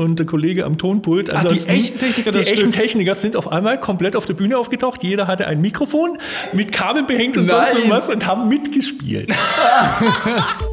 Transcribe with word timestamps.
und 0.00 0.18
der 0.18 0.26
Kollege 0.26 0.64
am 0.64 0.78
Tonpult. 0.78 1.32
Ach, 1.32 1.44
die 1.44 1.56
echten 1.68 1.98
Techniker, 1.98 2.30
die 2.30 2.38
echten. 2.38 2.70
Techniker 2.70 3.14
sind 3.14 3.36
auf 3.36 3.52
einmal 3.52 3.78
komplett 3.78 4.16
auf 4.16 4.26
der 4.26 4.34
Bühne 4.34 4.58
aufgetaucht. 4.58 5.02
Jeder 5.02 5.26
hatte 5.26 5.46
ein 5.46 5.60
Mikrofon 5.60 6.18
mit 6.52 6.72
Kabeln 6.72 7.06
behängt 7.06 7.36
und 7.36 7.48
sonst 7.48 7.72
Nein. 7.72 7.76
irgendwas 7.78 8.08
und 8.08 8.26
haben 8.26 8.48
mitgespielt. 8.48 9.30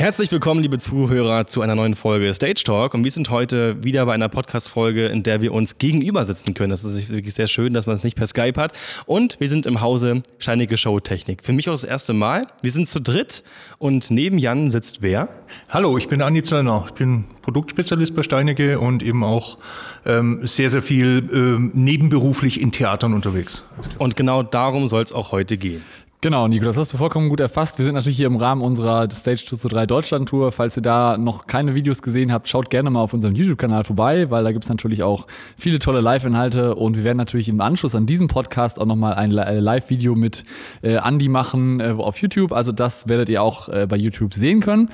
Herzlich 0.00 0.32
willkommen, 0.32 0.62
liebe 0.62 0.78
Zuhörer, 0.78 1.46
zu 1.46 1.60
einer 1.60 1.74
neuen 1.74 1.94
Folge 1.94 2.32
Stage 2.32 2.62
Talk. 2.64 2.94
Und 2.94 3.04
wir 3.04 3.10
sind 3.10 3.28
heute 3.28 3.84
wieder 3.84 4.06
bei 4.06 4.14
einer 4.14 4.30
Podcast-Folge, 4.30 5.04
in 5.04 5.22
der 5.22 5.42
wir 5.42 5.52
uns 5.52 5.76
gegenüber 5.76 6.24
sitzen 6.24 6.54
können. 6.54 6.70
Das 6.70 6.84
ist 6.84 7.10
wirklich 7.10 7.34
sehr 7.34 7.48
schön, 7.48 7.74
dass 7.74 7.84
man 7.84 7.96
es 7.96 8.02
nicht 8.02 8.16
per 8.16 8.26
Skype 8.26 8.58
hat. 8.58 8.72
Und 9.04 9.38
wir 9.40 9.50
sind 9.50 9.66
im 9.66 9.82
Hause 9.82 10.22
Scheinige 10.38 10.78
Showtechnik. 10.78 11.44
Für 11.44 11.52
mich 11.52 11.68
auch 11.68 11.74
das 11.74 11.84
erste 11.84 12.14
Mal. 12.14 12.46
Wir 12.62 12.70
sind 12.70 12.88
zu 12.88 12.98
dritt 12.98 13.44
und 13.76 14.10
neben 14.10 14.38
Jan 14.38 14.70
sitzt 14.70 15.02
wer? 15.02 15.28
Hallo, 15.68 15.98
ich 15.98 16.08
bin 16.08 16.22
Andi 16.22 16.42
Zöllner. 16.42 16.84
Ich 16.86 16.94
bin 16.94 17.26
Produktspezialist 17.42 18.16
bei 18.16 18.22
Steinecke 18.22 18.80
und 18.80 19.02
eben 19.02 19.22
auch 19.22 19.58
ähm, 20.06 20.40
sehr, 20.44 20.70
sehr 20.70 20.80
viel 20.80 21.28
ähm, 21.30 21.72
nebenberuflich 21.74 22.58
in 22.58 22.72
Theatern 22.72 23.12
unterwegs. 23.12 23.64
Und 23.98 24.16
genau 24.16 24.42
darum 24.44 24.88
soll 24.88 25.02
es 25.02 25.12
auch 25.12 25.30
heute 25.30 25.58
gehen. 25.58 25.82
Genau, 26.22 26.46
Nico, 26.48 26.66
das 26.66 26.76
hast 26.76 26.92
du 26.92 26.98
vollkommen 26.98 27.30
gut 27.30 27.40
erfasst. 27.40 27.78
Wir 27.78 27.86
sind 27.86 27.94
natürlich 27.94 28.18
hier 28.18 28.26
im 28.26 28.36
Rahmen 28.36 28.60
unserer 28.60 29.08
Stage 29.10 29.42
2 29.46 29.56
zu 29.56 29.68
3 29.68 29.86
Deutschland 29.86 30.28
Tour. 30.28 30.52
Falls 30.52 30.76
ihr 30.76 30.82
da 30.82 31.16
noch 31.16 31.46
keine 31.46 31.74
Videos 31.74 32.02
gesehen 32.02 32.30
habt, 32.30 32.46
schaut 32.46 32.68
gerne 32.68 32.90
mal 32.90 33.00
auf 33.00 33.14
unserem 33.14 33.34
YouTube-Kanal 33.34 33.84
vorbei, 33.84 34.28
weil 34.28 34.44
da 34.44 34.52
gibt's 34.52 34.68
natürlich 34.68 35.02
auch 35.02 35.26
viele 35.56 35.78
tolle 35.78 36.02
Live-Inhalte 36.02 36.74
und 36.74 36.94
wir 36.94 37.04
werden 37.04 37.16
natürlich 37.16 37.48
im 37.48 37.62
Anschluss 37.62 37.94
an 37.94 38.04
diesem 38.04 38.28
Podcast 38.28 38.78
auch 38.78 38.84
nochmal 38.84 39.14
ein 39.14 39.32
äh, 39.32 39.60
Live-Video 39.60 40.14
mit 40.14 40.44
äh, 40.82 40.98
Andy 41.02 41.30
machen 41.30 41.80
äh, 41.80 41.94
auf 41.96 42.18
YouTube. 42.18 42.52
Also 42.52 42.72
das 42.72 43.08
werdet 43.08 43.30
ihr 43.30 43.42
auch 43.42 43.70
äh, 43.70 43.86
bei 43.88 43.96
YouTube 43.96 44.34
sehen 44.34 44.60
können. 44.60 44.90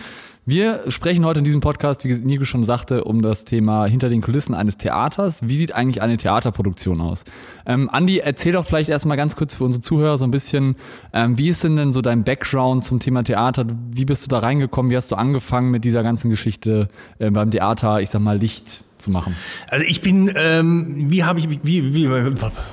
Wir 0.48 0.92
sprechen 0.92 1.24
heute 1.24 1.40
in 1.40 1.44
diesem 1.44 1.58
Podcast, 1.58 2.04
wie 2.04 2.14
Nico 2.14 2.44
schon 2.44 2.62
sagte, 2.62 3.02
um 3.02 3.20
das 3.20 3.44
Thema 3.44 3.86
hinter 3.86 4.08
den 4.08 4.22
Kulissen 4.22 4.54
eines 4.54 4.76
Theaters. 4.76 5.40
Wie 5.42 5.56
sieht 5.56 5.74
eigentlich 5.74 6.02
eine 6.02 6.18
Theaterproduktion 6.18 7.00
aus? 7.00 7.24
Ähm, 7.66 7.90
Andi, 7.90 8.18
erzähl 8.18 8.52
doch 8.52 8.64
vielleicht 8.64 8.88
erstmal 8.88 9.16
ganz 9.16 9.34
kurz 9.34 9.56
für 9.56 9.64
unsere 9.64 9.82
Zuhörer 9.82 10.16
so 10.16 10.24
ein 10.24 10.30
bisschen, 10.30 10.76
ähm, 11.12 11.36
wie 11.36 11.48
ist 11.48 11.64
denn 11.64 11.74
denn 11.74 11.90
so 11.90 12.00
dein 12.00 12.22
Background 12.22 12.84
zum 12.84 13.00
Thema 13.00 13.24
Theater? 13.24 13.66
Wie 13.90 14.04
bist 14.04 14.22
du 14.22 14.28
da 14.28 14.38
reingekommen? 14.38 14.88
Wie 14.92 14.96
hast 14.96 15.10
du 15.10 15.16
angefangen 15.16 15.72
mit 15.72 15.82
dieser 15.82 16.04
ganzen 16.04 16.30
Geschichte 16.30 16.90
äh, 17.18 17.28
beim 17.28 17.50
Theater, 17.50 18.00
ich 18.00 18.10
sag 18.10 18.20
mal, 18.20 18.38
Licht 18.38 18.84
zu 18.96 19.10
machen? 19.10 19.36
Also 19.68 19.84
ich 19.84 20.00
bin, 20.00 20.32
ähm, 20.34 21.10
wie 21.10 21.24
habe 21.24 21.38
ich, 21.38 21.48
wie, 21.62 21.94
wie, 21.94 22.10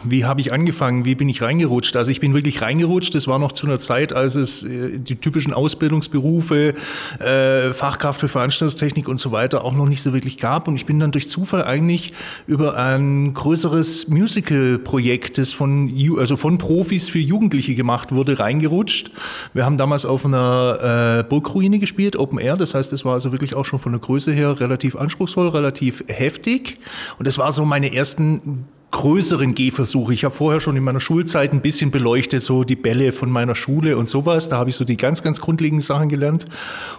wie 0.03 0.25
habe 0.25 0.41
ich 0.41 0.53
angefangen? 0.53 1.05
Wie 1.05 1.15
bin 1.15 1.29
ich 1.29 1.41
reingerutscht? 1.41 1.95
Also 1.95 2.11
ich 2.11 2.19
bin 2.19 2.33
wirklich 2.33 2.61
reingerutscht. 2.61 3.15
Das 3.15 3.27
war 3.27 3.39
noch 3.39 3.51
zu 3.51 3.67
einer 3.67 3.79
Zeit, 3.79 4.13
als 4.13 4.35
es 4.35 4.63
äh, 4.63 4.97
die 4.99 5.15
typischen 5.15 5.53
Ausbildungsberufe, 5.53 6.73
äh, 7.19 7.73
Fachkraft 7.73 8.21
für 8.21 8.27
Veranstaltungstechnik 8.27 9.07
und 9.07 9.19
so 9.19 9.31
weiter 9.31 9.63
auch 9.63 9.73
noch 9.73 9.87
nicht 9.87 10.01
so 10.01 10.13
wirklich 10.13 10.37
gab. 10.37 10.67
Und 10.67 10.75
ich 10.75 10.85
bin 10.85 10.99
dann 10.99 11.11
durch 11.11 11.29
Zufall 11.29 11.63
eigentlich 11.63 12.13
über 12.47 12.77
ein 12.77 13.33
größeres 13.33 14.07
Musical-Projekt, 14.07 15.37
das 15.37 15.53
von, 15.53 15.93
also 16.17 16.35
von 16.35 16.57
Profis 16.57 17.09
für 17.09 17.19
Jugendliche 17.19 17.75
gemacht 17.75 18.11
wurde, 18.13 18.39
reingerutscht. 18.39 19.11
Wir 19.53 19.65
haben 19.65 19.77
damals 19.77 20.05
auf 20.05 20.25
einer 20.25 21.19
äh, 21.19 21.23
Burgruine 21.23 21.79
gespielt, 21.79 22.15
Open 22.15 22.39
Air. 22.39 22.57
Das 22.57 22.73
heißt, 22.73 22.93
es 22.93 23.05
war 23.05 23.13
also 23.13 23.31
wirklich 23.31 23.55
auch 23.55 23.65
schon 23.65 23.79
von 23.79 23.91
der 23.91 24.01
Größe 24.01 24.31
her 24.31 24.59
relativ 24.59 24.95
anspruchsvoll, 24.95 25.49
relativ 25.49 26.03
heftig. 26.13 26.79
Und 27.17 27.27
das 27.27 27.37
war 27.37 27.51
so 27.51 27.65
meine 27.65 27.93
ersten 27.93 28.67
größeren 28.93 29.55
Gehversuche. 29.55 30.13
Ich 30.13 30.23
habe 30.23 30.35
vorher 30.35 30.59
schon 30.59 30.77
in 30.77 30.83
meiner 30.83 30.99
Schulzeit 30.99 31.51
ein 31.51 31.61
bisschen 31.61 31.89
beleuchtet, 31.89 32.43
so 32.43 32.63
die 32.63 32.75
Bälle 32.75 33.11
von 33.11 33.29
meiner 33.29 33.55
Schule 33.55 33.97
und 33.97 34.07
sowas. 34.07 34.49
Da 34.49 34.57
habe 34.57 34.69
ich 34.69 34.75
so 34.75 34.85
die 34.85 34.97
ganz, 34.97 35.23
ganz 35.23 35.41
grundlegenden 35.41 35.81
Sachen 35.81 36.09
gelernt. 36.09 36.45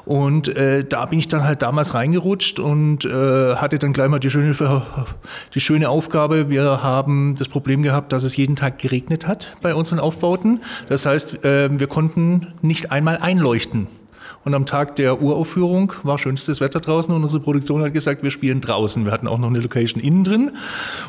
Und 0.04 0.48
äh, 0.48 0.84
da 0.84 1.06
bin 1.06 1.20
ich 1.20 1.28
dann 1.28 1.44
halt 1.44 1.62
damals 1.62 1.94
reingerutscht 1.94 2.58
und 2.58 3.04
äh, 3.04 3.54
hatte 3.54 3.78
dann 3.78 3.92
gleich 3.92 4.08
mal 4.08 4.18
die 4.18 4.28
schöne, 4.28 4.82
die 5.54 5.60
schöne 5.60 5.88
Aufgabe. 5.88 6.50
Wir 6.50 6.82
haben 6.82 7.36
das 7.38 7.48
Problem 7.48 7.82
gehabt, 7.82 8.12
dass 8.12 8.24
es 8.24 8.36
jeden 8.36 8.56
Tag 8.56 8.78
geregnet 8.80 9.28
hat 9.28 9.56
bei 9.62 9.72
unseren 9.72 10.00
Aufbauten. 10.00 10.62
Das 10.88 11.06
heißt, 11.06 11.44
äh, 11.44 11.70
wir 11.78 11.86
konnten 11.86 12.48
nicht 12.60 12.90
einmal 12.90 13.18
einleuchten. 13.18 13.86
Und 14.44 14.54
am 14.54 14.66
Tag 14.66 14.96
der 14.96 15.22
Uraufführung 15.22 15.92
war 16.02 16.18
schönstes 16.18 16.60
Wetter 16.60 16.80
draußen 16.80 17.14
und 17.14 17.22
unsere 17.24 17.40
Produktion 17.42 17.82
hat 17.82 17.92
gesagt, 17.94 18.22
wir 18.22 18.30
spielen 18.30 18.60
draußen. 18.60 19.04
Wir 19.04 19.12
hatten 19.12 19.26
auch 19.26 19.38
noch 19.38 19.48
eine 19.48 19.60
Location 19.60 20.02
innen 20.02 20.22
drin. 20.24 20.50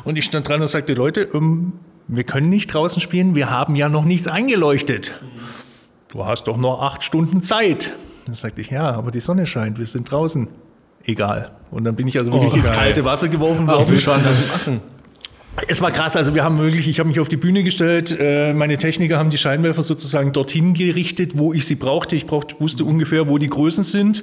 Und 0.04 0.16
ich 0.16 0.24
stand 0.24 0.48
dran 0.48 0.62
und 0.62 0.68
sagte, 0.68 0.94
Leute, 0.94 1.28
ähm, 1.34 1.74
wir 2.08 2.24
können 2.24 2.48
nicht 2.48 2.72
draußen 2.72 3.00
spielen, 3.02 3.34
wir 3.34 3.50
haben 3.50 3.74
ja 3.76 3.88
noch 3.88 4.04
nichts 4.04 4.26
eingeleuchtet. 4.28 5.14
Du 6.08 6.24
hast 6.24 6.44
doch 6.44 6.56
noch 6.56 6.80
acht 6.80 7.02
Stunden 7.02 7.42
Zeit. 7.42 7.92
Dann 8.24 8.34
sagte 8.34 8.60
ich, 8.62 8.70
ja, 8.70 8.92
aber 8.94 9.10
die 9.10 9.20
Sonne 9.20 9.44
scheint, 9.44 9.78
wir 9.78 9.86
sind 9.86 10.10
draußen. 10.10 10.48
Egal. 11.04 11.52
Und 11.70 11.84
dann 11.84 11.94
bin 11.94 12.08
ich 12.08 12.18
also 12.18 12.32
wirklich 12.32 12.52
Oh, 12.54 12.56
ins 12.56 12.70
kalte 12.72 13.04
Wasser 13.04 13.28
geworfen 13.28 13.66
worden. 13.66 13.84
willst 13.88 14.06
du 14.06 14.10
das 14.12 14.48
machen? 14.48 14.80
Es 15.68 15.80
war 15.80 15.90
krass, 15.90 16.16
also 16.16 16.34
wir 16.34 16.44
haben 16.44 16.58
wirklich, 16.58 16.86
ich 16.86 16.98
habe 16.98 17.08
mich 17.08 17.18
auf 17.18 17.28
die 17.28 17.38
Bühne 17.38 17.62
gestellt, 17.64 18.14
äh, 18.20 18.52
meine 18.52 18.76
Techniker 18.76 19.18
haben 19.18 19.30
die 19.30 19.38
Scheinwerfer 19.38 19.82
sozusagen 19.82 20.32
dorthin 20.32 20.74
gerichtet, 20.74 21.38
wo 21.38 21.54
ich 21.54 21.64
sie 21.64 21.76
brauchte. 21.76 22.14
Ich 22.14 22.26
brauchte, 22.26 22.60
wusste 22.60 22.84
ungefähr, 22.84 23.26
wo 23.26 23.38
die 23.38 23.48
Größen 23.48 23.82
sind. 23.82 24.22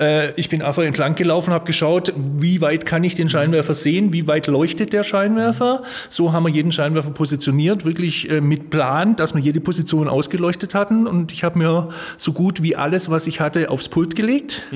Äh, 0.00 0.32
ich 0.40 0.48
bin 0.48 0.62
einfach 0.62 0.82
entlang 0.82 1.16
gelaufen, 1.16 1.52
habe 1.52 1.66
geschaut, 1.66 2.14
wie 2.16 2.62
weit 2.62 2.86
kann 2.86 3.04
ich 3.04 3.14
den 3.14 3.28
Scheinwerfer 3.28 3.74
sehen, 3.74 4.14
wie 4.14 4.26
weit 4.26 4.46
leuchtet 4.46 4.94
der 4.94 5.04
Scheinwerfer. 5.04 5.82
So 6.08 6.32
haben 6.32 6.44
wir 6.44 6.50
jeden 6.50 6.72
Scheinwerfer 6.72 7.10
positioniert, 7.10 7.84
wirklich 7.84 8.30
äh, 8.30 8.40
mit 8.40 8.70
Plan, 8.70 9.16
dass 9.16 9.34
wir 9.34 9.42
jede 9.42 9.60
Position 9.60 10.08
ausgeleuchtet 10.08 10.74
hatten. 10.74 11.06
Und 11.06 11.30
ich 11.30 11.44
habe 11.44 11.58
mir 11.58 11.90
so 12.16 12.32
gut 12.32 12.62
wie 12.62 12.74
alles, 12.74 13.10
was 13.10 13.26
ich 13.26 13.40
hatte, 13.40 13.68
aufs 13.70 13.90
Pult 13.90 14.16
gelegt 14.16 14.66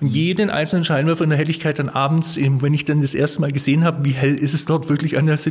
und 0.00 0.08
jeden 0.08 0.48
einzelnen 0.48 0.84
Scheinwerfer 0.84 1.24
in 1.24 1.30
der 1.30 1.38
Helligkeit 1.38 1.78
dann 1.78 1.90
abends, 1.90 2.38
wenn 2.40 2.72
ich 2.72 2.86
dann 2.86 3.02
das 3.02 3.14
erste 3.14 3.42
Mal 3.42 3.52
gesehen 3.52 3.84
habe, 3.84 4.04
wie 4.04 4.12
hell 4.12 4.34
ist 4.34 4.54
es 4.54 4.64
dort 4.64 4.88
wirklich 4.88 5.18
an 5.18 5.26
der 5.26 5.36
Situation, 5.36 5.49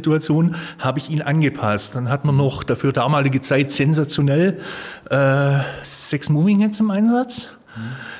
habe 0.79 0.99
ich 0.99 1.09
ihn 1.09 1.21
angepasst. 1.21 1.95
Dann 1.95 2.09
hat 2.09 2.25
man 2.25 2.35
noch 2.35 2.63
dafür 2.63 2.91
damalige 2.91 3.41
Zeit 3.41 3.71
sensationell 3.71 4.59
äh, 5.09 5.59
sechs 5.83 6.29
Moving 6.29 6.59
Heads 6.59 6.79
im 6.79 6.91
Einsatz. 6.91 7.49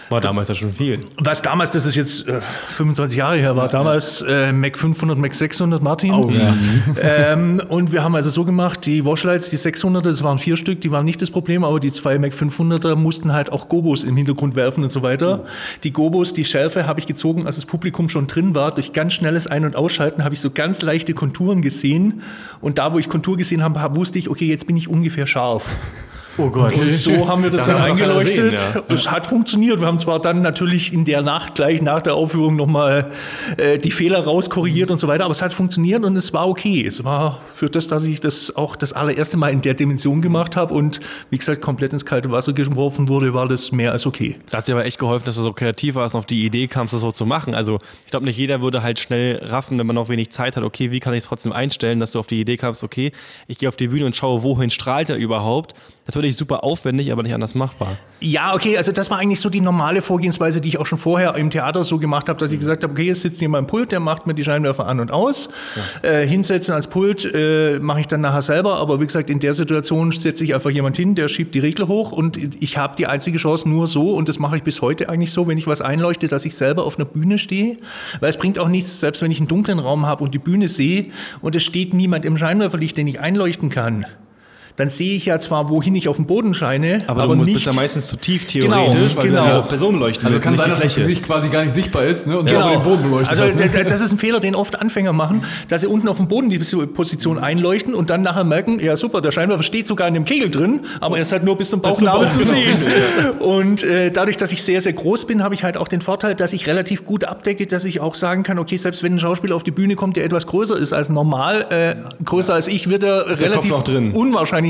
War 0.10 0.22
damals 0.22 0.48
ja 0.48 0.56
schon 0.56 0.74
viel. 0.74 1.00
Was 1.18 1.42
damals, 1.44 1.70
das 1.72 1.86
ist 1.86 1.96
jetzt 1.96 2.28
äh, 2.28 2.42
25 2.70 3.18
Jahre 3.18 3.38
her, 3.38 3.56
war 3.56 3.70
damals 3.70 4.24
äh, 4.24 4.52
Mac 4.52 4.78
500, 4.78 5.18
Mac 5.18 5.34
600 5.34 5.84
Martin. 5.84 6.14
Oh, 6.14 6.32
ja. 6.32 6.54
ähm, 7.02 7.62
und 7.70 7.92
wir 7.92 8.04
haben 8.04 8.16
also 8.16 8.32
so 8.32 8.44
gemacht, 8.44 8.86
die 8.88 9.06
Washlights, 9.06 9.52
die 9.52 9.58
600er, 9.58 10.02
das 10.02 10.24
waren 10.24 10.40
vier 10.40 10.58
Stück, 10.58 10.82
die 10.82 10.92
waren 10.92 11.06
nicht 11.06 11.22
das 11.22 11.30
Problem, 11.30 11.64
aber 11.64 11.80
die 11.80 11.92
zwei 11.92 12.18
Mac 12.18 12.34
500er 12.34 12.96
mussten 12.96 13.34
halt 13.34 13.52
auch 13.52 13.70
Gobos 13.70 14.04
im 14.04 14.18
Hintergrund 14.18 14.56
werfen 14.56 14.84
und 14.84 14.92
so 14.92 15.04
weiter. 15.04 15.46
Die 15.84 15.94
Gobos, 15.94 16.34
die 16.34 16.46
Schärfe 16.46 16.88
habe 16.88 17.00
ich 17.00 17.06
gezogen, 17.06 17.46
als 17.46 17.58
das 17.58 17.66
Publikum 17.66 18.10
schon 18.10 18.26
drin 18.26 18.56
war. 18.56 18.74
Durch 18.74 18.94
ganz 18.94 19.14
schnelles 19.14 19.46
Ein- 19.46 19.66
und 19.66 19.76
Ausschalten 19.76 20.24
habe 20.24 20.34
ich 20.34 20.42
so 20.42 20.50
ganz 20.50 20.82
leichte 20.82 21.14
Konturen 21.14 21.62
gesehen. 21.62 22.24
Und 22.62 22.80
da, 22.80 22.94
wo 22.94 23.00
ich 23.00 23.10
Kontur 23.10 23.38
gesehen 23.38 23.64
habe, 23.64 23.96
wusste 23.96 24.18
ich, 24.18 24.30
okay, 24.30 24.46
jetzt 24.46 24.66
bin 24.66 24.76
ich 24.76 24.90
ungefähr 24.90 25.28
scharf. 25.28 25.70
Oh 26.40 26.50
Gott. 26.50 26.74
Und 26.76 26.92
so 26.94 27.28
haben 27.28 27.44
wir 27.44 27.50
das 27.50 27.66
Da 27.66 27.74
dann 27.74 27.82
eingeleuchtet. 27.82 28.60
sehen, 28.60 28.74
ja. 28.76 28.94
Es 28.94 29.12
hat 29.12 29.28
funktioniert. 29.28 29.82
Wir 29.82 29.88
haben 29.88 30.00
zwar 30.00 30.20
dann 30.20 30.42
natürlich 30.42 30.94
in 30.94 31.04
der 31.04 31.22
Nacht 31.22 31.56
gleich 31.56 31.82
nach 31.82 32.02
der 32.02 32.16
Aufführung 32.16 32.56
nochmal 32.56 33.10
äh, 33.58 33.78
die 33.78 33.92
Fehler 33.92 34.24
rauskorrigiert 34.24 34.90
und 34.90 35.00
so 35.00 35.08
weiter, 35.08 35.26
aber 35.26 35.34
es 35.34 35.42
hat 35.42 35.54
funktioniert 35.54 36.06
und 36.06 36.16
es 36.16 36.32
war 36.32 36.48
okay. 36.48 36.86
Es 36.86 37.04
war 37.04 37.40
für 37.54 37.66
das, 37.66 37.88
dass 37.88 38.06
ich 38.06 38.22
das 38.22 38.56
auch 38.56 38.78
das 38.78 38.94
allererste 38.94 39.36
Mal 39.36 39.50
in 39.52 39.62
der 39.62 39.74
Dimension 39.74 40.22
gemacht 40.22 40.56
habe 40.56 40.74
und 40.74 41.02
wie 41.30 41.38
gesagt 41.38 41.62
komplett 41.62 41.92
ins 41.92 42.06
kalte 42.06 42.32
Wasser 42.32 42.54
geworfen 42.54 43.10
wurde, 43.10 43.34
war 43.34 43.48
das 43.48 43.72
mehr 43.72 43.92
als 43.92 44.06
okay. 44.06 44.38
Da 44.50 44.60
hat 44.60 44.68
dir 44.68 44.76
aber 44.76 44.86
echt 44.86 44.98
geholfen, 44.98 45.26
dass 45.26 45.36
du 45.36 45.42
so 45.42 45.52
kreativ 45.52 45.96
warst 45.96 46.16
und 46.16 46.20
auf 46.20 46.26
die 46.26 46.46
Idee 46.46 46.68
kamst, 46.68 46.94
das 46.94 47.02
so 47.02 47.12
zu 47.12 47.26
machen. 47.26 47.54
Also 47.54 47.80
ich 48.06 48.12
glaube, 48.12 48.26
nicht 48.26 48.38
jeder 48.38 48.62
würde 48.62 48.82
halt 48.82 49.00
schnell 49.00 49.44
raffen, 49.44 49.78
wenn 49.78 49.88
man 49.88 49.96
noch 49.96 50.08
wenig 50.08 50.32
Zeit 50.32 50.56
hat, 50.56 50.64
okay, 50.64 50.92
wie 50.92 51.02
kann 51.02 51.14
ich 51.14 51.20
es 51.20 51.26
trotzdem 51.26 51.52
einstellen, 51.52 52.00
dass 52.00 52.14
du 52.14 52.20
auf 52.20 52.28
die 52.28 52.40
Idee 52.40 52.56
kamst, 52.56 52.84
okay, 52.84 53.12
ich 53.48 53.58
gehe 53.58 53.68
auf 53.68 53.76
die 53.76 53.90
Bühne 53.90 54.06
und 54.06 54.16
schaue, 54.16 54.44
wohin 54.44 54.70
strahlt 54.70 55.10
er 55.10 55.18
überhaupt. 55.18 55.76
Natürlich 56.10 56.38
super 56.38 56.64
aufwendig, 56.64 57.12
aber 57.12 57.22
nicht 57.22 57.36
anders 57.36 57.54
machbar. 57.54 58.00
Ja, 58.20 58.56
okay, 58.56 58.76
also 58.76 58.92
das 58.92 59.12
war 59.12 59.20
eigentlich 59.20 59.40
so 59.40 59.48
die 59.48 59.62
normale 59.62 60.02
Vorgehensweise, 60.02 60.60
die 60.60 60.70
ich 60.70 60.80
auch 60.80 60.88
schon 60.88 60.98
vorher 60.98 61.36
im 61.36 61.52
Theater 61.52 61.84
so 61.84 62.00
gemacht 62.00 62.30
habe, 62.30 62.40
dass 62.40 62.52
ich 62.52 62.58
gesagt 62.58 62.84
habe, 62.84 62.94
okay, 62.94 63.04
jetzt 63.04 63.22
sitzt 63.22 63.40
jemand 63.42 63.66
am 63.66 63.68
Pult, 63.68 63.92
der 63.92 64.00
macht 64.00 64.26
mir 64.26 64.34
die 64.34 64.44
Scheinwerfer 64.44 64.88
an 64.88 65.02
und 65.02 65.12
aus. 65.12 65.50
Äh, 66.02 66.26
hinsetzen 66.26 66.74
als 66.74 66.88
Pult 66.88 67.32
äh, 67.32 67.78
mache 67.78 68.00
ich 68.00 68.08
dann 68.08 68.22
nachher 68.22 68.42
selber, 68.42 68.78
aber 68.78 69.00
wie 69.00 69.06
gesagt, 69.06 69.30
in 69.30 69.38
der 69.38 69.54
Situation 69.54 70.12
setze 70.12 70.44
ich 70.44 70.56
einfach 70.56 70.72
jemand 70.72 70.98
hin, 70.98 71.14
der 71.14 71.28
schiebt 71.28 71.54
die 71.54 71.60
Regler 71.60 71.88
hoch 71.88 72.12
und 72.12 72.40
ich 72.60 72.76
habe 72.80 72.96
die 72.98 73.06
einzige 73.06 73.38
Chance 73.38 73.70
nur 73.70 73.86
so 73.86 74.16
und 74.16 74.30
das 74.30 74.40
mache 74.40 74.58
ich 74.58 74.64
bis 74.64 74.82
heute 74.82 75.10
eigentlich 75.10 75.32
so, 75.32 75.46
wenn 75.46 75.60
ich 75.60 75.68
was 75.68 75.80
einleuchte, 75.80 76.28
dass 76.28 76.44
ich 76.44 76.56
selber 76.56 76.86
auf 76.86 76.98
einer 76.98 77.06
Bühne 77.06 77.38
stehe, 77.38 77.78
weil 78.20 78.32
es 78.32 78.38
bringt 78.38 78.58
auch 78.58 78.68
nichts, 78.68 79.00
selbst 79.00 79.22
wenn 79.22 79.30
ich 79.30 79.38
einen 79.38 79.48
dunklen 79.48 79.78
Raum 79.78 80.08
habe 80.08 80.24
und 80.24 80.34
die 80.34 80.40
Bühne 80.40 80.70
sehe 80.70 81.10
und 81.42 81.56
es 81.56 81.62
steht 81.62 81.94
niemand 81.94 82.26
im 82.26 82.36
Scheinwerferlicht, 82.36 82.98
den 82.98 83.06
ich 83.06 83.20
einleuchten 83.20 83.70
kann 83.70 84.08
dann 84.80 84.90
sehe 84.90 85.14
ich 85.14 85.26
ja 85.26 85.38
zwar, 85.40 85.68
wohin 85.70 85.94
ich 85.96 86.08
auf 86.08 86.16
dem 86.16 86.26
Boden 86.26 86.54
scheine, 86.54 87.04
Aber, 87.08 87.24
aber, 87.24 87.36
du 87.36 87.44
nicht. 87.44 87.56
bist 87.56 87.66
ja 87.66 87.74
meistens 87.74 88.08
zu 88.08 88.16
tief 88.16 88.48
Genau, 88.48 88.90
theoretisch, 88.90 89.18
weil 89.18 89.28
genau. 89.28 89.44
du 89.44 89.50
ja 89.50 89.62
Person 89.64 89.94
beleuchten 89.96 90.26
Also 90.26 90.40
kann 90.40 90.56
sein, 90.56 90.70
dass 90.70 90.82
das. 90.82 90.96
Gesicht 90.96 91.26
quasi 91.26 91.50
gar 91.50 91.64
nicht 91.64 91.76
sichtbar 91.76 92.06
ist 92.06 92.28
ne? 92.28 92.40
und 92.40 92.50
du 92.50 92.54
Genau. 92.54 92.66
aber 92.68 92.78
den 92.78 92.84
Boden 92.84 93.04
beleuchtet 93.04 93.38
also 93.38 93.44
hast. 93.44 93.60
Ne? 93.60 93.84
das 93.84 94.00
ist 94.00 94.14
ein 94.14 94.18
Fehler, 94.18 94.40
den 94.40 94.56
oft 94.56 94.80
Anfänger 94.80 95.12
machen, 95.12 95.44
dass 95.68 95.82
sie 95.82 95.88
unten 95.88 96.08
auf 96.08 96.16
dem 96.16 96.30
Boden 96.30 96.50
die 96.50 96.60
Position 96.60 97.40
einleuchten 97.40 97.94
und 97.94 98.10
dann 98.10 98.22
nachher 98.22 98.46
merken, 98.46 98.80
ja 98.80 98.96
super, 98.96 99.20
der 99.20 99.32
Scheinwerfer 99.32 99.64
steht 99.64 99.86
sogar 99.86 100.08
in 100.08 100.14
dem 100.14 100.24
Kegel 100.24 100.50
drin, 100.50 100.80
aber 101.02 101.18
er 101.18 101.24
ist 101.24 101.34
halt 101.34 101.44
nur 101.44 101.58
bis 101.58 101.72
zum 101.72 101.82
Bauchnabel 101.82 102.28
Bauch, 102.28 102.32
zu 102.32 102.40
genau. 102.40 102.54
sehen. 102.54 102.78
Und 103.40 103.84
äh, 103.84 104.12
dadurch, 104.12 104.38
dass 104.38 104.54
ich 104.54 104.64
sehr, 104.64 104.80
sehr 104.80 104.94
groß 104.94 105.26
bin, 105.26 105.44
habe 105.44 105.56
ich 105.56 105.66
halt 105.66 105.76
auch 105.76 105.90
den 105.90 106.00
Vorteil, 106.00 106.36
dass 106.36 106.54
ich 106.54 106.68
relativ 106.68 107.06
gut 107.06 107.26
abdecke, 107.26 107.68
dass 107.68 107.84
ich 107.84 108.00
auch 108.00 108.16
sagen 108.16 108.44
kann, 108.44 108.60
okay, 108.60 108.78
selbst 108.78 109.04
wenn 109.04 109.16
ein 109.16 109.20
Schauspieler 109.20 109.56
auf 109.56 109.64
die 109.64 109.72
Bühne 109.72 109.96
kommt, 109.96 110.16
der 110.16 110.24
etwas 110.24 110.48
größer 110.48 110.78
ist 110.78 110.94
als 110.94 111.10
normal, 111.10 111.66
äh, 111.70 111.96
größer 112.24 112.54
als 112.54 112.68
ich, 112.68 112.90
wird 112.90 113.04
er 113.04 113.26
der 113.26 113.40
relativ 113.42 113.72
Kopf 113.72 113.84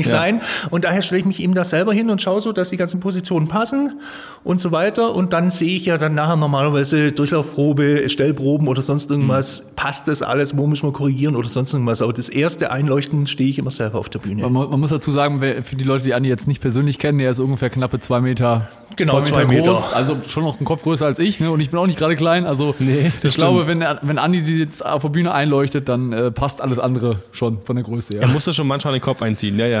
unwahrscheinlich 0.00 0.06
Ja. 0.06 0.10
sein. 0.10 0.68
Und 0.70 0.84
daher 0.84 1.02
stelle 1.02 1.20
ich 1.20 1.26
mich 1.26 1.42
eben 1.42 1.54
da 1.54 1.64
selber 1.64 1.92
hin 1.92 2.10
und 2.10 2.20
schaue 2.22 2.40
so, 2.40 2.52
dass 2.52 2.70
die 2.70 2.76
ganzen 2.76 3.00
Positionen 3.00 3.48
passen 3.48 4.00
und 4.44 4.60
so 4.60 4.72
weiter. 4.72 5.14
Und 5.14 5.32
dann 5.32 5.50
sehe 5.50 5.76
ich 5.76 5.86
ja 5.86 5.98
dann 5.98 6.14
nachher 6.14 6.36
normalerweise 6.36 7.12
Durchlaufprobe, 7.12 8.08
Stellproben 8.08 8.68
oder 8.68 8.82
sonst 8.82 9.10
irgendwas. 9.10 9.64
Passt 9.76 10.08
das 10.08 10.22
alles? 10.22 10.56
Wo 10.56 10.66
müssen 10.66 10.86
wir 10.86 10.92
korrigieren 10.92 11.36
oder 11.36 11.48
sonst 11.48 11.72
irgendwas? 11.72 12.02
Aber 12.02 12.12
das 12.12 12.28
erste 12.28 12.70
Einleuchten 12.70 13.26
stehe 13.26 13.48
ich 13.48 13.58
immer 13.58 13.70
selber 13.70 13.98
auf 13.98 14.08
der 14.08 14.18
Bühne. 14.18 14.42
Man, 14.48 14.70
man 14.70 14.80
muss 14.80 14.90
dazu 14.90 15.10
sagen, 15.10 15.40
für 15.40 15.76
die 15.76 15.84
Leute, 15.84 16.04
die 16.04 16.14
Andi 16.14 16.28
jetzt 16.28 16.46
nicht 16.48 16.60
persönlich 16.60 16.98
kennen, 16.98 17.18
der 17.18 17.30
ist 17.30 17.40
ungefähr 17.40 17.70
knappe 17.70 17.98
zwei 18.00 18.20
Meter, 18.20 18.68
Genau, 18.96 19.20
zwei 19.22 19.44
Meter. 19.44 19.70
groß. 19.72 19.92
Also 19.92 20.16
schon 20.28 20.42
noch 20.44 20.60
ein 20.60 20.64
Kopf 20.64 20.82
größer 20.82 21.06
als 21.06 21.18
ich. 21.18 21.40
Ne? 21.40 21.50
Und 21.50 21.60
ich 21.60 21.70
bin 21.70 21.78
auch 21.78 21.86
nicht 21.86 21.98
gerade 21.98 22.16
klein. 22.16 22.44
Also 22.46 22.74
Nee, 22.78 23.10
ich 23.22 23.34
glaube, 23.34 23.66
wenn, 23.66 23.80
er- 23.82 23.98
wenn 24.02 24.18
Andi 24.18 24.44
sie 24.44 24.58
jetzt 24.58 24.84
auf 24.84 25.02
der 25.02 25.08
Bühne 25.10 25.32
einleuchtet, 25.32 25.88
dann 25.88 26.12
äh, 26.12 26.30
passt 26.30 26.60
alles 26.60 26.78
andere 26.78 27.20
schon 27.32 27.58
von 27.62 27.76
der 27.76 27.84
Größe 27.84 28.14
her. 28.14 28.22
Er 28.22 28.28
musste 28.28 28.52
schon 28.52 28.66
manchmal 28.66 28.92
den 28.94 29.02
Kopf 29.02 29.22
einziehen, 29.22 29.58
ja, 29.58 29.66
ja. 29.66 29.80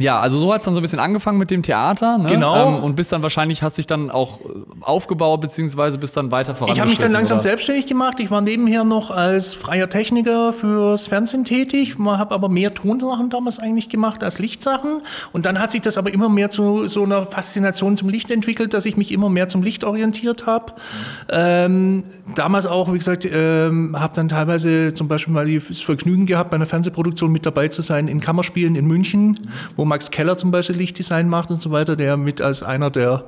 Ja, 0.00 0.18
also 0.18 0.38
so 0.38 0.52
hat 0.52 0.60
es 0.60 0.64
dann 0.64 0.72
so 0.72 0.80
ein 0.80 0.82
bisschen 0.82 0.98
angefangen 0.98 1.38
mit 1.38 1.50
dem 1.50 1.62
Theater. 1.62 2.16
Ne? 2.16 2.28
Genau. 2.28 2.68
Ähm, 2.68 2.82
und 2.82 2.96
bis 2.96 3.10
dann 3.10 3.22
wahrscheinlich 3.22 3.62
hast 3.62 3.76
dich 3.76 3.86
dann 3.86 4.10
auch 4.10 4.40
äh, 4.40 4.44
aufgebaut, 4.80 5.42
beziehungsweise 5.42 5.98
bis 5.98 6.12
dann 6.12 6.30
weiter 6.30 6.54
voran. 6.54 6.72
Ich 6.72 6.80
habe 6.80 6.88
mich 6.88 6.98
dann 6.98 7.12
langsam 7.12 7.38
selbstständig 7.38 7.86
gemacht. 7.86 8.18
Ich 8.18 8.30
war 8.30 8.40
nebenher 8.40 8.84
noch 8.84 9.10
als 9.10 9.52
freier 9.52 9.90
Techniker 9.90 10.54
fürs 10.54 11.06
Fernsehen 11.06 11.44
tätig, 11.44 11.96
habe 11.98 12.34
aber 12.34 12.48
mehr 12.48 12.72
Tonsachen 12.72 13.28
damals 13.28 13.58
eigentlich 13.58 13.90
gemacht 13.90 14.24
als 14.24 14.38
Lichtsachen. 14.38 15.02
Und 15.32 15.44
dann 15.44 15.60
hat 15.60 15.70
sich 15.70 15.82
das 15.82 15.98
aber 15.98 16.12
immer 16.12 16.30
mehr 16.30 16.48
zu 16.48 16.86
so 16.86 17.04
einer 17.04 17.26
Faszination 17.26 17.98
zum 17.98 18.08
Licht 18.08 18.30
entwickelt, 18.30 18.72
dass 18.72 18.86
ich 18.86 18.96
mich 18.96 19.12
immer 19.12 19.28
mehr 19.28 19.48
zum 19.48 19.62
Licht 19.62 19.84
orientiert 19.84 20.46
habe. 20.46 20.72
Ähm, 21.30 22.04
damals 22.34 22.64
auch, 22.64 22.90
wie 22.90 22.98
gesagt, 22.98 23.28
ähm, 23.30 23.94
habe 23.98 24.14
dann 24.16 24.30
teilweise 24.30 24.94
zum 24.94 25.08
Beispiel 25.08 25.34
mal 25.34 25.46
das 25.46 25.80
Vergnügen 25.82 26.24
gehabt, 26.24 26.50
bei 26.50 26.56
einer 26.56 26.66
Fernsehproduktion 26.66 27.30
mit 27.30 27.44
dabei 27.44 27.68
zu 27.68 27.82
sein 27.82 28.08
in 28.08 28.20
Kammerspielen 28.20 28.76
in 28.76 28.86
München, 28.86 29.40
wo 29.76 29.89
Max 29.90 30.10
Keller 30.10 30.38
zum 30.38 30.50
Beispiel 30.50 30.76
Lichtdesign 30.76 31.28
macht 31.28 31.50
und 31.50 31.60
so 31.60 31.70
weiter, 31.70 31.96
der 31.96 32.16
mit 32.16 32.40
als 32.40 32.62
einer 32.62 32.90
der 32.90 33.24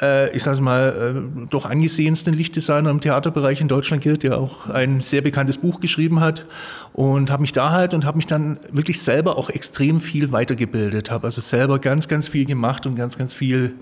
äh, 0.00 0.34
ich 0.34 0.42
sage 0.42 0.60
mal, 0.60 1.14
äh, 1.16 1.46
doch 1.48 1.66
angesehensten 1.66 2.34
Lichtdesigner 2.34 2.90
im 2.90 3.00
Theaterbereich 3.00 3.60
in 3.60 3.68
Deutschland 3.68 4.02
gilt, 4.02 4.22
der 4.22 4.38
auch 4.38 4.68
ein 4.68 5.00
sehr 5.00 5.20
bekanntes 5.20 5.58
Buch 5.58 5.80
geschrieben 5.80 6.20
hat. 6.20 6.46
Und 6.92 7.30
habe 7.30 7.42
mich 7.42 7.52
da 7.52 7.70
halt 7.70 7.94
und 7.94 8.04
habe 8.04 8.16
mich 8.16 8.26
dann 8.26 8.58
wirklich 8.70 9.00
selber 9.02 9.38
auch 9.38 9.50
extrem 9.50 10.00
viel 10.00 10.32
weitergebildet, 10.32 11.10
habe 11.10 11.26
also 11.26 11.40
selber 11.40 11.78
ganz, 11.78 12.08
ganz 12.08 12.28
viel 12.28 12.44
gemacht 12.44 12.86
und 12.86 12.96
ganz, 12.96 13.16
ganz 13.18 13.32
viel 13.32 13.74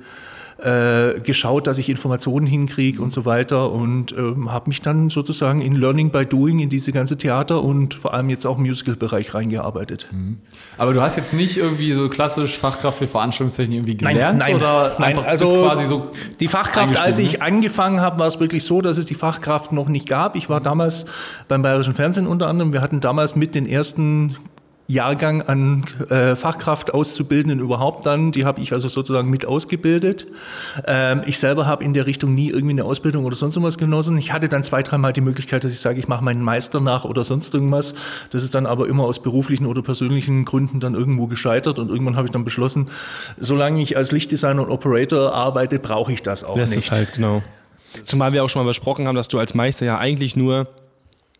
äh, 0.62 1.20
geschaut, 1.20 1.66
dass 1.66 1.78
ich 1.78 1.88
Informationen 1.88 2.46
hinkriege 2.46 3.02
und 3.02 3.12
so 3.12 3.24
weiter 3.24 3.72
und 3.72 4.12
ähm, 4.12 4.52
habe 4.52 4.68
mich 4.68 4.80
dann 4.80 5.10
sozusagen 5.10 5.60
in 5.60 5.74
Learning 5.74 6.10
by 6.10 6.24
Doing 6.24 6.60
in 6.60 6.68
diese 6.68 6.92
ganze 6.92 7.18
Theater 7.18 7.62
und 7.62 7.94
vor 7.94 8.14
allem 8.14 8.30
jetzt 8.30 8.46
auch 8.46 8.58
Musical-Bereich 8.58 9.34
reingearbeitet. 9.34 10.06
Aber 10.78 10.92
du 10.92 11.02
hast 11.02 11.16
jetzt 11.16 11.34
nicht 11.34 11.56
irgendwie 11.56 11.92
so 11.92 12.08
klassisch 12.08 12.56
Fachkraft 12.58 12.98
für 12.98 13.06
Veranstaltungstechnik 13.08 13.78
irgendwie 13.78 13.96
gelernt? 13.96 14.38
Nein, 14.38 14.52
nein, 14.52 14.56
oder 14.56 14.92
nein. 14.98 15.08
einfach 15.10 15.26
Also 15.26 15.46
quasi 15.46 15.84
so 15.84 16.10
die 16.38 16.48
Fachkraft, 16.48 17.00
als 17.00 17.18
ich 17.18 17.42
angefangen 17.42 18.00
habe, 18.00 18.20
war 18.20 18.26
es 18.26 18.38
wirklich 18.38 18.64
so, 18.64 18.80
dass 18.80 18.98
es 18.98 19.06
die 19.06 19.14
Fachkraft 19.14 19.72
noch 19.72 19.88
nicht 19.88 20.08
gab. 20.08 20.36
Ich 20.36 20.48
war 20.48 20.60
damals 20.60 21.06
beim 21.48 21.62
Bayerischen 21.62 21.94
Fernsehen 21.94 22.26
unter 22.26 22.46
anderem. 22.46 22.72
Wir 22.72 22.82
hatten 22.82 23.00
damals 23.00 23.34
mit 23.34 23.54
den 23.54 23.66
ersten 23.66 24.36
Jahrgang 24.92 25.42
an 25.42 25.84
äh, 26.10 26.36
Fachkraft 26.36 26.92
Auszubildenden 26.92 27.60
überhaupt 27.60 28.04
dann, 28.04 28.30
die 28.32 28.44
habe 28.44 28.60
ich 28.60 28.72
also 28.72 28.88
sozusagen 28.88 29.30
mit 29.30 29.46
ausgebildet. 29.46 30.26
Ähm, 30.86 31.22
ich 31.24 31.38
selber 31.38 31.66
habe 31.66 31.82
in 31.82 31.94
der 31.94 32.06
Richtung 32.06 32.34
nie 32.34 32.50
irgendwie 32.50 32.72
eine 32.74 32.84
Ausbildung 32.84 33.24
oder 33.24 33.34
sonst 33.36 33.56
irgendwas 33.56 33.78
genossen. 33.78 34.18
Ich 34.18 34.32
hatte 34.32 34.48
dann 34.48 34.62
zwei, 34.64 34.82
dreimal 34.82 35.12
die 35.12 35.20
Möglichkeit, 35.22 35.64
dass 35.64 35.72
ich 35.72 35.80
sage, 35.80 35.98
ich 35.98 36.08
mache 36.08 36.22
meinen 36.22 36.42
Meister 36.42 36.80
nach 36.80 37.04
oder 37.04 37.24
sonst 37.24 37.54
irgendwas. 37.54 37.94
Das 38.30 38.42
ist 38.42 38.54
dann 38.54 38.66
aber 38.66 38.86
immer 38.88 39.04
aus 39.04 39.22
beruflichen 39.22 39.66
oder 39.66 39.82
persönlichen 39.82 40.44
Gründen 40.44 40.78
dann 40.80 40.94
irgendwo 40.94 41.26
gescheitert 41.26 41.78
und 41.78 41.88
irgendwann 41.88 42.16
habe 42.16 42.26
ich 42.26 42.32
dann 42.32 42.44
beschlossen, 42.44 42.88
solange 43.38 43.80
ich 43.80 43.96
als 43.96 44.12
Lichtdesigner 44.12 44.62
und 44.62 44.70
Operator 44.70 45.32
arbeite, 45.32 45.78
brauche 45.78 46.12
ich 46.12 46.22
das 46.22 46.44
auch 46.44 46.56
Das 46.56 46.70
nicht. 46.70 46.80
ist 46.80 46.90
halt, 46.92 47.14
genau. 47.14 47.42
Zumal 48.04 48.32
wir 48.32 48.44
auch 48.44 48.48
schon 48.48 48.62
mal 48.62 48.68
besprochen 48.68 49.06
haben, 49.06 49.16
dass 49.16 49.28
du 49.28 49.38
als 49.38 49.54
Meister 49.54 49.86
ja 49.86 49.98
eigentlich 49.98 50.36
nur 50.36 50.68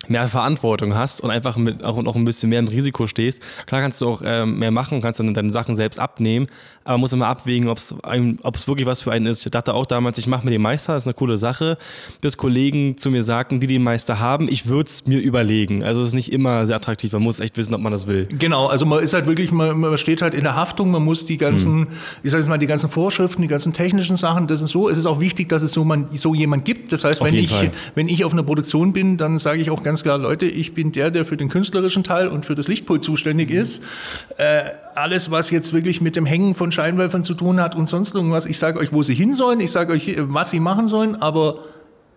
mehr 0.08 0.28
Verantwortung 0.28 0.94
hast 0.94 1.20
und 1.20 1.31
einfach 1.31 1.56
mit 1.56 1.84
auch 1.84 2.00
noch 2.02 2.16
ein 2.16 2.25
bisschen 2.25 2.50
mehr 2.50 2.58
im 2.58 2.69
Risiko 2.69 3.06
stehst. 3.06 3.40
Klar 3.66 3.81
kannst 3.81 4.00
du 4.00 4.08
auch 4.08 4.22
ähm, 4.25 4.58
mehr 4.58 4.70
machen, 4.70 5.00
kannst 5.00 5.20
dann 5.20 5.34
deine 5.34 5.50
Sachen 5.50 5.76
selbst 5.76 5.99
abnehmen, 5.99 6.46
aber 6.84 6.99
muss 6.99 7.12
immer 7.12 7.26
abwägen, 7.26 7.69
ob 7.69 7.79
es 7.79 7.94
wirklich 8.69 8.87
was 8.87 9.02
für 9.02 9.12
einen 9.12 9.26
ist. 9.26 9.44
Ich 9.44 9.50
dachte 9.50 9.75
auch 9.75 9.87
damals, 9.87 10.19
ich 10.19 10.26
mache 10.26 10.44
mir 10.44 10.50
den 10.50 10.62
Meister, 10.62 10.94
das 10.94 11.05
ist 11.05 11.06
eine 11.06 11.14
coole 11.14 11.37
Sache, 11.37 11.79
bis 12.20 12.37
Kollegen 12.37 12.96
zu 12.99 13.11
mir 13.11 13.23
sagten, 13.23 13.61
die 13.61 13.67
den 13.67 13.82
Meister 13.82 14.19
haben, 14.19 14.49
ich 14.49 14.67
würde 14.67 14.88
es 14.88 15.06
mir 15.06 15.20
überlegen. 15.20 15.82
Also 15.84 16.02
es 16.02 16.08
ist 16.08 16.14
nicht 16.14 16.32
immer 16.32 16.67
sehr 16.67 16.76
attraktiv, 16.76 17.12
man 17.12 17.23
muss 17.23 17.40
echt 17.40 17.56
wissen, 17.56 17.75
ob 17.75 17.81
man 17.81 17.93
das 17.93 18.06
will. 18.06 18.29
Genau, 18.38 18.67
also 18.67 18.87
man 18.87 19.02
ist 19.02 19.14
halt 19.14 19.26
wirklich, 19.26 19.52
man, 19.52 19.79
man 19.79 19.96
steht 19.96 20.23
halt 20.23 20.34
in 20.34 20.44
der 20.44 20.56
Haftung, 20.56 20.90
man 20.90 21.05
muss 21.05 21.26
die 21.26 21.37
ganzen, 21.37 21.88
ich 22.23 22.31
sage 22.31 22.43
jetzt 22.43 22.49
mal, 22.49 22.58
die 22.58 22.67
ganzen 22.67 22.88
Vorschriften, 22.88 23.43
die 23.43 23.49
ganzen 23.49 23.73
technischen 23.73 24.17
Sachen, 24.17 24.46
das 24.46 24.62
ist 24.62 24.70
so. 24.70 24.88
Es 24.88 24.99
ist 24.99 25.06
auch 25.06 25.20
wichtig, 25.20 25.49
dass 25.49 25.62
es 25.62 25.73
so, 25.73 25.85
man, 25.85 26.08
so 26.14 26.35
jemand 26.35 26.64
gibt. 26.64 26.93
Das 26.93 27.05
heißt, 27.05 27.20
Auf 27.20 27.28
wenn 27.28 27.35
ich, 27.35 27.50
Fall. 27.50 27.70
wenn 27.94 28.08
ich 28.08 28.25
auf 28.25 28.32
einer 28.32 28.43
Produktion 28.43 28.93
bin, 28.93 29.17
dann 29.17 29.38
sage 29.38 29.61
ich 29.61 29.70
auch 29.70 29.82
ganz 29.82 30.02
klar, 30.02 30.19
Leute, 30.19 30.46
ich 30.46 30.75
bin 30.75 30.93
der, 30.93 31.11
der 31.11 31.25
für 31.25 31.37
den 31.37 31.49
künstlerischen 31.49 32.05
Teil 32.05 32.28
und 32.28 32.46
für 32.46 32.55
das 32.55 32.69
Lichtpult 32.69 33.05
zuständig 33.05 33.50
ist. 33.50 33.82
Äh, 34.37 34.62
alles, 34.94 35.31
was 35.31 35.50
jetzt 35.50 35.73
wirklich 35.73 36.00
mit 36.00 36.17
dem 36.17 36.27
Hängen 36.27 36.55
von 36.55 36.73
Scheinwerfern 36.73 37.25
zu 37.25 37.35
tun 37.35 37.61
hat 37.61 37.75
und 37.75 37.89
sonst 37.89 38.15
irgendwas, 38.15 38.47
ich 38.47 38.59
sage 38.59 38.79
euch, 38.79 38.93
wo 38.93 39.03
sie 39.03 39.15
hin 39.15 39.35
sollen, 39.35 39.61
ich 39.61 39.71
sage 39.71 39.93
euch, 39.93 40.17
was 40.19 40.50
sie 40.50 40.61
machen 40.61 40.89
sollen, 40.89 41.21
aber 41.21 41.61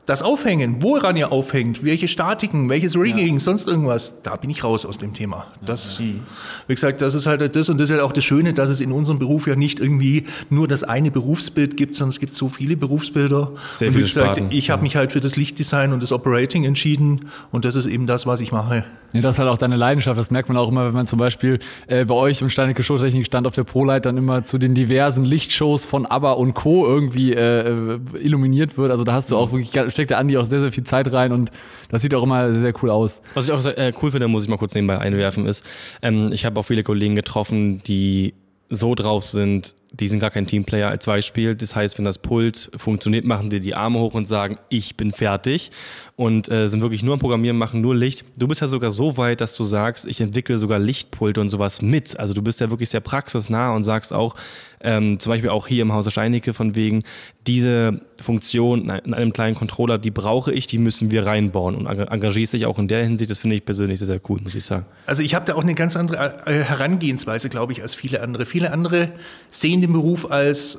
das 0.06 0.22
Aufhängen, 0.22 0.78
woran 0.82 1.18
ihr 1.18 1.32
aufhängt, 1.32 1.84
welche 1.84 2.08
Statiken, 2.08 2.70
welches 2.70 2.96
Rigging, 2.96 3.40
sonst 3.40 3.68
irgendwas, 3.68 4.22
da 4.22 4.36
bin 4.36 4.50
ich 4.50 4.64
raus 4.64 4.86
aus 4.86 4.98
dem 4.98 5.14
Thema. 5.14 5.48
Das, 5.66 6.00
wie 6.00 6.22
gesagt, 6.68 7.02
das 7.02 7.16
ist 7.16 7.26
halt 7.26 7.56
das 7.56 7.70
und 7.70 7.80
das 7.80 7.90
ist 7.90 7.94
halt 7.94 8.04
auch 8.04 8.12
das 8.12 8.24
Schöne, 8.24 8.54
dass 8.54 8.70
es 8.70 8.82
in 8.82 8.92
unserem 8.92 9.18
Beruf 9.18 9.48
ja 9.48 9.56
nicht 9.56 9.80
irgendwie 9.80 10.26
nur 10.50 10.68
das 10.68 10.84
eine 10.84 11.10
Berufsbild 11.10 11.76
gibt, 11.76 11.96
sondern 11.96 12.10
es 12.10 12.20
gibt 12.20 12.34
so 12.34 12.50
viele 12.50 12.78
Berufsbilder. 12.78 13.52
Sehr 13.78 13.88
und 13.88 13.98
wie 13.98 14.02
gesagt, 14.02 14.38
Sparten, 14.38 14.56
ich 14.56 14.70
habe 14.70 14.84
mich 14.84 14.96
halt 14.96 15.12
für 15.12 15.20
das 15.20 15.36
Lichtdesign 15.36 15.92
und 15.92 16.04
das 16.04 16.12
Operating 16.12 16.66
entschieden 16.66 17.30
und 17.52 17.66
das 17.66 17.76
ist 17.76 17.88
eben 17.88 18.06
das, 18.06 18.28
was 18.28 18.42
ich 18.42 18.52
mache. 18.52 18.84
Ja, 19.14 19.22
das 19.22 19.36
ist 19.36 19.40
halt 19.40 19.50
auch 19.50 19.58
deine 19.58 19.78
Leidenschaft. 19.78 20.20
Das 20.20 20.30
merkt 20.30 20.50
man 20.50 20.58
auch 20.58 20.70
immer, 20.70 20.86
wenn 20.86 20.94
man 20.94 21.08
zum 21.08 21.20
Beispiel 21.20 21.60
äh, 21.88 22.04
bei 22.04 22.16
euch 22.16 22.42
im 22.42 22.50
Steinecke 22.50 22.84
Showtechnik 22.84 23.26
stand 23.26 23.48
auf 23.48 23.56
der 23.56 23.64
ProLight 23.64 24.06
dann 24.06 24.18
immer 24.18 24.44
zu 24.44 24.58
den 24.58 24.74
diversen 24.74 25.24
Lichtshows 25.24 25.86
von 25.86 26.06
ABBA 26.06 26.34
und 26.34 26.54
Co. 26.54 26.86
irgendwie 26.86 27.34
äh, 27.34 27.98
illuminiert 28.22 28.78
wird. 28.78 28.92
Also 28.92 29.04
da 29.06 29.14
hast 29.14 29.32
du 29.32 29.38
auch 29.38 29.52
wirklich, 29.52 29.72
steckt 29.96 30.12
der 30.12 30.20
Andi 30.20 30.38
auch 30.38 30.46
sehr, 30.46 30.62
sehr 30.62 30.72
viel 30.72 30.84
Zeit 30.84 31.12
rein 31.12 31.32
und 31.32 31.52
das 31.90 32.02
sieht 32.02 32.14
auch 32.14 32.24
immer 32.24 32.52
sehr, 32.52 32.60
sehr 32.62 32.84
cool 32.84 32.90
aus. 32.90 33.22
Was 33.34 33.46
ich 33.46 33.52
auch 33.52 33.60
sehr, 33.60 33.78
äh, 33.78 33.94
cool 34.02 34.12
finde, 34.12 34.28
muss 34.28 34.44
ich 34.44 34.50
mal 34.50 34.58
kurz 34.58 34.76
nebenbei 34.76 35.00
einwerfen, 35.00 35.48
ist, 35.48 35.64
ähm, 36.02 36.32
ich 36.32 36.46
habe 36.46 36.60
auch 36.60 36.64
viele 36.64 36.84
Kollegen 36.84 37.16
getroffen, 37.16 37.82
die 37.84 38.34
so 38.70 38.96
drauf 38.96 39.24
sind, 39.24 39.76
die 40.00 40.08
sind 40.08 40.20
gar 40.20 40.30
kein 40.32 40.48
Teamplayer 40.48 40.90
als 40.90 41.06
Beispiel. 41.06 41.56
Das 41.56 41.76
heißt, 41.76 41.98
wenn 41.98 42.06
das 42.06 42.18
Pult 42.18 42.70
funktioniert, 42.76 43.26
machen 43.26 43.50
die 43.50 43.60
die 43.60 43.76
Arme 43.76 44.00
hoch 44.00 44.14
und 44.14 44.28
sagen, 44.28 44.58
ich 44.70 44.98
bin 44.98 45.12
fertig 45.12 45.72
und 46.16 46.50
äh, 46.50 46.68
sind 46.68 46.82
wirklich 46.82 47.04
nur 47.04 47.14
am 47.14 47.20
Programmieren, 47.20 47.58
machen 47.58 47.82
nur 47.82 47.96
Licht. 47.96 48.24
Du 48.38 48.48
bist 48.48 48.62
ja 48.62 48.68
sogar 48.68 48.92
so 48.92 49.18
weit, 49.18 49.42
dass 49.42 49.56
du 49.56 49.64
sagst, 49.64 50.06
ich 50.08 50.22
entwickle 50.22 50.58
sogar 50.58 50.80
Lichtpulte 50.80 51.42
und 51.42 51.50
sowas 51.50 51.82
mit. 51.82 52.20
Also 52.20 52.34
du 52.34 52.42
bist 52.42 52.62
ja 52.62 52.70
wirklich 52.70 52.90
sehr 52.90 53.02
praxisnah 53.02 53.74
und 53.74 53.84
sagst 53.84 54.14
auch, 54.14 54.36
ähm, 54.82 55.20
zum 55.20 55.32
Beispiel 55.32 55.50
auch 55.50 55.68
hier 55.68 55.82
im 55.82 55.94
Hause 55.94 56.12
Steinecke 56.12 56.54
von 56.54 56.76
wegen, 56.76 57.04
diese 57.48 58.02
Funktion 58.22 58.90
in 59.04 59.14
einem 59.14 59.34
kleinen 59.34 59.56
Controller, 59.56 59.98
die 59.98 60.12
brauche 60.12 60.52
ich, 60.52 60.68
die 60.68 60.78
müssen 60.78 61.12
wir 61.12 61.26
reinbauen 61.26 61.76
und 61.76 61.86
eng- 61.88 62.08
engagierst 62.08 62.54
dich 62.54 62.66
auch 62.66 62.80
in 62.80 62.88
der 62.88 63.04
Hinsicht. 63.04 63.30
Das 63.30 63.40
finde 63.40 63.56
ich 63.56 63.66
persönlich 63.66 64.00
sehr, 64.00 64.08
sehr 64.08 64.22
cool, 64.30 64.40
muss 64.42 64.56
ich 64.56 64.66
sagen. 64.66 64.86
Also 65.06 65.22
ich 65.22 65.36
habe 65.36 65.46
da 65.46 65.56
auch 65.56 65.64
eine 65.64 65.76
ganz 65.76 65.96
andere 65.96 66.44
äh, 66.46 66.64
Herangehensweise, 66.64 67.50
glaube 67.50 67.72
ich, 67.74 67.82
als 67.82 67.94
viele 67.96 68.22
andere. 68.22 68.46
Viele 68.46 68.72
andere 68.72 69.10
sehen 69.50 69.82
den 69.86 69.94
Beruf 69.94 70.30
als, 70.30 70.76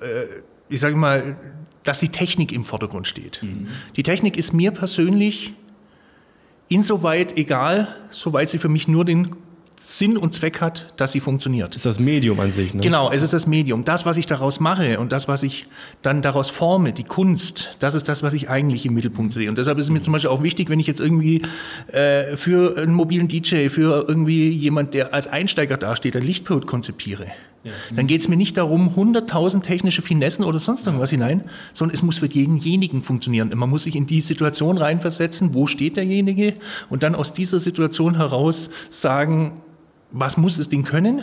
äh, 0.00 0.24
ich 0.68 0.80
sage 0.80 0.96
mal, 0.96 1.36
dass 1.82 2.00
die 2.00 2.08
Technik 2.08 2.52
im 2.52 2.64
Vordergrund 2.64 3.06
steht. 3.06 3.42
Die 3.96 4.02
Technik 4.02 4.38
ist 4.38 4.54
mir 4.54 4.70
persönlich 4.70 5.52
insoweit 6.68 7.36
egal, 7.36 7.88
soweit 8.08 8.48
sie 8.48 8.56
für 8.58 8.70
mich 8.70 8.88
nur 8.88 9.04
den 9.04 9.36
Sinn 9.86 10.16
und 10.16 10.32
Zweck 10.32 10.62
hat, 10.62 10.94
dass 10.96 11.12
sie 11.12 11.20
funktioniert. 11.20 11.74
Ist 11.74 11.84
das 11.84 12.00
Medium 12.00 12.40
an 12.40 12.50
sich, 12.50 12.72
ne? 12.72 12.80
Genau, 12.80 13.10
es 13.12 13.20
ist 13.20 13.34
das 13.34 13.46
Medium. 13.46 13.84
Das, 13.84 14.06
was 14.06 14.16
ich 14.16 14.24
daraus 14.26 14.58
mache 14.58 14.98
und 14.98 15.12
das, 15.12 15.28
was 15.28 15.42
ich 15.42 15.66
dann 16.00 16.22
daraus 16.22 16.48
forme, 16.48 16.94
die 16.94 17.04
Kunst, 17.04 17.76
das 17.80 17.94
ist 17.94 18.08
das, 18.08 18.22
was 18.22 18.32
ich 18.32 18.48
eigentlich 18.48 18.86
im 18.86 18.94
Mittelpunkt 18.94 19.34
sehe. 19.34 19.48
Und 19.50 19.58
deshalb 19.58 19.76
ist 19.78 19.84
es 19.86 19.90
mir 19.90 20.00
zum 20.00 20.14
Beispiel 20.14 20.30
auch 20.30 20.42
wichtig, 20.42 20.70
wenn 20.70 20.80
ich 20.80 20.86
jetzt 20.86 21.00
irgendwie 21.00 21.42
äh, 21.92 22.34
für 22.36 22.78
einen 22.78 22.94
mobilen 22.94 23.28
DJ, 23.28 23.68
für 23.68 24.06
irgendwie 24.08 24.48
jemand, 24.48 24.94
der 24.94 25.12
als 25.12 25.28
Einsteiger 25.28 25.76
dasteht, 25.76 26.16
ein 26.16 26.22
Lichtpult 26.22 26.66
konzipiere. 26.66 27.26
Ja. 27.64 27.72
Dann 27.96 28.06
geht 28.06 28.20
es 28.20 28.28
mir 28.28 28.36
nicht 28.36 28.58
darum, 28.58 28.90
100.000 28.90 29.62
technische 29.62 30.02
Finessen 30.02 30.44
oder 30.44 30.58
sonst 30.58 30.86
irgendwas 30.86 31.10
hinein, 31.10 31.44
sondern 31.72 31.94
es 31.94 32.02
muss 32.02 32.18
für 32.18 32.26
jedenjenigen 32.26 33.02
funktionieren. 33.02 33.50
Man 33.54 33.70
muss 33.70 33.84
sich 33.84 33.96
in 33.96 34.06
die 34.06 34.20
Situation 34.20 34.76
reinversetzen, 34.76 35.54
wo 35.54 35.66
steht 35.66 35.96
derjenige 35.96 36.54
und 36.90 37.02
dann 37.02 37.14
aus 37.14 37.32
dieser 37.32 37.58
Situation 37.58 38.16
heraus 38.16 38.68
sagen, 38.90 39.62
was 40.12 40.36
muss 40.36 40.58
das 40.58 40.68
Ding 40.68 40.84
können? 40.84 41.22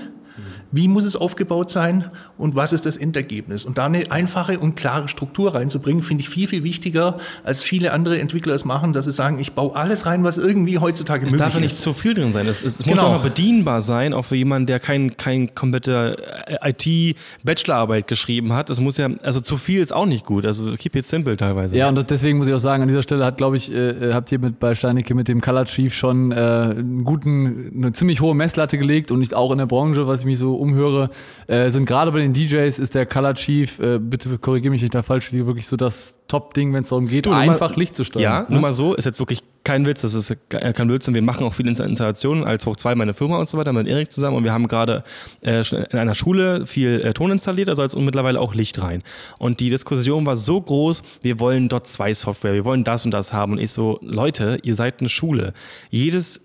Wie 0.72 0.88
muss 0.88 1.04
es 1.04 1.16
aufgebaut 1.16 1.70
sein 1.70 2.12
und 2.38 2.56
was 2.56 2.74
ist 2.74 2.86
das 2.86 2.98
Endergebnis? 2.98 3.66
Und 3.66 3.78
da 3.78 3.86
eine 3.86 4.12
einfache 4.12 4.60
und 4.60 4.76
klare 4.76 5.08
Struktur 5.08 5.54
reinzubringen, 5.54 6.02
finde 6.02 6.22
ich 6.22 6.30
viel, 6.30 6.48
viel 6.48 6.64
wichtiger, 6.64 7.18
als 7.44 7.62
viele 7.62 7.92
andere 7.92 8.20
Entwickler 8.20 8.54
es 8.54 8.66
machen, 8.66 8.94
dass 8.94 9.06
sie 9.06 9.12
sagen, 9.12 9.40
ich 9.40 9.54
baue 9.54 9.76
alles 9.76 10.06
rein, 10.06 10.24
was 10.24 10.38
irgendwie 10.38 10.78
heutzutage 10.80 11.26
es 11.26 11.32
möglich 11.32 11.48
ist. 11.48 11.48
Es 11.48 11.54
darf 11.54 11.62
nicht 11.62 11.76
zu 11.76 11.94
viel 11.94 12.14
drin 12.14 12.32
sein. 12.34 12.48
Es, 12.48 12.64
es 12.64 12.78
genau. 12.78 12.92
muss 12.92 13.04
auch 13.04 13.12
mal 13.12 13.20
bedienbar 13.20 13.82
sein, 13.82 14.14
auch 14.14 14.26
für 14.26 14.36
jemanden, 14.36 14.68
der 14.68 14.80
kein, 14.80 15.18
kein 15.18 15.54
komplette 15.56 16.16
äh, 16.48 16.72
IT-Bachelorarbeit 16.72 18.08
geschrieben 18.08 18.54
hat. 18.54 18.70
Es 18.70 18.80
muss 18.80 18.98
ja, 18.98 19.10
also 19.24 19.42
zu 19.42 19.58
viel 19.58 19.82
ist 19.82 19.94
auch 19.94 20.06
nicht 20.06 20.26
gut. 20.26 20.46
Also 20.46 20.76
keep 20.78 20.96
it 20.96 21.06
simple 21.06 21.36
teilweise. 21.38 21.76
Ja, 21.76 21.90
und 21.90 22.10
deswegen 22.10 22.38
muss 22.38 22.48
ich 22.48 22.54
auch 22.54 22.60
sagen, 22.60 22.82
an 22.82 22.88
dieser 22.88 23.04
Stelle 23.04 23.26
hat, 23.26 23.38
glaube 23.38 23.58
ich, 23.58 23.74
äh, 23.74 24.14
habt 24.14 24.32
ihr 24.32 24.40
mit 24.40 24.60
bei 24.60 24.76
Steinecke 24.76 25.14
mit 25.16 25.28
dem 25.28 25.42
Color 25.42 25.66
Chief 25.66 25.94
schon 25.94 26.32
äh, 26.32 26.36
einen 26.36 27.04
guten, 27.04 27.72
eine 27.76 27.94
ziemlich 27.94 28.22
hohe 28.22 28.36
Messlatte 28.36 28.78
gelegt 28.78 29.12
und 29.12 29.20
nicht 29.20 29.34
auch 29.34 29.52
in 29.52 29.58
der 29.58 29.66
Branche, 29.66 30.08
was 30.08 30.22
ich 30.22 30.26
mich 30.26 30.38
so 30.38 30.56
umhöre, 30.62 31.10
äh, 31.48 31.70
sind 31.70 31.86
gerade 31.86 32.12
bei 32.12 32.20
den 32.20 32.34
DJs 32.34 32.80
ist 32.80 32.96
der 32.96 33.06
Color 33.06 33.34
Chief, 33.34 33.80
äh, 33.80 34.00
bitte 34.00 34.38
korrigiere 34.38 34.72
mich 34.72 34.82
nicht 34.82 34.96
da 34.96 35.02
falsch, 35.02 35.34
wirklich 35.34 35.68
so 35.68 35.76
das 35.76 36.20
Top-Ding, 36.28 36.74
wenn 36.74 36.84
es 36.84 36.90
darum 36.90 37.08
geht, 37.08 37.26
du, 37.26 37.32
einfach 37.32 37.72
mal, 37.72 37.80
Licht 37.80 37.96
zu 37.96 38.04
steuern. 38.04 38.24
Ja, 38.24 38.40
ne? 38.42 38.46
nur 38.50 38.62
mal 38.62 38.72
so, 38.72 38.94
ist 38.94 39.06
jetzt 39.06 39.20
wirklich 39.20 39.44
kein 39.64 39.86
Witz, 39.86 40.02
das 40.02 40.14
ist 40.14 40.36
kein 40.50 40.88
Blödsinn. 40.88 41.14
Wir 41.14 41.22
machen 41.22 41.46
auch 41.46 41.54
viele 41.54 41.70
Installationen 41.70 42.44
als 42.44 42.66
Hoch 42.66 42.76
2 42.76 42.96
meine 42.96 43.14
Firma 43.14 43.38
und 43.38 43.50
so 43.50 43.58
weiter 43.58 43.74
mit 43.74 43.88
Erik 43.88 44.12
zusammen 44.12 44.38
und 44.38 44.44
wir 44.44 44.54
haben 44.54 44.68
gerade 44.68 45.04
äh, 45.42 45.64
in 45.92 46.00
einer 46.00 46.16
Schule 46.16 46.66
viel 46.66 47.02
äh, 47.02 47.14
Ton 47.14 47.32
installiert, 47.32 47.70
also 47.70 47.82
jetzt 47.84 47.98
mittlerweile 47.98 48.40
auch 48.40 48.54
Licht 48.54 48.82
rein. 48.82 49.04
Und 49.38 49.60
die 49.60 49.70
Diskussion 49.70 50.26
war 50.26 50.36
so 50.36 50.62
groß, 50.62 51.04
wir 51.22 51.40
wollen 51.40 51.70
Dot 51.70 51.88
2 51.88 52.14
Software, 52.14 52.54
wir 52.54 52.66
wollen 52.66 52.84
das 52.84 53.06
und 53.06 53.12
das 53.12 53.34
haben 53.34 53.54
und 53.54 53.60
ich 53.60 53.72
so, 53.72 54.00
Leute, 54.02 54.58
ihr 54.64 54.76
seid 54.76 55.00
eine 55.00 55.10
Schule. 55.10 55.54
Jedes 55.90 56.42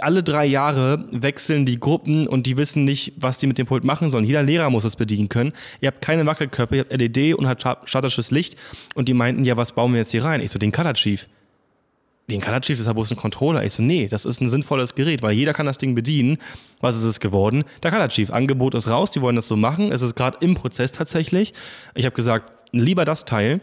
alle 0.00 0.22
drei 0.22 0.44
Jahre 0.44 1.06
wechseln 1.10 1.64
die 1.64 1.80
Gruppen 1.80 2.28
und 2.28 2.46
die 2.46 2.56
wissen 2.56 2.84
nicht, 2.84 3.14
was 3.16 3.38
die 3.38 3.46
mit 3.46 3.58
dem 3.58 3.66
Pult 3.66 3.84
machen 3.84 4.10
sollen. 4.10 4.24
Jeder 4.24 4.42
Lehrer 4.42 4.70
muss 4.70 4.84
es 4.84 4.96
bedienen 4.96 5.28
können. 5.28 5.52
Ihr 5.80 5.88
habt 5.88 6.02
keine 6.02 6.26
Wackelkörper, 6.26 6.76
ihr 6.76 6.80
habt 6.80 6.92
LED 6.92 7.34
und 7.34 7.46
habt 7.46 7.64
statisches 7.88 8.30
Licht. 8.30 8.56
Und 8.94 9.08
die 9.08 9.14
meinten, 9.14 9.44
ja, 9.44 9.56
was 9.56 9.72
bauen 9.72 9.92
wir 9.92 9.98
jetzt 9.98 10.10
hier 10.10 10.24
rein? 10.24 10.40
Ich 10.40 10.50
so, 10.50 10.58
den 10.58 10.72
Color 10.72 10.94
Chief. 10.94 11.26
Den 12.30 12.40
Color 12.40 12.60
Chief 12.60 12.78
ist 12.78 12.86
aber 12.86 12.96
bloß 12.96 13.12
ein 13.12 13.16
Controller. 13.16 13.64
Ich 13.64 13.72
so, 13.72 13.82
nee, 13.82 14.08
das 14.08 14.24
ist 14.24 14.40
ein 14.40 14.48
sinnvolles 14.48 14.94
Gerät, 14.94 15.22
weil 15.22 15.32
jeder 15.32 15.54
kann 15.54 15.66
das 15.66 15.78
Ding 15.78 15.94
bedienen. 15.94 16.38
Was 16.80 16.96
ist 16.96 17.04
es 17.04 17.20
geworden? 17.20 17.64
Der 17.82 17.90
Color 17.90 18.08
Chief. 18.08 18.30
Angebot 18.30 18.74
ist 18.74 18.88
raus, 18.88 19.10
die 19.10 19.22
wollen 19.22 19.36
das 19.36 19.48
so 19.48 19.56
machen. 19.56 19.90
Es 19.90 20.02
ist 20.02 20.14
gerade 20.14 20.38
im 20.40 20.54
Prozess 20.54 20.92
tatsächlich. 20.92 21.54
Ich 21.94 22.04
habe 22.04 22.14
gesagt, 22.14 22.52
lieber 22.72 23.04
das 23.04 23.24
Teil 23.24 23.60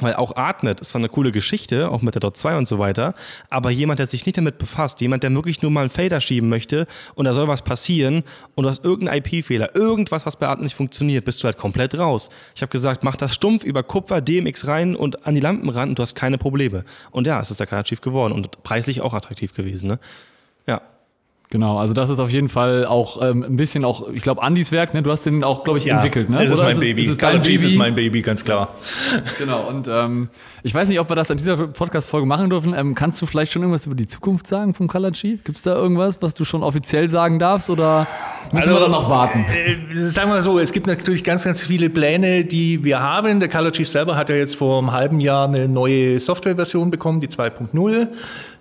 weil 0.00 0.14
auch 0.14 0.36
Artnet 0.36 0.80
ist 0.80 0.90
zwar 0.90 1.00
eine 1.00 1.08
coole 1.08 1.32
Geschichte, 1.32 1.90
auch 1.90 2.02
mit 2.02 2.14
der 2.14 2.20
Dot 2.20 2.36
2 2.36 2.56
und 2.56 2.68
so 2.68 2.78
weiter, 2.78 3.14
aber 3.48 3.70
jemand, 3.70 3.98
der 3.98 4.06
sich 4.06 4.26
nicht 4.26 4.36
damit 4.36 4.58
befasst, 4.58 5.00
jemand, 5.00 5.22
der 5.22 5.34
wirklich 5.34 5.62
nur 5.62 5.70
mal 5.70 5.82
einen 5.82 5.90
Fader 5.90 6.20
schieben 6.20 6.48
möchte 6.48 6.86
und 7.14 7.24
da 7.24 7.34
soll 7.34 7.48
was 7.48 7.62
passieren 7.62 8.24
und 8.54 8.64
du 8.64 8.70
hast 8.70 8.84
irgendeinen 8.84 9.22
IP-Fehler, 9.24 9.74
irgendwas, 9.74 10.26
was 10.26 10.36
bei 10.36 10.46
Artnet 10.46 10.64
nicht 10.64 10.76
funktioniert, 10.76 11.24
bist 11.24 11.42
du 11.42 11.46
halt 11.46 11.56
komplett 11.56 11.98
raus. 11.98 12.28
Ich 12.54 12.62
habe 12.62 12.70
gesagt, 12.70 13.04
mach 13.04 13.16
das 13.16 13.34
stumpf 13.34 13.64
über 13.64 13.82
Kupfer, 13.82 14.20
DMX 14.20 14.66
rein 14.66 14.96
und 14.96 15.26
an 15.26 15.34
die 15.34 15.40
Lampen 15.40 15.68
ran 15.68 15.90
und 15.90 15.98
du 15.98 16.02
hast 16.02 16.14
keine 16.14 16.38
Probleme. 16.38 16.84
Und 17.10 17.26
ja, 17.26 17.40
es 17.40 17.50
ist 17.50 17.60
der 17.60 17.84
Chief 17.84 18.00
geworden 18.00 18.32
und 18.32 18.62
preislich 18.62 19.00
auch 19.00 19.14
attraktiv 19.14 19.54
gewesen. 19.54 19.88
Ne? 19.88 19.98
Genau, 21.52 21.78
also 21.78 21.94
das 21.94 22.10
ist 22.10 22.20
auf 22.20 22.30
jeden 22.30 22.48
Fall 22.48 22.86
auch 22.86 23.20
ähm, 23.20 23.42
ein 23.42 23.56
bisschen 23.56 23.84
auch, 23.84 24.08
ich 24.10 24.22
glaube, 24.22 24.40
Andys 24.40 24.70
Werk, 24.70 24.94
ne? 24.94 25.02
Du 25.02 25.10
hast 25.10 25.26
den 25.26 25.42
auch, 25.42 25.64
glaube 25.64 25.80
ich, 25.80 25.84
ja, 25.84 25.96
entwickelt, 25.96 26.30
ne? 26.30 26.44
Es 26.44 26.52
ist 26.52 26.60
mein 26.60 26.70
ist 26.70 26.80
Baby. 26.80 27.02
Es, 27.02 27.08
ist 27.08 27.20
dein 27.20 27.42
Baby? 27.42 27.66
ist 27.66 27.74
mein 27.74 27.96
Baby, 27.96 28.22
ganz 28.22 28.44
klar. 28.44 28.76
Genau, 29.38 29.66
und 29.68 29.88
ähm, 29.88 30.28
ich 30.62 30.72
weiß 30.74 30.88
nicht, 30.88 31.00
ob 31.00 31.08
wir 31.08 31.16
das 31.16 31.30
an 31.30 31.38
dieser 31.38 31.56
Podcast-Folge 31.56 32.26
machen 32.26 32.50
dürfen. 32.50 32.72
Ähm, 32.76 32.94
kannst 32.94 33.20
du 33.20 33.26
vielleicht 33.26 33.50
schon 33.50 33.62
irgendwas 33.62 33.86
über 33.86 33.96
die 33.96 34.06
Zukunft 34.06 34.46
sagen 34.46 34.74
vom 34.74 34.86
Color 34.86 35.10
Chief? 35.12 35.42
Gibt 35.42 35.56
es 35.56 35.64
da 35.64 35.74
irgendwas, 35.74 36.22
was 36.22 36.34
du 36.34 36.44
schon 36.44 36.62
offiziell 36.62 37.10
sagen 37.10 37.40
darfst 37.40 37.68
oder 37.68 38.06
müssen 38.52 38.70
also, 38.70 38.80
wir 38.80 38.86
da 38.86 38.88
noch 38.88 39.10
warten? 39.10 39.44
Äh, 39.44 39.96
sagen 39.96 40.30
wir 40.30 40.42
so, 40.42 40.58
es 40.60 40.70
gibt 40.70 40.86
natürlich 40.86 41.24
ganz, 41.24 41.44
ganz 41.44 41.62
viele 41.62 41.90
Pläne, 41.90 42.44
die 42.44 42.84
wir 42.84 43.00
haben. 43.00 43.40
Der 43.40 43.48
Color 43.48 43.72
Chief 43.72 43.88
selber 43.88 44.16
hat 44.16 44.28
ja 44.28 44.36
jetzt 44.36 44.54
vor 44.54 44.78
einem 44.78 44.92
halben 44.92 45.18
Jahr 45.20 45.48
eine 45.48 45.66
neue 45.66 46.20
Softwareversion 46.20 46.92
bekommen, 46.92 47.20
die 47.20 47.28
2.0. 47.28 48.08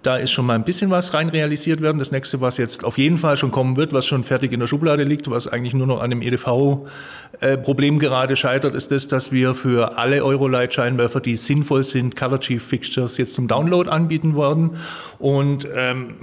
Da 0.01 0.15
ist 0.15 0.31
schon 0.31 0.45
mal 0.45 0.55
ein 0.55 0.63
bisschen 0.63 0.89
was 0.89 1.13
rein 1.13 1.29
realisiert 1.29 1.81
werden. 1.81 1.99
Das 1.99 2.11
nächste, 2.11 2.39
was 2.39 2.57
jetzt 2.57 2.78
auf 2.83 2.97
jeden 2.97 3.17
Fall 3.17 3.37
schon 3.37 3.51
kommen 3.51 3.77
wird, 3.77 3.93
was 3.93 4.05
schon 4.05 4.23
fertig 4.23 4.53
in 4.53 4.59
der 4.59 4.67
Schublade 4.67 5.03
liegt, 5.03 5.29
was 5.29 5.47
eigentlich 5.47 5.73
nur 5.73 5.87
noch 5.87 6.01
an 6.01 6.09
dem 6.09 6.21
EDV-Problem 6.21 7.95
äh, 7.95 7.97
gerade 7.97 8.35
scheitert, 8.35 8.75
ist 8.75 8.91
das, 8.91 9.07
dass 9.07 9.31
wir 9.31 9.55
für 9.55 9.97
alle 9.97 10.23
Eurolight-Scheinwerfer, 10.23 11.19
die 11.19 11.35
sinnvoll 11.35 11.83
sind, 11.83 12.15
Color 12.15 12.39
Chief 12.39 12.63
Fixtures 12.63 13.17
jetzt 13.17 13.33
zum 13.33 13.47
Download 13.47 13.89
anbieten 13.89 14.35
werden. 14.35 14.77
Und 15.17 15.67
ähm, 15.75 16.15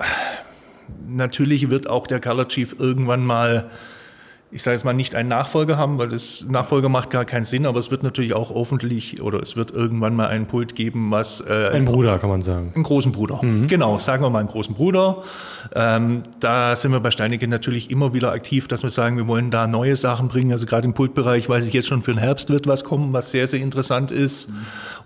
natürlich 1.09 1.71
wird 1.71 1.89
auch 1.89 2.07
der 2.07 2.21
Color 2.21 2.49
Chief 2.49 2.75
irgendwann 2.79 3.25
mal 3.25 3.71
ich 4.53 4.63
sage 4.63 4.77
jetzt 4.77 4.85
mal, 4.85 4.93
nicht 4.93 5.17
einen 5.17 5.29
Nachfolger 5.29 5.77
haben, 5.77 5.99
weil 5.99 6.11
das 6.11 6.47
Nachfolger 6.49 6.89
macht 6.89 7.11
gar 7.11 7.25
keinen 7.25 7.45
Sinn, 7.45 7.67
aber 7.67 7.81
es 7.81 7.91
wird 7.91 8.05
natürlich 8.05 8.33
auch 8.33 8.51
hoffentlich 8.51 9.21
oder 9.21 9.41
es 9.41 9.57
wird 9.57 9.73
irgendwann 9.73 10.15
mal 10.15 10.29
einen 10.29 10.47
Pult 10.47 10.77
geben, 10.77 11.11
was. 11.11 11.41
Äh, 11.41 11.71
ein 11.73 11.85
Bruder, 11.85 12.19
kann 12.21 12.31
man 12.31 12.43
sagen. 12.43 12.71
Einen 12.75 12.85
großen 12.85 13.11
Bruder. 13.11 13.43
Mhm. 13.43 13.67
Genau, 13.67 13.99
sagen 13.99 14.23
wir 14.23 14.31
mal 14.31 14.39
einen 14.39 14.49
großen 14.49 14.75
Bruder. 14.75 15.23
Ähm, 15.75 16.23
da 16.39 16.77
sind 16.77 16.93
wir 16.93 17.01
bei 17.01 17.11
Steinecke 17.11 17.49
natürlich 17.49 17.91
immer 17.91 18.13
wieder 18.13 18.31
aktiv, 18.31 18.69
dass 18.69 18.85
wir 18.85 18.91
sagen, 18.91 19.17
wir 19.17 19.27
wollen 19.27 19.51
da 19.51 19.67
neue 19.67 19.97
Sachen 19.97 20.29
bringen. 20.29 20.53
Also 20.53 20.65
gerade 20.65 20.87
im 20.87 20.95
Pultbereich 20.95 21.49
weiß 21.49 21.67
ich 21.67 21.75
jetzt 21.75 21.89
schon, 21.89 22.01
für 22.03 22.13
den 22.13 22.19
Herbst 22.19 22.49
wird 22.49 22.69
was 22.69 22.85
kommen, 22.85 23.13
was 23.13 23.33
sehr, 23.33 23.49
sehr 23.49 23.61
interessant 23.61 24.13
ist. 24.13 24.49
Mhm. 24.49 24.55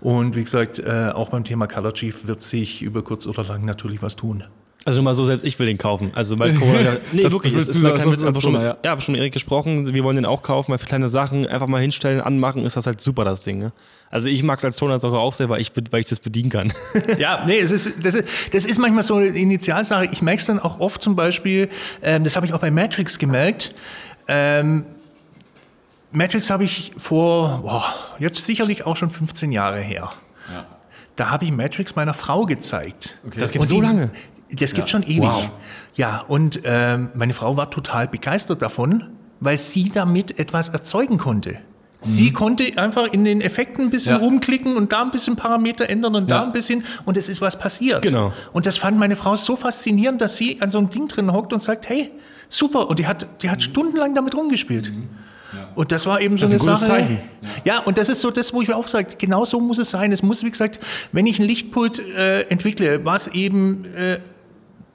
Und 0.01 0.35
wie 0.35 0.43
gesagt, 0.43 0.77
äh, 0.77 1.09
auch 1.13 1.29
beim 1.29 1.43
Thema 1.43 1.65
Color 1.65 1.93
Chief 1.93 2.27
wird 2.27 2.41
sich 2.41 2.83
über 2.83 3.03
kurz 3.03 3.25
oder 3.25 3.43
lang 3.43 3.65
natürlich 3.65 4.03
was 4.03 4.15
tun. 4.15 4.43
Also 4.83 4.97
nur 4.97 5.03
mal 5.03 5.13
so, 5.13 5.25
selbst 5.25 5.45
ich 5.45 5.59
will 5.59 5.67
den 5.67 5.77
kaufen. 5.77 6.11
Also 6.15 6.39
weil 6.39 6.53
Corona, 6.55 6.79
nee, 7.11 7.21
das, 7.21 7.31
wirklich, 7.31 7.53
das 7.53 7.67
ist, 7.67 7.77
ist 7.77 7.83
kein 7.83 8.11
Witz, 8.11 8.23
einfach 8.23 8.41
schon, 8.41 8.55
ja. 8.55 8.77
ja, 8.83 8.99
schon 8.99 9.11
mit 9.11 9.19
Erik 9.19 9.33
gesprochen, 9.33 9.93
wir 9.93 10.03
wollen 10.03 10.15
den 10.15 10.25
auch 10.25 10.41
kaufen, 10.41 10.71
weil 10.71 10.79
für 10.79 10.87
kleine 10.87 11.07
Sachen 11.07 11.45
einfach 11.45 11.67
mal 11.67 11.81
hinstellen, 11.81 12.19
anmachen, 12.19 12.65
ist 12.65 12.77
das 12.77 12.87
halt 12.87 12.99
super, 12.99 13.23
das 13.23 13.41
Ding. 13.41 13.59
Ne? 13.59 13.73
Also 14.09 14.27
ich 14.27 14.41
mag 14.41 14.57
es 14.57 14.65
als 14.65 14.77
Tonersauger 14.77 15.19
auch 15.19 15.35
sehr, 15.35 15.49
weil 15.49 15.61
ich, 15.61 15.71
weil 15.91 15.99
ich 15.99 16.07
das 16.07 16.19
bedienen 16.19 16.49
kann. 16.49 16.73
Ja, 17.17 17.43
nee, 17.45 17.59
es 17.59 17.71
ist, 17.71 17.93
das, 18.03 18.15
ist, 18.15 18.53
das 18.53 18.65
ist 18.65 18.79
manchmal 18.79 19.03
so 19.03 19.15
eine 19.15 19.27
Initialsache. 19.27 20.05
Ich 20.11 20.21
merke 20.21 20.39
es 20.39 20.47
dann 20.47 20.59
auch 20.59 20.79
oft 20.79 21.01
zum 21.01 21.15
Beispiel, 21.15 21.69
ähm, 22.01 22.23
das 22.23 22.35
habe 22.35 22.45
ich 22.45 22.53
auch 22.53 22.59
bei 22.59 22.71
Matrix 22.71 23.19
gemerkt, 23.19 23.75
ähm, 24.27 24.85
Matrix 26.11 26.49
habe 26.49 26.63
ich 26.63 26.91
vor, 26.97 27.59
boah, 27.61 27.85
jetzt 28.19 28.45
sicherlich 28.45 28.85
auch 28.85 28.97
schon 28.97 29.09
15 29.09 29.51
Jahre 29.51 29.79
her. 29.79 30.09
Ja. 30.53 30.65
Da 31.15 31.29
habe 31.29 31.45
ich 31.45 31.51
Matrix 31.51 31.95
meiner 31.95 32.13
Frau 32.13 32.45
gezeigt. 32.45 33.19
Okay. 33.25 33.39
Das 33.39 33.51
gibt 33.51 33.65
so 33.65 33.79
lange. 33.81 34.09
Das 34.51 34.73
gibt 34.73 34.87
ja. 34.87 34.91
schon 34.91 35.03
ewig. 35.03 35.21
Wow. 35.21 35.49
Ja, 35.95 36.23
und 36.27 36.61
ähm, 36.63 37.09
meine 37.13 37.33
Frau 37.33 37.57
war 37.57 37.69
total 37.69 38.07
begeistert 38.07 38.61
davon, 38.61 39.05
weil 39.39 39.57
sie 39.57 39.89
damit 39.89 40.39
etwas 40.39 40.69
erzeugen 40.69 41.17
konnte. 41.17 41.59
Sie 42.03 42.29
mhm. 42.29 42.33
konnte 42.33 42.77
einfach 42.77 43.13
in 43.13 43.23
den 43.23 43.41
Effekten 43.41 43.85
ein 43.85 43.89
bisschen 43.91 44.13
ja. 44.13 44.17
rumklicken 44.17 44.75
und 44.75 44.91
da 44.91 45.03
ein 45.03 45.11
bisschen 45.11 45.35
Parameter 45.35 45.87
ändern 45.87 46.15
und 46.15 46.29
ja. 46.29 46.39
da 46.39 46.43
ein 46.45 46.51
bisschen 46.51 46.83
und 47.05 47.15
es 47.15 47.29
ist 47.29 47.41
was 47.41 47.59
passiert. 47.59 48.01
Genau. 48.01 48.33
Und 48.53 48.65
das 48.65 48.77
fand 48.77 48.97
meine 48.97 49.15
Frau 49.15 49.35
so 49.35 49.55
faszinierend, 49.55 50.19
dass 50.19 50.35
sie 50.35 50.59
an 50.61 50.71
so 50.71 50.79
einem 50.79 50.89
Ding 50.89 51.07
drin 51.07 51.31
hockt 51.31 51.53
und 51.53 51.61
sagt, 51.61 51.87
hey, 51.89 52.11
super. 52.49 52.89
Und 52.89 52.97
die 52.97 53.05
hat, 53.05 53.27
die 53.43 53.51
hat 53.51 53.59
mhm. 53.59 53.61
stundenlang 53.61 54.15
damit 54.15 54.35
rumgespielt. 54.35 54.91
Mhm. 54.91 55.09
Ja. 55.53 55.69
Und 55.75 55.91
das 55.91 56.07
war 56.07 56.21
eben 56.21 56.37
so 56.37 56.47
das 56.47 56.53
eine 56.53 56.75
Sache. 56.75 56.85
Zeichen. 56.87 57.19
Ja. 57.65 57.79
und 57.79 57.97
das 57.99 58.09
ist 58.09 58.21
so 58.21 58.31
das, 58.31 58.51
wo 58.51 58.63
ich 58.63 58.67
mir 58.67 58.75
auch 58.75 58.87
sage, 58.87 59.09
genau 59.19 59.45
so 59.45 59.59
muss 59.59 59.77
es 59.77 59.91
sein. 59.91 60.11
Es 60.11 60.23
muss, 60.23 60.43
wie 60.43 60.49
gesagt, 60.49 60.79
wenn 61.11 61.27
ich 61.27 61.39
ein 61.39 61.45
Lichtpult 61.45 61.99
äh, 61.99 62.43
entwickle, 62.43 63.05
was 63.05 63.27
eben 63.27 63.85
äh, 63.95 64.19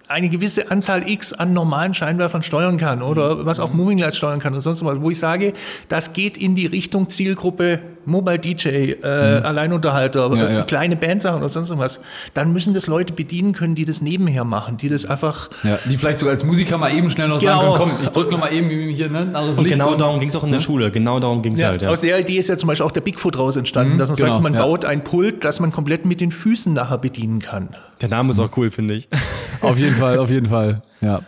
eine 0.09 0.29
gewisse 0.29 0.71
Anzahl 0.71 1.09
X 1.09 1.33
an 1.33 1.53
normalen 1.53 1.93
Scheinwerfern 1.93 2.43
steuern 2.43 2.77
kann 2.77 3.03
oder 3.03 3.45
was 3.45 3.59
auch 3.59 3.73
Moving 3.73 3.99
Lights 3.99 4.17
steuern 4.17 4.39
kann 4.39 4.55
und 4.55 4.61
sonst 4.61 4.85
was, 4.85 5.03
wo 5.03 5.11
ich 5.11 5.19
sage, 5.19 5.53
das 5.89 6.13
geht 6.13 6.37
in 6.37 6.55
die 6.55 6.67
Richtung 6.67 7.09
Zielgruppe 7.09 7.81
Mobile 8.05 8.39
DJ, 8.39 8.69
äh, 8.69 9.41
mhm. 9.41 9.47
Alleinunterhalter, 9.47 10.33
ja, 10.37 10.51
ja. 10.51 10.63
kleine 10.63 10.95
Bandsachen 10.95 11.39
oder 11.39 11.49
sonst 11.49 11.77
was, 11.77 12.01
dann 12.35 12.53
müssen 12.53 12.73
das 12.73 12.87
Leute 12.87 13.13
bedienen 13.13 13.53
können, 13.53 13.75
die 13.75 13.85
das 13.85 14.01
nebenher 14.01 14.45
machen, 14.45 14.77
die 14.77 14.89
das 14.89 15.07
einfach... 15.07 15.51
Ja, 15.65 15.79
die 15.85 15.97
vielleicht 15.97 16.21
sogar 16.21 16.33
als 16.33 16.45
Musiker 16.45 16.79
mal 16.79 16.95
eben 16.95 17.11
schnell 17.11 17.29
noch 17.29 17.41
genau. 17.41 17.61
sagen 17.61 17.85
können, 17.85 17.97
komm, 17.97 18.05
ich 18.05 18.11
drücke 18.11 18.31
noch 18.31 18.39
mal 18.39 18.53
eben 18.53 18.69
hier 18.71 19.09
ne, 19.09 19.33
und 19.35 19.59
Licht 19.59 19.73
genau 19.73 19.93
und 19.93 20.01
darum 20.01 20.21
ging 20.21 20.29
es 20.29 20.37
auch 20.37 20.45
in 20.45 20.53
der 20.53 20.61
Schule, 20.61 20.93
genau 20.93 21.19
darum 21.19 21.43
ging 21.43 21.55
es 21.55 21.61
ja, 21.61 21.69
halt. 21.69 21.85
Aus 21.85 22.01
der 22.01 22.21
Idee 22.21 22.39
ist 22.39 22.49
ja 22.49 22.57
zum 22.57 22.69
Beispiel 22.69 22.87
auch 22.87 22.93
der 22.93 23.01
Bigfoot 23.01 23.37
raus 23.39 23.57
entstanden, 23.57 23.95
mhm, 23.95 23.99
dass 23.99 24.09
man 24.09 24.17
genau, 24.17 24.29
sagt, 24.29 24.43
man 24.43 24.53
baut 24.53 24.85
ein 24.85 25.03
Pult, 25.03 25.45
das 25.45 25.59
man 25.59 25.73
komplett 25.73 26.07
mit 26.07 26.21
den 26.21 26.31
Füßen 26.31 26.73
nachher 26.73 26.99
bedienen 26.99 27.41
kann. 27.41 27.71
Der 28.01 28.09
Name 28.09 28.31
ist 28.31 28.39
auch 28.39 28.57
cool, 28.57 28.71
finde 28.71 28.95
ich. 28.95 29.09
Auf 29.63 29.79
jeden 29.79 29.97
Fall, 29.97 30.19
auf 30.19 30.31
jeden 30.31 30.47
Fall, 30.47 30.83
ja. 31.01 31.23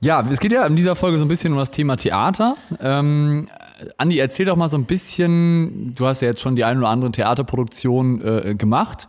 Ja, 0.00 0.22
es 0.30 0.40
geht 0.40 0.52
ja 0.52 0.66
in 0.66 0.76
dieser 0.76 0.94
Folge 0.94 1.16
so 1.16 1.24
ein 1.24 1.28
bisschen 1.28 1.54
um 1.54 1.58
das 1.58 1.70
Thema 1.70 1.96
Theater. 1.96 2.56
Ähm, 2.80 3.48
Andi, 3.96 4.18
erzähl 4.18 4.44
doch 4.44 4.56
mal 4.56 4.68
so 4.68 4.76
ein 4.76 4.84
bisschen, 4.84 5.94
du 5.94 6.06
hast 6.06 6.20
ja 6.20 6.28
jetzt 6.28 6.42
schon 6.42 6.54
die 6.54 6.64
ein 6.64 6.78
oder 6.78 6.88
andere 6.88 7.10
Theaterproduktion 7.10 8.20
äh, 8.22 8.54
gemacht. 8.54 9.08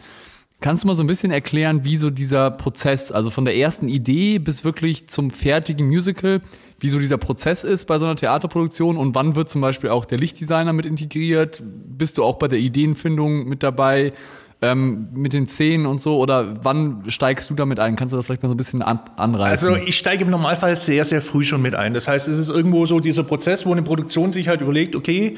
Kannst 0.60 0.84
du 0.84 0.88
mal 0.88 0.96
so 0.96 1.03
ein 1.03 1.08
bisschen 1.08 1.29
erklären, 1.29 1.84
wie 1.84 1.98
so 1.98 2.10
dieser 2.10 2.50
Prozess, 2.50 3.12
also 3.12 3.29
von 3.29 3.46
der 3.46 3.56
ersten 3.58 3.89
Idee 3.89 4.39
bis 4.39 4.63
wirklich 4.63 5.08
zum 5.08 5.29
fertigen 5.29 5.88
Musical, 5.88 6.41
wie 6.79 6.89
so 6.89 7.00
dieser 7.00 7.17
Prozess 7.17 7.63
ist 7.63 7.86
bei 7.86 8.00
so 8.00 8.06
einer 8.06 8.15
Theaterproduktion 8.15 8.98
und 8.98 9.13
wann 9.13 9.36
wird 9.36 9.50
zum 9.50 9.62
Beispiel 9.62 9.89
auch 9.91 10.06
der 10.06 10.17
Lichtdesigner 10.17 10.74
mit 10.74 10.86
integriert? 10.86 11.62
Bist 11.63 12.17
du 12.17 12.24
auch 12.24 12.38
bei 12.38 12.48
der 12.48 12.60
Ideenfindung 12.60 13.46
mit 13.48 13.62
dabei? 13.62 14.13
Ähm, 14.61 15.07
mit 15.13 15.33
den 15.33 15.45
Szenen 15.45 15.85
und 15.85 16.01
so? 16.01 16.17
Oder 16.17 16.55
wann 16.63 17.03
steigst 17.07 17.49
du 17.49 17.53
damit 17.53 17.79
ein? 17.79 17.95
Kannst 17.95 18.13
du 18.13 18.17
das 18.17 18.25
vielleicht 18.25 18.43
mal 18.43 18.49
so 18.49 18.55
ein 18.55 18.57
bisschen 18.57 18.81
an, 18.81 18.99
anreißen? 19.15 19.69
Also 19.69 19.83
ich 19.83 19.97
steige 19.97 20.23
im 20.23 20.29
Normalfall 20.29 20.75
sehr, 20.75 21.05
sehr 21.05 21.21
früh 21.21 21.43
schon 21.43 21.61
mit 21.61 21.75
ein. 21.75 21.93
Das 21.93 22.07
heißt, 22.07 22.27
es 22.27 22.39
ist 22.39 22.49
irgendwo 22.49 22.85
so 22.85 22.99
dieser 22.99 23.23
Prozess, 23.23 23.65
wo 23.65 23.71
eine 23.71 23.83
Produktion 23.83 24.31
sich 24.31 24.47
halt 24.47 24.61
überlegt, 24.61 24.95
okay, 24.95 25.37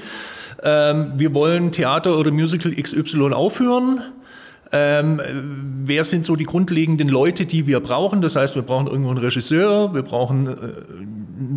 ähm, 0.64 1.14
wir 1.16 1.34
wollen 1.34 1.72
Theater 1.72 2.18
oder 2.18 2.32
Musical 2.32 2.74
XY 2.74 3.34
aufführen 3.34 4.02
ähm, 4.72 5.20
wer 5.84 6.04
sind 6.04 6.26
so 6.26 6.36
die 6.36 6.44
grundlegenden 6.44 7.08
Leute, 7.08 7.46
die 7.46 7.66
wir 7.66 7.80
brauchen? 7.80 8.22
Das 8.22 8.36
heißt, 8.36 8.56
wir 8.56 8.62
brauchen 8.62 8.88
irgendwo 8.88 9.10
einen 9.10 9.18
Regisseur, 9.18 9.94
wir 9.94 10.04
brauchen 10.04 10.48
äh, 10.48 10.52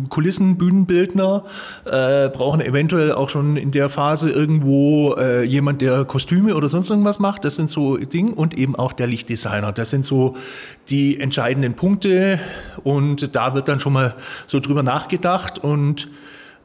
Kulissen, 0.09 0.57
Bühnenbildner, 0.57 1.43
äh, 1.85 2.29
brauchen 2.29 2.61
eventuell 2.61 3.11
auch 3.11 3.29
schon 3.29 3.57
in 3.57 3.71
der 3.71 3.89
Phase 3.89 4.29
irgendwo 4.29 5.15
äh, 5.15 5.43
jemand, 5.43 5.81
der 5.81 6.05
Kostüme 6.05 6.55
oder 6.55 6.67
sonst 6.67 6.89
irgendwas 6.89 7.19
macht. 7.19 7.45
Das 7.45 7.55
sind 7.55 7.69
so 7.69 7.97
Dinge 7.97 8.33
und 8.33 8.57
eben 8.57 8.75
auch 8.75 8.93
der 8.93 9.07
Lichtdesigner. 9.07 9.71
Das 9.71 9.89
sind 9.89 10.05
so 10.05 10.35
die 10.89 11.19
entscheidenden 11.19 11.73
Punkte 11.73 12.39
und 12.83 13.35
da 13.35 13.55
wird 13.55 13.67
dann 13.67 13.79
schon 13.79 13.93
mal 13.93 14.15
so 14.47 14.59
drüber 14.59 14.83
nachgedacht 14.83 15.59
und 15.59 16.09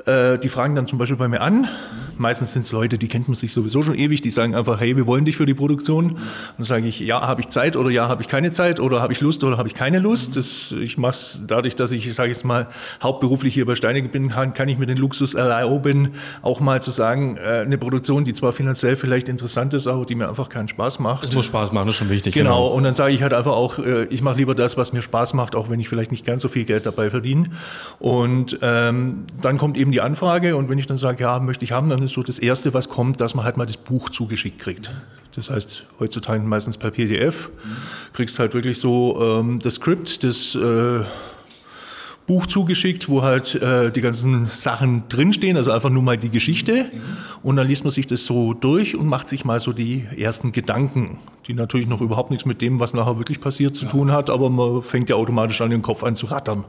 äh, 0.08 0.38
die 0.38 0.48
fragen 0.48 0.74
dann 0.74 0.86
zum 0.86 0.98
Beispiel 0.98 1.16
bei 1.16 1.28
mir 1.28 1.40
an. 1.40 1.68
Meistens 2.16 2.52
sind 2.52 2.66
es 2.66 2.72
Leute, 2.72 2.98
die 2.98 3.06
kennt 3.06 3.28
man 3.28 3.36
sich 3.36 3.52
sowieso 3.52 3.82
schon 3.82 3.94
ewig, 3.94 4.20
die 4.22 4.30
sagen 4.30 4.54
einfach, 4.54 4.80
hey, 4.80 4.96
wir 4.96 5.06
wollen 5.06 5.24
dich 5.24 5.36
für 5.36 5.46
die 5.46 5.54
Produktion. 5.54 6.12
Und 6.12 6.18
dann 6.56 6.64
sage 6.64 6.86
ich, 6.86 6.98
ja, 6.98 7.20
habe 7.20 7.40
ich 7.40 7.48
Zeit 7.48 7.76
oder 7.76 7.90
ja, 7.90 8.08
habe 8.08 8.22
ich 8.22 8.28
keine 8.28 8.50
Zeit 8.50 8.80
oder 8.80 9.00
habe 9.00 9.12
ich 9.12 9.20
Lust 9.20 9.44
oder 9.44 9.56
habe 9.56 9.68
ich 9.68 9.74
keine 9.74 10.00
Lust. 10.00 10.36
Das, 10.36 10.72
ich 10.72 10.98
mache 10.98 11.12
es 11.12 11.44
dadurch, 11.46 11.76
dass 11.76 11.92
ich, 11.92 12.12
sage 12.14 12.32
ich 12.32 12.42
mal, 12.42 12.66
hauptberuflich 13.02 13.54
hier 13.54 13.66
bei 13.66 13.76
Steinig 13.76 14.10
bin, 14.10 14.30
kann, 14.30 14.52
kann 14.52 14.68
ich 14.68 14.78
mir 14.78 14.86
den 14.86 14.98
Luxus 14.98 15.34
erlauben, 15.34 16.14
auch 16.42 16.58
mal 16.58 16.82
zu 16.82 16.90
sagen, 16.90 17.36
äh, 17.36 17.60
eine 17.60 17.78
Produktion, 17.78 18.24
die 18.24 18.32
zwar 18.32 18.52
finanziell 18.52 18.96
vielleicht 18.96 19.28
interessant 19.28 19.74
ist, 19.74 19.86
aber 19.86 20.04
die 20.04 20.16
mir 20.16 20.28
einfach 20.28 20.48
keinen 20.48 20.68
Spaß 20.68 20.98
macht. 20.98 21.26
Das 21.26 21.34
muss 21.34 21.46
Spaß 21.46 21.70
machen, 21.70 21.86
das 21.86 21.94
ist 21.94 21.98
schon 21.98 22.10
wichtig. 22.10 22.34
Genau, 22.34 22.64
genau. 22.64 22.74
und 22.74 22.82
dann 22.82 22.94
sage 22.94 23.12
ich 23.12 23.22
halt 23.22 23.34
einfach 23.34 23.52
auch, 23.52 23.78
äh, 23.78 24.04
ich 24.06 24.22
mache 24.22 24.38
lieber 24.38 24.54
das, 24.54 24.76
was 24.76 24.92
mir 24.92 25.02
Spaß 25.02 25.34
macht, 25.34 25.54
auch 25.54 25.70
wenn 25.70 25.78
ich 25.78 25.88
vielleicht 25.88 26.10
nicht 26.10 26.24
ganz 26.24 26.42
so 26.42 26.48
viel 26.48 26.64
Geld 26.64 26.84
dabei 26.86 27.10
verdiene. 27.10 27.44
Und 28.00 28.58
ähm, 28.62 29.24
dann 29.40 29.58
kommt 29.58 29.76
eben 29.76 29.92
die 29.92 29.97
die 29.98 30.02
Anfrage 30.02 30.54
und 30.54 30.68
wenn 30.68 30.78
ich 30.78 30.86
dann 30.86 30.96
sage, 30.96 31.24
ja, 31.24 31.40
möchte 31.40 31.64
ich 31.64 31.72
haben, 31.72 31.90
dann 31.90 32.02
ist 32.04 32.12
so 32.12 32.22
das 32.22 32.38
Erste, 32.38 32.72
was 32.72 32.88
kommt, 32.88 33.20
dass 33.20 33.34
man 33.34 33.44
halt 33.44 33.56
mal 33.56 33.66
das 33.66 33.76
Buch 33.76 34.10
zugeschickt 34.10 34.60
kriegt. 34.60 34.92
Das 35.34 35.50
heißt, 35.50 35.86
heutzutage 35.98 36.40
meistens 36.40 36.78
per 36.78 36.92
PDF. 36.92 37.50
Kriegst 38.12 38.38
halt 38.38 38.54
wirklich 38.54 38.78
so 38.78 39.40
ähm, 39.40 39.58
das 39.58 39.74
Skript, 39.74 40.22
das 40.22 40.54
äh, 40.54 41.00
Buch 42.28 42.46
zugeschickt, 42.46 43.08
wo 43.08 43.22
halt 43.22 43.56
äh, 43.56 43.90
die 43.90 44.00
ganzen 44.00 44.44
Sachen 44.44 45.02
drinstehen, 45.08 45.56
also 45.56 45.72
einfach 45.72 45.90
nur 45.90 46.02
mal 46.02 46.16
die 46.16 46.30
Geschichte. 46.30 46.86
Und 47.42 47.56
dann 47.56 47.66
liest 47.66 47.82
man 47.82 47.90
sich 47.90 48.06
das 48.06 48.24
so 48.24 48.54
durch 48.54 48.94
und 48.94 49.06
macht 49.06 49.28
sich 49.28 49.44
mal 49.44 49.58
so 49.58 49.72
die 49.72 50.06
ersten 50.16 50.52
Gedanken, 50.52 51.18
die 51.48 51.54
natürlich 51.54 51.88
noch 51.88 52.00
überhaupt 52.00 52.30
nichts 52.30 52.46
mit 52.46 52.62
dem, 52.62 52.78
was 52.78 52.94
nachher 52.94 53.18
wirklich 53.18 53.40
passiert, 53.40 53.74
zu 53.74 53.86
tun 53.86 54.12
hat, 54.12 54.30
aber 54.30 54.48
man 54.48 54.82
fängt 54.82 55.08
ja 55.08 55.16
automatisch 55.16 55.60
an, 55.60 55.70
den 55.70 55.82
Kopf 55.82 56.04
an 56.04 56.14
zu 56.14 56.26
rattern. 56.26 56.64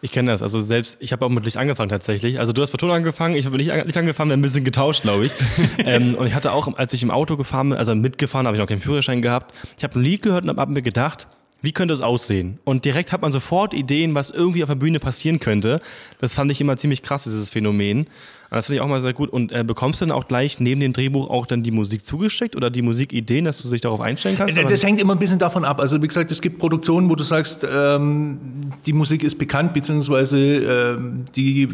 Ich 0.00 0.12
kenne 0.12 0.30
das. 0.30 0.42
Also 0.42 0.60
selbst, 0.60 0.98
ich 1.00 1.12
habe 1.12 1.26
auch 1.26 1.28
mit 1.28 1.44
Licht 1.44 1.56
angefangen 1.56 1.88
tatsächlich. 1.88 2.38
Also 2.38 2.52
du 2.52 2.62
hast 2.62 2.70
bei 2.70 2.78
Ton 2.78 2.90
angefangen, 2.90 3.34
ich 3.34 3.46
habe 3.46 3.56
nicht 3.56 3.66
Licht 3.66 3.96
angefangen, 3.96 4.30
wir 4.30 4.34
haben 4.34 4.40
ein 4.40 4.42
bisschen 4.42 4.64
getauscht, 4.64 5.02
glaube 5.02 5.26
ich. 5.26 5.32
ähm, 5.78 6.14
und 6.14 6.26
ich 6.26 6.34
hatte 6.34 6.52
auch, 6.52 6.76
als 6.76 6.92
ich 6.92 7.02
im 7.02 7.10
Auto 7.10 7.36
gefahren 7.36 7.70
bin, 7.70 7.78
also 7.78 7.94
mitgefahren, 7.94 8.46
habe 8.46 8.56
ich 8.56 8.60
noch 8.60 8.68
keinen 8.68 8.80
Führerschein 8.80 9.22
gehabt. 9.22 9.54
Ich 9.76 9.84
habe 9.84 9.98
ein 9.98 10.02
Lied 10.02 10.22
gehört 10.22 10.44
und 10.44 10.56
habe 10.56 10.72
mir 10.72 10.82
gedacht, 10.82 11.26
wie 11.60 11.72
könnte 11.72 11.92
es 11.92 12.00
aussehen? 12.00 12.60
Und 12.64 12.84
direkt 12.84 13.10
hat 13.10 13.22
man 13.22 13.32
sofort 13.32 13.74
Ideen, 13.74 14.14
was 14.14 14.30
irgendwie 14.30 14.62
auf 14.62 14.68
der 14.68 14.76
Bühne 14.76 15.00
passieren 15.00 15.40
könnte. 15.40 15.80
Das 16.20 16.34
fand 16.34 16.52
ich 16.52 16.60
immer 16.60 16.76
ziemlich 16.76 17.02
krass, 17.02 17.24
dieses 17.24 17.50
Phänomen. 17.50 18.06
Das 18.50 18.66
finde 18.66 18.76
ich 18.76 18.80
auch 18.80 18.88
mal 18.88 19.00
sehr 19.02 19.12
gut. 19.12 19.28
Und 19.30 19.52
äh, 19.52 19.62
bekommst 19.62 20.00
du 20.00 20.06
dann 20.06 20.16
auch 20.16 20.26
gleich 20.26 20.58
neben 20.58 20.80
dem 20.80 20.92
Drehbuch 20.94 21.28
auch 21.28 21.44
dann 21.44 21.62
die 21.62 21.70
Musik 21.70 22.06
zugeschickt 22.06 22.56
oder 22.56 22.70
die 22.70 22.80
Musikideen, 22.80 23.44
dass 23.44 23.60
du 23.60 23.68
dich 23.68 23.82
darauf 23.82 24.00
einstellen 24.00 24.36
kannst? 24.38 24.56
Das 24.56 24.84
hängt 24.84 25.00
immer 25.00 25.14
ein 25.14 25.18
bisschen 25.18 25.38
davon 25.38 25.64
ab. 25.64 25.80
Also 25.80 26.00
wie 26.00 26.06
gesagt, 26.06 26.32
es 26.32 26.40
gibt 26.40 26.58
Produktionen, 26.58 27.10
wo 27.10 27.14
du 27.14 27.24
sagst, 27.24 27.66
ähm, 27.70 28.38
die 28.86 28.94
Musik 28.94 29.22
ist 29.22 29.36
bekannt, 29.36 29.74
beziehungsweise 29.74 30.38
ähm, 30.38 31.24
die, 31.36 31.68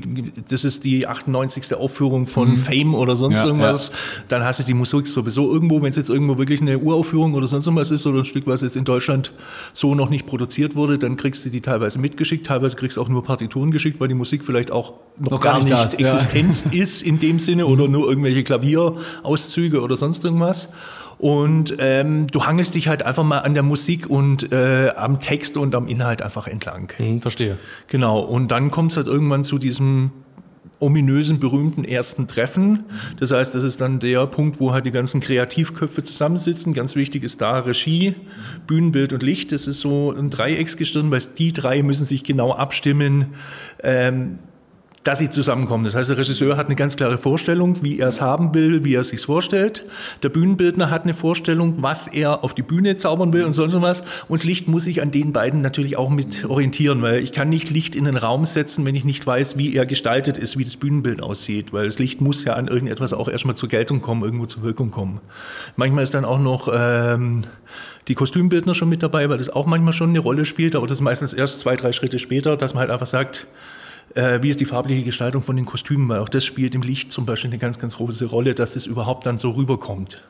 das 0.49 0.65
ist 0.65 0.83
die 0.85 1.07
98. 1.07 1.75
Aufführung 1.75 2.27
von 2.27 2.51
mhm. 2.51 2.57
Fame 2.57 2.95
oder 2.95 3.15
sonst 3.15 3.39
ja, 3.39 3.47
irgendwas. 3.47 3.89
Ja. 3.89 3.95
Dann 4.29 4.45
hast 4.45 4.59
du 4.59 4.65
die 4.65 4.75
Musik 4.75 5.07
sowieso 5.07 5.53
irgendwo, 5.53 5.81
wenn 5.81 5.91
es 5.91 5.97
jetzt 5.97 6.11
irgendwo 6.11 6.39
wirklich 6.39 6.61
eine 6.61 6.79
Uraufführung 6.79 7.35
oder 7.35 7.47
sonst 7.47 7.67
irgendwas 7.67 7.93
ist 7.93 8.05
oder 8.07 8.19
ein 8.19 8.25
Stück, 8.25 8.49
was 8.49 8.63
jetzt 8.63 8.77
in 8.77 8.85
Deutschland 8.85 9.33
so 9.73 9.95
noch 9.95 10.11
nicht 10.11 10.27
produziert 10.27 10.75
wurde, 10.75 10.99
dann 10.99 11.17
kriegst 11.17 11.45
du 11.45 11.51
die 11.51 11.61
teilweise 11.61 12.01
mitgeschickt, 12.01 12.47
teilweise 12.47 12.75
kriegst 12.75 12.97
du 12.97 13.03
auch 13.03 13.09
nur 13.09 13.23
Partituren 13.23 13.71
geschickt, 13.71 14.01
weil 14.01 14.09
die 14.09 14.15
Musik 14.15 14.45
vielleicht 14.45 14.73
auch 14.73 14.95
noch, 15.19 15.33
noch 15.33 15.41
gar, 15.41 15.55
gar, 15.55 15.63
nicht, 15.63 15.73
das, 15.73 15.95
Existenz 15.95 16.64
ist 16.73 17.03
in 17.03 17.19
dem 17.19 17.39
Sinne 17.39 17.67
oder 17.67 17.89
nur 17.89 18.09
irgendwelche 18.09 18.43
Klavierauszüge 18.43 19.81
oder 19.81 19.97
sonst 19.97 20.25
irgendwas. 20.25 20.69
Und 21.19 21.77
ähm, 21.79 22.27
du 22.27 22.45
hangelst 22.45 22.75
dich 22.75 22.89
halt 22.89 23.05
einfach 23.05 23.23
mal 23.23 23.39
an 23.39 23.55
der 23.55 23.63
Musik 23.63 24.11
und 24.11 24.53
äh, 24.53 24.91
am 24.97 25.21
Text 25.21 25.57
und 25.57 25.75
am 25.75 25.87
Inhalt 25.87 26.23
einfach 26.23 26.47
entlang. 26.47 26.93
Mhm, 26.99 27.21
verstehe. 27.21 27.57
Genau. 27.87 28.21
Und 28.21 28.49
dann 28.49 28.71
kommt 28.71 28.91
es 28.91 28.97
halt 28.97 29.07
irgendwann 29.07 29.45
zu 29.45 29.59
diesem 29.59 30.11
ominösen, 30.81 31.39
berühmten 31.39 31.85
ersten 31.85 32.27
Treffen. 32.27 32.85
Das 33.19 33.33
heißt, 33.33 33.55
das 33.55 33.63
ist 33.63 33.81
dann 33.81 34.01
der 34.01 34.27
Punkt, 34.27 34.61
wo 34.61 34.73
halt 34.73 34.85
die 34.85 34.91
ganzen 34.91 35.21
Kreativköpfe 35.21 36.03
zusammensitzen. 36.03 36.75
Ganz 36.75 36.95
wichtig 36.95 37.25
ist 37.25 37.41
da 37.41 37.61
Regie, 37.61 38.15
Bühnenbild 38.67 39.13
und 39.13 39.23
Licht. 39.23 39.53
Das 39.53 39.67
ist 39.67 39.81
so 39.81 40.13
ein 40.13 40.31
Dreiecksgestirn, 40.31 41.11
weil 41.11 41.23
die 41.39 41.53
drei 41.53 41.83
müssen 41.83 42.05
sich 42.05 42.25
genau 42.25 42.53
abstimmen. 42.53 43.29
Ähm, 43.83 44.39
dass 45.05 45.19
sie 45.19 45.29
zusammenkommen. 45.29 45.85
Das 45.85 45.95
heißt, 45.95 46.09
der 46.09 46.17
Regisseur 46.17 46.57
hat 46.57 46.67
eine 46.67 46.77
ganz 46.77 46.97
klare 46.97 47.19
Vorstellung, 47.19 47.83
wie 47.83 47.99
er 47.99 48.09
es 48.09 48.23
haben 48.23 48.55
will, 48.55 48.85
wie 48.85 48.95
er 48.95 49.03
es 49.03 49.11
sich 49.11 49.21
vorstellt. 49.21 49.85
Der 50.23 50.31
Bühnenbildner 50.31 50.91
hat 50.91 51.05
eine 51.05 51.13
Vorstellung, 51.13 51.83
was 51.83 52.07
er 52.07 52.43
auf 52.43 52.55
die 52.55 52.63
Bühne 52.63 52.97
zaubern 52.97 53.33
will 53.35 53.45
und 53.45 53.53
sonst 53.53 53.81
was. 53.81 54.01
Und 54.29 54.41
das 54.41 54.45
Licht 54.45 54.67
muss 54.67 54.85
sich 54.85 55.03
an 55.03 55.11
den 55.11 55.33
beiden 55.33 55.61
natürlich 55.61 55.99
auch 55.99 56.09
mit 56.09 56.47
orientieren, 56.47 57.03
weil 57.03 57.23
ich 57.23 57.33
kann 57.33 57.51
nicht 57.51 57.71
Licht 57.71 57.97
in 57.97 58.07
den 58.07 58.17
Raum 58.17 58.47
setzen, 58.47 58.87
wenn 58.87 58.95
ich 58.95 59.05
nicht 59.05 59.27
weiß, 59.27 59.59
wie 59.59 59.75
er 59.75 59.85
gestaltet 59.85 60.39
ist, 60.39 60.57
wie 60.57 60.65
das 60.65 60.77
Bühnenbild 60.77 61.21
aussieht, 61.23 61.73
weil 61.73 61.85
das 61.85 61.99
Licht 61.99 62.23
muss 62.23 62.45
ja 62.45 62.55
an 62.55 62.69
irgendetwas 62.69 63.13
auch 63.13 63.29
erstmal 63.29 63.57
zur 63.57 63.69
Geltung 63.69 64.01
kommen, 64.01 64.23
irgendwo 64.23 64.47
zur 64.47 64.63
Wirkung 64.63 64.91
kommen. 64.91 65.21
Manchmal 65.77 66.05
ist 66.05 66.15
dann 66.15 66.25
auch 66.25 66.41
noch 66.41 66.69
ähm, 66.73 67.45
die 68.09 68.15
Kostümbildner 68.15 68.73
schon 68.73 68.89
mit 68.89 69.03
dabei, 69.03 69.29
weil 69.29 69.39
das 69.39 69.51
auch 69.51 69.67
manchmal 69.67 69.93
schon 69.93 70.11
eine 70.11 70.21
Rolle 70.21 70.47
spielt, 70.47 70.77
aber 70.77 70.87
das 70.87 70.99
ist 70.99 71.03
meistens 71.03 71.35
erst 71.35 71.61
zwei, 71.61 71.77
drei 71.77 71.93
Schritte 71.93 72.19
später, 72.19 72.57
dass 72.57 72.73
man 72.73 72.83
halt 72.83 72.91
einfach 72.91 73.07
sagt, 73.07 73.47
äh, 74.15 74.41
wie 74.43 74.51
ist 74.51 74.61
die 74.61 74.65
farbliche 74.65 75.03
Gestaltung 75.03 75.43
von 75.43 75.57
den 75.57 75.67
Kostümen, 75.67 76.09
weil 76.09 76.21
auch 76.21 76.29
das 76.29 76.45
spielt 76.45 76.75
im 76.75 76.83
Licht 76.83 77.13
zum 77.13 77.27
Beispiel 77.27 77.51
eine 77.51 77.59
ganz, 77.59 77.79
ganz 77.79 77.97
große 77.97 78.27
Rolle, 78.27 78.55
dass 78.55 78.73
das 78.73 78.87
überhaupt 78.87 79.27
dann 79.27 79.39
so 79.39 79.51
rüberkommt. 79.51 80.23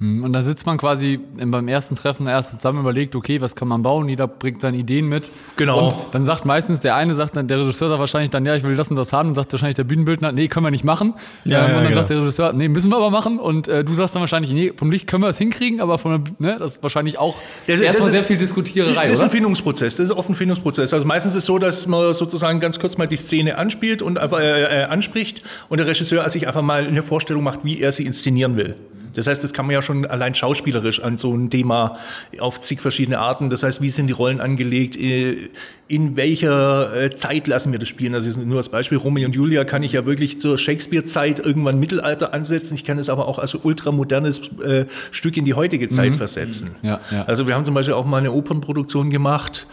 Hm, 0.00 0.24
und 0.24 0.32
da 0.32 0.42
sitzt 0.42 0.66
man 0.66 0.76
quasi 0.76 1.20
beim 1.36 1.68
ersten 1.68 1.94
Treffen 1.94 2.26
erst 2.26 2.50
zusammen 2.50 2.80
überlegt, 2.80 3.14
okay, 3.14 3.40
was 3.40 3.54
kann 3.54 3.68
man 3.68 3.82
bauen? 3.82 4.08
Jeder 4.08 4.26
bringt 4.26 4.60
seine 4.60 4.76
Ideen 4.76 5.06
mit. 5.08 5.30
Genau. 5.56 5.84
Und 5.84 5.96
dann 6.10 6.24
sagt 6.24 6.44
meistens 6.44 6.80
der 6.80 6.96
eine, 6.96 7.14
sagt 7.14 7.36
dann, 7.36 7.46
der 7.46 7.60
Regisseur 7.60 7.88
sagt 7.88 8.00
wahrscheinlich 8.00 8.30
dann, 8.30 8.44
ja, 8.44 8.56
ich 8.56 8.64
will 8.64 8.74
das 8.74 8.88
und 8.88 8.96
das 8.96 9.12
haben. 9.12 9.28
Dann 9.28 9.34
sagt 9.36 9.52
wahrscheinlich 9.52 9.76
der 9.76 9.84
Bühnenbildner, 9.84 10.32
nee, 10.32 10.48
können 10.48 10.66
wir 10.66 10.72
nicht 10.72 10.84
machen. 10.84 11.14
Ja, 11.44 11.58
ähm, 11.58 11.62
ja, 11.62 11.66
und 11.66 11.74
dann 11.74 11.82
genau. 11.84 11.94
sagt 11.94 12.10
der 12.10 12.20
Regisseur, 12.22 12.52
nee, 12.52 12.68
müssen 12.68 12.90
wir 12.90 12.96
aber 12.96 13.10
machen. 13.10 13.38
Und 13.38 13.68
äh, 13.68 13.84
du 13.84 13.94
sagst 13.94 14.16
dann 14.16 14.20
wahrscheinlich, 14.20 14.50
nee, 14.52 14.72
vom 14.76 14.90
Licht 14.90 15.06
können 15.06 15.22
wir 15.22 15.28
es 15.28 15.38
hinkriegen, 15.38 15.80
aber 15.80 15.98
von 15.98 16.24
der, 16.24 16.34
ne, 16.38 16.58
das 16.58 16.74
ist 16.74 16.82
wahrscheinlich 16.82 17.18
auch 17.18 17.36
das, 17.68 17.78
erstmal 17.78 18.10
sehr 18.10 18.24
viel 18.24 18.36
Diskutiererei. 18.36 19.04
Das 19.04 19.12
ist 19.12 19.22
ein 19.22 19.30
Findungsprozess. 19.30 19.94
Das 19.94 20.06
ist 20.06 20.16
oft 20.16 20.28
ein 20.28 20.34
Findungsprozess. 20.34 20.92
Also 20.92 21.06
meistens 21.06 21.36
ist 21.36 21.42
es 21.42 21.46
so, 21.46 21.58
dass 21.58 21.86
man 21.86 22.12
sozusagen 22.14 22.58
ganz 22.58 22.80
kurz 22.80 22.98
mal 22.98 23.06
die 23.06 23.16
Szene 23.16 23.58
anspielt 23.58 24.02
und 24.02 24.18
einfach 24.18 24.40
äh, 24.40 24.82
äh, 24.82 24.84
anspricht 24.86 25.44
und 25.68 25.78
der 25.78 25.86
Regisseur 25.86 26.28
sich 26.30 26.48
einfach 26.48 26.62
mal 26.62 26.84
eine 26.84 27.04
Vorstellung 27.04 27.44
macht, 27.44 27.64
wie 27.64 27.80
er 27.80 27.92
sie 27.92 28.04
inszenieren 28.06 28.56
will. 28.56 28.74
Das 29.14 29.26
heißt, 29.26 29.42
das 29.42 29.52
kann 29.52 29.66
man 29.66 29.74
ja 29.74 29.82
schon 29.82 30.06
allein 30.06 30.34
schauspielerisch 30.34 31.00
an 31.00 31.18
so 31.18 31.34
ein 31.34 31.50
Thema 31.50 31.98
auf 32.38 32.60
zig 32.60 32.80
verschiedene 32.80 33.18
Arten. 33.18 33.50
Das 33.50 33.62
heißt, 33.62 33.80
wie 33.80 33.90
sind 33.90 34.08
die 34.08 34.12
Rollen 34.12 34.40
angelegt? 34.40 34.96
Äh, 34.96 35.50
in 35.86 36.16
welcher 36.16 36.94
äh, 36.94 37.10
Zeit 37.10 37.46
lassen 37.46 37.72
wir 37.72 37.78
das 37.78 37.88
spielen? 37.88 38.14
Also 38.14 38.40
nur 38.40 38.56
als 38.56 38.68
Beispiel, 38.68 38.98
Romeo 38.98 39.26
und 39.26 39.34
Julia 39.34 39.64
kann 39.64 39.82
ich 39.82 39.92
ja 39.92 40.06
wirklich 40.06 40.40
zur 40.40 40.56
Shakespeare-Zeit 40.56 41.40
irgendwann 41.40 41.78
Mittelalter 41.78 42.32
ansetzen. 42.32 42.74
Ich 42.74 42.84
kann 42.84 42.98
es 42.98 43.08
aber 43.08 43.28
auch 43.28 43.38
als 43.38 43.54
ultramodernes 43.54 44.50
äh, 44.62 44.86
Stück 45.10 45.36
in 45.36 45.44
die 45.44 45.54
heutige 45.54 45.88
Zeit 45.88 46.12
mhm. 46.12 46.16
versetzen. 46.16 46.70
Ja, 46.82 47.00
ja. 47.10 47.24
Also 47.24 47.46
wir 47.46 47.54
haben 47.54 47.64
zum 47.64 47.74
Beispiel 47.74 47.94
auch 47.94 48.06
mal 48.06 48.18
eine 48.18 48.32
Opernproduktion 48.32 49.10
gemacht 49.10 49.66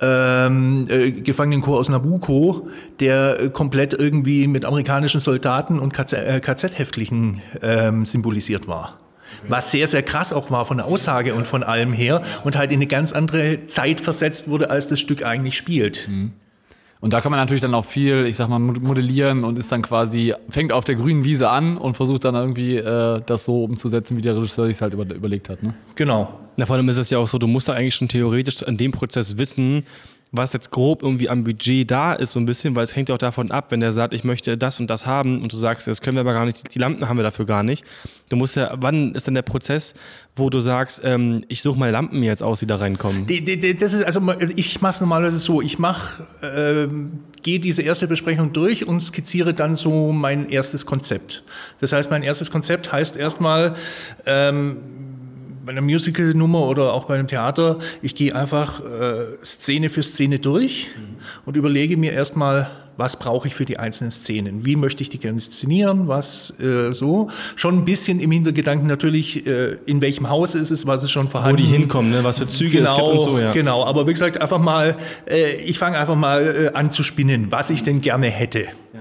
ähm, 0.00 0.86
äh, 0.88 1.10
Gefangenenchor 1.10 1.78
aus 1.78 1.88
Nabucco, 1.88 2.68
der 3.00 3.40
äh, 3.40 3.48
komplett 3.50 3.94
irgendwie 3.94 4.46
mit 4.46 4.64
amerikanischen 4.64 5.20
Soldaten 5.20 5.78
und 5.78 5.92
KZ-Häftlichen 5.92 7.40
äh, 7.62 7.88
ähm, 7.88 8.04
symbolisiert 8.04 8.68
war. 8.68 8.98
Was 9.48 9.70
sehr, 9.70 9.86
sehr 9.86 10.02
krass 10.02 10.32
auch 10.32 10.50
war 10.50 10.64
von 10.64 10.78
der 10.78 10.86
Aussage 10.86 11.34
und 11.34 11.46
von 11.46 11.62
allem 11.62 11.92
her 11.92 12.22
und 12.44 12.56
halt 12.56 12.70
in 12.72 12.78
eine 12.78 12.86
ganz 12.86 13.12
andere 13.12 13.64
Zeit 13.66 14.00
versetzt 14.00 14.48
wurde, 14.48 14.70
als 14.70 14.86
das 14.86 15.00
Stück 15.00 15.24
eigentlich 15.24 15.56
spielt. 15.56 16.08
Mhm. 16.08 16.32
Und 17.04 17.12
da 17.12 17.20
kann 17.20 17.30
man 17.30 17.38
natürlich 17.38 17.60
dann 17.60 17.74
auch 17.74 17.84
viel, 17.84 18.24
ich 18.24 18.36
sag 18.36 18.48
mal, 18.48 18.58
modellieren 18.58 19.44
und 19.44 19.58
ist 19.58 19.70
dann 19.70 19.82
quasi, 19.82 20.32
fängt 20.48 20.72
auf 20.72 20.86
der 20.86 20.94
grünen 20.94 21.22
Wiese 21.22 21.50
an 21.50 21.76
und 21.76 21.98
versucht 21.98 22.24
dann 22.24 22.34
irgendwie 22.34 22.76
äh, 22.76 23.20
das 23.26 23.44
so 23.44 23.62
umzusetzen, 23.62 24.16
wie 24.16 24.22
der 24.22 24.34
Regisseur 24.34 24.64
sich 24.64 24.80
halt 24.80 24.94
über, 24.94 25.04
überlegt 25.14 25.50
hat. 25.50 25.62
Ne? 25.62 25.74
Genau. 25.96 26.32
Na, 26.56 26.64
vor 26.64 26.76
allem 26.76 26.88
ist 26.88 26.96
es 26.96 27.10
ja 27.10 27.18
auch 27.18 27.28
so, 27.28 27.36
du 27.36 27.46
musst 27.46 27.68
da 27.68 27.74
eigentlich 27.74 27.94
schon 27.94 28.08
theoretisch 28.08 28.62
in 28.62 28.78
dem 28.78 28.90
Prozess 28.90 29.36
wissen, 29.36 29.84
was 30.36 30.52
jetzt 30.52 30.70
grob 30.70 31.02
irgendwie 31.02 31.28
am 31.28 31.44
Budget 31.44 31.90
da 31.90 32.12
ist, 32.12 32.32
so 32.32 32.40
ein 32.40 32.46
bisschen, 32.46 32.74
weil 32.74 32.82
es 32.82 32.96
hängt 32.96 33.08
ja 33.08 33.14
auch 33.14 33.18
davon 33.20 33.50
ab, 33.50 33.66
wenn 33.70 33.80
der 33.80 33.92
sagt, 33.92 34.12
ich 34.14 34.24
möchte 34.24 34.58
das 34.58 34.80
und 34.80 34.88
das 34.88 35.06
haben 35.06 35.40
und 35.42 35.52
du 35.52 35.56
sagst, 35.56 35.86
das 35.86 36.00
können 36.00 36.16
wir 36.16 36.22
aber 36.22 36.32
gar 36.32 36.44
nicht, 36.44 36.74
die 36.74 36.78
Lampen 36.78 37.08
haben 37.08 37.16
wir 37.16 37.22
dafür 37.22 37.46
gar 37.46 37.62
nicht. 37.62 37.84
Du 38.28 38.36
musst 38.36 38.56
ja, 38.56 38.74
wann 38.76 39.14
ist 39.14 39.26
denn 39.26 39.34
der 39.34 39.42
Prozess, 39.42 39.94
wo 40.34 40.50
du 40.50 40.58
sagst, 40.58 41.02
ähm, 41.04 41.42
ich 41.48 41.62
suche 41.62 41.78
mal 41.78 41.90
Lampen 41.90 42.22
jetzt 42.22 42.42
aus, 42.42 42.60
die 42.60 42.66
da 42.66 42.76
reinkommen? 42.76 43.26
Die, 43.26 43.44
die, 43.44 43.76
das 43.76 43.92
ist, 43.92 44.04
also 44.04 44.20
ich 44.56 44.80
mache 44.80 44.90
es 44.90 45.00
normalerweise 45.00 45.38
so, 45.38 45.62
ich 45.62 45.78
mache, 45.78 46.24
äh, 46.42 46.88
gehe 47.42 47.60
diese 47.60 47.82
erste 47.82 48.08
Besprechung 48.08 48.52
durch 48.52 48.86
und 48.86 49.00
skizziere 49.02 49.54
dann 49.54 49.76
so 49.76 50.10
mein 50.10 50.48
erstes 50.48 50.84
Konzept. 50.84 51.44
Das 51.80 51.92
heißt, 51.92 52.10
mein 52.10 52.24
erstes 52.24 52.50
Konzept 52.50 52.92
heißt 52.92 53.16
erstmal, 53.16 53.76
ähm, 54.26 54.78
bei 55.64 55.72
einer 55.72 55.80
Musical-Nummer 55.80 56.66
oder 56.66 56.92
auch 56.92 57.04
bei 57.04 57.14
einem 57.14 57.26
Theater, 57.26 57.78
ich 58.02 58.14
gehe 58.14 58.34
einfach 58.34 58.80
äh, 58.80 59.44
Szene 59.44 59.88
für 59.88 60.02
Szene 60.02 60.38
durch 60.38 60.88
mhm. 60.96 61.16
und 61.46 61.56
überlege 61.56 61.96
mir 61.96 62.12
erstmal, 62.12 62.70
was 62.96 63.18
brauche 63.18 63.48
ich 63.48 63.54
für 63.54 63.64
die 63.64 63.78
einzelnen 63.78 64.10
Szenen? 64.10 64.64
Wie 64.64 64.76
möchte 64.76 65.02
ich 65.02 65.08
die 65.08 65.18
gerne 65.18 65.36
inszenieren? 65.36 66.06
Was 66.06 66.54
äh, 66.60 66.92
so? 66.92 67.28
Schon 67.56 67.78
ein 67.78 67.84
bisschen 67.84 68.20
im 68.20 68.30
Hintergedanken 68.30 68.86
natürlich, 68.86 69.46
äh, 69.46 69.78
in 69.86 70.00
welchem 70.00 70.28
Haus 70.28 70.54
ist 70.54 70.70
es, 70.70 70.86
was 70.86 71.02
ist 71.02 71.10
schon 71.10 71.26
vorhanden. 71.26 71.58
Wo 71.58 71.62
die 71.62 71.68
hinkommen, 71.68 72.12
ne? 72.12 72.22
was 72.22 72.38
für 72.38 72.46
Züge 72.46 72.78
genau, 72.78 72.90
es 72.90 72.96
gibt 72.96 73.08
und 73.08 73.20
so, 73.20 73.38
ja. 73.38 73.52
Genau, 73.52 73.84
aber 73.84 74.06
wie 74.06 74.12
gesagt, 74.12 74.40
einfach 74.40 74.60
mal, 74.60 74.96
äh, 75.26 75.56
ich 75.56 75.78
fange 75.78 75.98
einfach 75.98 76.14
mal 76.14 76.70
äh, 76.72 76.76
an 76.76 76.90
zu 76.90 77.02
spinnen, 77.02 77.46
was 77.50 77.70
ich 77.70 77.82
denn 77.82 78.00
gerne 78.00 78.26
hätte. 78.26 78.60
Ja. 78.60 79.00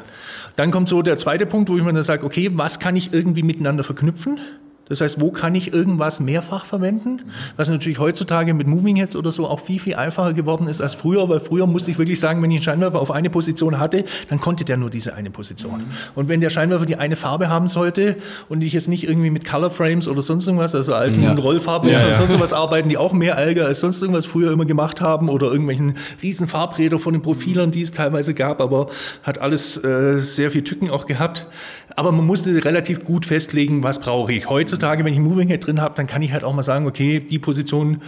Dann 0.56 0.72
kommt 0.72 0.90
so 0.90 1.02
der 1.02 1.18
zweite 1.18 1.46
Punkt, 1.46 1.70
wo 1.70 1.78
ich 1.78 1.84
mir 1.84 1.94
dann 1.94 2.04
sage, 2.04 2.26
okay, 2.26 2.50
was 2.54 2.80
kann 2.80 2.96
ich 2.96 3.14
irgendwie 3.14 3.44
miteinander 3.44 3.84
verknüpfen? 3.84 4.40
Das 4.90 5.00
heißt, 5.00 5.22
wo 5.22 5.32
kann 5.32 5.56
ich 5.56 5.72
irgendwas 5.72 6.20
mehrfach 6.20 6.66
verwenden? 6.66 7.22
Was 7.56 7.70
natürlich 7.70 8.00
heutzutage 8.00 8.54
mit 8.54 8.68
Moving 8.68 8.98
Heads 8.98 9.16
oder 9.16 9.32
so 9.32 9.48
auch 9.48 9.62
viel, 9.62 9.80
viel 9.80 9.96
einfacher 9.96 10.34
geworden 10.34 10.68
ist 10.68 10.82
als 10.82 10.94
früher, 10.94 11.30
weil 11.30 11.40
früher 11.40 11.68
musste 11.68 11.92
ich 11.92 11.98
wirklich 11.98 12.20
sagen, 12.20 12.42
wenn 12.42 12.52
ich 12.52 12.58
einen 12.58 12.64
Scheinwerfer 12.64 13.00
auf 13.00 13.10
eine 13.10 13.30
Position 13.30 13.80
hatte, 13.80 14.04
dann 14.30 14.42
konnte 14.42 14.66
der 14.66 14.76
nur 14.76 14.90
diese 14.90 15.14
eine 15.14 15.30
Position. 15.30 15.80
Mhm. 15.80 15.88
Und 16.16 16.28
wenn 16.28 16.42
der 16.42 16.50
Scheinwerfer 16.50 16.86
die 16.86 16.98
eine 16.98 17.16
Farbe 17.16 17.48
haben 17.48 17.68
sollte 17.68 18.18
und 18.50 18.64
ich 18.64 18.74
jetzt 18.74 18.90
nicht 18.90 19.08
irgendwie 19.08 19.30
mit 19.30 19.46
Color 19.46 19.70
Frames 19.70 20.08
oder 20.08 20.22
sonst 20.22 20.48
irgendwas, 20.48 20.76
also 20.76 20.94
alten 20.94 21.24
ja. 21.24 21.34
Rollfarben 21.34 21.90
ja, 21.90 22.00
oder 22.00 22.10
ja. 22.10 22.16
sonst 22.16 22.38
was 22.40 22.52
arbeiten, 22.52 22.90
die 22.90 22.98
auch 22.98 23.14
mehr 23.14 23.36
Ärger 23.36 23.66
als 23.66 23.80
sonst 23.80 24.02
irgendwas 24.02 24.26
früher 24.26 24.52
immer 24.52 24.66
gemacht 24.66 25.00
haben 25.00 25.30
oder 25.30 25.48
irgendwelchen 25.48 25.96
riesen 26.22 26.48
Farbräder 26.48 27.00
von 27.00 27.14
den 27.14 27.22
Profilern, 27.22 27.72
die 27.72 27.84
es 27.84 27.92
teilweise 27.92 28.34
gab, 28.34 28.60
aber 28.60 28.88
hat 29.24 29.40
alles 29.40 29.82
äh, 29.84 30.18
sehr 30.18 30.52
viel 30.52 30.64
Tücken 30.64 30.90
auch 30.90 31.06
gehabt. 31.06 31.48
Aber 31.96 32.12
man 32.12 32.26
musste 32.26 32.64
relativ 32.66 33.04
gut 33.04 33.26
festlegen, 33.26 33.84
was 33.84 34.00
brauche 34.00 34.34
ich. 34.34 34.50
Heutzutage, 34.50 35.06
wenn 35.06 35.14
ich 35.14 35.20
Moving 35.20 35.48
Head 35.48 35.68
drin 35.68 35.82
habe, 35.82 35.96
dann 35.96 36.08
kann 36.08 36.22
ich 36.22 36.32
halt 36.34 36.44
auch 36.44 36.54
mal 36.54 36.64
sagen, 36.64 36.88
okay, 36.88 37.20
die 37.20 37.40
Position 37.40 38.02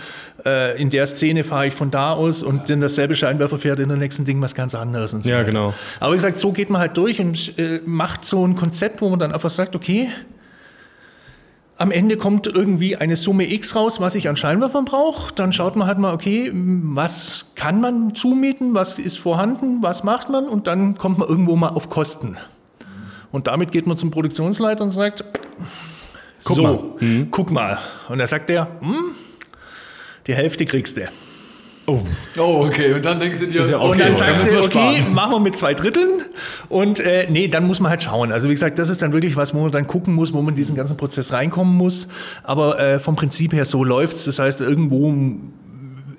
äh, 0.45 0.81
in 0.81 0.89
der 0.89 1.05
Szene 1.07 1.43
fahre 1.43 1.67
ich 1.67 1.73
von 1.73 1.91
da 1.91 2.13
aus 2.13 2.43
und 2.43 2.69
dann 2.69 2.81
dasselbe 2.81 3.15
Scheinwerfer 3.15 3.57
fährt 3.57 3.79
in 3.79 3.89
der 3.89 3.97
nächsten 3.97 4.25
Ding 4.25 4.41
was 4.41 4.55
ganz 4.55 4.75
anderes. 4.75 5.11
So 5.11 5.29
ja, 5.29 5.43
genau. 5.43 5.73
Aber 5.99 6.13
wie 6.13 6.17
gesagt, 6.17 6.37
so 6.37 6.51
geht 6.51 6.69
man 6.69 6.81
halt 6.81 6.97
durch 6.97 7.19
und 7.19 7.57
äh, 7.57 7.81
macht 7.85 8.25
so 8.25 8.45
ein 8.45 8.55
Konzept, 8.55 9.01
wo 9.01 9.09
man 9.09 9.19
dann 9.19 9.31
einfach 9.31 9.49
sagt, 9.49 9.75
okay, 9.75 10.09
am 11.77 11.91
Ende 11.91 12.15
kommt 12.17 12.47
irgendwie 12.47 12.95
eine 12.95 13.15
Summe 13.17 13.51
X 13.51 13.75
raus, 13.75 13.99
was 13.99 14.15
ich 14.15 14.29
an 14.29 14.37
Scheinwerfern 14.37 14.85
brauche. 14.85 15.33
Dann 15.33 15.51
schaut 15.51 15.75
man 15.75 15.87
halt 15.87 15.99
mal, 15.99 16.13
okay, 16.13 16.49
was 16.53 17.47
kann 17.55 17.81
man 17.81 18.15
zumieten, 18.15 18.73
was 18.73 18.97
ist 18.97 19.19
vorhanden, 19.19 19.83
was 19.83 20.03
macht 20.03 20.29
man 20.29 20.47
und 20.47 20.67
dann 20.67 20.97
kommt 20.97 21.17
man 21.17 21.27
irgendwo 21.27 21.55
mal 21.55 21.69
auf 21.69 21.89
Kosten. 21.89 22.37
Und 23.35 23.47
damit 23.47 23.73
geht 23.73 23.85
man 23.85 23.97
zum 23.97 24.11
Produktionsleiter 24.11 24.81
und 24.85 24.91
sagt, 24.91 25.25
guck 26.45 26.55
so, 26.55 26.63
mal. 26.63 26.79
Mhm. 27.01 27.27
guck 27.31 27.51
mal. 27.51 27.79
Und 28.07 28.19
da 28.19 28.27
sagt 28.27 28.49
er, 28.49 28.69
hm, 28.79 29.11
die 30.25 30.33
Hälfte 30.33 30.65
kriegst 30.65 30.95
du. 30.95 31.01
Oh. 31.85 31.99
oh, 32.37 32.65
okay. 32.65 32.93
Und 32.93 33.03
dann 33.03 33.19
denkst 33.19 33.41
du 33.41 33.47
dir, 33.47 33.61
ja 33.61 33.77
okay. 33.77 33.91
und 33.91 33.99
dann 33.99 34.15
sagst 34.15 34.49
du, 34.49 34.57
okay, 34.57 35.03
machen 35.13 35.33
wir 35.33 35.39
mit 35.41 35.57
zwei 35.57 35.73
Dritteln. 35.73 36.23
Und 36.69 37.01
äh, 37.01 37.27
nee, 37.29 37.49
dann 37.49 37.67
muss 37.67 37.81
man 37.81 37.89
halt 37.89 38.03
schauen. 38.03 38.31
Also 38.31 38.47
wie 38.47 38.53
gesagt, 38.53 38.79
das 38.79 38.87
ist 38.87 39.01
dann 39.01 39.11
wirklich 39.11 39.35
was, 39.35 39.53
wo 39.53 39.59
man 39.59 39.71
dann 39.71 39.85
gucken 39.85 40.13
muss, 40.13 40.31
wo 40.31 40.41
man 40.41 40.53
in 40.53 40.55
diesen 40.55 40.77
ganzen 40.77 40.95
Prozess 40.95 41.33
reinkommen 41.33 41.75
muss. 41.75 42.07
Aber 42.41 42.79
äh, 42.79 42.99
vom 42.99 43.17
Prinzip 43.17 43.51
her 43.51 43.65
so 43.65 43.83
läuft's. 43.83 44.23
Das 44.23 44.39
heißt, 44.39 44.61
irgendwo 44.61 45.13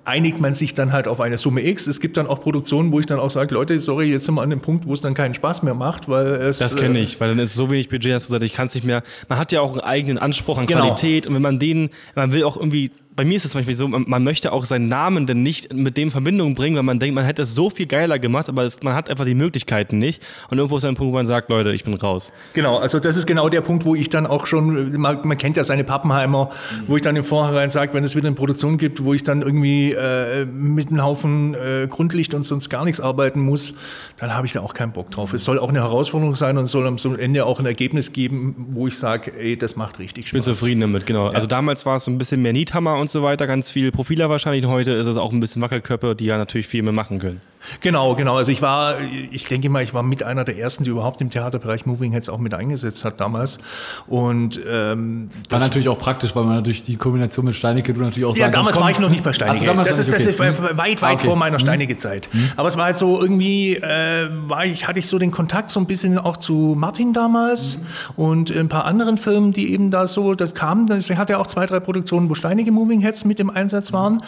einigt 0.07 0.41
man 0.41 0.55
sich 0.55 0.73
dann 0.73 0.93
halt 0.93 1.09
auf 1.09 1.21
eine 1.21 1.37
Summe 1.37 1.67
X. 1.67 1.87
Es 1.87 2.01
gibt 2.01 2.17
dann 2.17 2.27
auch 2.27 2.41
Produktionen, 2.41 2.93
wo 2.93 3.01
ich 3.01 3.07
dann 3.07 3.19
auch 3.19 3.31
sage, 3.31 3.53
Leute, 3.55 3.79
sorry, 3.79 4.11
jetzt 4.11 4.25
sind 4.25 4.35
wir 4.37 4.43
an 4.43 4.51
dem 4.51 4.61
Punkt, 4.61 4.87
wo 4.87 4.95
es 4.95 5.01
dann 5.01 5.15
keinen 5.15 5.35
Spaß 5.35 5.63
mehr 5.63 5.75
macht, 5.75 6.09
weil 6.09 6.27
es... 6.27 6.59
Das 6.59 6.77
kenne 6.77 6.99
äh, 6.99 7.03
ich, 7.03 7.21
weil 7.21 7.31
dann 7.31 7.39
ist 7.41 7.55
so 7.55 7.71
wenig 7.71 7.89
Budget, 7.89 8.13
dass 8.13 8.27
du 8.27 8.33
sagst, 8.33 8.45
ich 8.45 8.53
kann 8.53 8.67
es 8.67 8.75
nicht 8.75 8.85
mehr... 8.85 9.03
Man 9.29 9.39
hat 9.39 9.53
ja 9.53 9.61
auch 9.61 9.73
einen 9.73 9.81
eigenen 9.81 10.19
Anspruch 10.19 10.59
an 10.59 10.67
genau. 10.67 10.83
Qualität 10.83 11.27
und 11.27 11.35
wenn 11.35 11.43
man 11.43 11.59
den, 11.59 11.91
man 12.15 12.33
will 12.33 12.45
auch 12.45 12.57
irgendwie 12.57 12.93
bei 13.17 13.25
mir 13.25 13.37
ist 13.37 13.47
es 13.47 13.53
zum 13.53 13.61
Beispiel 13.61 13.75
so, 13.75 13.89
man, 13.89 14.05
man, 14.07 14.23
möchte 14.23 14.53
auch 14.53 14.67
seinen 14.67 14.89
Namen 14.89 15.27
denn 15.27 15.43
nicht 15.43 15.73
mit 15.73 15.97
dem 15.97 16.11
Verbindung 16.11 16.55
bringen, 16.55 16.77
weil 16.77 16.83
man 16.83 16.99
denkt, 16.99 17.15
man 17.15 17.25
hätte 17.25 17.43
es 17.43 17.55
so 17.55 17.71
viel 17.71 17.87
geiler 17.87 18.19
gemacht, 18.19 18.49
aber 18.49 18.65
es, 18.65 18.83
man 18.83 18.95
hat 18.95 19.09
einfach 19.09 19.25
die 19.25 19.35
Möglichkeiten 19.35 19.99
nicht. 19.99 20.23
Und 20.51 20.59
irgendwo 20.59 20.77
ist 20.77 20.85
ein 20.85 20.97
Punkt, 20.97 21.13
wo 21.13 21.17
man 21.17 21.25
sagt, 21.25 21.49
Leute, 21.49 21.73
ich 21.73 21.85
bin 21.85 21.95
raus. 21.95 22.31
Genau, 22.53 22.77
also 22.77 23.01
das 23.01 23.17
ist 23.17 23.27
genau 23.27 23.49
der 23.49 23.63
Punkt, 23.63 23.87
wo 23.87 23.95
ich 23.95 24.11
dann 24.11 24.27
auch 24.27 24.47
schon, 24.47 24.99
man, 25.01 25.27
man 25.27 25.39
kennt 25.39 25.57
ja 25.57 25.65
seine 25.65 25.83
Pappenheimer, 25.83 26.47
mhm. 26.47 26.85
wo 26.89 26.97
ich 26.97 27.03
dann 27.03 27.17
im 27.17 27.25
Vorhinein 27.25 27.71
sage, 27.71 27.95
wenn 27.95 28.05
es 28.05 28.15
wieder 28.15 28.27
eine 28.27 28.37
Produktion 28.37 28.77
gibt, 28.77 29.03
wo 29.05 29.15
ich 29.15 29.25
dann 29.25 29.41
irgendwie 29.41 29.93
äh, 29.93 30.45
mit 30.45 30.89
einem 30.89 31.03
Haufen 31.03 31.55
äh, 31.55 31.87
Grundlicht 31.89 32.35
und 32.35 32.45
sonst 32.45 32.69
gar 32.69 32.85
nichts 32.85 33.01
arbeiten 33.01 33.41
muss, 33.41 33.75
dann 34.19 34.35
habe 34.35 34.47
ich 34.47 34.53
da 34.53 34.61
auch 34.61 34.75
keinen 34.75 34.93
Bock 34.93 35.11
drauf. 35.11 35.33
Es 35.33 35.45
soll 35.45 35.59
auch 35.59 35.71
eine 35.71 35.81
Herausforderung 35.81 36.37
sein 36.37 36.59
und 36.59 36.65
es 36.65 36.71
soll 36.71 36.87
am 36.87 36.97
Ende 37.19 37.47
auch 37.47 37.61
ein 37.61 37.67
Ergebnis 37.67 38.13
geben, 38.13 38.67
wo 38.73 38.89
ich 38.89 38.99
sage, 38.99 39.33
ey, 39.39 39.57
das 39.57 39.77
macht 39.77 39.99
richtig 39.99 40.29
Spaß. 40.29 40.41
Ich 40.41 40.45
bin 40.45 40.55
zufrieden 40.55 40.81
damit, 40.83 41.07
genau. 41.07 41.29
Ja. 41.29 41.33
Also 41.33 41.47
damals 41.47 41.87
war 41.87 41.97
es 41.97 42.05
so 42.05 42.11
ein 42.11 42.19
bisschen 42.19 42.43
mehr 42.43 42.53
Niethammer 42.53 42.99
und 42.99 43.06
so 43.11 43.23
weiter, 43.23 43.47
ganz 43.47 43.71
viel 43.71 43.93
Profiler 43.93 44.31
wahrscheinlich. 44.31 44.67
Heute 44.67 44.93
ist 44.93 45.07
es 45.07 45.17
auch 45.17 45.33
ein 45.33 45.41
bisschen 45.41 45.63
Wackelköpfe, 45.63 46.15
die 46.15 46.27
ja 46.27 46.39
natürlich 46.39 46.67
viel 46.67 46.83
mehr 46.83 46.93
machen 46.93 47.19
können. 47.19 47.41
Genau, 47.81 48.15
genau. 48.15 48.37
Also 48.37 48.53
ich 48.53 48.63
war, 48.63 48.97
ich 49.31 49.47
denke 49.47 49.69
mal, 49.69 49.83
ich 49.83 49.95
war 49.95 50.03
mit 50.03 50.23
einer 50.23 50.45
der 50.45 50.59
ersten, 50.59 50.85
die 50.85 50.91
überhaupt 50.91 51.21
im 51.21 51.31
Theaterbereich 51.31 51.87
Moving 51.87 52.13
Heads 52.13 52.29
auch 52.29 52.39
mit 52.39 52.55
eingesetzt 52.55 53.05
hat 53.05 53.21
damals. 53.21 53.59
Und 54.07 54.61
ähm, 54.69 55.29
war 55.49 55.61
natürlich 55.61 55.89
auch 55.89 55.99
praktisch, 55.99 56.35
weil 56.37 56.45
man 56.45 56.57
natürlich 56.57 56.83
die 56.83 56.97
Kombination 56.97 57.45
mit 57.45 57.57
Steinecke 57.57 57.93
du 57.93 58.01
natürlich 58.01 58.25
auch 58.25 58.37
ja, 58.37 58.47
sagen 58.47 58.53
Ja, 58.53 58.59
damals 58.59 58.77
komm, 58.77 58.85
war 58.85 58.91
ich 58.91 58.99
noch 58.99 59.11
nicht 59.11 59.23
bei 59.23 59.33
Steinecke. 59.33 59.55
Also 59.55 59.67
damals 59.67 59.89
das, 59.89 59.99
ist, 59.99 60.09
okay. 60.09 60.25
das 60.25 60.27
ist 60.27 60.41
äh, 60.41 60.77
weit, 60.77 61.03
weit 61.03 61.03
ah, 61.03 61.13
okay. 61.13 61.27
vor 61.27 61.37
meiner 61.37 61.57
mhm. 61.57 61.61
Steinecke-Zeit. 61.61 62.29
Mhm. 62.33 62.51
Aber 62.57 62.69
es 62.69 62.77
war 62.77 62.87
halt 62.87 62.97
so 62.97 63.21
irgendwie, 63.21 63.77
äh, 63.77 64.29
war 64.47 64.65
ich, 64.65 64.87
hatte 64.87 64.99
ich 64.99 65.09
so 65.09 65.19
den 65.19 65.31
Kontakt 65.31 65.71
so 65.71 65.81
ein 65.81 65.87
bisschen 65.87 66.19
auch 66.19 66.37
zu 66.37 66.75
Martin 66.77 67.13
damals 67.13 67.79
mhm. 67.79 67.85
und 68.17 68.51
ein 68.51 68.69
paar 68.69 68.85
anderen 68.85 69.19
Filmen, 69.19 69.53
die 69.53 69.73
eben 69.73 69.91
da 69.91 70.07
so, 70.07 70.35
das 70.35 70.55
kamen. 70.55 70.87
Deswegen 70.87 71.19
hatte 71.19 71.35
ja 71.35 71.39
auch 71.39 71.47
zwei, 71.47 71.67
drei 71.67 71.81
Produktionen, 71.81 72.29
wo 72.29 72.35
Steinecke 72.35 72.71
Moving 72.71 73.01
Heads 73.01 73.25
mit 73.25 73.41
im 73.41 73.51
Einsatz 73.51 73.93
waren. 73.93 74.15
Mhm. 74.15 74.21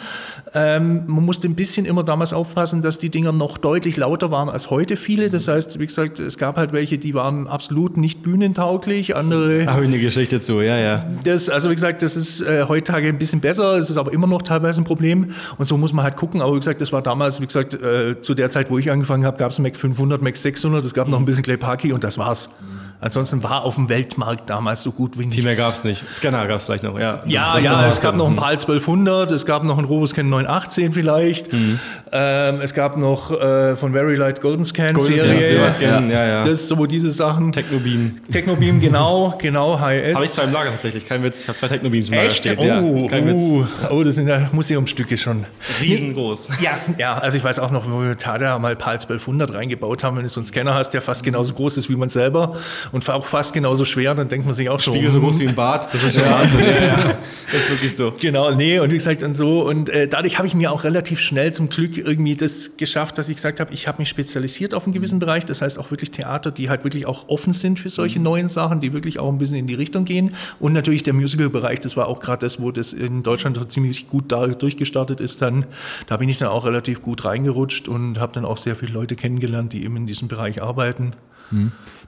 Ähm, 0.53 1.03
man 1.07 1.25
musste 1.25 1.47
ein 1.47 1.55
bisschen 1.55 1.85
immer 1.85 2.03
damals 2.03 2.33
aufpassen, 2.33 2.81
dass 2.81 2.97
die 2.97 3.09
Dinge 3.09 3.28
90ern 3.29 3.37
noch 3.37 3.57
deutlich 3.57 3.97
lauter 3.97 4.31
waren 4.31 4.49
als 4.49 4.69
heute 4.69 4.95
viele. 4.95 5.29
Das 5.29 5.47
heißt, 5.47 5.79
wie 5.79 5.85
gesagt, 5.85 6.19
es 6.19 6.37
gab 6.37 6.57
halt 6.57 6.73
welche, 6.73 6.97
die 6.97 7.13
waren 7.13 7.47
absolut 7.47 7.97
nicht 7.97 8.21
bühnentauglich, 8.21 9.15
andere. 9.15 9.65
Habe 9.67 9.83
ich 9.83 9.87
eine 9.87 9.99
Geschichte 9.99 10.41
zu, 10.41 10.61
ja, 10.61 10.77
ja. 10.77 11.05
Das, 11.23 11.49
also 11.49 11.69
wie 11.69 11.75
gesagt, 11.75 12.01
das 12.01 12.15
ist 12.15 12.41
äh, 12.41 12.65
heutzutage 12.67 13.07
ein 13.07 13.17
bisschen 13.17 13.39
besser, 13.39 13.77
es 13.77 13.89
ist 13.89 13.97
aber 13.97 14.13
immer 14.13 14.27
noch 14.27 14.41
teilweise 14.41 14.81
ein 14.81 14.85
Problem. 14.85 15.29
Und 15.57 15.65
so 15.65 15.77
muss 15.77 15.93
man 15.93 16.03
halt 16.03 16.15
gucken. 16.15 16.41
Aber 16.41 16.53
wie 16.53 16.59
gesagt, 16.59 16.81
das 16.81 16.91
war 16.91 17.01
damals, 17.01 17.41
wie 17.41 17.45
gesagt, 17.45 17.73
äh, 17.73 18.19
zu 18.21 18.33
der 18.33 18.49
Zeit, 18.49 18.69
wo 18.69 18.77
ich 18.77 18.91
angefangen 18.91 19.25
habe, 19.25 19.37
gab 19.37 19.51
es 19.51 19.59
Mac 19.59 19.77
500, 19.77 20.21
Mac 20.21 20.37
600, 20.37 20.83
es 20.83 20.93
gab 20.93 21.07
mhm. 21.07 21.11
noch 21.11 21.19
ein 21.19 21.25
bisschen 21.25 21.43
Clay 21.43 21.57
Parky 21.57 21.93
und 21.93 22.03
das 22.03 22.17
war's. 22.17 22.49
Mhm. 22.49 22.88
Ansonsten 23.01 23.41
war 23.43 23.63
auf 23.63 23.75
dem 23.75 23.87
Weltmarkt 23.87 24.49
damals 24.49 24.83
so 24.83 24.91
gut 24.91 25.17
wie 25.17 25.21
nichts. 25.21 25.35
Viel 25.35 25.45
mehr 25.45 25.55
gab 25.55 25.73
es 25.73 25.85
nicht. 25.85 26.03
Scanner 26.13 26.45
gab 26.47 26.57
es 26.57 26.65
vielleicht 26.65 26.83
noch, 26.83 26.99
ja. 26.99 27.21
Ja, 27.25 27.53
das, 27.55 27.63
ja, 27.63 27.87
es 27.87 28.01
gab 28.01 28.15
noch 28.17 28.27
ein 28.27 28.35
PAL 28.35 28.51
1200, 28.51 29.31
es 29.31 29.45
gab 29.45 29.63
noch 29.63 29.77
ein 29.77 29.85
Roboscan 29.85 30.27
918 30.27 30.91
vielleicht. 30.91 31.53
Mhm. 31.53 31.79
Ähm, 32.11 32.59
es 32.59 32.73
gab 32.73 32.97
noch 32.97 33.31
äh, 33.31 33.77
von 33.77 33.93
Very 33.93 34.15
Light 34.15 34.41
Golden 34.41 34.65
Scan 34.65 34.93
Golden 34.93 35.13
Serie. 35.13 35.71
Scan, 35.71 36.09
ja. 36.09 36.15
ja, 36.15 36.27
ja. 36.27 36.43
Das 36.43 36.67
so 36.67 36.85
diese 36.87 37.11
Sachen. 37.11 37.53
Technobeam. 37.53 38.17
Technobeam, 38.29 38.81
genau, 38.81 39.33
genau, 39.37 39.79
HIS. 39.79 40.15
Habe 40.15 40.25
ich 40.25 40.31
zwei 40.31 40.43
im 40.43 40.51
Lager 40.51 40.71
tatsächlich, 40.71 41.07
kein 41.07 41.23
Witz. 41.23 41.43
Ich 41.43 41.47
habe 41.47 41.57
zwei 41.57 41.69
Technobeams 41.69 42.09
im 42.09 42.15
Lager 42.15 42.29
stehen. 42.31 42.57
Oh, 42.59 42.63
ja, 42.63 43.07
kein 43.07 43.27
Witz. 43.27 43.37
Oh, 43.37 43.65
oh, 43.91 44.03
das 44.03 44.15
sind 44.15 44.27
ja 44.27 44.49
Museumsstücke 44.51 45.17
schon. 45.17 45.45
Riesengroß. 45.79 46.49
Ja, 46.61 46.77
ja, 46.97 47.17
also 47.17 47.37
ich 47.37 47.43
weiß 47.45 47.59
auch 47.59 47.71
noch, 47.71 47.89
wo 47.89 48.01
wir 48.01 48.17
Tada 48.17 48.59
mal 48.59 48.75
PAL 48.75 48.95
1200 48.95 49.53
reingebaut 49.53 50.03
haben, 50.03 50.17
wenn 50.17 50.23
du 50.23 50.29
so 50.29 50.41
einen 50.41 50.47
Scanner 50.47 50.73
hast, 50.73 50.89
der 50.89 51.01
fast 51.01 51.23
genauso 51.23 51.53
groß 51.53 51.77
ist 51.77 51.89
wie 51.89 51.95
man 51.95 52.09
selber 52.09 52.57
und 52.91 53.07
auch 53.09 53.25
fast 53.25 53.53
genauso 53.53 53.85
schwer, 53.85 54.15
dann 54.15 54.27
denkt 54.29 54.45
man 54.45 54.53
sich 54.53 54.69
auch 54.69 54.79
schon. 54.79 54.93
Spiegel 54.95 55.11
so 55.11 55.19
groß 55.19 55.39
wie 55.39 55.47
ein 55.47 55.55
Bad, 55.55 55.93
das 55.93 56.03
ist 56.03 56.15
schon 56.15 56.23
Wahnsinn. 56.23 56.59
ja, 56.65 56.87
ja. 56.87 57.17
Das 57.51 57.61
ist 57.63 57.69
wirklich 57.71 57.95
so. 57.95 58.13
Genau, 58.19 58.51
nee, 58.51 58.77
und 58.79 58.91
wie 58.91 58.95
gesagt, 58.95 59.23
und 59.23 59.33
so. 59.33 59.61
Und 59.67 59.89
äh, 59.89 60.07
dadurch 60.07 60.37
habe 60.37 60.47
ich 60.47 60.53
mir 60.53 60.71
auch 60.71 60.83
relativ 60.83 61.19
schnell 61.19 61.51
zum 61.53 61.69
Glück 61.69 61.97
irgendwie 61.97 62.35
das 62.35 62.77
geschafft, 62.77 63.17
dass 63.17 63.29
ich 63.29 63.35
gesagt 63.35 63.59
habe, 63.59 63.73
ich 63.73 63.87
habe 63.87 63.99
mich 63.99 64.09
spezialisiert 64.09 64.73
auf 64.73 64.83
einen 64.85 64.93
gewissen 64.93 65.15
Mhm. 65.15 65.19
Bereich. 65.19 65.45
Das 65.45 65.61
heißt 65.61 65.79
auch 65.79 65.89
wirklich 65.91 66.11
Theater, 66.11 66.51
die 66.51 66.69
halt 66.69 66.83
wirklich 66.83 67.05
auch 67.07 67.27
offen 67.29 67.53
sind 67.53 67.79
für 67.79 67.87
Mhm. 67.87 67.93
solche 67.93 68.19
neuen 68.19 68.49
Sachen, 68.49 68.79
die 68.79 68.93
wirklich 68.93 69.19
auch 69.19 69.29
ein 69.31 69.37
bisschen 69.39 69.55
in 69.57 69.67
die 69.67 69.73
Richtung 69.73 70.05
gehen. 70.05 70.35
Und 70.59 70.73
natürlich 70.73 71.03
der 71.03 71.13
Musical-Bereich, 71.13 71.79
das 71.79 71.97
war 71.97 72.07
auch 72.07 72.19
gerade 72.19 72.45
das, 72.45 72.61
wo 72.61 72.71
das 72.71 72.93
in 72.93 73.23
Deutschland 73.23 73.57
so 73.57 73.65
ziemlich 73.65 74.07
gut 74.07 74.31
da 74.31 74.45
durchgestartet 74.47 75.19
ist. 75.21 75.41
Dann, 75.41 75.65
da 76.07 76.17
bin 76.17 76.29
ich 76.29 76.37
dann 76.37 76.49
auch 76.49 76.65
relativ 76.65 77.01
gut 77.01 77.25
reingerutscht 77.25 77.87
und 77.87 78.19
habe 78.19 78.33
dann 78.33 78.45
auch 78.45 78.57
sehr 78.57 78.75
viele 78.75 78.93
Leute 78.93 79.15
kennengelernt, 79.15 79.73
die 79.73 79.83
eben 79.83 79.95
in 79.97 80.05
diesem 80.07 80.27
Bereich 80.27 80.61
arbeiten. 80.61 81.13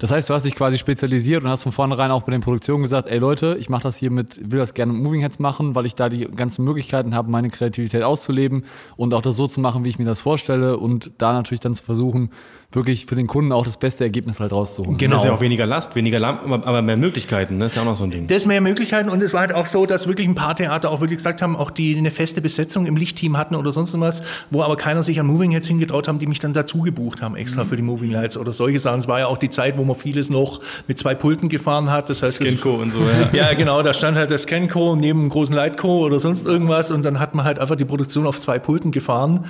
Das 0.01 0.09
heißt, 0.09 0.27
du 0.27 0.33
hast 0.33 0.47
dich 0.47 0.55
quasi 0.55 0.79
spezialisiert 0.79 1.43
und 1.43 1.49
hast 1.51 1.61
von 1.61 1.71
vornherein 1.71 2.09
auch 2.09 2.23
bei 2.23 2.31
den 2.31 2.41
Produktionen 2.41 2.81
gesagt, 2.81 3.07
ey 3.07 3.19
Leute, 3.19 3.55
ich 3.59 3.69
mache 3.69 3.83
das 3.83 3.97
hier 3.97 4.09
mit, 4.09 4.39
will 4.51 4.57
das 4.57 4.73
gerne 4.73 4.91
mit 4.93 5.03
Moving 5.03 5.21
Heads 5.21 5.37
machen, 5.37 5.75
weil 5.75 5.85
ich 5.85 5.93
da 5.93 6.09
die 6.09 6.21
ganzen 6.25 6.65
Möglichkeiten 6.65 7.13
habe, 7.13 7.29
meine 7.29 7.51
Kreativität 7.51 8.01
auszuleben 8.01 8.63
und 8.97 9.13
auch 9.13 9.21
das 9.21 9.35
so 9.35 9.45
zu 9.45 9.61
machen, 9.61 9.85
wie 9.85 9.89
ich 9.89 9.99
mir 9.99 10.05
das 10.05 10.19
vorstelle 10.19 10.77
und 10.77 11.11
da 11.19 11.33
natürlich 11.33 11.59
dann 11.59 11.75
zu 11.75 11.83
versuchen, 11.83 12.31
wirklich 12.71 13.05
für 13.05 13.15
den 13.15 13.27
Kunden 13.27 13.51
auch 13.51 13.63
das 13.65 13.77
beste 13.77 14.03
Ergebnis 14.03 14.39
halt 14.39 14.53
rauszuholen. 14.53 14.97
Genau. 14.97 15.15
Das 15.17 15.23
ist 15.23 15.27
ja 15.29 15.35
auch 15.35 15.41
weniger 15.41 15.67
Last, 15.67 15.95
weniger 15.95 16.19
Lampen, 16.19 16.51
aber- 16.51 16.81
mehr 16.81 16.97
Möglichkeiten. 16.97 17.57
ne? 17.59 17.65
Das 17.65 17.73
ist 17.73 17.75
ja 17.75 17.81
auch 17.83 17.85
noch 17.85 17.97
so 17.97 18.05
ein 18.05 18.09
Ding. 18.11 18.25
Das 18.25 18.47
mehr 18.47 18.61
Möglichkeiten 18.61 19.07
und 19.09 19.21
es 19.21 19.33
war 19.33 19.41
halt 19.41 19.53
auch 19.53 19.67
so, 19.67 19.85
dass 19.85 20.07
wirklich 20.07 20.27
ein 20.27 20.33
paar 20.35 20.55
Theater 20.55 20.89
auch 20.89 21.01
wirklich 21.01 21.17
gesagt 21.17 21.43
haben, 21.43 21.55
auch 21.55 21.69
die 21.69 21.95
eine 21.95 22.09
feste 22.09 22.41
Besetzung 22.41 22.87
im 22.87 22.95
Lichtteam 22.95 23.37
hatten 23.37 23.53
oder 23.55 23.71
sonst 23.71 23.99
was, 23.99 24.23
wo 24.49 24.63
aber 24.63 24.77
keiner 24.77 25.03
sich 25.03 25.19
an 25.19 25.27
Moving 25.27 25.51
Heads 25.51 25.67
hingetraut 25.67 26.07
haben, 26.07 26.17
die 26.17 26.25
mich 26.25 26.39
dann 26.39 26.53
dazu 26.53 26.79
gebucht 26.81 27.21
haben, 27.21 27.35
extra 27.35 27.65
für 27.65 27.75
die 27.75 27.83
Moving 27.83 28.09
Lights 28.09 28.35
oder 28.35 28.51
solche 28.51 28.79
Sachen. 28.79 28.99
Es 28.99 29.07
war 29.07 29.19
ja 29.19 29.27
auch 29.27 29.37
die 29.37 29.49
Zeit, 29.51 29.77
wo 29.77 29.83
man 29.83 29.90
vieles 29.95 30.29
noch 30.29 30.61
mit 30.87 30.97
zwei 30.97 31.15
Pulten 31.15 31.49
gefahren 31.49 31.91
hat. 31.91 32.09
Das 32.09 32.21
heißt, 32.23 32.41
das- 32.41 32.47
Skinco 32.47 32.75
und 32.75 32.91
so, 32.91 32.99
ja. 32.99 33.29
ja, 33.49 33.53
genau, 33.53 33.81
da 33.83 33.93
stand 33.93 34.17
halt 34.17 34.31
das 34.31 34.43
Scanco 34.43 34.95
neben 34.95 35.19
einem 35.21 35.29
großen 35.29 35.55
Lightco 35.55 36.05
oder 36.05 36.19
sonst 36.19 36.45
irgendwas 36.45 36.91
und 36.91 37.03
dann 37.03 37.19
hat 37.19 37.35
man 37.35 37.45
halt 37.45 37.59
einfach 37.59 37.75
die 37.75 37.85
Produktion 37.85 38.25
auf 38.27 38.39
zwei 38.39 38.59
Pulten 38.59 38.91
gefahren 38.91 39.45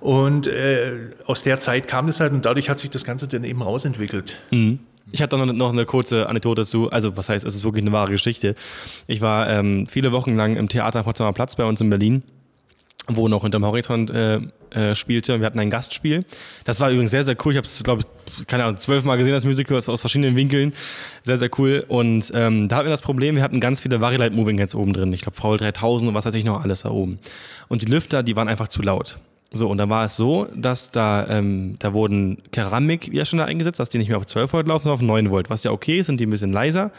und 0.00 0.46
äh, 0.46 0.92
aus 1.26 1.42
der 1.42 1.60
Zeit 1.60 1.88
kam 1.88 2.06
das 2.06 2.20
halt 2.20 2.32
und 2.32 2.44
dadurch 2.44 2.68
hat 2.70 2.78
sich 2.78 2.90
das 2.90 3.04
Ganze 3.04 3.28
dann 3.28 3.44
eben 3.44 3.62
rausentwickelt. 3.62 4.38
Ich 5.12 5.22
hatte 5.22 5.36
noch 5.38 5.46
noch 5.52 5.72
eine 5.72 5.84
kurze 5.84 6.28
Anekdote 6.28 6.62
dazu. 6.62 6.90
Also, 6.90 7.16
was 7.16 7.28
heißt, 7.28 7.46
es 7.46 7.54
ist 7.54 7.64
wirklich 7.64 7.82
eine 7.84 7.92
wahre 7.92 8.10
Geschichte. 8.10 8.56
Ich 9.06 9.20
war 9.20 9.48
ähm, 9.48 9.86
viele 9.88 10.10
Wochen 10.12 10.36
lang 10.36 10.56
im 10.56 10.68
Theater 10.68 10.98
am 10.98 11.04
Potsdamer 11.04 11.32
Platz 11.32 11.54
bei 11.56 11.64
uns 11.64 11.80
in 11.80 11.88
Berlin, 11.90 12.22
wo 13.08 13.28
noch 13.28 13.42
hinterm 13.42 13.64
Horizont 13.64 14.10
äh, 14.10 14.40
äh, 14.70 14.94
spielte. 14.94 15.34
Und 15.34 15.40
wir 15.40 15.46
hatten 15.46 15.60
ein 15.60 15.70
Gastspiel. 15.70 16.24
Das 16.64 16.80
war 16.80 16.90
übrigens 16.90 17.12
sehr, 17.12 17.24
sehr 17.24 17.36
cool. 17.44 17.52
Ich 17.52 17.56
habe 17.56 17.66
es, 17.66 17.82
glaube 17.82 18.02
ich, 18.02 18.46
keine 18.46 18.64
Ahnung, 18.64 18.78
zwölfmal 18.78 19.16
gesehen, 19.16 19.32
das 19.32 19.44
Musical, 19.44 19.76
aus, 19.76 19.88
aus 19.88 20.00
verschiedenen 20.00 20.36
Winkeln. 20.36 20.72
Sehr, 21.24 21.36
sehr 21.36 21.50
cool. 21.58 21.84
Und 21.88 22.32
ähm, 22.34 22.68
da 22.68 22.76
hatten 22.76 22.86
wir 22.86 22.90
das 22.90 23.02
Problem, 23.02 23.36
wir 23.36 23.42
hatten 23.42 23.60
ganz 23.60 23.80
viele 23.80 24.00
Varielight 24.00 24.32
Moving 24.32 24.58
Heads 24.58 24.74
oben 24.74 24.92
drin. 24.92 25.12
Ich 25.12 25.22
glaube, 25.22 25.36
VL 25.36 25.58
3000 25.58 26.08
und 26.08 26.14
was 26.14 26.26
weiß 26.26 26.34
ich 26.34 26.44
noch 26.44 26.62
alles 26.62 26.82
da 26.82 26.90
oben. 26.90 27.18
Und 27.68 27.82
die 27.82 27.86
Lüfter, 27.86 28.22
die 28.22 28.36
waren 28.36 28.48
einfach 28.48 28.68
zu 28.68 28.82
laut. 28.82 29.18
So, 29.52 29.70
und 29.70 29.78
dann 29.78 29.88
war 29.88 30.04
es 30.04 30.16
so, 30.16 30.48
dass 30.54 30.90
da, 30.90 31.26
ähm, 31.28 31.76
da 31.78 31.92
wurden 31.92 32.38
Keramik-Widerstände 32.50 33.44
eingesetzt, 33.44 33.78
dass 33.78 33.88
die 33.88 33.98
nicht 33.98 34.08
mehr 34.08 34.18
auf 34.18 34.26
12 34.26 34.52
Volt 34.52 34.66
laufen, 34.66 34.84
sondern 34.84 34.98
auf 34.98 35.06
9 35.06 35.30
Volt. 35.30 35.50
Was 35.50 35.62
ja 35.64 35.70
okay 35.70 35.98
ist, 35.98 36.06
sind 36.06 36.18
die 36.18 36.26
ein 36.26 36.30
bisschen 36.30 36.52
leiser, 36.52 36.90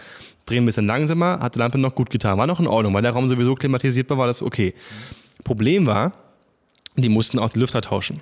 drehen 0.46 0.64
ein 0.64 0.66
bisschen 0.66 0.88
langsamer, 0.88 1.40
hat 1.42 1.56
die 1.56 1.60
Lampe 1.60 1.78
noch 1.78 1.94
gut 1.94 2.10
getan. 2.10 2.38
War 2.38 2.48
noch 2.48 2.60
in 2.60 2.68
Ordnung, 2.68 2.94
weil 2.94 3.02
der 3.02 3.12
Raum 3.12 3.28
sowieso 3.28 3.56
klimatisiert 3.56 4.10
war, 4.10 4.18
war 4.18 4.28
das 4.28 4.42
okay. 4.42 4.74
Problem 5.44 5.86
war, 5.86 6.14
die 6.98 7.10
mussten 7.10 7.38
auch 7.40 7.50
die 7.50 7.60
Lüfter 7.60 7.82
tauschen. 7.82 8.22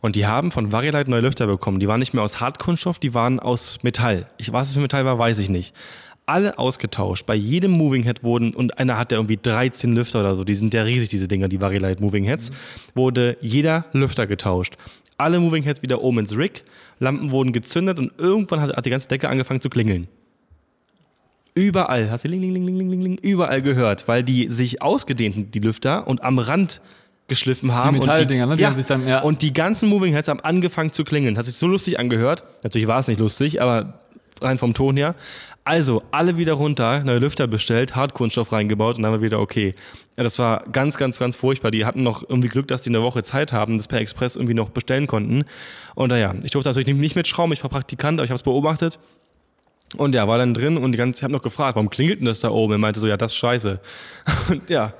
Und 0.00 0.16
die 0.16 0.26
haben 0.26 0.50
von 0.50 0.72
Varielight 0.72 1.08
neue 1.08 1.20
Lüfter 1.20 1.46
bekommen. 1.46 1.78
Die 1.78 1.88
waren 1.88 2.00
nicht 2.00 2.14
mehr 2.14 2.22
aus 2.22 2.40
Hartkunststoff, 2.40 2.98
die 2.98 3.14
waren 3.14 3.38
aus 3.38 3.78
Metall. 3.82 4.26
Ich, 4.38 4.52
was 4.52 4.68
es 4.68 4.74
für 4.74 4.80
Metall 4.80 5.04
war, 5.04 5.18
weiß 5.18 5.38
ich 5.38 5.50
nicht. 5.50 5.74
Alle 6.26 6.58
ausgetauscht. 6.58 7.26
Bei 7.26 7.34
jedem 7.34 7.72
Moving 7.72 8.02
Head 8.02 8.22
wurden, 8.22 8.54
und 8.54 8.78
einer 8.78 8.96
hat 8.96 9.12
ja 9.12 9.18
irgendwie 9.18 9.36
13 9.36 9.94
Lüfter 9.94 10.20
oder 10.20 10.36
so, 10.36 10.44
die 10.44 10.54
sind 10.54 10.72
ja 10.72 10.82
riesig, 10.82 11.10
diese 11.10 11.28
Dinger, 11.28 11.48
die 11.48 11.60
Varielight 11.60 12.00
Moving 12.00 12.24
Heads, 12.24 12.50
wurde 12.94 13.36
jeder 13.42 13.84
Lüfter 13.92 14.26
getauscht. 14.26 14.76
Alle 15.18 15.38
Moving 15.38 15.62
Heads 15.64 15.82
wieder 15.82 16.02
oben 16.02 16.20
ins 16.20 16.34
Rig, 16.34 16.64
Lampen 16.98 17.30
wurden 17.30 17.52
gezündet 17.52 17.98
und 17.98 18.12
irgendwann 18.16 18.60
hat, 18.62 18.74
hat 18.74 18.86
die 18.86 18.90
ganze 18.90 19.08
Decke 19.08 19.28
angefangen 19.28 19.60
zu 19.60 19.68
klingeln. 19.68 20.08
Überall, 21.54 22.10
hast 22.10 22.24
du 22.24 22.28
ling, 22.28 22.40
ling, 22.40 22.52
ling, 22.52 22.64
ling, 22.66 22.90
ling, 22.90 23.00
ling, 23.02 23.18
überall 23.22 23.62
gehört, 23.62 24.08
weil 24.08 24.24
die 24.24 24.48
sich 24.50 24.82
ausgedehnten, 24.82 25.52
die 25.52 25.60
Lüfter, 25.60 26.08
und 26.08 26.22
am 26.24 26.38
Rand 26.40 26.80
geschliffen 27.28 27.72
haben. 27.72 27.94
und 27.96 28.00
Metalldinger, 28.00 28.46
ne? 28.46 28.56
Die 28.56 28.62
ja, 28.62 28.68
haben 28.68 28.74
sich 28.74 28.86
dann- 28.86 29.06
ja. 29.06 29.20
Und 29.22 29.40
die 29.42 29.52
ganzen 29.52 29.88
Moving 29.88 30.12
Heads 30.12 30.28
haben 30.28 30.40
angefangen 30.40 30.92
zu 30.92 31.04
klingeln. 31.04 31.38
Hat 31.38 31.44
sich 31.46 31.54
so 31.54 31.66
lustig 31.66 31.98
angehört. 31.98 32.42
Natürlich 32.64 32.88
war 32.88 32.98
es 32.98 33.06
nicht 33.08 33.20
lustig, 33.20 33.62
aber 33.62 34.00
rein 34.42 34.58
vom 34.58 34.74
Ton 34.74 34.96
her. 34.96 35.14
Also, 35.62 36.02
alle 36.10 36.36
wieder 36.36 36.54
runter, 36.54 37.02
neue 37.04 37.20
Lüfter 37.20 37.46
bestellt, 37.46 37.96
Hartkunststoff 37.96 38.52
reingebaut 38.52 38.96
und 38.96 39.02
dann 39.04 39.12
war 39.12 39.22
wieder 39.22 39.40
okay. 39.40 39.74
Ja, 40.18 40.24
das 40.24 40.38
war 40.38 40.64
ganz, 40.72 40.98
ganz, 40.98 41.18
ganz 41.18 41.36
furchtbar. 41.36 41.70
Die 41.70 41.86
hatten 41.86 42.02
noch 42.02 42.28
irgendwie 42.28 42.48
Glück, 42.48 42.68
dass 42.68 42.82
die 42.82 42.90
eine 42.90 43.00
Woche 43.02 43.22
Zeit 43.22 43.52
haben, 43.52 43.78
das 43.78 43.88
per 43.88 44.00
Express 44.00 44.36
irgendwie 44.36 44.52
noch 44.54 44.68
bestellen 44.70 45.06
konnten. 45.06 45.44
Und 45.94 46.10
naja, 46.10 46.34
ich 46.42 46.50
durfte 46.50 46.68
natürlich 46.68 46.92
nicht 46.94 47.16
mitschrauben, 47.16 47.52
ich 47.54 47.62
war 47.62 47.70
Praktikant, 47.70 48.18
aber 48.18 48.24
ich 48.24 48.30
habe 48.30 48.36
es 48.36 48.42
beobachtet. 48.42 48.98
Und 49.96 50.14
ja, 50.14 50.26
war 50.26 50.38
dann 50.38 50.54
drin 50.54 50.76
und 50.76 50.92
die 50.92 50.98
ganze, 50.98 51.18
ich 51.18 51.22
habe 51.22 51.32
noch 51.32 51.42
gefragt, 51.42 51.76
warum 51.76 51.88
klingelt 51.88 52.18
denn 52.18 52.26
das 52.26 52.40
da 52.40 52.50
oben? 52.50 52.72
Er 52.72 52.78
meinte 52.78 52.98
so, 52.98 53.06
ja, 53.06 53.16
das 53.16 53.30
ist 53.32 53.36
scheiße. 53.36 53.78
Und 54.50 54.68
ja, 54.68 54.92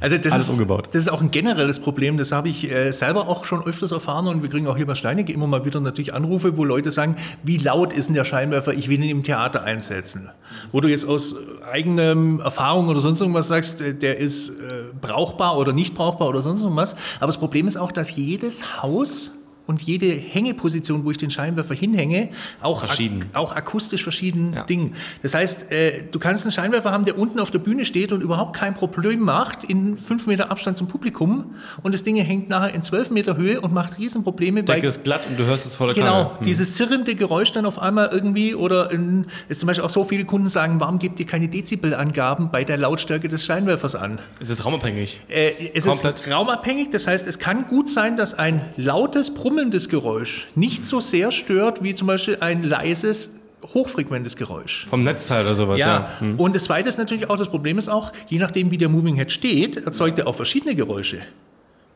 Also 0.00 0.16
das 0.16 0.32
Alles 0.32 0.46
ist, 0.46 0.52
umgebaut. 0.52 0.88
Das 0.88 1.02
ist 1.02 1.08
auch 1.08 1.20
ein 1.20 1.30
generelles 1.30 1.80
Problem. 1.80 2.16
Das 2.16 2.32
habe 2.32 2.48
ich 2.48 2.70
äh, 2.70 2.90
selber 2.92 3.28
auch 3.28 3.44
schon 3.44 3.62
öfters 3.62 3.92
erfahren 3.92 4.28
und 4.28 4.42
wir 4.42 4.48
kriegen 4.48 4.66
auch 4.66 4.76
hier 4.76 4.86
bei 4.86 4.94
Steinecke 4.94 5.32
immer 5.32 5.46
mal 5.46 5.64
wieder 5.64 5.80
natürlich 5.80 6.14
Anrufe, 6.14 6.56
wo 6.56 6.64
Leute 6.64 6.90
sagen, 6.90 7.16
wie 7.42 7.58
laut 7.58 7.92
ist 7.92 8.06
denn 8.06 8.14
der 8.14 8.24
Scheinwerfer? 8.24 8.72
Ich 8.72 8.88
will 8.88 9.02
ihn 9.02 9.10
im 9.10 9.22
Theater 9.22 9.64
einsetzen. 9.64 10.30
Wo 10.72 10.80
du 10.80 10.88
jetzt 10.88 11.06
aus 11.06 11.34
eigener 11.70 12.42
Erfahrung 12.42 12.88
oder 12.88 13.00
sonst 13.00 13.20
irgendwas 13.20 13.48
sagst, 13.48 13.80
äh, 13.80 13.94
der 13.94 14.18
ist 14.18 14.50
äh, 14.50 14.84
brauchbar 15.00 15.58
oder 15.58 15.72
nicht 15.72 15.94
brauchbar 15.94 16.28
oder 16.28 16.40
sonst 16.40 16.62
irgendwas. 16.62 16.94
Aber 17.16 17.26
das 17.26 17.38
Problem 17.38 17.66
ist 17.66 17.76
auch, 17.76 17.92
dass 17.92 18.14
jedes 18.14 18.82
Haus 18.82 19.32
und 19.70 19.80
jede 19.82 20.10
Hängeposition, 20.10 21.04
wo 21.04 21.10
ich 21.12 21.16
den 21.16 21.30
Scheinwerfer 21.30 21.74
hinhänge, 21.74 22.28
auch, 22.60 22.80
Verschieden. 22.84 23.20
ak 23.32 23.38
auch 23.40 23.52
akustisch 23.56 24.02
verschieden 24.02 24.52
Ja. 24.54 24.64
Ding. 24.64 24.92
Das 25.22 25.34
heißt, 25.34 25.70
äh, 25.70 26.02
du 26.10 26.18
kannst 26.18 26.44
einen 26.44 26.52
Scheinwerfer 26.52 26.90
haben, 26.92 27.04
der 27.04 27.16
unten 27.18 27.38
auf 27.40 27.50
der 27.50 27.60
Bühne 27.60 27.84
steht 27.84 28.12
und 28.12 28.20
überhaupt 28.20 28.56
kein 28.56 28.74
Problem 28.74 29.20
macht, 29.20 29.64
in 29.64 29.96
fünf 29.96 30.26
Meter 30.26 30.50
Abstand 30.50 30.76
zum 30.76 30.88
Publikum. 30.88 31.54
Und 31.82 31.94
das 31.94 32.02
Ding 32.02 32.16
hängt 32.16 32.48
nachher 32.48 32.74
in 32.74 32.82
zwölf 32.82 33.10
Meter 33.10 33.36
Höhe 33.36 33.60
und 33.60 33.72
macht 33.72 33.98
Riesenprobleme. 33.98 34.64
Decke 34.64 34.82
weil- 34.82 34.88
ist 34.88 35.04
glatt 35.04 35.26
und 35.28 35.38
du 35.38 35.44
hörst 35.46 35.64
es 35.66 35.76
voller 35.76 35.94
Genau. 35.94 36.36
Hm. 36.38 36.44
dieses 36.44 36.74
zirrende 36.74 37.14
Geräusch 37.14 37.52
dann 37.52 37.64
auf 37.64 37.78
einmal 37.78 38.08
irgendwie 38.12 38.54
oder 38.54 38.90
in, 38.90 39.26
ist 39.48 39.60
zum 39.60 39.68
Beispiel 39.68 39.84
auch 39.84 39.90
so 39.90 40.02
viele 40.04 40.24
Kunden 40.24 40.48
sagen, 40.48 40.80
warum 40.80 40.98
gebt 40.98 41.20
ihr 41.20 41.26
keine 41.26 41.48
Dezibelangaben 41.48 42.50
bei 42.50 42.64
der 42.64 42.76
Lautstärke 42.76 43.28
des 43.28 43.44
Scheinwerfers 43.44 43.94
an? 43.94 44.18
Es 44.40 44.50
ist 44.50 44.64
raumabhängig. 44.64 45.20
Äh, 45.28 45.52
es 45.74 45.84
Komplett. 45.86 46.20
ist 46.20 46.30
raumabhängig, 46.30 46.90
das 46.90 47.06
heißt, 47.06 47.26
es 47.26 47.38
kann 47.38 47.66
gut 47.66 47.88
sein, 47.88 48.16
dass 48.16 48.34
ein 48.34 48.62
lautes, 48.76 49.32
brummelndes 49.60 49.90
Geräusch 49.90 50.46
nicht 50.54 50.86
so 50.86 51.00
sehr 51.00 51.30
stört 51.30 51.82
wie 51.82 51.94
zum 51.94 52.06
Beispiel 52.06 52.38
ein 52.40 52.62
leises, 52.62 53.30
hochfrequentes 53.74 54.36
Geräusch. 54.36 54.86
Vom 54.88 55.04
Netzteil 55.04 55.44
oder 55.44 55.54
sowas, 55.54 55.78
ja. 55.78 56.08
Ja, 56.20 56.34
und 56.38 56.56
das 56.56 56.64
Zweite 56.64 56.88
ist 56.88 56.96
natürlich 56.96 57.28
auch, 57.28 57.36
das 57.36 57.48
Problem 57.48 57.76
ist 57.76 57.90
auch, 57.90 58.10
je 58.28 58.38
nachdem 58.38 58.70
wie 58.70 58.78
der 58.78 58.88
Moving 58.88 59.16
Head 59.16 59.30
steht, 59.30 59.76
erzeugt 59.76 60.18
er 60.18 60.26
auch 60.26 60.34
verschiedene 60.34 60.74
Geräusche. 60.74 61.18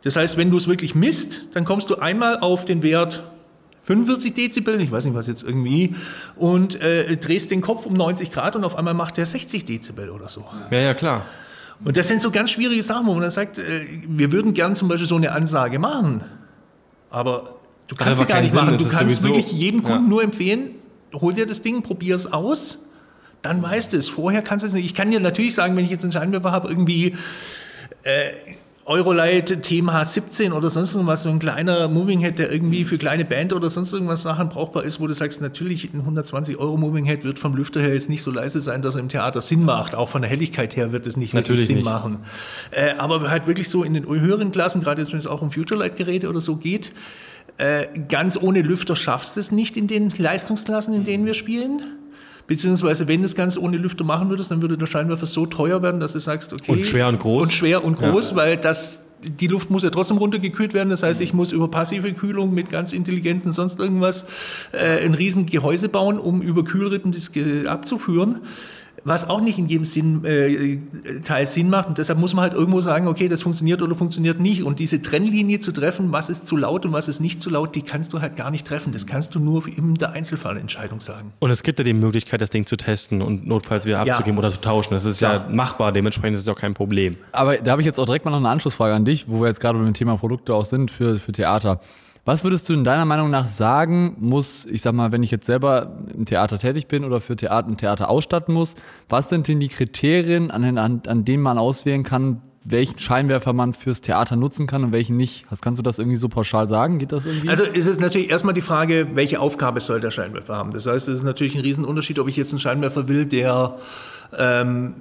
Das 0.02 0.16
heißt, 0.16 0.36
wenn 0.36 0.50
du 0.50 0.58
es 0.58 0.68
wirklich 0.68 0.94
misst, 0.94 1.56
dann 1.56 1.64
kommst 1.64 1.88
du 1.88 1.96
einmal 1.96 2.38
auf 2.40 2.66
den 2.66 2.82
Wert 2.82 3.22
45 3.84 4.34
Dezibel, 4.34 4.78
ich 4.80 4.92
weiß 4.92 5.06
nicht 5.06 5.14
was 5.14 5.26
jetzt 5.26 5.42
irgendwie, 5.42 5.94
und 6.36 6.78
äh, 6.82 7.16
drehst 7.16 7.50
den 7.50 7.62
Kopf 7.62 7.86
um 7.86 7.94
90 7.94 8.30
Grad 8.30 8.56
und 8.56 8.64
auf 8.64 8.76
einmal 8.76 8.94
macht 8.94 9.16
er 9.16 9.24
60 9.24 9.64
Dezibel 9.64 10.10
oder 10.10 10.28
so. 10.28 10.44
Ja, 10.70 10.78
ja, 10.78 10.94
klar. 10.94 11.24
Und 11.82 11.96
das 11.96 12.08
sind 12.08 12.20
so 12.20 12.30
ganz 12.30 12.50
schwierige 12.50 12.82
Sachen, 12.82 13.06
wo 13.06 13.12
man 13.12 13.22
dann 13.22 13.30
sagt, 13.30 13.58
äh, 13.58 13.86
wir 14.06 14.32
würden 14.32 14.52
gern 14.52 14.76
zum 14.76 14.88
Beispiel 14.88 15.08
so 15.08 15.16
eine 15.16 15.32
Ansage 15.32 15.78
machen, 15.78 16.24
aber 17.14 17.54
du 17.86 17.94
kannst 17.94 18.20
sie 18.20 18.26
gar 18.26 18.40
nicht 18.40 18.52
Sinn, 18.52 18.64
machen. 18.64 18.76
Du 18.76 18.88
kannst 18.88 19.22
wirklich 19.22 19.52
jedem 19.52 19.82
Kunden 19.82 20.04
Ja. 20.04 20.08
nur 20.08 20.22
empfehlen, 20.22 20.70
hol 21.14 21.32
dir 21.32 21.46
das 21.46 21.62
Ding, 21.62 21.82
probier 21.82 22.16
es 22.16 22.32
aus, 22.32 22.78
dann 23.42 23.62
weißt 23.62 23.92
du 23.92 23.98
es. 23.98 24.08
Vorher 24.08 24.42
kannst 24.42 24.64
du 24.64 24.66
es 24.66 24.72
nicht. 24.72 24.84
Ich 24.84 24.94
kann 24.94 25.10
dir 25.10 25.20
natürlich 25.20 25.54
sagen, 25.54 25.76
wenn 25.76 25.84
ich 25.84 25.90
jetzt 25.90 26.02
einen 26.02 26.12
Scheinwerfer 26.12 26.50
habe, 26.50 26.68
irgendwie 26.68 27.14
äh, 28.02 28.30
Eurolight 28.86 29.62
TMH 29.62 30.04
17 30.04 30.52
oder 30.52 30.68
sonst 30.68 30.94
irgendwas, 30.94 31.22
so 31.22 31.30
ein 31.30 31.38
kleiner 31.38 31.88
Moving 31.88 32.18
Head, 32.18 32.38
der 32.38 32.52
irgendwie 32.52 32.84
für 32.84 32.98
kleine 32.98 33.24
Band 33.24 33.54
oder 33.54 33.70
sonst 33.70 33.94
irgendwas 33.94 34.22
Sachen 34.22 34.50
brauchbar 34.50 34.84
ist, 34.84 35.00
wo 35.00 35.06
du 35.06 35.14
sagst, 35.14 35.40
natürlich 35.40 35.92
ein 35.94 36.00
120 36.00 36.58
Euro 36.58 36.76
Moving 36.76 37.06
Head 37.06 37.24
wird 37.24 37.38
vom 37.38 37.54
Lüfter 37.54 37.80
her 37.80 37.94
jetzt 37.94 38.10
nicht 38.10 38.22
so 38.22 38.30
leise 38.30 38.60
sein, 38.60 38.82
dass 38.82 38.96
er 38.96 39.00
im 39.00 39.08
Theater 39.08 39.40
Sinn 39.40 39.64
macht. 39.64 39.94
Auch 39.94 40.10
von 40.10 40.20
der 40.20 40.30
Helligkeit 40.30 40.76
her 40.76 40.92
wird 40.92 41.06
es 41.06 41.16
nicht 41.16 41.32
Natürlich 41.32 41.60
wirklich 41.60 41.66
Sinn 41.66 41.76
nicht. 41.76 41.84
machen. 41.86 42.18
Äh, 42.72 42.94
aber 42.98 43.30
halt 43.30 43.46
wirklich 43.46 43.70
so 43.70 43.84
in 43.84 43.94
den 43.94 44.06
höheren 44.06 44.52
Klassen, 44.52 44.82
gerade 44.82 45.00
jetzt, 45.00 45.12
wenn 45.12 45.18
es 45.18 45.26
auch 45.26 45.40
um 45.40 45.50
Futurelight-Geräte 45.50 46.28
oder 46.28 46.42
so 46.42 46.56
geht, 46.56 46.92
äh, 47.56 47.86
ganz 48.08 48.36
ohne 48.36 48.60
Lüfter 48.60 48.96
schaffst 48.96 49.36
du 49.36 49.40
es 49.40 49.50
nicht 49.50 49.78
in 49.78 49.86
den 49.86 50.10
Leistungsklassen, 50.10 50.92
in 50.92 51.04
denen 51.04 51.24
wir 51.24 51.34
spielen. 51.34 51.80
Beziehungsweise, 52.46 53.08
wenn 53.08 53.20
du 53.20 53.26
es 53.26 53.34
ganz 53.34 53.56
ohne 53.56 53.76
Lüfter 53.76 54.04
machen 54.04 54.28
würdest, 54.28 54.50
dann 54.50 54.60
würde 54.60 54.76
der 54.76 54.86
Scheinwerfer 54.86 55.26
so 55.26 55.46
teuer 55.46 55.82
werden, 55.82 56.00
dass 56.00 56.12
du 56.12 56.18
sagst, 56.18 56.52
okay. 56.52 56.72
Und 56.72 56.86
schwer 56.86 57.08
und 57.08 57.18
groß. 57.18 57.46
Und 57.46 57.52
schwer 57.52 57.84
und 57.84 57.96
groß, 57.96 58.34
weil 58.34 58.56
das 58.56 59.04
die 59.26 59.46
Luft 59.46 59.70
muss 59.70 59.82
ja 59.82 59.88
trotzdem 59.90 60.18
runtergekühlt 60.18 60.74
werden. 60.74 60.90
Das 60.90 61.02
heißt, 61.02 61.20
ich 61.22 61.32
muss 61.32 61.52
über 61.52 61.68
passive 61.68 62.12
Kühlung 62.12 62.52
mit 62.52 62.70
ganz 62.70 62.92
intelligenten 62.92 63.52
sonst 63.52 63.78
irgendwas 63.78 64.26
äh, 64.72 65.04
ein 65.04 65.14
riesen 65.14 65.46
Gehäuse 65.46 65.88
bauen, 65.88 66.18
um 66.18 66.42
über 66.42 66.62
Kühlrippen 66.62 67.12
das 67.12 67.30
abzuführen 67.66 68.40
was 69.04 69.28
auch 69.28 69.40
nicht 69.40 69.58
in 69.58 69.66
jedem 69.66 69.84
Sinn, 69.84 70.24
äh, 70.24 70.78
Teil 71.24 71.46
Sinn 71.46 71.68
macht. 71.68 71.88
Und 71.88 71.98
deshalb 71.98 72.18
muss 72.18 72.34
man 72.34 72.44
halt 72.44 72.54
irgendwo 72.54 72.80
sagen, 72.80 73.06
okay, 73.06 73.28
das 73.28 73.42
funktioniert 73.42 73.82
oder 73.82 73.94
funktioniert 73.94 74.40
nicht. 74.40 74.62
Und 74.62 74.78
diese 74.78 75.02
Trennlinie 75.02 75.60
zu 75.60 75.72
treffen, 75.72 76.12
was 76.12 76.28
ist 76.30 76.48
zu 76.48 76.56
laut 76.56 76.86
und 76.86 76.92
was 76.92 77.08
ist 77.08 77.20
nicht 77.20 77.40
zu 77.40 77.50
laut, 77.50 77.74
die 77.74 77.82
kannst 77.82 78.12
du 78.12 78.20
halt 78.20 78.36
gar 78.36 78.50
nicht 78.50 78.66
treffen. 78.66 78.92
Das 78.92 79.06
kannst 79.06 79.34
du 79.34 79.40
nur 79.40 79.66
in 79.68 79.94
der 79.94 80.12
Einzelfallentscheidung 80.12 81.00
sagen. 81.00 81.32
Und 81.40 81.50
es 81.50 81.62
gibt 81.62 81.78
ja 81.78 81.84
die 81.84 81.92
Möglichkeit, 81.92 82.40
das 82.40 82.50
Ding 82.50 82.66
zu 82.66 82.76
testen 82.76 83.20
und 83.20 83.46
notfalls 83.46 83.84
wieder 83.84 84.00
abzugeben 84.00 84.34
ja. 84.34 84.38
oder 84.38 84.50
zu 84.50 84.60
tauschen. 84.60 84.94
Das 84.94 85.04
ist 85.04 85.20
ja, 85.20 85.34
ja 85.34 85.46
machbar, 85.50 85.92
dementsprechend 85.92 86.36
ist 86.36 86.42
es 86.42 86.48
auch 86.48 86.58
kein 86.58 86.74
Problem. 86.74 87.16
Aber 87.32 87.58
da 87.58 87.72
habe 87.72 87.82
ich 87.82 87.86
jetzt 87.86 87.98
auch 88.00 88.06
direkt 88.06 88.24
mal 88.24 88.30
noch 88.30 88.38
eine 88.38 88.48
Anschlussfrage 88.48 88.94
an 88.94 89.04
dich, 89.04 89.28
wo 89.28 89.40
wir 89.40 89.48
jetzt 89.48 89.60
gerade 89.60 89.78
beim 89.78 89.94
Thema 89.94 90.16
Produkte 90.16 90.54
auch 90.54 90.64
sind 90.64 90.90
für, 90.90 91.18
für 91.18 91.32
Theater. 91.32 91.80
Was 92.24 92.42
würdest 92.42 92.68
du 92.68 92.72
in 92.72 92.84
deiner 92.84 93.04
Meinung 93.04 93.30
nach 93.30 93.46
sagen, 93.46 94.16
muss, 94.18 94.64
ich 94.64 94.80
sag 94.80 94.94
mal, 94.94 95.12
wenn 95.12 95.22
ich 95.22 95.30
jetzt 95.30 95.44
selber 95.44 95.98
im 96.14 96.24
Theater 96.24 96.58
tätig 96.58 96.86
bin 96.88 97.04
oder 97.04 97.20
für 97.20 97.36
Theater, 97.36 97.68
ein 97.68 97.76
Theater 97.76 98.08
ausstatten 98.08 98.54
muss, 98.54 98.76
was 99.10 99.28
sind 99.28 99.46
denn 99.46 99.60
die 99.60 99.68
Kriterien, 99.68 100.50
an, 100.50 100.78
an, 100.78 101.02
an 101.06 101.24
denen 101.24 101.42
man 101.42 101.58
auswählen 101.58 102.02
kann, 102.02 102.40
welchen 102.64 102.98
Scheinwerfer 102.98 103.52
man 103.52 103.74
fürs 103.74 104.00
Theater 104.00 104.36
nutzen 104.36 104.66
kann 104.66 104.84
und 104.84 104.92
welchen 104.92 105.16
nicht. 105.16 105.44
Was 105.50 105.60
kannst 105.60 105.78
du 105.78 105.82
das 105.82 105.98
irgendwie 105.98 106.16
so 106.16 106.30
pauschal 106.30 106.66
sagen? 106.66 106.98
Geht 106.98 107.12
das 107.12 107.26
irgendwie? 107.26 107.50
Also 107.50 107.64
ist 107.64 107.86
es 107.86 108.00
natürlich 108.00 108.30
erstmal 108.30 108.54
die 108.54 108.62
Frage, 108.62 109.08
welche 109.12 109.38
Aufgabe 109.38 109.80
soll 109.80 110.00
der 110.00 110.10
Scheinwerfer 110.10 110.56
haben. 110.56 110.70
Das 110.70 110.86
heißt, 110.86 111.08
es 111.08 111.18
ist 111.18 111.24
natürlich 111.24 111.54
ein 111.56 111.60
Riesenunterschied, 111.60 112.18
ob 112.18 112.28
ich 112.28 112.36
jetzt 112.36 112.52
einen 112.52 112.58
Scheinwerfer 112.58 113.06
will, 113.06 113.26
der 113.26 113.76
ähm, 114.38 114.94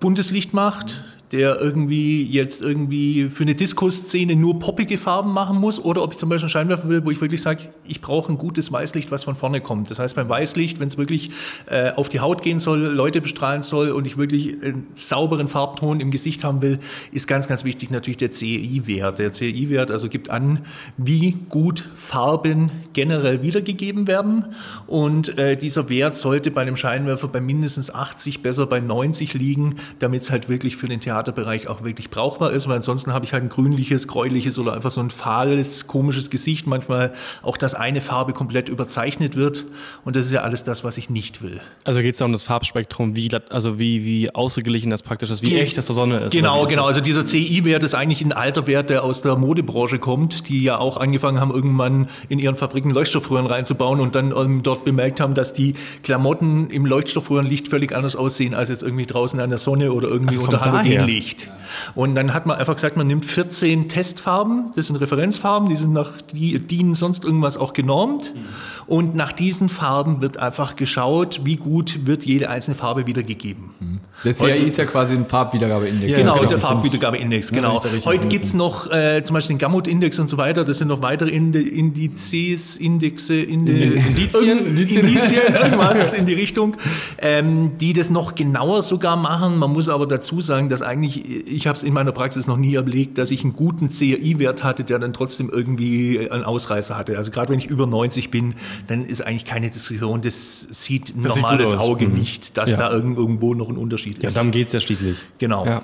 buntes 0.00 0.30
Licht 0.30 0.54
macht, 0.54 1.04
der 1.32 1.58
irgendwie 1.58 2.22
jetzt 2.24 2.60
irgendwie 2.60 3.30
für 3.30 3.44
eine 3.44 3.54
Disco-Szene 3.54 4.36
nur 4.36 4.58
poppige 4.58 4.98
Farben 4.98 5.32
machen 5.32 5.58
muss 5.58 5.82
oder 5.82 6.02
ob 6.02 6.12
ich 6.12 6.18
zum 6.18 6.28
Beispiel 6.28 6.44
einen 6.44 6.50
Scheinwerfer 6.50 6.88
will, 6.90 7.04
wo 7.06 7.10
ich 7.10 7.22
wirklich 7.22 7.40
sage, 7.40 7.70
ich 7.86 8.02
brauche 8.02 8.30
ein 8.30 8.36
gutes 8.36 8.70
Weißlicht, 8.70 9.10
was 9.10 9.24
von 9.24 9.34
vorne 9.34 9.62
kommt. 9.62 9.90
Das 9.90 9.98
heißt, 9.98 10.14
beim 10.14 10.28
Weißlicht, 10.28 10.78
wenn 10.78 10.88
es 10.88 10.98
wirklich 10.98 11.30
äh, 11.66 11.92
auf 11.92 12.10
die 12.10 12.20
Haut 12.20 12.42
gehen 12.42 12.60
soll, 12.60 12.80
Leute 12.80 13.22
bestrahlen 13.22 13.62
soll 13.62 13.92
und 13.92 14.06
ich 14.06 14.18
wirklich 14.18 14.62
einen 14.62 14.88
sauberen 14.92 15.48
Farbton 15.48 16.00
im 16.00 16.10
Gesicht 16.10 16.44
haben 16.44 16.60
will, 16.60 16.78
ist 17.12 17.26
ganz, 17.26 17.48
ganz 17.48 17.64
wichtig 17.64 17.90
natürlich 17.90 18.18
der 18.18 18.30
CI-Wert. 18.30 19.18
Der 19.18 19.32
CI-Wert 19.32 19.90
also 19.90 20.10
gibt 20.10 20.28
an, 20.28 20.60
wie 20.98 21.38
gut 21.48 21.88
Farben 21.94 22.70
generell 22.92 23.42
wiedergegeben 23.42 24.06
werden 24.06 24.44
und 24.86 25.38
äh, 25.38 25.56
dieser 25.56 25.88
Wert 25.88 26.14
sollte 26.14 26.50
bei 26.50 26.60
einem 26.60 26.76
Scheinwerfer 26.76 27.28
bei 27.28 27.40
mindestens 27.40 27.92
80, 27.92 28.42
besser 28.42 28.66
bei 28.66 28.80
90 28.80 29.32
liegen, 29.32 29.76
damit 29.98 30.22
es 30.22 30.30
halt 30.30 30.50
wirklich 30.50 30.76
für 30.76 30.88
den 30.88 31.00
Theater 31.00 31.21
Theaterbereich 31.22 31.68
auch 31.68 31.84
wirklich 31.84 32.10
brauchbar 32.10 32.52
ist, 32.52 32.68
weil 32.68 32.76
ansonsten 32.76 33.12
habe 33.12 33.24
ich 33.24 33.32
halt 33.32 33.44
ein 33.44 33.48
grünliches, 33.48 34.08
gräuliches 34.08 34.58
oder 34.58 34.72
einfach 34.74 34.90
so 34.90 35.00
ein 35.00 35.10
fahles, 35.10 35.86
komisches 35.86 36.30
Gesicht. 36.30 36.66
Manchmal 36.66 37.12
auch, 37.42 37.56
dass 37.56 37.74
eine 37.74 38.00
Farbe 38.00 38.32
komplett 38.32 38.68
überzeichnet 38.68 39.36
wird. 39.36 39.64
Und 40.04 40.16
das 40.16 40.26
ist 40.26 40.32
ja 40.32 40.42
alles 40.42 40.64
das, 40.64 40.84
was 40.84 40.98
ich 40.98 41.10
nicht 41.10 41.42
will. 41.42 41.60
Also 41.84 42.00
geht 42.00 42.14
es 42.14 42.18
da 42.18 42.24
um 42.24 42.32
das 42.32 42.42
Farbspektrum, 42.42 43.16
wie, 43.16 43.30
also 43.50 43.78
wie, 43.78 44.04
wie 44.04 44.34
ausgeglichen 44.34 44.90
das 44.90 45.02
praktisch 45.02 45.30
ist, 45.30 45.42
wie 45.42 45.50
Ge 45.50 45.60
echt 45.60 45.78
das 45.78 45.86
zur 45.86 45.96
Sonne 45.96 46.18
ist. 46.20 46.32
Genau, 46.32 46.66
genau. 46.66 46.86
Also 46.86 47.00
dieser 47.00 47.26
CI-Wert 47.26 47.84
ist 47.84 47.94
eigentlich 47.94 48.22
ein 48.22 48.32
alter 48.32 48.66
Wert, 48.66 48.90
der 48.90 49.04
aus 49.04 49.22
der 49.22 49.36
Modebranche 49.36 49.98
kommt, 49.98 50.48
die 50.48 50.62
ja 50.62 50.78
auch 50.78 50.96
angefangen 50.96 51.40
haben, 51.40 51.52
irgendwann 51.52 52.08
in 52.28 52.38
ihren 52.38 52.56
Fabriken 52.56 52.90
Leuchtstoffröhren 52.90 53.46
reinzubauen 53.46 54.00
und 54.00 54.14
dann 54.14 54.34
ähm, 54.36 54.62
dort 54.62 54.84
bemerkt 54.84 55.20
haben, 55.20 55.34
dass 55.34 55.52
die 55.52 55.74
Klamotten 56.02 56.70
im 56.70 56.86
Leuchtstoffröhrenlicht 56.86 57.68
völlig 57.68 57.94
anders 57.94 58.16
aussehen 58.16 58.54
als 58.54 58.68
jetzt 58.68 58.82
irgendwie 58.82 59.06
draußen 59.06 59.38
an 59.40 59.50
der 59.50 59.58
Sonne 59.58 59.92
oder 59.92 60.08
irgendwie 60.08 60.36
Ach, 60.38 60.44
unter 60.44 60.60
Halogenlicht. 60.60 61.11
Licht. 61.12 61.50
Und 61.94 62.14
dann 62.14 62.34
hat 62.34 62.46
man 62.46 62.58
einfach 62.58 62.74
gesagt, 62.74 62.96
man 62.96 63.06
nimmt 63.06 63.24
14 63.24 63.88
Testfarben, 63.88 64.70
das 64.76 64.86
sind 64.86 64.96
Referenzfarben, 64.96 65.68
die 65.68 65.76
sind 65.76 65.92
nach, 65.92 66.20
die 66.32 66.58
dienen 66.58 66.94
sonst 66.94 67.24
irgendwas 67.24 67.56
auch 67.56 67.72
genormt. 67.72 68.34
Mhm. 68.34 68.40
Und 68.86 69.14
nach 69.14 69.32
diesen 69.32 69.68
Farben 69.68 70.20
wird 70.20 70.36
einfach 70.36 70.76
geschaut, 70.76 71.40
wie 71.44 71.56
gut 71.56 72.06
wird 72.06 72.24
jede 72.24 72.48
einzelne 72.48 72.74
Farbe 72.74 73.06
wiedergegeben. 73.06 73.70
Mhm. 73.80 74.00
Der 74.24 74.34
CAI 74.34 74.50
ist 74.50 74.76
ja 74.76 74.84
quasi 74.84 75.14
ein 75.14 75.26
Farbwiedergabeindex. 75.26 76.16
Genau, 76.16 76.44
der 76.44 76.58
Farbwiedergabeindex, 76.58 77.50
genau. 77.50 77.80
Ja, 77.82 78.04
Heute 78.04 78.28
gibt 78.28 78.44
es 78.44 78.54
noch 78.54 78.90
äh, 78.90 79.22
zum 79.24 79.34
Beispiel 79.34 79.54
den 79.54 79.58
Gamut-Index 79.58 80.18
und 80.18 80.30
so 80.30 80.36
weiter, 80.36 80.64
das 80.64 80.78
sind 80.78 80.88
noch 80.88 81.02
weitere 81.02 81.30
Indizes, 81.30 82.76
Indexe, 82.76 83.34
Inde 83.34 83.72
Indizien, 83.72 84.66
Indizien, 84.66 85.06
Indizien, 85.06 85.42
irgendwas 85.54 86.14
in 86.14 86.26
die 86.26 86.34
Richtung, 86.34 86.76
ähm, 87.18 87.72
die 87.80 87.92
das 87.92 88.10
noch 88.10 88.34
genauer 88.34 88.82
sogar 88.82 89.16
machen. 89.16 89.58
Man 89.58 89.72
muss 89.72 89.88
aber 89.88 90.06
dazu 90.06 90.40
sagen, 90.40 90.68
dass 90.68 90.82
eigentlich, 90.82 91.01
ich 91.04 91.66
habe 91.66 91.76
es 91.76 91.82
in 91.82 91.92
meiner 91.92 92.12
Praxis 92.12 92.46
noch 92.46 92.56
nie 92.56 92.74
erlegt, 92.74 93.18
dass 93.18 93.30
ich 93.30 93.44
einen 93.44 93.52
guten 93.52 93.88
CRI-Wert 93.88 94.64
hatte, 94.64 94.84
der 94.84 94.98
dann 94.98 95.12
trotzdem 95.12 95.50
irgendwie 95.50 96.30
einen 96.30 96.44
Ausreißer 96.44 96.96
hatte. 96.96 97.16
Also 97.16 97.30
gerade 97.30 97.52
wenn 97.52 97.58
ich 97.58 97.66
über 97.66 97.86
90 97.86 98.30
bin, 98.30 98.54
dann 98.86 99.04
ist 99.04 99.20
eigentlich 99.20 99.44
keine 99.44 99.70
Diskussion. 99.70 100.22
Das 100.22 100.68
sieht 100.70 101.14
ein 101.14 101.22
das 101.22 101.36
normales 101.36 101.70
sieht 101.70 101.78
Auge 101.78 102.08
mhm. 102.08 102.14
nicht, 102.14 102.58
dass 102.58 102.72
ja. 102.72 102.76
da 102.76 102.90
irgendwo 102.90 103.54
noch 103.54 103.68
ein 103.68 103.76
Unterschied 103.76 104.18
ist. 104.18 104.22
Ja, 104.22 104.30
darum 104.30 104.50
geht 104.50 104.68
es 104.68 104.72
ja 104.72 104.80
schließlich. 104.80 105.16
Genau. 105.38 105.66
Ja. 105.66 105.82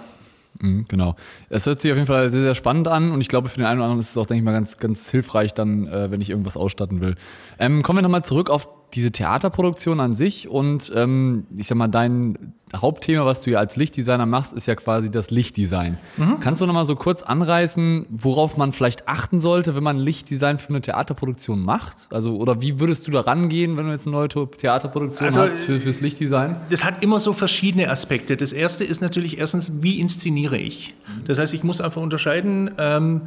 Mhm, 0.61 0.87
genau. 0.89 1.15
Es 1.49 1.67
hört 1.67 1.81
sich 1.81 1.91
auf 1.91 1.97
jeden 1.97 2.07
Fall 2.07 2.31
sehr, 2.31 2.43
sehr 2.43 2.55
spannend 2.55 2.89
an 2.89 3.13
und 3.13 3.21
ich 3.21 3.29
glaube, 3.29 3.49
für 3.49 3.59
den 3.59 3.67
einen 3.67 3.81
oder 3.81 3.87
anderen 3.87 4.01
ist 4.01 4.11
es 4.11 4.17
auch, 4.17 4.27
denke 4.27 4.41
ich 4.41 4.45
mal, 4.45 4.53
ganz, 4.53 4.77
ganz 4.77 5.11
hilfreich 5.11 5.55
dann, 5.55 5.87
äh, 5.87 6.11
wenn 6.11 6.21
ich 6.21 6.31
irgendwas 6.31 6.57
ausstatten 6.57 7.01
will. 7.01 7.17
Ähm, 7.59 7.83
kommen 7.83 7.99
wir 7.99 8.03
nochmal 8.03 8.25
zurück 8.25 8.51
auf 8.51 8.69
diese 8.95 9.13
Theaterproduktion 9.13 10.01
an 10.01 10.15
sich 10.15 10.49
und 10.49 10.93
ähm, 10.95 11.47
ich 11.57 11.67
sag 11.67 11.77
mal, 11.77 11.89
dein 11.89 12.55
Hauptthema, 12.75 13.25
was 13.25 13.41
du 13.41 13.51
ja 13.51 13.59
als 13.59 13.77
Lichtdesigner 13.77 14.27
machst, 14.27 14.53
ist 14.53 14.67
ja 14.67 14.75
quasi 14.75 15.11
das 15.11 15.31
Lichtdesign. 15.31 15.97
Mhm. 16.17 16.41
Kannst 16.41 16.61
du 16.61 16.67
noch 16.67 16.75
mal 16.75 16.85
so 16.85 16.97
kurz 16.97 17.23
anreißen, 17.23 18.07
worauf 18.11 18.57
man 18.57 18.73
vielleicht 18.73 19.09
achten 19.09 19.41
sollte, 19.41 19.75
wenn 19.75 19.83
man 19.83 19.99
Lichtdesign 19.99 20.59
für 20.59 20.71
eine 20.71 20.81
Theaterproduktion 20.81 21.63
macht? 21.63 21.97
Also, 22.11 22.37
oder 22.37 22.61
wie 22.61 22.81
würdest 22.81 23.07
du 23.07 23.11
da 23.11 23.21
rangehen, 23.21 23.77
wenn 23.77 23.87
du 23.87 23.93
jetzt 23.93 24.07
eine 24.07 24.17
neue 24.17 24.29
Theaterproduktion 24.29 25.27
also, 25.27 25.43
hast 25.43 25.61
für, 25.61 25.81
fürs 25.81 26.01
Lichtdesign? 26.01 26.57
Das 26.71 26.85
hat 26.85 27.03
immer 27.03 27.21
so 27.21 27.33
verschiedene 27.33 27.91
Aspekte. 27.91 28.37
Das 28.37 28.53
erste 28.53 28.85
ist 28.85 29.01
natürlich 29.01 29.39
erstens, 29.39 29.73
wie 29.81 29.99
inszeniere 30.01 30.59
ich? 30.59 30.95
Das 31.27 31.39
heißt, 31.39 31.55
ich 31.55 31.65
muss 31.65 31.81
einfach 31.81 32.03
unterscheiden, 32.03 32.71
ähm, 32.79 33.23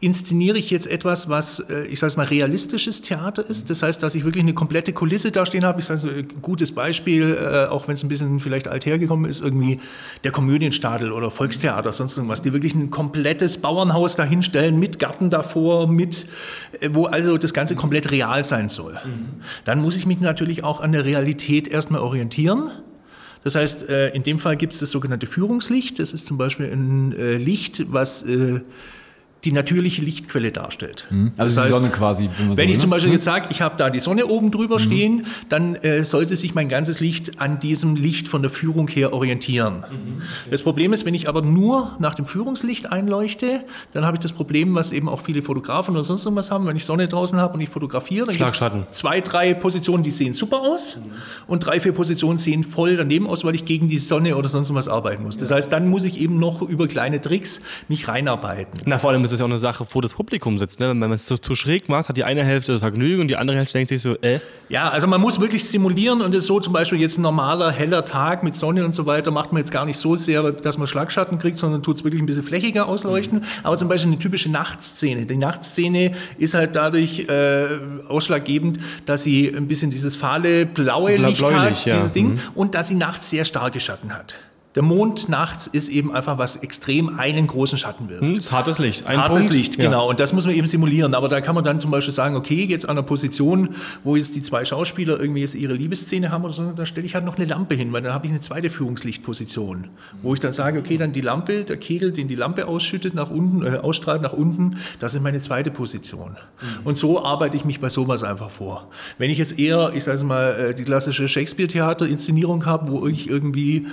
inszeniere 0.00 0.56
ich 0.56 0.70
jetzt 0.70 0.86
etwas, 0.86 1.28
was, 1.28 1.60
äh, 1.60 1.84
ich 1.84 1.98
sage 1.98 2.12
es 2.12 2.16
mal, 2.16 2.26
realistisches 2.26 3.02
Theater 3.02 3.44
ist. 3.48 3.68
Das 3.68 3.82
heißt, 3.82 4.02
dass 4.02 4.14
ich 4.14 4.24
wirklich 4.24 4.42
eine 4.42 4.54
komplette 4.54 4.94
Kulisse 4.94 5.30
da 5.30 5.44
stehen 5.44 5.64
habe. 5.64 5.80
Ich 5.80 5.86
sage 5.86 6.08
ein 6.08 6.28
gutes 6.40 6.72
Beispiel, 6.72 7.36
äh, 7.36 7.66
auch 7.66 7.86
wenn 7.86 7.94
es 7.94 8.02
ein 8.02 8.08
bisschen 8.08 8.40
vielleicht 8.40 8.66
alt 8.66 8.86
hergekommen 8.86 9.30
ist, 9.30 9.42
irgendwie 9.42 9.78
der 10.24 10.32
Komödienstadel 10.32 11.12
oder 11.12 11.30
Volkstheater, 11.30 11.92
sonst 11.92 12.16
irgendwas, 12.16 12.40
die 12.40 12.54
wirklich 12.54 12.74
ein 12.74 12.88
komplettes 12.88 13.58
Bauernhaus 13.58 14.16
dahinstellen 14.16 14.78
mit 14.78 14.98
Garten 14.98 15.28
davor, 15.28 15.86
mit, 15.86 16.26
äh, 16.80 16.88
wo 16.92 17.04
also 17.04 17.36
das 17.36 17.52
Ganze 17.52 17.76
komplett 17.76 18.10
real 18.10 18.42
sein 18.42 18.70
soll. 18.70 18.94
Mhm. 18.94 19.42
Dann 19.66 19.82
muss 19.82 19.96
ich 19.96 20.06
mich 20.06 20.20
natürlich 20.20 20.64
auch 20.64 20.80
an 20.80 20.92
der 20.92 21.04
Realität 21.04 21.68
erstmal 21.68 22.00
orientieren. 22.00 22.70
Das 23.44 23.54
heißt, 23.54 23.84
in 23.84 24.22
dem 24.22 24.38
Fall 24.38 24.58
gibt 24.58 24.74
es 24.74 24.80
das 24.80 24.90
sogenannte 24.90 25.26
Führungslicht. 25.26 25.98
Das 25.98 26.12
ist 26.12 26.26
zum 26.26 26.36
Beispiel 26.36 26.66
ein 26.66 27.12
Licht, 27.38 27.90
was 27.90 28.22
die 29.44 29.52
natürliche 29.52 30.02
Lichtquelle 30.02 30.52
darstellt. 30.52 31.06
Mhm. 31.10 31.32
Also 31.36 31.42
das 31.44 31.54
die 31.54 31.60
heißt, 31.60 31.82
Sonne 31.82 31.94
quasi. 31.94 32.28
Wenn, 32.38 32.48
wenn 32.48 32.56
so, 32.56 32.62
ich 32.62 32.76
ne? 32.76 32.78
zum 32.78 32.90
Beispiel 32.90 33.08
mhm. 33.08 33.14
jetzt 33.14 33.24
sage, 33.24 33.48
ich 33.50 33.62
habe 33.62 33.76
da 33.76 33.88
die 33.88 34.00
Sonne 34.00 34.26
oben 34.26 34.50
drüber 34.50 34.76
mhm. 34.76 34.82
stehen, 34.82 35.26
dann 35.48 35.76
äh, 35.76 36.04
sollte 36.04 36.36
sich 36.36 36.54
mein 36.54 36.68
ganzes 36.68 37.00
Licht 37.00 37.40
an 37.40 37.58
diesem 37.58 37.96
Licht 37.96 38.28
von 38.28 38.42
der 38.42 38.50
Führung 38.50 38.88
her 38.88 39.12
orientieren. 39.12 39.84
Mhm. 39.90 40.22
Das 40.50 40.62
Problem 40.62 40.92
ist, 40.92 41.06
wenn 41.06 41.14
ich 41.14 41.28
aber 41.28 41.42
nur 41.42 41.96
nach 41.98 42.14
dem 42.14 42.26
Führungslicht 42.26 42.92
einleuchte, 42.92 43.64
dann 43.92 44.04
habe 44.04 44.16
ich 44.16 44.20
das 44.20 44.32
Problem, 44.32 44.74
was 44.74 44.92
eben 44.92 45.08
auch 45.08 45.20
viele 45.22 45.40
Fotografen 45.40 45.94
oder 45.94 46.04
sonst 46.04 46.24
irgendwas 46.24 46.50
haben, 46.50 46.66
wenn 46.66 46.76
ich 46.76 46.84
Sonne 46.84 47.08
draußen 47.08 47.38
habe 47.40 47.54
und 47.54 47.60
ich 47.60 47.70
fotografiere, 47.70 48.26
dann 48.26 48.36
gibt 48.36 48.60
es 48.60 48.70
zwei, 48.92 49.20
drei 49.20 49.54
Positionen, 49.54 50.02
die 50.02 50.10
sehen 50.10 50.34
super 50.34 50.60
aus 50.60 50.96
mhm. 50.96 51.12
und 51.46 51.60
drei, 51.60 51.80
vier 51.80 51.92
Positionen 51.92 52.38
sehen 52.38 52.62
voll 52.62 52.96
daneben 52.96 53.26
aus, 53.26 53.44
weil 53.44 53.54
ich 53.54 53.64
gegen 53.64 53.88
die 53.88 53.98
Sonne 53.98 54.36
oder 54.36 54.50
sonst 54.50 54.72
was 54.74 54.88
arbeiten 54.88 55.22
muss. 55.22 55.38
Das 55.38 55.50
heißt, 55.50 55.72
dann 55.72 55.88
muss 55.88 56.04
ich 56.04 56.20
eben 56.20 56.38
noch 56.38 56.62
über 56.62 56.86
kleine 56.86 57.20
Tricks 57.20 57.60
mich 57.88 58.06
reinarbeiten. 58.06 58.80
Na, 58.84 58.98
vor 58.98 59.10
allem 59.10 59.22
ist 59.30 59.34
es 59.34 59.40
ja 59.40 59.44
auch 59.46 59.50
eine 59.50 59.58
Sache, 59.58 59.86
wo 59.90 60.00
das 60.00 60.14
Publikum 60.14 60.58
sitzt. 60.58 60.80
Ne? 60.80 60.88
Wenn 60.88 60.98
man 60.98 61.12
es 61.12 61.24
zu, 61.24 61.38
zu, 61.38 61.54
schräg 61.54 61.88
macht, 61.88 62.08
hat 62.08 62.16
die 62.16 62.24
eine 62.24 62.44
Hälfte 62.44 62.72
das 62.72 62.80
Vergnügen 62.80 63.22
und 63.22 63.28
die 63.28 63.36
andere 63.36 63.56
Hälfte 63.56 63.78
denkt 63.78 63.88
sich 63.88 64.02
so, 64.02 64.16
äh. 64.22 64.40
Ja, 64.68 64.88
also 64.88 65.06
man 65.06 65.20
muss 65.20 65.40
wirklich 65.40 65.64
simulieren 65.64 66.20
und 66.20 66.34
es 66.34 66.46
so 66.46 66.60
zum 66.60 66.72
Beispiel 66.72 67.00
jetzt 67.00 67.18
ein 67.18 67.22
normaler, 67.22 67.70
heller 67.70 68.04
Tag 68.04 68.42
mit 68.42 68.54
Sonne 68.56 68.84
und 68.84 68.94
so 68.94 69.06
weiter 69.06 69.30
macht 69.30 69.52
man 69.52 69.60
jetzt 69.60 69.72
gar 69.72 69.84
nicht 69.84 69.96
so 69.96 70.16
sehr, 70.16 70.42
dass 70.52 70.78
man 70.78 70.86
Schlagschatten 70.86 71.38
kriegt, 71.38 71.58
sondern 71.58 71.82
tut 71.82 71.96
es 71.96 72.04
wirklich 72.04 72.22
ein 72.22 72.26
bisschen 72.26 72.42
flächiger 72.42 72.86
ausleuchten. 72.86 73.40
Mhm. 73.40 73.44
Aber 73.62 73.76
zum 73.76 73.88
Beispiel 73.88 74.12
eine 74.12 74.18
typische 74.18 74.50
Nachtszene. 74.50 75.26
Die 75.26 75.36
Nachtszene 75.36 76.12
ist 76.38 76.54
halt 76.54 76.76
dadurch 76.76 77.28
äh, 77.28 77.66
ausschlaggebend, 78.08 78.78
dass 79.06 79.22
sie 79.22 79.48
ein 79.48 79.68
bisschen 79.68 79.90
dieses 79.90 80.16
fahle, 80.16 80.66
blaue 80.66 81.16
Licht 81.16 81.42
hat, 81.42 81.84
ja. 81.84 81.96
dieses 81.96 82.12
Ding, 82.12 82.30
mhm. 82.30 82.40
und 82.54 82.74
dass 82.74 82.88
sie 82.88 82.94
nachts 82.94 83.30
sehr 83.30 83.44
starke 83.44 83.80
Schatten 83.80 84.12
hat. 84.12 84.34
Der 84.76 84.84
Mond 84.84 85.28
nachts 85.28 85.66
ist 85.66 85.88
eben 85.88 86.14
einfach 86.14 86.38
was 86.38 86.54
extrem 86.56 87.18
einen 87.18 87.48
großen 87.48 87.76
Schatten 87.76 88.08
wirft. 88.08 88.22
Hm, 88.22 88.40
hartes 88.52 88.78
Licht. 88.78 89.04
Ein 89.04 89.18
hartes 89.18 89.38
Punkt. 89.38 89.52
Licht, 89.52 89.76
genau. 89.78 90.04
Ja. 90.04 90.10
Und 90.10 90.20
das 90.20 90.32
muss 90.32 90.46
man 90.46 90.54
eben 90.54 90.68
simulieren. 90.68 91.14
Aber 91.14 91.28
da 91.28 91.40
kann 91.40 91.56
man 91.56 91.64
dann 91.64 91.80
zum 91.80 91.90
Beispiel 91.90 92.14
sagen, 92.14 92.36
okay, 92.36 92.66
jetzt 92.66 92.84
an 92.84 92.92
einer 92.92 93.02
Position, 93.02 93.70
wo 94.04 94.14
jetzt 94.14 94.36
die 94.36 94.42
zwei 94.42 94.64
Schauspieler 94.64 95.18
irgendwie 95.18 95.40
jetzt 95.40 95.56
ihre 95.56 95.74
Liebesszene 95.74 96.30
haben 96.30 96.44
oder 96.44 96.52
so, 96.52 96.70
da 96.70 96.86
stelle 96.86 97.04
ich 97.04 97.16
halt 97.16 97.24
noch 97.24 97.36
eine 97.36 97.46
Lampe 97.46 97.74
hin, 97.74 97.92
weil 97.92 98.02
dann 98.02 98.14
habe 98.14 98.26
ich 98.26 98.32
eine 98.32 98.40
zweite 98.40 98.70
Führungslichtposition, 98.70 99.88
wo 100.22 100.34
ich 100.34 100.40
dann 100.40 100.52
sage, 100.52 100.78
okay, 100.78 100.96
dann 100.98 101.12
die 101.12 101.20
Lampe, 101.20 101.64
der 101.64 101.76
Kegel, 101.76 102.12
den 102.12 102.28
die 102.28 102.36
Lampe 102.36 102.68
ausschüttet 102.68 103.12
nach 103.12 103.30
unten, 103.30 103.66
äh, 103.66 103.78
ausstrahlt 103.78 104.22
nach 104.22 104.32
unten, 104.32 104.76
das 105.00 105.14
ist 105.14 105.20
meine 105.20 105.42
zweite 105.42 105.72
Position. 105.72 106.36
Mhm. 106.60 106.66
Und 106.84 106.96
so 106.96 107.24
arbeite 107.24 107.56
ich 107.56 107.64
mich 107.64 107.80
bei 107.80 107.88
sowas 107.88 108.22
einfach 108.22 108.50
vor. 108.50 108.88
Wenn 109.18 109.30
ich 109.30 109.38
jetzt 109.38 109.58
eher, 109.58 109.90
ich 109.96 110.04
sage 110.04 110.24
mal, 110.24 110.52
äh, 110.52 110.74
die 110.74 110.84
klassische 110.84 111.26
Shakespeare-Theater-Inszenierung 111.26 112.66
habe, 112.66 112.92
wo 112.92 113.08
ich 113.08 113.28
irgendwie 113.28 113.88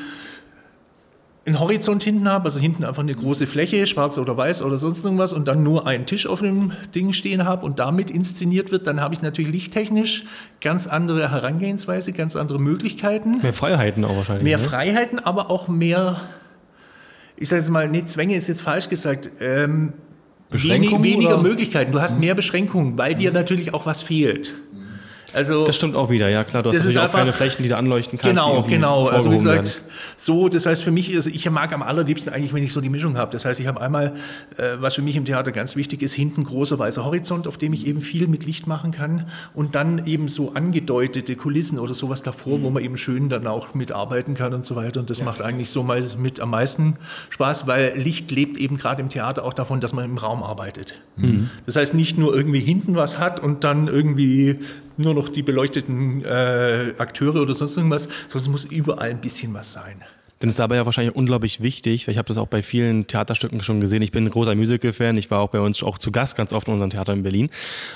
einen 1.47 1.61
Horizont 1.61 2.03
hinten 2.03 2.29
habe, 2.29 2.45
also 2.45 2.59
hinten 2.59 2.83
einfach 2.83 3.01
eine 3.01 3.15
große 3.15 3.47
Fläche, 3.47 3.87
schwarz 3.87 4.17
oder 4.17 4.35
weiß 4.35 4.61
oder 4.61 4.77
sonst 4.77 5.03
irgendwas 5.05 5.31
und 5.31 5.47
dann 5.47 5.63
nur 5.63 5.87
einen 5.87 6.05
Tisch 6.05 6.27
auf 6.27 6.41
dem 6.41 6.73
Ding 6.93 7.13
stehen 7.13 7.45
habe 7.45 7.65
und 7.65 7.79
damit 7.79 8.11
inszeniert 8.11 8.71
wird, 8.71 8.85
dann 8.85 8.99
habe 8.99 9.13
ich 9.13 9.21
natürlich 9.21 9.51
lichttechnisch 9.51 10.25
ganz 10.59 10.87
andere 10.87 11.31
Herangehensweise, 11.31 12.11
ganz 12.11 12.35
andere 12.35 12.59
Möglichkeiten. 12.59 13.41
Mehr 13.41 13.53
Freiheiten 13.53 14.03
auch 14.03 14.17
wahrscheinlich. 14.17 14.43
Mehr 14.43 14.57
ne? 14.57 14.63
Freiheiten, 14.63 15.19
aber 15.19 15.49
auch 15.49 15.69
mehr, 15.69 16.17
ich 17.37 17.47
sage 17.47 17.61
jetzt 17.61 17.69
mal, 17.69 17.87
nee, 17.87 18.03
Zwänge 18.03 18.35
ist 18.35 18.47
jetzt 18.47 18.61
falsch 18.61 18.89
gesagt, 18.89 19.29
ähm, 19.39 19.93
wenig, 20.49 20.91
weniger 21.01 21.35
oder? 21.35 21.43
Möglichkeiten. 21.43 21.93
Du 21.93 22.01
hast 22.01 22.15
mhm. 22.15 22.21
mehr 22.21 22.35
Beschränkungen, 22.35 22.97
weil 22.97 23.15
dir 23.15 23.31
natürlich 23.31 23.73
auch 23.73 23.85
was 23.85 24.01
fehlt. 24.01 24.53
Also, 25.33 25.65
das 25.65 25.75
stimmt 25.75 25.95
auch 25.95 26.09
wieder, 26.09 26.29
ja 26.29 26.43
klar. 26.43 26.63
Du 26.63 26.69
hast 26.69 26.77
natürlich 26.77 26.99
auch 26.99 27.11
keine 27.11 27.31
Flächen, 27.31 27.63
die 27.63 27.69
du 27.69 27.77
anleuchten 27.77 28.17
kannst. 28.17 28.43
Genau, 28.43 28.63
genau. 28.63 29.07
Also 29.07 29.29
wie 29.29 29.35
gesagt, 29.35 29.63
werden. 29.63 29.86
So, 30.15 30.49
das 30.49 30.65
heißt 30.65 30.83
für 30.83 30.91
mich, 30.91 31.13
also 31.15 31.29
ich 31.29 31.49
mag 31.49 31.73
am 31.73 31.81
allerliebsten 31.81 32.33
eigentlich, 32.33 32.53
wenn 32.53 32.63
ich 32.63 32.73
so 32.73 32.81
die 32.81 32.89
Mischung 32.89 33.17
habe. 33.17 33.31
Das 33.31 33.45
heißt, 33.45 33.59
ich 33.59 33.67
habe 33.67 33.81
einmal, 33.81 34.15
äh, 34.57 34.75
was 34.79 34.95
für 34.95 35.01
mich 35.01 35.15
im 35.15 35.25
Theater 35.25 35.51
ganz 35.51 35.75
wichtig 35.75 36.01
ist, 36.01 36.13
hinten 36.13 36.43
großer 36.43 36.77
weißer 36.79 37.03
Horizont, 37.05 37.47
auf 37.47 37.57
dem 37.57 37.73
ich 37.73 37.87
eben 37.87 38.01
viel 38.01 38.27
mit 38.27 38.45
Licht 38.45 38.67
machen 38.67 38.91
kann 38.91 39.25
und 39.53 39.75
dann 39.75 40.05
eben 40.05 40.27
so 40.27 40.53
angedeutete 40.53 41.35
Kulissen 41.35 41.79
oder 41.79 41.93
sowas 41.93 42.23
davor, 42.23 42.59
mhm. 42.59 42.63
wo 42.63 42.69
man 42.69 42.83
eben 42.83 42.97
schön 42.97 43.29
dann 43.29 43.47
auch 43.47 43.73
mitarbeiten 43.73 44.33
kann 44.33 44.53
und 44.53 44.65
so 44.65 44.75
weiter. 44.75 44.99
Und 44.99 45.09
das 45.09 45.19
ja. 45.19 45.25
macht 45.25 45.41
eigentlich 45.41 45.69
so 45.69 45.83
mal 45.83 46.03
mit 46.17 46.39
am 46.39 46.51
meisten 46.51 46.97
Spaß, 47.29 47.67
weil 47.67 47.93
Licht 47.97 48.31
lebt 48.31 48.57
eben 48.57 48.77
gerade 48.77 49.01
im 49.01 49.09
Theater 49.09 49.43
auch 49.43 49.53
davon, 49.53 49.79
dass 49.79 49.93
man 49.93 50.05
im 50.05 50.17
Raum 50.17 50.43
arbeitet. 50.43 50.95
Mhm. 51.15 51.49
Das 51.65 51.75
heißt, 51.75 51.93
nicht 51.93 52.17
nur 52.17 52.35
irgendwie 52.35 52.59
hinten 52.59 52.95
was 52.95 53.17
hat 53.17 53.39
und 53.39 53.63
dann 53.63 53.87
irgendwie 53.87 54.59
nur 54.97 55.13
noch 55.13 55.29
die 55.29 55.43
beleuchteten 55.43 56.23
äh, 56.23 56.93
Akteure 56.97 57.41
oder 57.41 57.53
sonst 57.53 57.77
irgendwas, 57.77 58.07
sondern 58.27 58.41
es 58.41 58.47
muss 58.47 58.65
überall 58.65 59.11
ein 59.11 59.21
bisschen 59.21 59.53
was 59.53 59.73
sein. 59.73 59.86
Denn 60.41 60.49
es 60.49 60.53
ist 60.53 60.59
dabei 60.59 60.75
ja 60.75 60.85
wahrscheinlich 60.85 61.15
unglaublich 61.15 61.61
wichtig, 61.61 62.07
weil 62.07 62.11
ich 62.11 62.19
habe 62.19 62.27
das 62.27 62.37
auch 62.37 62.47
bei 62.47 62.61
vielen 62.61 63.07
Theaterstücken 63.07 63.63
schon 63.63 63.79
gesehen. 63.81 64.03
Ich 64.03 64.11
bin 64.11 64.25
ein 64.25 64.29
großer 64.29 64.53
Musical-Fan. 64.53 65.17
Ich 65.17 65.31
war 65.31 65.39
auch 65.39 65.49
bei 65.49 65.59
uns 65.59 65.81
auch 65.81 65.97
zu 65.97 66.11
Gast 66.11 66.35
ganz 66.35 66.53
oft 66.53 66.67
in 66.67 66.73
unserem 66.73 66.91
Theater 66.91 67.13
in 67.13 67.23
Berlin. 67.23 67.49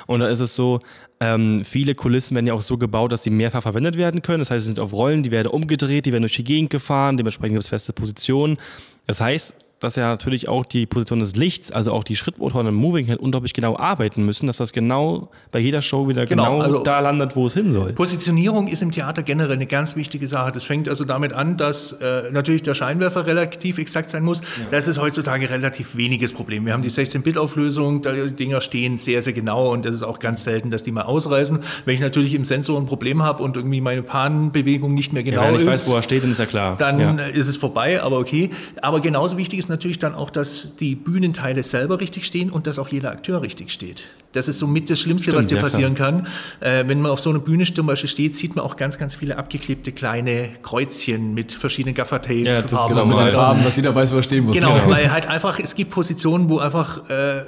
Und 0.08 0.22
da 0.22 0.28
ist 0.28 0.39
es 0.39 0.56
so, 0.56 0.80
ähm, 1.20 1.64
viele 1.64 1.94
Kulissen 1.94 2.34
werden 2.34 2.48
ja 2.48 2.56
auch 2.56 2.64
so 2.64 2.80
gebaut, 2.80 3.12
dass 3.12 3.22
sie 3.22 3.30
mehrfach 3.30 3.62
verwendet 3.62 3.96
werden 3.96 4.24
können. 4.24 4.39
Das 4.39 4.50
heißt, 4.50 4.64
sie 4.64 4.70
sind 4.70 4.80
auf 4.80 4.92
Rollen, 4.92 5.22
die 5.22 5.30
werden 5.30 5.50
umgedreht, 5.50 6.08
die 6.08 6.12
werden 6.12 6.24
durch 6.24 6.36
die 6.36 6.44
Gegend 6.44 6.72
gefahren, 6.72 7.16
dementsprechend 7.18 7.54
gibt 7.54 7.64
es 7.64 7.70
feste 7.70 7.94
Positionen. 7.94 8.58
Das 9.06 9.22
heißt, 9.22 9.56
dass 9.82 9.96
ja 9.96 10.08
natürlich 10.08 10.48
auch 10.48 10.64
die 10.64 10.86
Position 10.86 11.20
des 11.20 11.36
Lichts, 11.36 11.72
also 11.72 11.92
auch 11.92 12.04
die 12.04 12.16
Schrittmotoren 12.16 12.68
im 12.68 12.76
Moving 12.76 13.08
Head 13.08 13.18
unglaublich 13.18 13.52
genau 13.54 13.76
arbeiten 13.76 14.24
müssen, 14.24 14.46
dass 14.46 14.58
das 14.58 14.74
genau 14.74 15.30
bei 15.52 15.60
jeder 15.60 15.82
Show 15.82 16.08
wieder 16.08 16.28
genau, 16.28 16.44
genau 16.44 16.62
also 16.62 16.84
da 16.84 17.00
landet, 17.00 17.36
wo 17.36 17.48
es 17.48 17.56
hin 17.56 17.72
soll. 17.72 17.92
Positionierung 17.94 18.68
ist 18.68 18.84
im 18.84 18.92
Theater 18.92 19.24
generell 19.24 19.54
eine 19.54 19.66
ganz 19.66 19.96
wichtige 19.96 20.28
Sache. 20.28 20.52
Das 20.52 20.64
fängt 20.64 20.88
also 20.88 21.04
damit 21.04 21.34
an, 21.34 21.58
dass 21.58 21.94
äh, 21.94 22.32
natürlich 22.32 22.62
der 22.62 22.76
Scheinwerfer 22.76 23.26
relativ 23.26 23.80
exakt 23.80 24.12
sein 24.12 24.24
muss. 24.24 24.42
Ja. 24.42 24.68
Das 24.70 24.88
ist 24.88 25.02
heutzutage 25.02 25.50
relativ 25.50 25.98
weniges 25.98 26.32
Problem. 26.32 26.68
Wir 26.68 26.74
haben 26.74 26.84
die 26.84 26.92
16-Bit-Auflösung, 26.92 28.04
die 28.04 28.36
Dinger 28.36 28.62
stehen 28.62 28.98
sehr, 28.98 29.24
sehr 29.24 29.34
genau 29.34 29.74
und 29.74 29.88
es 29.88 29.96
ist 29.96 30.04
auch 30.04 30.20
ganz 30.20 30.44
selten, 30.44 30.70
dass 30.70 30.84
die 30.84 30.92
mal 30.92 31.04
ausreißen. 31.04 31.60
Wenn 31.86 31.96
ich 31.96 32.02
natürlich 32.02 32.36
im 32.36 32.46
Sensor 32.46 32.80
ein 32.80 32.86
Problem 32.86 33.24
habe 33.24 33.42
und 33.42 33.56
irgendwie 33.56 33.82
meine 33.82 34.04
Panbewegung 34.04 34.94
nicht 34.94 35.12
mehr 35.12 35.24
genau 35.24 35.42
ja, 35.42 35.48
wenn 35.48 35.56
ich 35.56 35.62
ist, 35.62 35.68
weiß, 35.68 35.90
wo 35.90 35.96
er 35.96 36.04
steht, 36.04 36.22
dann 36.22 36.30
ist 36.30 36.40
ja 36.40 36.46
klar. 36.46 36.78
Dann 36.78 37.00
ja. 37.00 37.26
ist 37.26 37.48
es 37.48 37.58
vorbei, 37.58 38.00
aber 38.04 38.20
okay. 38.20 38.52
Aber 38.84 39.00
genauso 39.00 39.38
wichtig 39.38 39.58
ist 39.58 39.71
natürlich 39.72 39.98
dann 39.98 40.14
auch, 40.14 40.30
dass 40.30 40.76
die 40.76 40.94
Bühnenteile 40.96 41.64
selber 41.64 42.00
richtig 42.00 42.26
stehen 42.26 42.52
und 42.52 42.68
dass 42.68 42.78
auch 42.78 42.90
jeder 42.90 43.12
Akteur 43.12 43.42
richtig 43.42 43.72
steht. 43.72 44.04
Das 44.34 44.48
ist 44.48 44.60
somit 44.60 44.90
das 44.90 45.00
Schlimmste, 45.00 45.32
Stimmt, 45.32 45.38
was 45.38 45.48
dir 45.48 45.56
ja, 45.56 45.62
passieren 45.62 45.96
klar. 45.96 46.12
kann. 46.12 46.28
Äh, 46.60 46.88
wenn 46.88 47.02
man 47.02 47.12
auf 47.12 47.20
so 47.20 47.30
einer 47.30 47.40
Bühne 47.40 47.66
zum 47.66 47.88
Beispiel 47.88 48.10
steht, 48.10 48.36
sieht 48.36 48.56
man 48.56 48.64
auch 48.64 48.76
ganz, 48.76 48.98
ganz 48.98 49.16
viele 49.16 49.38
abgeklebte 49.38 49.92
kleine 49.92 50.50
Kreuzchen 50.62 51.34
mit 51.34 51.52
verschiedenen 51.52 51.96
Gaffertape. 51.96 52.36
Ja, 52.36 52.62
das 52.62 52.72
Farben, 52.72 52.96
genau, 52.96 53.08
mit 53.08 53.18
den 53.18 53.30
Farben, 53.34 53.64
dass 53.64 53.76
jeder 53.76 53.94
weiß, 53.96 54.14
wo 54.14 54.18
er 54.18 54.24
stehen 54.24 54.46
muss. 54.46 54.56
Genau, 54.56 54.74
genau, 54.74 54.90
weil 54.90 55.12
halt 55.12 55.28
einfach, 55.28 55.60
es 55.60 55.76
gibt 55.76 55.92
Positionen, 55.92 56.50
wo 56.50 56.60
einfach 56.60 57.10
äh, 57.10 57.42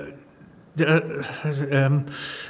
der, 0.75 1.03
ähm, 1.69 2.03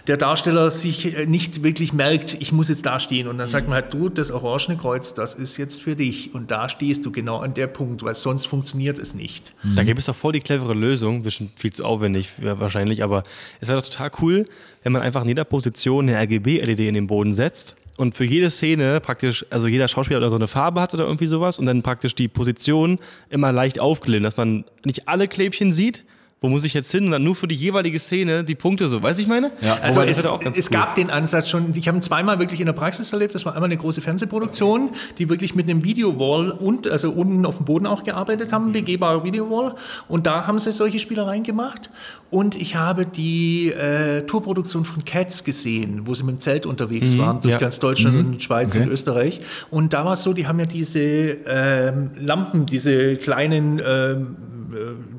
der, 0.07 0.17
Darsteller 0.17 0.69
sich 0.69 1.27
nicht 1.27 1.63
wirklich 1.63 1.93
merkt, 1.93 2.37
ich 2.39 2.51
muss 2.51 2.69
jetzt 2.69 2.85
da 2.85 2.99
stehen. 2.99 3.27
Und 3.27 3.37
dann 3.37 3.47
sagt 3.47 3.67
man 3.67 3.75
halt, 3.75 3.93
du, 3.93 4.09
das 4.09 4.31
orangene 4.31 4.77
Kreuz, 4.77 5.13
das 5.13 5.35
ist 5.35 5.57
jetzt 5.57 5.81
für 5.81 5.95
dich. 5.95 6.33
Und 6.33 6.51
da 6.51 6.69
stehst 6.69 7.05
du 7.05 7.11
genau 7.11 7.39
an 7.39 7.53
der 7.53 7.67
Punkt, 7.67 8.03
weil 8.03 8.13
sonst 8.13 8.45
funktioniert 8.45 8.97
es 8.97 9.13
nicht. 9.13 9.53
Da 9.75 9.83
gibt 9.83 9.99
es 9.99 10.05
doch 10.05 10.15
voll 10.15 10.33
die 10.33 10.39
clevere 10.39 10.73
Lösung, 10.73 11.23
bisschen 11.23 11.51
viel 11.55 11.73
zu 11.73 11.83
aufwendig 11.83 12.29
wahrscheinlich, 12.39 13.03
aber 13.03 13.23
es 13.59 13.67
wäre 13.67 13.81
doch 13.81 13.87
total 13.87 14.11
cool, 14.21 14.45
wenn 14.83 14.91
man 14.91 15.01
einfach 15.01 15.23
in 15.23 15.27
jeder 15.29 15.45
Position 15.45 16.07
eine 16.07 16.17
RGB-LED 16.17 16.79
in 16.79 16.93
den 16.93 17.07
Boden 17.07 17.33
setzt 17.33 17.75
und 17.97 18.15
für 18.15 18.25
jede 18.25 18.49
Szene 18.49 18.99
praktisch, 18.99 19.45
also 19.49 19.67
jeder 19.67 19.87
Schauspieler 19.87 20.17
oder 20.19 20.29
so 20.29 20.35
eine 20.35 20.47
Farbe 20.47 20.81
hat 20.81 20.93
oder 20.93 21.05
irgendwie 21.05 21.27
sowas 21.27 21.59
und 21.59 21.65
dann 21.65 21.83
praktisch 21.83 22.15
die 22.15 22.27
Position 22.27 22.99
immer 23.29 23.51
leicht 23.51 23.79
aufgeladen, 23.79 24.23
dass 24.23 24.37
man 24.37 24.65
nicht 24.83 25.07
alle 25.07 25.27
Klebchen 25.27 25.71
sieht, 25.71 26.03
wo 26.43 26.49
muss 26.49 26.65
ich 26.65 26.73
jetzt 26.73 26.91
hin? 26.91 27.05
Und 27.05 27.11
dann 27.11 27.23
nur 27.23 27.35
für 27.35 27.47
die 27.47 27.55
jeweilige 27.55 27.97
Szene 27.99 28.43
die 28.43 28.55
Punkte 28.55 28.89
so. 28.89 29.01
Weiß 29.01 29.17
ich 29.17 29.27
meine? 29.27 29.53
Ja, 29.61 29.77
also 29.81 30.01
es, 30.01 30.17
es 30.17 30.25
cool. 30.25 30.71
gab 30.71 30.93
den 30.95 31.09
Ansatz 31.09 31.47
schon, 31.47 31.71
ich 31.73 31.87
habe 31.87 31.97
ihn 31.97 32.01
zweimal 32.01 32.37
wirklich 32.37 32.59
in 32.59 32.65
der 32.65 32.73
Praxis 32.73 33.13
erlebt. 33.13 33.33
Das 33.33 33.45
war 33.45 33.53
einmal 33.53 33.69
eine 33.69 33.77
große 33.77 34.01
Fernsehproduktion, 34.01 34.89
die 35.17 35.29
wirklich 35.29 35.55
mit 35.55 35.69
einem 35.69 35.85
Videowall 35.85 36.51
und, 36.51 36.85
also 36.89 37.11
unten 37.11 37.45
auf 37.45 37.55
dem 37.55 37.65
Boden 37.65 37.87
auch 37.87 38.03
gearbeitet 38.03 38.51
haben, 38.51 38.67
mhm. 38.67 38.71
begehbare 38.73 39.23
Videowall. 39.23 39.75
Und 40.09 40.25
da 40.25 40.45
haben 40.45 40.59
sie 40.59 40.73
solche 40.73 40.99
Spielereien 40.99 41.43
gemacht. 41.43 41.89
Und 42.29 42.59
ich 42.59 42.75
habe 42.75 43.05
die 43.05 43.71
äh, 43.71 44.23
Tourproduktion 44.23 44.83
von 44.83 45.05
Cats 45.05 45.45
gesehen, 45.45 46.01
wo 46.07 46.13
sie 46.13 46.23
mit 46.23 46.35
dem 46.35 46.39
Zelt 46.41 46.65
unterwegs 46.65 47.13
mhm, 47.13 47.19
waren, 47.19 47.39
durch 47.39 47.53
ja. 47.53 47.57
ganz 47.57 47.79
Deutschland 47.79 48.17
mhm. 48.17 48.33
und 48.33 48.43
Schweiz 48.43 48.75
okay. 48.75 48.83
und 48.83 48.91
Österreich. 48.91 49.39
Und 49.69 49.93
da 49.93 50.03
war 50.03 50.13
es 50.13 50.23
so, 50.23 50.33
die 50.33 50.45
haben 50.45 50.59
ja 50.59 50.65
diese 50.65 50.99
ähm, 50.99 52.11
Lampen, 52.19 52.65
diese 52.65 53.15
kleinen 53.15 53.79
ähm, 53.79 54.35
äh, 54.73 55.12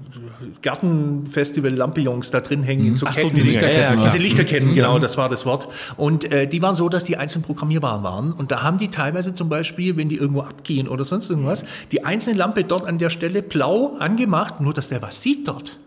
Gartenfestival-Lampions 0.62 2.30
da 2.30 2.40
drin 2.40 2.62
hängen 2.62 2.86
in 2.86 2.96
so 2.96 3.06
Ketten. 3.06 3.20
So, 3.20 3.30
die 3.30 3.42
Lichterketten. 3.42 3.98
Ja, 3.98 4.04
diese 4.04 4.18
Lichterketten, 4.18 4.70
mhm. 4.70 4.74
genau, 4.74 4.98
das 4.98 5.16
war 5.16 5.28
das 5.28 5.46
Wort. 5.46 5.68
Und 5.96 6.30
äh, 6.30 6.46
die 6.46 6.62
waren 6.62 6.74
so, 6.74 6.88
dass 6.88 7.04
die 7.04 7.16
einzeln 7.16 7.42
programmierbar 7.42 8.02
waren. 8.02 8.32
Und 8.32 8.50
da 8.50 8.62
haben 8.62 8.78
die 8.78 8.88
teilweise 8.88 9.34
zum 9.34 9.48
Beispiel, 9.48 9.96
wenn 9.96 10.08
die 10.08 10.16
irgendwo 10.16 10.42
abgehen 10.42 10.88
oder 10.88 11.04
sonst 11.04 11.30
irgendwas, 11.30 11.64
die 11.92 12.04
einzelne 12.04 12.38
Lampe 12.38 12.64
dort 12.64 12.86
an 12.86 12.98
der 12.98 13.10
Stelle 13.10 13.42
blau 13.42 13.96
angemacht, 13.98 14.60
nur 14.60 14.72
dass 14.72 14.88
der 14.88 15.02
was 15.02 15.22
sieht 15.22 15.48
dort. 15.48 15.78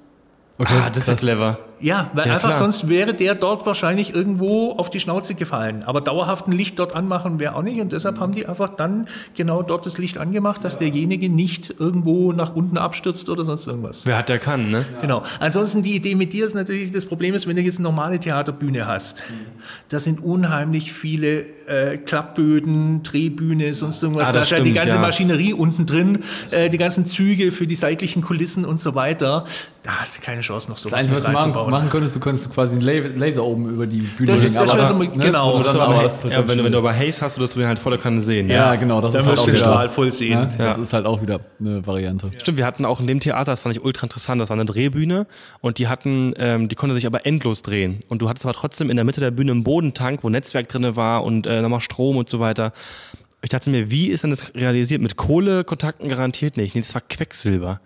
Okay, 0.59 0.73
ah, 0.85 0.89
das 0.89 1.07
ist 1.07 1.19
clever. 1.19 1.59
Ja, 1.79 2.09
weil 2.13 2.27
ja, 2.27 2.33
einfach 2.33 2.49
klar. 2.49 2.59
sonst 2.59 2.89
wäre 2.89 3.13
der 3.13 3.35
dort 3.35 3.67
wahrscheinlich 3.67 4.15
irgendwo 4.15 4.71
auf 4.71 4.89
die 4.89 4.99
Schnauze 4.99 5.35
gefallen. 5.35 5.83
Aber 5.83 6.01
dauerhaft 6.01 6.47
ein 6.47 6.51
Licht 6.51 6.79
dort 6.79 6.95
anmachen 6.95 7.39
wäre 7.39 7.55
auch 7.55 7.61
nicht. 7.61 7.79
Und 7.79 7.91
deshalb 7.91 8.19
haben 8.19 8.31
die 8.31 8.47
einfach 8.47 8.69
dann 8.69 9.07
genau 9.35 9.61
dort 9.61 9.85
das 9.85 9.99
Licht 9.99 10.17
angemacht, 10.17 10.63
dass 10.63 10.79
derjenige 10.79 11.29
nicht 11.29 11.75
irgendwo 11.79 12.31
nach 12.33 12.55
unten 12.55 12.77
abstürzt 12.79 13.29
oder 13.29 13.45
sonst 13.45 13.67
irgendwas. 13.67 14.07
Wer 14.07 14.17
hat, 14.17 14.29
der 14.29 14.39
kann, 14.39 14.71
ne? 14.71 14.85
Ja. 14.91 15.01
Genau. 15.01 15.23
Ansonsten 15.39 15.83
die 15.83 15.95
Idee 15.95 16.15
mit 16.15 16.33
dir 16.33 16.45
ist 16.47 16.55
natürlich, 16.55 16.89
das 16.89 17.05
Problem 17.05 17.35
ist, 17.35 17.47
wenn 17.47 17.55
du 17.55 17.61
jetzt 17.61 17.77
eine 17.77 17.83
normale 17.83 18.19
Theaterbühne 18.19 18.87
hast, 18.87 19.23
mhm. 19.29 19.61
da 19.89 19.99
sind 19.99 20.23
unheimlich 20.23 20.91
viele 20.91 21.45
äh, 21.67 21.97
Klappböden, 21.97 23.03
Drehbühne, 23.03 23.75
sonst 23.75 24.01
irgendwas. 24.01 24.29
Ah, 24.29 24.31
da 24.31 24.41
ist 24.41 24.49
ja 24.49 24.59
die 24.59 24.73
ganze 24.73 24.95
ja. 24.95 25.01
Maschinerie 25.01 25.53
unten 25.53 25.85
drin, 25.85 26.23
äh, 26.49 26.71
die 26.71 26.79
ganzen 26.79 27.05
Züge 27.05 27.51
für 27.51 27.67
die 27.67 27.75
seitlichen 27.75 28.23
Kulissen 28.23 28.65
und 28.65 28.81
so 28.81 28.95
weiter. 28.95 29.45
Da 29.87 30.01
hast 30.01 30.17
du 30.17 30.21
keine 30.21 30.41
Chance, 30.41 30.69
noch 30.69 30.77
so 30.77 30.91
was 30.91 30.99
Einzige, 30.99 31.15
was 31.15 31.43
du 31.45 31.49
machen 31.49 31.89
könntest, 31.89 32.13
du 32.13 32.19
könntest 32.19 32.53
quasi 32.53 32.75
einen 32.75 33.17
Laser 33.17 33.45
oben 33.45 33.69
über 33.69 33.87
die 33.87 34.01
Bühne 34.01 34.33
das 34.33 34.43
ist, 34.43 34.53
das 34.53 34.71
aber 34.71 34.81
das, 34.81 34.99
ne? 34.99 35.07
genau. 35.07 35.63
Dann, 35.63 35.79
aber 35.79 36.03
das 36.03 36.23
ja, 36.23 36.45
wenn, 36.45 36.57
du, 36.57 36.65
wenn 36.65 36.73
du 36.73 36.77
aber 36.79 36.93
Haze 36.93 37.21
hast, 37.21 37.39
wirst 37.39 37.55
du 37.55 37.59
den 37.59 37.69
halt 37.69 37.79
voller 37.79 37.97
Kanne 37.97 38.19
sehen. 38.19 38.49
Ja, 38.49 38.73
ja 38.73 38.75
genau. 38.75 38.99
Das 38.99 39.13
dann 39.13 39.21
ist 39.21 39.27
halt 39.29 39.39
auch 39.39 39.45
den 39.45 39.55
Strahl 39.55 39.87
voll 39.87 40.11
sehen. 40.11 40.49
Ja, 40.59 40.65
das 40.65 40.77
ist 40.77 40.91
halt 40.91 41.05
auch 41.05 41.21
wieder 41.21 41.39
eine 41.61 41.87
Variante. 41.87 42.31
Stimmt, 42.37 42.57
wir 42.57 42.65
hatten 42.65 42.83
auch 42.83 42.99
in 42.99 43.07
dem 43.07 43.21
Theater, 43.21 43.53
das 43.53 43.61
fand 43.61 43.77
ich 43.77 43.81
ultra 43.81 44.03
interessant, 44.03 44.41
das 44.41 44.49
war 44.49 44.57
eine 44.57 44.65
Drehbühne 44.65 45.25
und 45.61 45.77
die 45.77 45.87
hatten, 45.87 46.33
ähm, 46.37 46.67
die 46.67 46.75
konnte 46.75 46.93
sich 46.93 47.05
aber 47.05 47.25
endlos 47.25 47.61
drehen. 47.61 48.01
Und 48.09 48.21
du 48.21 48.27
hattest 48.27 48.45
aber 48.45 48.55
trotzdem 48.55 48.89
in 48.89 48.97
der 48.97 49.05
Mitte 49.05 49.21
der 49.21 49.31
Bühne 49.31 49.53
einen 49.53 49.63
Bodentank, 49.63 50.21
wo 50.21 50.29
Netzwerk 50.29 50.67
drin 50.67 50.97
war 50.97 51.23
und 51.23 51.47
äh, 51.47 51.61
nochmal 51.61 51.79
Strom 51.79 52.17
und 52.17 52.27
so 52.27 52.41
weiter. 52.41 52.73
Ich 53.41 53.51
dachte 53.51 53.69
mir, 53.69 53.89
wie 53.89 54.07
ist 54.07 54.23
denn 54.23 54.31
das 54.31 54.53
realisiert? 54.53 55.01
Mit 55.01 55.15
Kohlekontakten 55.15 56.09
garantiert 56.09 56.57
nicht. 56.57 56.75
Nee, 56.75 56.81
das 56.81 56.93
war 56.93 57.01
Quecksilber 57.07 57.79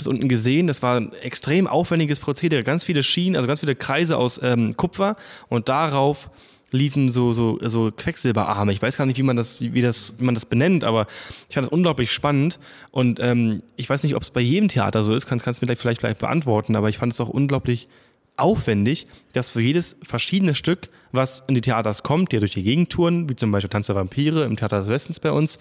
das 0.00 0.08
unten 0.08 0.28
gesehen. 0.28 0.66
Das 0.66 0.82
war 0.82 0.98
ein 0.98 1.12
extrem 1.14 1.66
aufwendiges 1.66 2.20
Prozedere. 2.20 2.62
Ganz 2.62 2.84
viele 2.84 3.02
Schienen, 3.02 3.36
also 3.36 3.46
ganz 3.46 3.60
viele 3.60 3.74
Kreise 3.74 4.16
aus 4.16 4.40
ähm, 4.42 4.76
Kupfer 4.76 5.16
und 5.48 5.68
darauf 5.68 6.30
liefen 6.72 7.08
so, 7.08 7.32
so, 7.32 7.58
so 7.62 7.90
Quecksilberarme. 7.90 8.72
Ich 8.72 8.80
weiß 8.80 8.96
gar 8.96 9.06
nicht, 9.06 9.18
wie 9.18 9.22
man 9.22 9.36
das, 9.36 9.60
wie 9.60 9.82
das, 9.82 10.14
wie 10.18 10.24
man 10.24 10.34
das 10.34 10.46
benennt, 10.46 10.84
aber 10.84 11.06
ich 11.48 11.54
fand 11.54 11.66
das 11.66 11.72
unglaublich 11.72 12.12
spannend. 12.12 12.58
Und 12.92 13.18
ähm, 13.20 13.62
ich 13.76 13.88
weiß 13.88 14.02
nicht, 14.02 14.14
ob 14.14 14.22
es 14.22 14.30
bei 14.30 14.40
jedem 14.40 14.68
Theater 14.68 15.02
so 15.02 15.12
ist, 15.14 15.26
kannst, 15.26 15.44
kannst 15.44 15.62
du 15.62 15.66
mir 15.66 15.76
vielleicht, 15.76 16.00
vielleicht 16.00 16.20
beantworten, 16.20 16.76
aber 16.76 16.88
ich 16.88 16.98
fand 16.98 17.12
es 17.12 17.20
auch 17.20 17.28
unglaublich 17.28 17.88
aufwendig, 18.36 19.06
dass 19.32 19.50
für 19.50 19.60
jedes 19.60 19.96
verschiedene 20.02 20.54
Stück, 20.54 20.88
was 21.12 21.42
in 21.46 21.54
die 21.54 21.60
Theaters 21.60 22.02
kommt, 22.02 22.32
die 22.32 22.36
ja 22.36 22.40
durch 22.40 22.54
die 22.54 22.62
Gegend 22.62 22.90
touren, 22.90 23.28
wie 23.28 23.36
zum 23.36 23.50
Beispiel 23.50 23.68
Tanz 23.68 23.88
der 23.88 23.96
Vampire 23.96 24.44
im 24.44 24.56
Theater 24.56 24.78
des 24.78 24.88
Westens 24.88 25.20
bei 25.20 25.30
uns, 25.30 25.58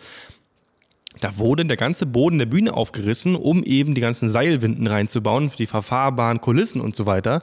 da 1.20 1.38
wurde 1.38 1.66
der 1.66 1.78
ganze 1.78 2.06
Boden 2.06 2.38
der 2.38 2.46
Bühne 2.46 2.74
aufgerissen, 2.74 3.36
um 3.36 3.64
eben 3.64 3.96
die 3.96 4.02
ganzen 4.02 4.30
Seilwinden 4.30 4.88
reinzubauen, 4.88 5.50
für 5.50 5.58
die 5.58 5.68
verfahrbaren 5.68 6.40
Kulissen 6.40 6.82
und 6.82 6.96
so 6.96 7.06
weiter. 7.06 7.42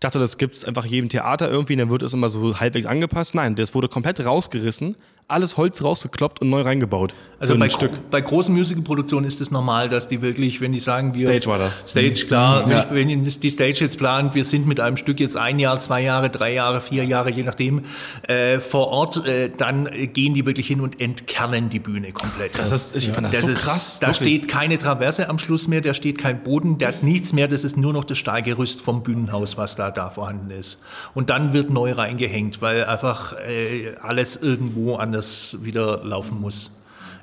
Ich 0.00 0.02
dachte, 0.02 0.18
das 0.18 0.38
gibt 0.38 0.56
es 0.56 0.64
einfach 0.64 0.86
jedem 0.86 1.10
Theater 1.10 1.50
irgendwie, 1.50 1.76
dann 1.76 1.90
wird 1.90 2.02
es 2.02 2.14
immer 2.14 2.30
so 2.30 2.58
halbwegs 2.58 2.86
angepasst. 2.86 3.34
Nein, 3.34 3.54
das 3.54 3.74
wurde 3.74 3.86
komplett 3.86 4.24
rausgerissen, 4.24 4.96
alles 5.28 5.58
Holz 5.58 5.84
rausgekloppt 5.84 6.40
und 6.40 6.48
neu 6.48 6.62
reingebaut. 6.62 7.14
Also 7.38 7.52
So 7.54 7.60
bei, 7.60 7.68
gro 7.68 7.88
bei 8.10 8.20
großen 8.20 8.54
Musicalproduktionen 8.54 9.26
ist 9.28 9.40
es 9.40 9.50
normal, 9.50 9.88
dass 9.88 10.08
die 10.08 10.22
wirklich, 10.22 10.60
wenn 10.60 10.72
die 10.72 10.80
sagen, 10.80 11.14
wir. 11.14 11.20
Stage 11.20 11.46
war 11.46 11.58
das. 11.58 11.84
Stage, 11.86 12.26
klar. 12.26 12.68
Ja. 12.68 12.86
Wenn, 12.90 13.08
wenn 13.08 13.22
die 13.22 13.50
Stage 13.50 13.76
jetzt 13.80 13.98
plant, 13.98 14.34
wir 14.34 14.44
sind 14.44 14.66
mit 14.66 14.80
einem 14.80 14.96
Stück 14.96 15.20
jetzt 15.20 15.36
ein 15.36 15.58
Jahr, 15.58 15.78
zwei 15.78 16.02
Jahre, 16.02 16.30
drei 16.30 16.54
Jahre, 16.54 16.80
vier 16.80 17.04
Jahre, 17.04 17.30
je 17.30 17.42
nachdem, 17.42 17.82
äh, 18.22 18.58
vor 18.58 18.88
Ort, 18.88 19.26
äh, 19.26 19.50
dann 19.56 19.88
gehen 20.12 20.34
die 20.34 20.46
wirklich 20.46 20.66
hin 20.66 20.80
und 20.80 21.00
entkernen 21.00 21.68
die 21.68 21.78
Bühne 21.78 22.12
komplett. 22.12 22.58
Das 22.58 22.72
ist, 22.72 22.96
ich 22.96 23.10
fand 23.10 23.26
das, 23.26 23.34
Das 23.34 23.40
so 23.42 23.48
ist, 23.48 23.62
krass. 23.62 23.98
Da 24.00 24.08
wirklich. 24.08 24.28
steht 24.28 24.48
keine 24.48 24.78
Traverse 24.78 25.28
am 25.28 25.38
Schluss 25.38 25.68
mehr, 25.68 25.80
da 25.82 25.94
steht 25.94 26.18
kein 26.18 26.42
Boden, 26.42 26.78
da 26.78 26.88
ist 26.88 27.02
nichts 27.02 27.32
mehr, 27.32 27.46
das 27.46 27.62
ist 27.64 27.76
nur 27.76 27.92
noch 27.92 28.04
das 28.04 28.18
Stahlgerüst 28.18 28.80
vom 28.80 29.02
Bühnenhaus, 29.02 29.56
was 29.56 29.76
da, 29.76 29.89
da 29.92 30.10
vorhanden 30.10 30.50
ist. 30.50 30.80
Und 31.14 31.30
dann 31.30 31.52
wird 31.52 31.70
neu 31.70 31.92
reingehängt, 31.92 32.60
weil 32.62 32.84
einfach 32.84 33.34
äh, 33.38 33.94
alles 34.02 34.36
irgendwo 34.36 34.96
anders 34.96 35.58
wieder 35.62 36.04
laufen 36.04 36.40
muss. 36.40 36.72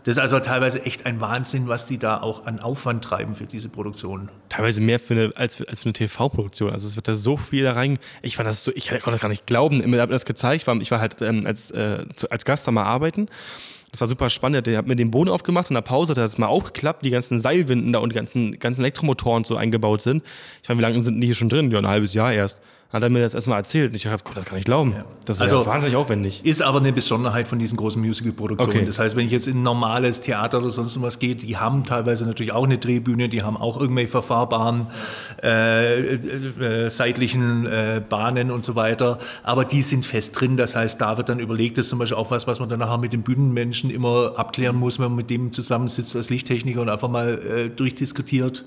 Das 0.04 0.16
ist 0.16 0.20
also 0.20 0.40
teilweise 0.40 0.86
echt 0.86 1.06
ein 1.06 1.20
Wahnsinn, 1.20 1.68
was 1.68 1.84
die 1.86 1.98
da 1.98 2.22
auch 2.22 2.46
an 2.46 2.60
Aufwand 2.62 3.04
treiben 3.04 3.36
für 3.36 3.46
diese 3.46 3.68
Produktion. 3.68 4.30
teilweise 4.48 4.80
mehr 4.80 5.02
für 5.02 5.14
eine, 5.16 5.34
als, 5.36 5.58
für- 5.58 5.68
als 5.68 5.82
für 5.82 5.88
eine 5.88 5.94
TV-Produktion. 5.94 6.72
Also 6.72 6.88
es 6.88 6.96
wird 6.96 7.10
da 7.10 7.16
so 7.16 7.36
viel 7.36 7.66
da 7.66 7.74
rein. 7.74 8.00
Ich 8.22 8.38
fand 8.38 8.48
das 8.48 8.64
so, 8.64 8.72
ich 8.74 8.88
konnte 8.90 9.12
das 9.12 9.20
gar 9.20 9.28
nicht 9.28 9.46
glauben. 9.46 9.80
Mir 9.90 10.08
das 10.08 10.24
gezeigt, 10.24 10.62
ich 10.62 10.68
war, 10.68 10.78
ich 10.80 10.92
war 10.92 11.02
halt 11.02 11.22
ähm, 11.22 11.46
als, 11.46 11.72
äh, 11.72 12.06
als 12.30 12.46
Gast 12.46 12.66
da 12.66 12.72
mal 12.72 12.84
arbeiten. 12.86 13.28
Das 13.92 14.02
war 14.02 14.08
super 14.08 14.30
spannend. 14.30 14.68
Der 14.68 14.78
hat 14.78 14.88
mir 14.88 14.96
den 14.96 15.12
Boden 15.12 15.30
aufgemacht 15.30 15.70
in 15.70 15.76
der 15.76 15.82
Pause, 15.82 16.12
hat 16.12 16.18
er 16.18 16.24
das 16.24 16.38
mal 16.38 16.48
aufgeklappt, 16.48 17.06
die 17.06 17.10
ganzen 17.10 17.40
Seilwinden 17.40 17.94
da 17.94 18.00
und 18.00 18.12
die 18.12 18.16
ganzen, 18.16 18.60
ganzen 18.60 18.82
Elektromotoren 18.82 19.44
so 19.44 19.56
eingebaut 19.56 20.02
sind. 20.02 20.24
Ich 20.62 20.70
meine, 20.70 20.80
wie 20.80 20.84
lange 20.84 21.02
sind 21.04 21.22
die 21.22 21.28
hier 21.28 21.36
schon 21.36 21.50
drin? 21.50 21.72
Ja, 21.72 21.80
ein 21.80 21.88
halbes 21.88 22.14
Jahr 22.14 22.34
erst. 22.34 22.62
Hat 22.90 23.04
er 23.04 23.10
mir 23.10 23.20
das 23.22 23.34
erstmal 23.34 23.58
erzählt 23.58 23.90
und 23.92 23.96
ich 23.98 24.08
habe, 24.08 24.24
das 24.34 24.46
kann 24.46 24.58
ich 24.58 24.64
glauben. 24.64 24.96
Das 25.26 25.36
ist 25.38 25.42
Also- 25.42 25.60
ja 25.60 25.66
wahnsinnig 25.66 25.98
aufwendig. 25.98 26.46
Ist 26.46 26.62
aber 26.62 26.80
eine 26.80 26.94
Besonderheit 26.94 27.46
von 27.46 27.60
diesen 27.60 27.76
großen 27.76 28.02
Musical-Produktionen. 28.02 28.78
Okay. 28.78 28.86
Das 28.86 28.98
heißt, 28.98 29.18
wenn 29.18 29.26
ich 29.26 29.32
jetzt 29.34 29.48
in 29.50 29.58
ein 29.58 29.64
normales 29.64 30.22
Theater 30.22 30.60
oder 30.60 30.70
sonst 30.72 31.02
was 31.02 31.20
gehe, 31.20 31.36
die 31.36 31.58
haben 31.58 31.84
teilweise 31.84 32.24
natürlich 32.26 32.54
auch 32.54 32.64
eine 32.64 32.78
Drehbühne, 32.78 33.28
die 33.28 33.44
haben 33.44 33.58
auch 33.58 33.78
irgendwelche 33.78 34.08
verfahrbaren 34.10 34.88
äh, 35.44 36.14
äh, 36.14 36.86
äh, 36.86 36.90
seitlichen 36.90 37.66
äh, 37.66 38.02
Bahnen 38.08 38.52
und 38.52 38.64
so 38.64 38.76
weiter. 38.76 39.18
Aber 39.44 39.66
die 39.66 39.82
sind 39.82 40.06
fest 40.06 40.40
drin. 40.40 40.56
Das 40.56 40.74
heißt, 40.74 41.02
da 41.02 41.18
wird 41.18 41.28
dann 41.28 41.40
überlegt, 41.40 41.78
das 41.78 41.88
ist 41.88 41.90
zum 41.90 42.00
Beispiel 42.00 42.18
auch 42.18 42.32
was, 42.32 42.48
was 42.48 42.62
man 42.62 42.70
dann 42.70 42.80
nachher 42.80 42.98
mit 43.00 43.12
den 43.12 43.24
Bühnenmenschen 43.24 43.90
immer 43.90 44.32
abklären 44.38 44.78
muss, 44.78 44.98
wenn 44.98 45.08
man 45.08 45.18
mit 45.18 45.30
dem 45.30 45.52
zusammensitzt 45.52 46.16
als 46.16 46.30
Lichttechniker 46.30 46.80
und 46.80 46.88
einfach 46.88 47.10
mal 47.10 47.38
äh, 47.38 47.68
durchdiskutiert. 47.70 48.64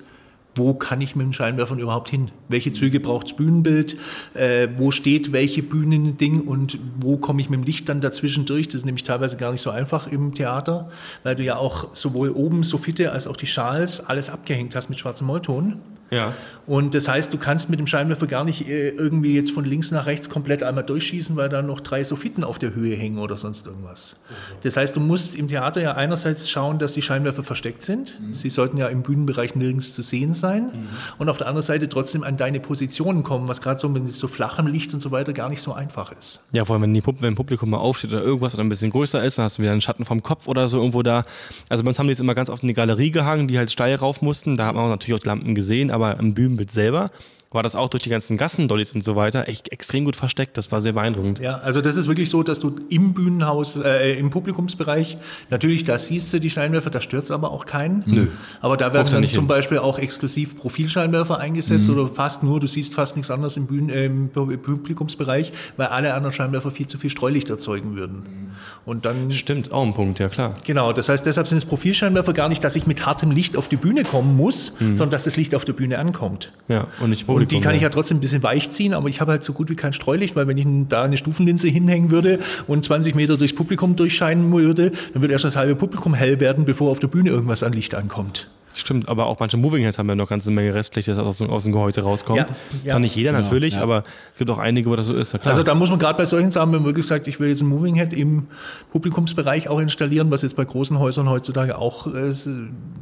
Wo 0.57 0.75
kann 0.75 1.01
ich 1.01 1.15
mit 1.15 1.25
dem 1.25 1.33
Scheinwerfern 1.33 1.79
überhaupt 1.79 2.11
hin? 2.11 2.31
Welche 2.49 2.73
Züge 2.73 2.99
braucht 2.99 3.29
das 3.29 3.37
Bühnenbild? 3.37 3.97
Äh, 4.35 4.69
wo 4.77 4.91
steht 4.91 5.33
welche 5.33 5.63
Bühnending 5.63 6.41
und 6.43 6.79
wo 6.99 7.17
komme 7.17 7.41
ich 7.41 7.49
mit 7.49 7.61
dem 7.61 7.65
Licht 7.65 7.89
dann 7.89 8.01
dazwischen 8.01 8.47
durch? 8.47 8.67
Das 8.67 8.77
ist 8.77 8.85
nämlich 8.85 9.05
teilweise 9.05 9.37
gar 9.37 9.53
nicht 9.53 9.61
so 9.61 9.71
einfach 9.71 10.09
im 10.09 10.35
Theater, 10.35 10.91
weil 11.23 11.37
du 11.37 11.45
ja 11.45 11.57
auch 11.57 11.95
sowohl 11.95 12.31
oben 12.31 12.65
Soffite 12.65 13.13
als 13.13 13.27
auch 13.27 13.37
die 13.37 13.47
Schals 13.47 14.01
alles 14.05 14.29
abgehängt 14.29 14.75
hast 14.75 14.89
mit 14.89 14.99
schwarzem 14.99 15.29
Mollton. 15.29 15.81
Ja. 16.11 16.33
Und 16.67 16.95
das 16.95 17.09
heißt, 17.09 17.33
du 17.33 17.39
kannst 17.39 17.69
mit 17.71 17.79
dem 17.79 17.87
Scheinwerfer 17.87 18.27
gar 18.27 18.45
nicht 18.45 18.69
äh, 18.69 18.91
irgendwie 18.91 19.35
jetzt 19.35 19.51
von 19.51 19.65
links 19.65 19.91
nach 19.91 20.07
rechts 20.07 20.29
komplett 20.29 20.63
einmal 20.63 20.85
durchschießen, 20.85 21.37
weil 21.37 21.49
da 21.49 21.63
noch 21.63 21.81
drei 21.81 22.05
Soffiten 22.05 22.45
auf 22.45 22.59
der 22.59 22.75
Höhe 22.75 22.97
hängen 22.97 23.19
oder 23.19 23.37
sonst 23.37 23.67
irgendwas. 23.67 24.17
Das 24.63 24.77
heißt, 24.77 24.95
du 24.95 25.01
musst 25.01 25.37
im 25.37 25.49
Theater 25.49 25.81
ja 25.81 25.95
einerseits 25.95 26.51
schauen, 26.51 26.79
dass 26.79 26.93
die 26.93 27.03
Scheinwerfer 27.03 27.43
versteckt 27.43 27.83
sind. 27.83 28.21
Sie 28.33 28.51
sollten 28.51 28.77
ja 28.77 28.89
im 28.89 29.03
Bühnenbereich 29.03 29.55
nirgends 29.55 29.95
zu 29.95 30.03
sehen 30.03 30.33
sein. 30.33 30.71
Und 31.19 31.29
auf 31.29 31.39
der 31.39 31.47
anderen 31.47 31.65
Seite 31.67 31.89
trotzdem 31.89 32.23
an 32.23 32.37
deine 32.37 32.61
Positionen 32.61 33.23
kommen, 33.23 33.49
was 33.49 33.61
gerade 33.61 33.81
so 33.81 33.89
mit 33.89 34.09
so 34.09 34.29
flachem 34.29 34.67
Licht 34.67 34.95
und 34.95 35.01
so 35.01 35.11
weiter 35.11 35.33
gar 35.33 35.49
nicht 35.49 35.63
so 35.63 35.73
einfach 35.73 36.13
ist. 36.13 36.41
Ja, 36.53 36.65
vor 36.65 36.75
allem, 36.75 36.83
wenn, 36.83 36.95
die, 36.95 37.03
wenn 37.05 37.33
ein 37.33 37.35
Publikum 37.35 37.71
mal 37.71 37.79
aufsteht 37.79 38.11
oder 38.13 38.23
irgendwas 38.23 38.55
oder 38.55 38.65
ein 38.65 38.69
bisschen 38.69 38.91
größer 38.91 39.25
ist, 39.25 39.39
dann 39.39 39.45
hast 39.45 39.59
du 39.59 39.63
wieder 39.63 39.73
einen 39.73 39.81
Schatten 39.81 40.05
vom 40.05 40.23
Kopf 40.23 40.49
oder 40.49 40.69
so 40.69 40.79
irgendwo 40.79 41.03
da. 41.03 41.25
Also 41.69 41.85
bei 41.85 41.89
uns 41.89 41.99
haben 41.99 42.07
die 42.07 42.13
jetzt 42.13 42.21
immer 42.21 42.35
ganz 42.35 42.51
oft 42.51 42.63
in 42.63 42.69
die 42.69 42.75
Galerie 42.75 43.11
gehangen, 43.11 43.49
die 43.49 43.59
halt 43.59 43.71
steil 43.71 43.95
rauf 43.97 44.23
mussten. 44.23 44.57
Da 44.57 44.67
hat 44.67 44.75
man 44.75 44.85
auch 44.85 44.89
natürlich 44.89 45.19
auch 45.19 45.23
die 45.23 45.29
Lampen 45.29 45.55
gesehen, 45.55 45.91
aber 45.91 46.00
im 46.09 46.35
Bühnenbild 46.35 46.71
selber 46.71 47.11
war 47.53 47.65
das 47.65 47.75
auch 47.75 47.89
durch 47.89 48.05
die 48.05 48.11
ganzen 48.11 48.37
Gassendollies 48.37 48.95
und 48.95 49.03
so 49.03 49.17
weiter 49.17 49.49
echt 49.49 49.73
extrem 49.73 50.05
gut 50.05 50.15
versteckt. 50.15 50.57
Das 50.57 50.71
war 50.71 50.81
sehr 50.81 50.93
beeindruckend. 50.93 51.41
Ja, 51.41 51.57
also 51.59 51.81
das 51.81 51.97
ist 51.97 52.07
wirklich 52.07 52.31
so, 52.31 52.45
dass 52.45 52.61
du 52.61 52.77
im 52.91 53.13
Bühnenhaus, 53.13 53.75
äh, 53.77 54.13
im 54.19 54.31
Publikumsbereich, 54.31 55.17
natürlich, 55.51 55.83
da 55.83 55.99
siehst 55.99 56.33
du 56.33 56.39
die 56.39 56.49
Scheinwerfer, 56.51 56.91
da 56.91 57.01
stört 57.01 57.25
es 57.25 57.33
aber 57.33 57.51
auch 57.51 57.67
keinen. 57.67 58.05
Nö. 58.07 58.27
Aber 58.61 58.77
da 58.77 58.93
werden 58.93 59.11
dann 59.11 59.25
zum 59.25 59.43
hin. 59.43 59.47
Beispiel 59.49 59.79
auch 59.79 59.99
exklusiv 59.99 60.57
Profilscheinwerfer 60.57 61.39
eingesetzt 61.39 61.89
oder 61.89 62.07
fast 62.09 62.45
nur, 62.45 62.61
du 62.61 62.69
siehst 62.69 62.95
fast 62.95 63.17
nichts 63.17 63.31
anderes 63.33 63.57
im, 63.57 63.67
Bühnen, 63.67 63.91
äh, 63.91 64.05
im 64.07 64.31
Pu- 64.31 64.57
Publikumsbereich, 64.57 65.53
weil 65.77 65.89
alle 65.89 66.15
anderen 66.15 66.33
Scheinwerfer 66.33 66.71
viel 66.71 66.87
zu 66.87 66.99
viel 66.99 67.11
Streulicht 67.11 67.51
erzeugen 67.51 67.97
würden. 67.97 68.23
Und 68.85 69.05
dann 69.07 69.31
Stimmt, 69.33 69.73
auch 69.73 69.83
ein 69.85 69.95
Punkt, 69.95 70.21
ja 70.21 70.29
klar. 70.29 70.55
Genau, 70.65 70.93
das 70.93 71.09
heißt, 71.09 71.27
deshalb 71.27 71.49
sind 71.49 71.59
es 71.59 71.65
Profilscheinwerfer 71.65 72.33
gar 72.33 72.49
nicht, 72.49 72.63
dass 72.63 72.77
ich 72.77 72.87
mit 72.87 73.07
hartem 73.07 73.33
Licht 73.33 73.57
auf 73.57 73.67
die 73.69 73.77
Bühne 73.77 74.05
kommen 74.05 74.37
muss, 74.37 74.73
sondern 74.79 75.11
dass 75.11 75.25
das 75.25 75.37
Licht 75.37 75.55
auf 75.57 75.65
der 75.65 75.73
Bühne 75.73 75.99
ankommt. 75.99 76.53
Ja, 76.69 76.87
und 77.01 77.11
nicht 77.11 77.27
Und 77.41 77.53
die 77.53 77.61
kann 77.61 77.75
ich 77.75 77.83
ja. 77.83 77.89
trotzdem 77.89 78.19
ein 78.19 78.21
bisschen 78.21 78.43
weich 78.43 78.71
ziehen, 78.71 78.95
aber 78.95 79.09
ich 79.09 79.21
habe 79.21 79.33
halt 79.33 79.45
so 79.45 79.53
gut 79.53 79.71
wie 79.71 79.77
kein 79.77 79.93
Streulicht, 79.93 80.37
weil 80.37 80.47
wenn 80.47 80.59
ich 80.59 80.67
da 80.89 81.05
eine 81.05 81.17
Stufenlinse 81.17 81.69
hinhängen 81.69 82.11
würde 82.11 82.39
und 82.67 82.85
20 82.85 83.15
Meter 83.15 83.37
durchs 83.37 83.55
Publikum 83.55 83.97
durchscheinen 83.97 84.53
würde, 84.53 84.93
dann 85.13 85.23
würde 85.23 85.33
erst 85.33 85.45
das 85.45 85.57
halbe 85.57 85.75
Publikum 85.75 86.15
hell 86.15 86.41
werden, 86.41 86.65
bevor 86.65 86.91
auf 86.91 87.01
der 87.01 87.09
Bühne 87.09 87.31
irgendwas 87.31 87.63
an 87.63 87.73
Licht 87.73 87.95
ankommt. 87.95 88.49
Stimmt, 88.75 89.09
aber 89.09 89.27
auch 89.27 89.41
manche 89.41 89.57
Moving 89.57 89.83
Heads 89.83 89.99
haben 89.99 90.09
ja 90.09 90.15
noch 90.15 90.29
ganz 90.29 90.47
eine 90.47 90.55
Menge 90.55 90.73
Restlicht, 90.75 91.09
das 91.09 91.19
aus, 91.19 91.41
aus 91.41 91.65
dem 91.65 91.73
Gehäuse 91.73 92.03
rauskommt. 92.03 92.39
Ja, 92.39 92.47
ja. 92.85 92.91
Zwar 92.91 93.01
nicht 93.01 93.17
jeder 93.17 93.33
Genau, 93.33 93.43
natürlich, 93.43 93.75
ja. 93.75 93.83
aber 93.83 94.05
es 94.33 94.39
gibt 94.39 94.51
auch 94.51 94.59
einige, 94.59 94.91
wo 94.91 94.97
das 94.97 95.07
so 95.07 95.15
ist. 95.15 95.33
Ja, 95.33 95.39
klar. 95.39 95.53
Also 95.53 95.63
da 95.63 95.75
muss 95.75 95.91
man 95.91 95.99
gerade 95.99 96.17
bei 96.17 96.25
solchen 96.25 96.51
Sachen, 96.51 96.73
wenn 96.73 96.81
man 96.81 96.87
wirklich 96.87 97.07
sagt, 97.07 97.27
ich 97.29 97.41
will 97.41 97.49
jetzt 97.49 97.63
ein 97.63 97.69
Moving 97.69 97.97
Head 97.97 98.13
im 98.13 98.47
Publikumsbereich 98.93 99.69
auch 99.69 99.81
installieren, 99.81 100.31
was 100.31 100.43
jetzt 100.43 100.57
bei 100.57 100.65
großen 100.65 100.99
Häusern 100.99 101.29
heutzutage 101.29 101.79
auch 101.79 102.07
äh, 102.07 102.33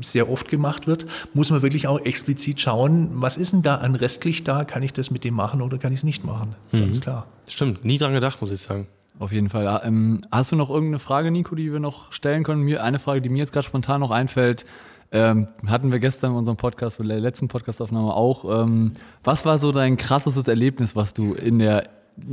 sehr 0.01 0.31
oft 0.31 0.49
gemacht 0.49 0.87
wird, 0.87 1.07
muss 1.35 1.51
man 1.51 1.63
wirklich 1.63 1.87
auch 1.87 2.01
explizit 2.01 2.61
schauen, 2.61 3.11
was 3.15 3.37
ist 3.37 3.53
denn 3.53 3.63
da 3.63 3.77
an 3.77 3.95
Restlicht 3.95 4.49
da? 4.49 4.65
Kann 4.65 4.83
ich 4.83 4.93
das 4.93 5.11
mit 5.11 5.25
dem 5.25 5.35
machen 5.35 5.63
oder 5.63 5.79
kann 5.79 5.93
ich 5.93 6.01
es 6.01 6.05
nicht 6.05 6.25
machen? 6.25 6.55
Ganz 6.73 7.01
klar. 7.01 7.27
Stimmt, 7.47 7.85
nie 7.85 7.99
dran 7.99 8.13
gedacht, 8.13 8.41
muss 8.41 8.51
ich 8.51 8.61
sagen. 8.61 8.87
Auf 9.19 9.33
jeden 9.33 9.49
Fall. 9.49 9.81
Ähm, 9.85 10.21
hast 10.31 10.53
du 10.53 10.57
noch 10.57 10.71
irgendeine 10.71 11.01
Frage, 11.01 11.31
Nico, 11.31 11.57
die 11.57 11.73
wir 11.73 11.81
noch 11.81 12.13
stellen 12.13 12.45
können? 12.45 12.63
Mir 12.63 12.85
eine 12.85 12.99
Frage, 13.01 13.21
die 13.21 13.29
mir 13.29 13.39
jetzt 13.39 13.53
gerade 13.53 13.67
spontan 13.67 14.01
noch 14.01 14.13
einfällt, 14.13 14.65
ähm, 15.13 15.49
hatten 15.67 15.91
wir 15.93 15.99
gestern 16.01 16.33
in 16.33 16.37
unserem 16.39 16.57
Podcast, 16.57 16.99
bei 16.99 17.05
der 17.05 17.21
letzten 17.21 17.49
Podcastaufnahme 17.49 18.13
auch. 18.15 18.63
Ähm, 18.65 18.93
was 19.25 19.45
war 19.47 19.59
so 19.59 19.73
dein 19.73 19.97
krassestes 19.97 20.47
Erlebnis, 20.49 20.95
was 20.97 21.15
du 21.15 21.35
in 21.35 21.59
der 21.59 21.89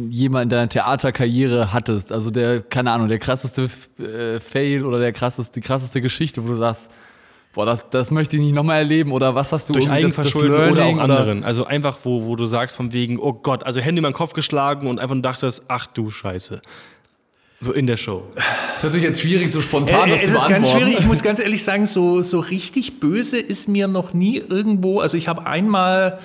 jemand 0.10 0.44
in 0.44 0.50
deiner 0.50 0.68
Theaterkarriere 0.70 1.72
hattest? 1.74 2.12
Also 2.12 2.32
der, 2.32 2.62
keine 2.62 2.92
Ahnung, 2.92 3.08
der 3.08 3.20
krasseste 3.20 3.70
äh, 4.00 4.40
Fail 4.40 4.84
oder 4.84 5.00
der 5.00 5.14
krasseste, 5.14 5.54
die 5.60 5.66
krasseste 5.66 6.02
Geschichte, 6.02 6.44
wo 6.44 6.48
du 6.50 6.56
sagst, 6.56 6.92
boah, 7.54 7.66
das, 7.66 7.90
das 7.90 8.12
möchte 8.12 8.36
ich 8.36 8.42
nicht 8.42 8.54
nochmal 8.56 8.80
erleben 8.80 9.14
oder 9.14 9.36
was 9.36 9.54
hast 9.54 9.70
du 9.70 9.74
Durch 9.74 9.86
irgendwie 9.86 10.02
das- 10.02 10.12
das 10.16 10.26
Eigenverschulden 10.26 10.72
oder 10.72 10.86
auch 10.86 10.98
anderen. 10.98 11.44
Also 11.46 11.66
einfach, 11.66 12.00
wo, 12.04 12.26
wo 12.26 12.36
du 12.36 12.46
sagst 12.46 12.76
von 12.76 12.92
wegen, 12.92 13.18
oh 13.20 13.32
Gott, 13.32 13.64
also 13.64 13.80
Hände 13.80 14.00
über 14.00 14.10
den 14.10 14.14
Kopf 14.16 14.34
geschlagen 14.34 14.88
und 14.88 15.00
einfach 15.00 15.16
dachtest, 15.22 15.64
ach 15.70 15.88
du 15.88 16.10
Scheiße. 16.12 16.62
So 17.60 17.72
in 17.72 17.88
der 17.88 17.98
Show. 17.98 18.24
Das 18.36 18.44
ist 18.78 18.84
natürlich 18.84 19.06
jetzt 19.06 19.22
schwierig, 19.22 19.52
so 19.52 19.62
spontan 19.62 20.10
Äh, 20.10 20.12
das 20.14 20.22
es 20.24 20.30
zu 20.30 20.36
ist 20.36 20.42
ganz 20.44 20.50
beantworten. 20.50 20.78
schwierig. 20.86 21.00
Ich 21.00 21.06
muss 21.06 21.24
ganz 21.24 21.40
ehrlich 21.40 21.64
sagen, 21.64 21.86
so, 21.86 22.22
so 22.22 22.40
richtig 22.40 23.00
böse 23.00 23.40
ist 23.40 23.68
mir 23.68 23.88
noch 23.88 24.14
nie 24.14 24.38
irgendwo. 24.38 25.00
Also 25.00 25.16
ich 25.18 25.28
habe 25.28 25.46
einmal, 25.48 26.20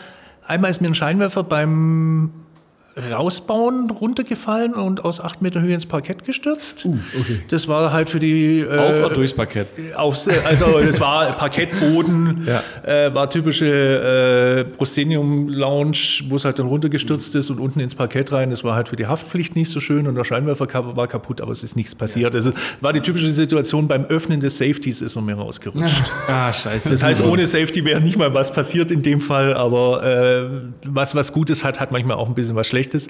einmal 0.46 0.70
ist 0.70 0.80
mir 0.80 0.88
ein 0.88 0.94
Scheinwerfer 0.94 1.44
beim 1.44 2.30
Rausbauen 3.12 3.90
runtergefallen 3.90 4.74
und 4.74 5.04
aus 5.04 5.20
acht 5.20 5.42
Meter 5.42 5.60
Höhe 5.60 5.74
ins 5.74 5.86
Parkett 5.86 6.24
gestürzt. 6.24 6.84
okay. 6.86 7.40
Das 7.48 7.68
war 7.68 7.92
halt 7.92 8.10
für 8.10 8.18
die 8.18 8.60
äh, 8.60 8.76
Auf 8.76 8.98
oder 9.06 9.10
durchs 9.14 9.32
Parkett. 9.34 9.68
Aufs, 9.96 10.26
äh, 10.26 10.32
also 10.46 10.80
das 10.80 11.00
war 11.00 11.32
Parkettboden, 11.38 12.46
Ja. 12.46 12.62
äh, 13.06 13.14
war 13.14 13.28
typische 13.30 13.66
äh, 13.66 14.64
Proscenium 14.76 15.48
Lounge, 15.48 15.96
wo 16.28 16.36
es 16.36 16.44
halt 16.44 16.58
dann 16.58 16.66
runtergestürzt 16.66 17.34
ist 17.34 17.50
und 17.50 17.58
unten 17.60 17.80
ins 17.80 17.94
Parkett 17.94 18.32
rein. 18.32 18.50
Das 18.50 18.64
war 18.64 18.74
halt 18.74 18.88
für 18.88 18.96
die 18.96 19.06
Haftpflicht 19.06 19.56
nicht 19.56 19.70
so 19.70 19.80
schön 19.80 20.06
und 20.06 20.14
der 20.14 20.24
Scheinwerfer 20.24 20.66
war 20.96 21.06
kaputt, 21.06 21.40
aber 21.40 21.52
es 21.52 21.62
ist 21.62 21.76
nichts 21.76 21.94
passiert. 21.94 22.34
Also 22.34 22.52
war 22.80 22.92
die 22.92 23.00
typische 23.00 23.32
Situation 23.32 23.88
beim 23.88 24.04
Öffnen 24.04 24.40
des 24.40 24.58
Safeties 24.58 25.02
ist 25.02 25.16
er 25.16 25.22
mir 25.22 25.34
rausgerutscht. 25.34 26.10
Ah, 26.28 26.52
scheiße. 26.52 26.90
Das 26.90 27.02
heißt, 27.02 27.22
ohne 27.22 27.44
Safety 27.46 27.84
wäre 27.84 28.00
nicht 28.00 28.16
mal 28.16 28.32
was 28.34 28.52
passiert 28.52 28.90
in 28.90 29.02
dem 29.02 29.20
Fall, 29.20 29.54
aber 29.54 30.02
äh, 30.04 30.48
was 30.86 31.14
was 31.14 31.32
Gutes 31.32 31.64
hat, 31.64 31.80
hat 31.80 31.90
manchmal 31.92 32.16
auch 32.16 32.28
ein 32.28 32.34
bisschen 32.34 32.54
was 32.56 32.66
Schlechtes. 32.68 32.89
Schlechtes. 32.90 33.08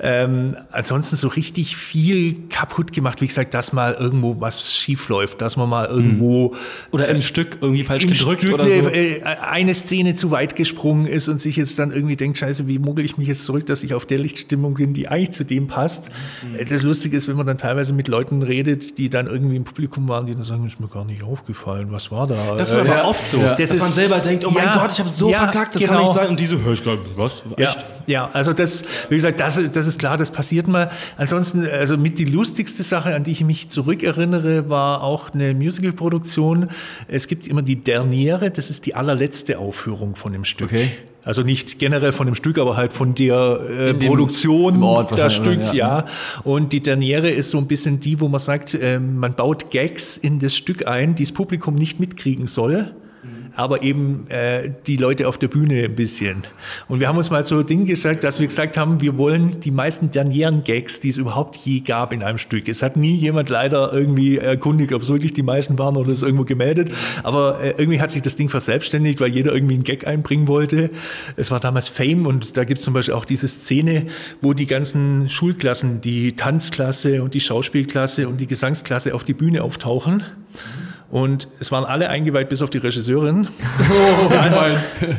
Ähm, 0.00 0.56
ansonsten 0.72 1.16
so 1.16 1.28
richtig 1.28 1.76
viel 1.76 2.36
kaputt 2.48 2.92
gemacht. 2.92 3.20
Wie 3.20 3.26
gesagt, 3.26 3.54
dass 3.54 3.72
mal 3.72 3.94
irgendwo 3.94 4.40
was 4.40 4.74
schief 4.74 5.08
läuft, 5.08 5.40
dass 5.40 5.56
man 5.56 5.68
mal 5.68 5.86
irgendwo 5.86 6.54
Oder 6.90 7.08
im 7.08 7.20
Stück 7.20 7.58
irgendwie 7.60 7.84
falsch 7.84 8.06
gedrückt 8.06 8.42
Stück 8.42 8.54
oder 8.54 8.64
eine, 8.64 8.82
so. 8.82 8.90
äh, 8.90 9.22
eine 9.22 9.74
Szene 9.74 10.14
zu 10.14 10.30
weit 10.30 10.56
gesprungen 10.56 11.06
ist 11.06 11.28
und 11.28 11.40
sich 11.40 11.56
jetzt 11.56 11.78
dann 11.78 11.92
irgendwie 11.92 12.16
denkt, 12.16 12.38
scheiße, 12.38 12.66
wie 12.66 12.78
muggel 12.78 13.04
ich 13.04 13.16
mich 13.16 13.28
jetzt 13.28 13.44
zurück, 13.44 13.66
dass 13.66 13.82
ich 13.82 13.94
auf 13.94 14.06
der 14.06 14.18
Lichtstimmung 14.18 14.74
bin, 14.74 14.92
die 14.94 15.08
eigentlich 15.08 15.32
zu 15.32 15.44
dem 15.44 15.66
passt. 15.66 16.10
Äh, 16.56 16.64
Das 16.64 16.82
Lustige 16.82 17.16
ist, 17.16 17.28
wenn 17.28 17.36
man 17.36 17.46
dann 17.46 17.58
teilweise 17.58 17.92
mit 17.92 18.08
Leuten 18.08 18.42
redet, 18.42 18.98
die 18.98 19.10
dann 19.10 19.26
irgendwie 19.26 19.56
im 19.56 19.64
Publikum 19.64 20.08
waren, 20.08 20.26
die 20.26 20.34
dann 20.34 20.42
sagen, 20.42 20.66
ist 20.66 20.80
mir 20.80 20.88
gar 20.88 21.04
nicht 21.04 21.22
aufgefallen, 21.22 21.88
was 21.90 22.10
war 22.10 22.26
da? 22.26 22.56
Das 22.56 22.70
ist 22.70 22.76
Äh, 22.76 22.80
aber 22.80 22.88
Ja. 22.96 23.04
oft 23.04 23.26
so, 23.26 23.38
Ja. 23.38 23.54
dass 23.54 23.70
Das 23.70 23.78
man 23.78 23.88
ist- 23.88 23.94
selber 23.94 24.18
denkt, 24.18 24.44
oh 24.44 24.50
mein 24.50 24.64
ja, 24.64 24.74
Gott, 24.78 24.92
ich 24.92 24.98
habe 24.98 25.08
so 25.08 25.30
verkackt, 25.32 25.74
das 25.74 25.82
kann 25.82 25.90
genau. 25.96 26.02
nicht 26.04 26.14
sein. 26.14 26.28
Und 26.28 26.40
diese, 26.40 26.62
hör 26.62 26.72
ich 26.72 26.82
gerade, 26.82 27.00
was? 27.16 27.42
Ja, 27.56 27.68
Echt? 27.68 27.78
ja, 28.06 28.30
also 28.32 28.52
das, 28.52 28.84
wie 29.10 29.16
gesagt, 29.16 29.38
das, 29.40 29.58
ist- 29.58 29.76
das 29.76 29.86
ist 29.86 29.98
klar, 29.98 30.16
das 30.16 30.30
passiert 30.30 30.66
mal. 30.68 30.90
Ansonsten, 31.18 31.66
also 31.66 31.98
mit 31.98 32.18
die 32.18 32.24
lustigste 32.24 32.82
Sache, 32.82 33.14
an 33.14 33.22
die 33.24 33.32
ich 33.32 33.44
mich 33.44 33.68
zurückerinnere, 33.68 34.68
war 34.70 35.02
auch 35.02 35.30
eine 35.34 35.52
Musicalproduktion. 35.54 36.68
Es 37.08 37.28
gibt 37.28 37.46
immer 37.46 37.62
die 37.62 37.76
Derniere, 37.76 38.50
das 38.50 38.70
ist 38.70 38.86
die 38.86 38.94
allerletzte 38.94 39.58
Aufführung 39.58 40.16
von 40.16 40.32
dem 40.32 40.44
Stück. 40.44 40.68
Okay. 40.68 40.88
Also 41.22 41.42
nicht 41.42 41.78
generell 41.78 42.12
von 42.12 42.24
dem 42.26 42.34
Stück, 42.34 42.56
aber 42.56 42.78
halt 42.78 42.94
von 42.94 43.14
der 43.14 43.60
äh, 43.68 43.94
dem- 43.94 44.08
Produktion 44.08 44.82
Ort 44.82 45.18
das 45.18 45.34
Stück, 45.34 45.60
ja. 45.60 45.74
Ja. 45.74 46.04
Und 46.44 46.72
die 46.72 46.80
Derniere 46.80 47.28
ist 47.28 47.50
so 47.50 47.58
ein 47.58 47.66
bisschen 47.66 48.00
die, 48.00 48.20
wo 48.20 48.28
man 48.28 48.38
sagt, 48.40 48.78
ähm, 48.80 49.18
man 49.18 49.34
baut 49.34 49.70
Gags 49.70 50.16
in 50.16 50.38
das 50.38 50.56
Stück 50.56 50.86
ein, 50.88 51.14
die 51.14 51.24
das 51.24 51.32
Publikum 51.32 51.74
nicht 51.74 52.00
mitkriegen 52.00 52.46
soll 52.46 52.94
aber 53.54 53.82
eben 53.82 54.26
äh, 54.28 54.70
die 54.86 54.96
Leute 54.96 55.28
auf 55.28 55.38
der 55.38 55.48
Bühne 55.48 55.84
ein 55.84 55.94
bisschen. 55.94 56.42
Und 56.88 57.00
wir 57.00 57.08
haben 57.08 57.16
uns 57.16 57.30
mal 57.30 57.44
so 57.46 57.58
ein 57.58 57.66
Ding 57.66 57.84
gesagt, 57.84 58.24
dass 58.24 58.40
wir 58.40 58.46
gesagt 58.46 58.76
haben, 58.76 59.00
wir 59.00 59.18
wollen 59.18 59.60
die 59.60 59.70
meisten 59.70 60.10
Dernieren-Gags, 60.10 61.00
die 61.00 61.08
es 61.08 61.16
überhaupt 61.16 61.56
je 61.56 61.80
gab 61.80 62.12
in 62.12 62.22
einem 62.22 62.38
Stück. 62.38 62.68
Es 62.68 62.82
hat 62.82 62.96
nie 62.96 63.14
jemand 63.14 63.48
leider 63.48 63.92
irgendwie 63.92 64.38
erkundigt, 64.38 64.92
ob 64.92 65.02
es 65.02 65.08
wirklich 65.08 65.32
die 65.32 65.42
meisten 65.42 65.78
waren 65.78 65.96
oder 65.96 66.10
es 66.10 66.22
irgendwo 66.22 66.44
gemeldet. 66.44 66.90
Aber 67.22 67.60
äh, 67.60 67.74
irgendwie 67.76 68.00
hat 68.00 68.10
sich 68.10 68.22
das 68.22 68.36
Ding 68.36 68.48
verselbstständigt, 68.48 69.20
weil 69.20 69.30
jeder 69.30 69.52
irgendwie 69.52 69.74
einen 69.74 69.84
Gag 69.84 70.06
einbringen 70.06 70.48
wollte. 70.48 70.90
Es 71.36 71.50
war 71.50 71.60
damals 71.60 71.88
Fame 71.88 72.26
und 72.26 72.56
da 72.56 72.64
gibt 72.64 72.78
es 72.78 72.84
zum 72.84 72.94
Beispiel 72.94 73.14
auch 73.14 73.24
diese 73.24 73.48
Szene, 73.48 74.06
wo 74.40 74.54
die 74.54 74.66
ganzen 74.66 75.28
Schulklassen, 75.28 76.00
die 76.00 76.32
Tanzklasse 76.32 77.22
und 77.22 77.34
die 77.34 77.40
Schauspielklasse 77.40 78.28
und 78.28 78.40
die 78.40 78.46
Gesangsklasse 78.46 79.14
auf 79.14 79.24
die 79.24 79.34
Bühne 79.34 79.62
auftauchen. 79.62 80.24
Und 81.10 81.48
es 81.58 81.72
waren 81.72 81.84
alle 81.84 82.08
eingeweiht, 82.08 82.48
bis 82.48 82.62
auf 82.62 82.70
die 82.70 82.78
Regisseurin, 82.78 83.48
dass 84.30 84.74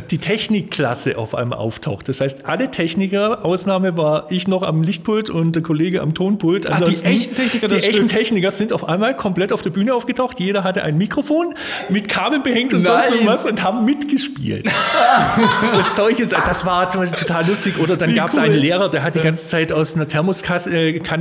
die 0.10 0.18
Technikklasse 0.20 1.18
auf 1.18 1.36
einmal 1.36 1.60
auftaucht. 1.60 2.08
Das 2.08 2.22
heißt, 2.22 2.46
alle 2.46 2.72
Techniker, 2.72 3.44
Ausnahme 3.44 3.98
war 3.98 4.28
ich 4.32 4.48
noch 4.48 4.64
am 4.64 4.84
Lichtpult 4.84 5.30
und 5.30 5.54
der 5.54 5.64
Kollege 5.64 6.02
am 6.02 6.14
Tonpult. 6.14 6.64
die 6.64 6.70
Ansonsten- 6.70 7.08
echten 7.08 7.36
Techniker 7.36 7.68
Die 7.68 7.76
echten 7.76 7.94
Stücks. 7.94 8.14
Techniker 8.14 8.52
sind 8.52 8.72
auf 8.72 8.88
einmal 8.88 9.18
komplett 9.18 9.52
auf 9.52 9.64
der 9.64 9.72
Bühne 9.72 9.94
aufgetaucht. 9.94 10.39
Jeder 10.39 10.64
hatte 10.64 10.82
ein 10.84 10.98
Mikrofon 10.98 11.56
mit 11.89 12.08
Kabeln 12.08 12.42
behängt 12.42 12.74
und 12.74 12.86
sonst 12.86 13.10
Nein. 13.10 13.14
irgendwas 13.16 13.46
und 13.46 13.62
haben 13.62 13.84
mitgespielt. 13.84 14.66
und 15.78 15.89
solche, 15.89 16.26
Sachen, 16.26 16.44
das 16.46 16.66
war 16.66 16.88
zum 16.88 17.02
Beispiel 17.02 17.20
total 17.20 17.46
lustig. 17.48 17.74
Oder 17.80 17.98
dann 17.98 18.14
gab 18.16 18.30
es 18.32 18.38
einen 18.38 18.56
Lehrer, 18.56 18.88
der 18.89 19.04
hat 19.04 19.16
die 19.16 19.20
ganze 19.20 19.46
Zeit 19.48 19.74
aus 19.74 19.96
einer 19.96 20.08
Thermoskanne 20.08 20.74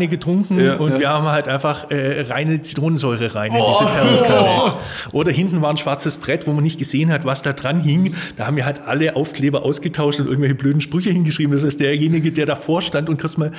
äh, 0.05 0.07
getrunken 0.07 0.65
Ja. 0.65 0.77
und 0.77 1.01
wir 1.01 1.09
haben 1.09 1.27
halt 1.27 1.49
einfach 1.49 1.91
äh, 1.91 2.21
reine 2.29 2.63
Zitronensäure 2.63 3.35
rein 3.35 3.51
in 3.51 3.59
diese 3.79 3.91
Thermoskanne. 3.91 4.60
Oder 5.13 5.33
hinten 5.33 5.63
war 5.63 5.71
ein 5.71 5.77
schwarzes 5.77 6.17
Brett, 6.17 6.47
wo 6.47 6.53
man 6.53 6.63
nicht 6.65 6.79
gesehen 6.79 7.13
hat, 7.13 7.25
was 7.25 7.43
da 7.43 7.53
dran 7.53 7.81
hing. 7.81 8.15
Da 8.37 8.47
haben 8.47 8.57
wir 8.57 8.65
halt 8.65 8.81
alle 8.81 9.17
Aufkleber 9.17 9.63
ausgetauscht 9.63 10.21
und 10.21 10.27
irgendwelche 10.27 10.55
blöden 10.55 10.81
Sprüche 10.81 11.11
hingeschrieben. 11.11 11.53
Das 11.53 11.65
heißt, 11.65 11.81
derjenige, 11.81 12.33
der 12.33 12.47
davor 12.47 12.83
stand 12.83 13.09
und 13.09 13.21
kurz 13.21 13.37
mal 13.37 13.53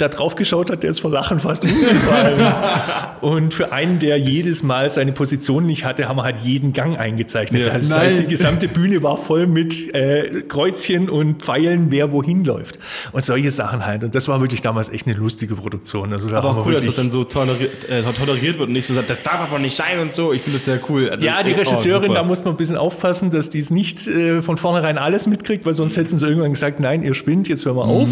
da 0.00 0.08
drauf 0.08 0.34
geschaut 0.34 0.70
hat, 0.70 0.82
der 0.82 0.90
ist 0.90 1.00
vor 1.00 1.10
Lachen 1.10 1.40
fast 1.40 1.64
umgefallen. 1.64 2.40
und 3.20 3.54
für 3.54 3.72
einen, 3.72 3.98
der 3.98 4.16
jedes 4.18 4.62
Mal 4.62 4.88
seine 4.90 5.12
Position 5.12 5.66
nicht 5.66 5.84
hatte, 5.84 6.08
haben 6.08 6.16
wir 6.16 6.22
halt 6.24 6.36
jeden 6.42 6.72
Gang 6.72 6.98
eingezeichnet. 6.98 7.66
Ja. 7.66 7.72
Das 7.72 7.90
heißt, 7.90 8.16
Nein. 8.16 8.24
die 8.24 8.30
gesamte 8.30 8.68
Bühne 8.68 9.02
war 9.02 9.16
voll 9.16 9.46
mit 9.46 9.94
äh, 9.94 10.42
Kreuzchen 10.48 11.08
und 11.08 11.42
Pfeilen, 11.42 11.86
wer 11.90 12.12
wohin 12.12 12.44
läuft. 12.44 12.78
Und 13.12 13.22
solche 13.24 13.50
Sachen 13.50 13.84
halt. 13.86 14.04
Und 14.04 14.14
das 14.14 14.28
war 14.28 14.40
wirklich 14.40 14.60
damals 14.60 14.88
echt 14.90 15.06
eine 15.06 15.16
lustige 15.16 15.54
Produktion. 15.54 16.12
Also 16.12 16.28
da 16.28 16.38
Aber 16.38 16.50
auch 16.50 16.66
cool, 16.66 16.74
dass 16.74 16.86
das 16.86 16.96
dann 16.96 17.10
so 17.10 17.24
toleriert, 17.24 17.88
äh, 17.88 18.02
toleriert 18.12 18.58
wird 18.58 18.68
und 18.68 18.72
nicht 18.72 18.86
so 18.86 18.94
sagt, 18.94 19.10
das 19.10 19.22
darf 19.22 19.40
aber 19.40 19.58
nicht 19.58 19.76
sein 19.76 19.98
und 20.00 20.12
so. 20.12 20.32
Ich 20.32 20.42
finde 20.42 20.58
das 20.58 20.64
sehr 20.64 20.80
cool. 20.88 21.10
Also, 21.10 21.26
Ja, 21.26 21.42
die 21.42 21.52
oh, 21.52 21.56
Regisseurin, 21.56 22.02
super. 22.08 22.14
da 22.14 22.22
muss 22.22 22.44
man 22.44 22.54
ein 22.54 22.56
bisschen 22.56 22.76
aufpassen, 22.76 23.30
dass 23.30 23.50
die 23.50 23.58
es 23.58 23.70
nicht 23.70 24.06
äh, 24.06 24.42
von 24.42 24.56
vornherein 24.56 24.98
alles 24.98 25.26
mitkriegt, 25.26 25.66
weil 25.66 25.72
sonst 25.74 25.96
hätten 25.96 26.16
sie 26.16 26.26
irgendwann 26.26 26.52
gesagt, 26.52 26.80
nein, 26.80 27.02
ihr 27.02 27.14
spinnt, 27.14 27.48
jetzt 27.48 27.64
hören 27.64 27.76
wir 27.76 27.86
Mhm. 27.86 27.90
auf. 27.90 28.08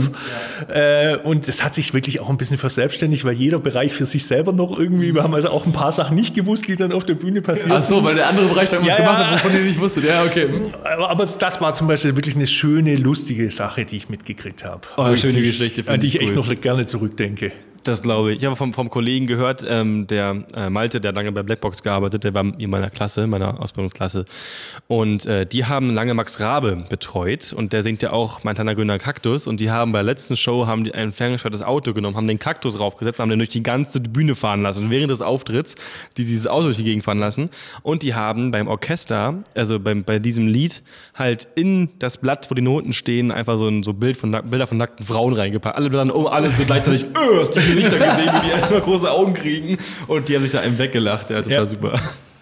Äh, 0.74 1.16
und 1.24 1.46
das 1.48 1.62
hat 1.62 1.74
sich 1.78 1.94
wirklich 1.94 2.20
auch 2.20 2.28
ein 2.28 2.36
bisschen 2.36 2.58
verselbstständigt, 2.58 3.24
weil 3.24 3.32
jeder 3.34 3.58
Bereich 3.58 3.92
für 3.92 4.04
sich 4.04 4.26
selber 4.26 4.52
noch 4.52 4.78
irgendwie, 4.78 5.14
wir 5.14 5.22
haben 5.22 5.34
also 5.34 5.50
auch 5.50 5.64
ein 5.64 5.72
paar 5.72 5.92
Sachen 5.92 6.16
nicht 6.16 6.34
gewusst, 6.34 6.66
die 6.68 6.76
dann 6.76 6.92
auf 6.92 7.04
der 7.04 7.14
Bühne 7.14 7.40
passieren. 7.40 7.72
Ach 7.72 7.82
so, 7.82 8.02
weil 8.04 8.14
der 8.14 8.28
andere 8.28 8.46
Bereich 8.48 8.68
da 8.68 8.76
irgendwas 8.76 8.98
Ja, 8.98 9.04
gemacht 9.04 9.20
ja. 9.20 9.30
hat, 9.30 9.44
wovon 9.44 9.56
ihr 9.56 9.64
nicht 9.64 9.80
wusstet. 9.80 10.04
Ja, 10.04 10.22
okay. 10.24 10.48
Aber, 10.84 11.10
aber 11.10 11.24
das 11.24 11.60
war 11.60 11.74
zum 11.74 11.86
Beispiel 11.88 12.16
wirklich 12.16 12.34
eine 12.34 12.46
schöne, 12.46 12.96
lustige 12.96 13.50
Sache, 13.50 13.84
die 13.84 13.96
ich 13.96 14.08
mitgekriegt 14.08 14.64
habe. 14.64 14.82
Oh, 14.96 15.02
Und 15.04 15.18
schöne 15.18 15.34
die 15.34 15.42
Geschichte, 15.42 15.84
An 15.90 16.00
die 16.00 16.08
ich 16.08 16.16
ich 16.16 16.22
echt 16.22 16.30
cool. 16.36 16.36
noch 16.46 16.60
gerne 16.60 16.86
zurückdenke. 16.86 17.52
Das 17.84 18.02
glaube 18.02 18.32
ich. 18.32 18.38
Ich 18.38 18.44
habe 18.44 18.56
vom, 18.56 18.74
vom 18.74 18.90
Kollegen 18.90 19.26
gehört, 19.26 19.64
ähm, 19.66 20.06
der 20.06 20.44
äh, 20.54 20.68
Malte, 20.68 21.00
der 21.00 21.12
lange 21.12 21.32
bei 21.32 21.42
Blackbox 21.42 21.82
gearbeitet, 21.82 22.24
der 22.24 22.34
war 22.34 22.44
in 22.58 22.70
meiner 22.70 22.90
Klasse, 22.90 23.26
meiner 23.26 23.60
Ausbildungsklasse. 23.60 24.24
Und 24.88 25.26
äh, 25.26 25.46
die 25.46 25.64
haben 25.64 25.94
lange 25.94 26.14
Max 26.14 26.40
Rabe 26.40 26.78
betreut 26.88 27.52
und 27.52 27.72
der 27.72 27.82
singt 27.82 28.02
ja 28.02 28.12
auch 28.12 28.40
kleiner 28.40 28.74
grüner 28.74 28.98
Kaktus. 28.98 29.46
Und 29.46 29.60
die 29.60 29.70
haben 29.70 29.92
bei 29.92 29.98
der 29.98 30.04
letzten 30.04 30.36
Show 30.36 30.66
haben 30.66 30.84
die 30.84 30.94
ein 30.94 31.12
ferngesteuertes 31.12 31.62
Auto 31.62 31.92
genommen, 31.92 32.16
haben 32.16 32.28
den 32.28 32.38
Kaktus 32.38 32.78
raufgesetzt, 32.78 33.20
haben 33.20 33.30
den 33.30 33.38
durch 33.38 33.48
die 33.48 33.62
ganze 33.62 34.00
Bühne 34.00 34.34
fahren 34.34 34.62
lassen. 34.62 34.84
Und 34.84 34.90
während 34.90 35.10
des 35.10 35.22
Auftritts, 35.22 35.76
die 36.16 36.24
dieses 36.24 36.46
Auto 36.46 36.64
durch 36.64 36.76
die 36.76 36.84
Gegend 36.84 37.04
fahren 37.04 37.18
lassen. 37.18 37.50
Und 37.82 38.02
die 38.02 38.14
haben 38.14 38.50
beim 38.50 38.68
Orchester, 38.68 39.42
also 39.54 39.78
beim, 39.78 40.04
bei 40.04 40.18
diesem 40.18 40.46
Lied, 40.46 40.82
halt 41.14 41.48
in 41.54 41.90
das 41.98 42.18
Blatt, 42.18 42.50
wo 42.50 42.54
die 42.54 42.62
Noten 42.62 42.92
stehen, 42.92 43.30
einfach 43.30 43.56
so 43.56 43.68
ein 43.68 43.82
so 43.82 43.92
Bild 43.92 44.16
von, 44.16 44.32
Bilder 44.32 44.66
von 44.66 44.78
nackten 44.78 45.06
Frauen 45.06 45.34
reingepackt. 45.34 45.76
Alle 45.76 45.90
dann 45.90 46.10
um, 46.10 46.26
alle 46.26 46.50
so 46.50 46.64
gleichzeitig, 46.64 47.04
öh, 47.16 47.44
du 47.44 47.60
die 47.60 47.67
Lichter 47.72 47.96
gesehen, 47.98 48.30
wie 48.40 48.46
die 48.46 48.52
erstmal 48.52 48.80
große 48.80 49.10
Augen 49.10 49.34
kriegen. 49.34 49.78
Und 50.06 50.28
die 50.28 50.34
haben 50.36 50.42
sich 50.42 50.52
da 50.52 50.60
einem 50.60 50.78
weggelacht. 50.78 51.30
Ja, 51.30 51.42
total 51.42 51.52
Ja. 51.58 51.66
super. 51.66 52.00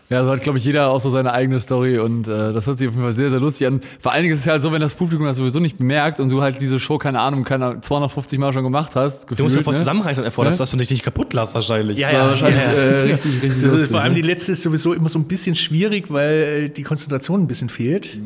Ja, 0.08 0.24
so 0.24 0.30
hat, 0.30 0.40
glaube 0.40 0.56
ich, 0.58 0.64
jeder 0.64 0.90
auch 0.90 1.00
so 1.00 1.10
seine 1.10 1.32
eigene 1.32 1.58
Story 1.58 1.98
und 1.98 2.28
äh, 2.28 2.52
das 2.52 2.68
hört 2.68 2.78
sich 2.78 2.86
auf 2.86 2.94
jeden 2.94 3.02
Fall 3.02 3.12
sehr, 3.12 3.28
sehr 3.28 3.40
lustig 3.40 3.66
an. 3.66 3.80
Vor 3.98 4.12
allen 4.12 4.22
Dingen 4.22 4.34
ist 4.34 4.38
es 4.38 4.44
ja 4.46 4.52
halt 4.52 4.62
so, 4.62 4.70
wenn 4.70 4.80
das 4.80 4.94
Publikum 4.94 5.26
das 5.26 5.36
sowieso 5.38 5.58
nicht 5.58 5.78
bemerkt 5.78 6.20
und 6.20 6.30
du 6.30 6.42
halt 6.42 6.60
diese 6.60 6.78
Show, 6.78 6.96
keine 6.98 7.18
Ahnung, 7.18 7.42
keine 7.42 7.80
250 7.80 8.38
Mal 8.38 8.52
schon 8.52 8.62
gemacht 8.62 8.92
hast. 8.94 9.26
Du 9.28 9.42
musst 9.42 9.56
ja 9.56 9.62
voll 9.62 9.72
ne? 9.72 9.80
zusammenreißen 9.80 10.22
davor, 10.22 10.44
Ja? 10.44 10.52
dass, 10.52 10.70
du 10.70 10.76
dich 10.76 10.90
nicht 10.90 11.02
kaputt 11.02 11.32
lässt 11.34 11.54
wahrscheinlich. 11.54 11.98
Ja, 11.98 12.12
War 12.12 12.28
wahrscheinlich 12.30 12.56
äh, 12.62 13.00
richtig, 13.14 13.42
richtig 13.42 13.48
Das 13.54 13.62
lustig, 13.62 13.80
ist 13.82 13.90
vor 13.90 14.00
allem 14.00 14.12
ne? 14.12 14.20
die 14.22 14.28
letzte 14.28 14.52
ist 14.52 14.62
sowieso 14.62 14.92
immer 14.92 15.08
so 15.08 15.18
ein 15.18 15.24
bisschen 15.24 15.56
schwierig, 15.56 16.04
weil 16.08 16.68
die 16.68 16.84
Konzentration 16.84 17.40
ein 17.40 17.48
bisschen 17.48 17.68
fehlt. 17.68 18.16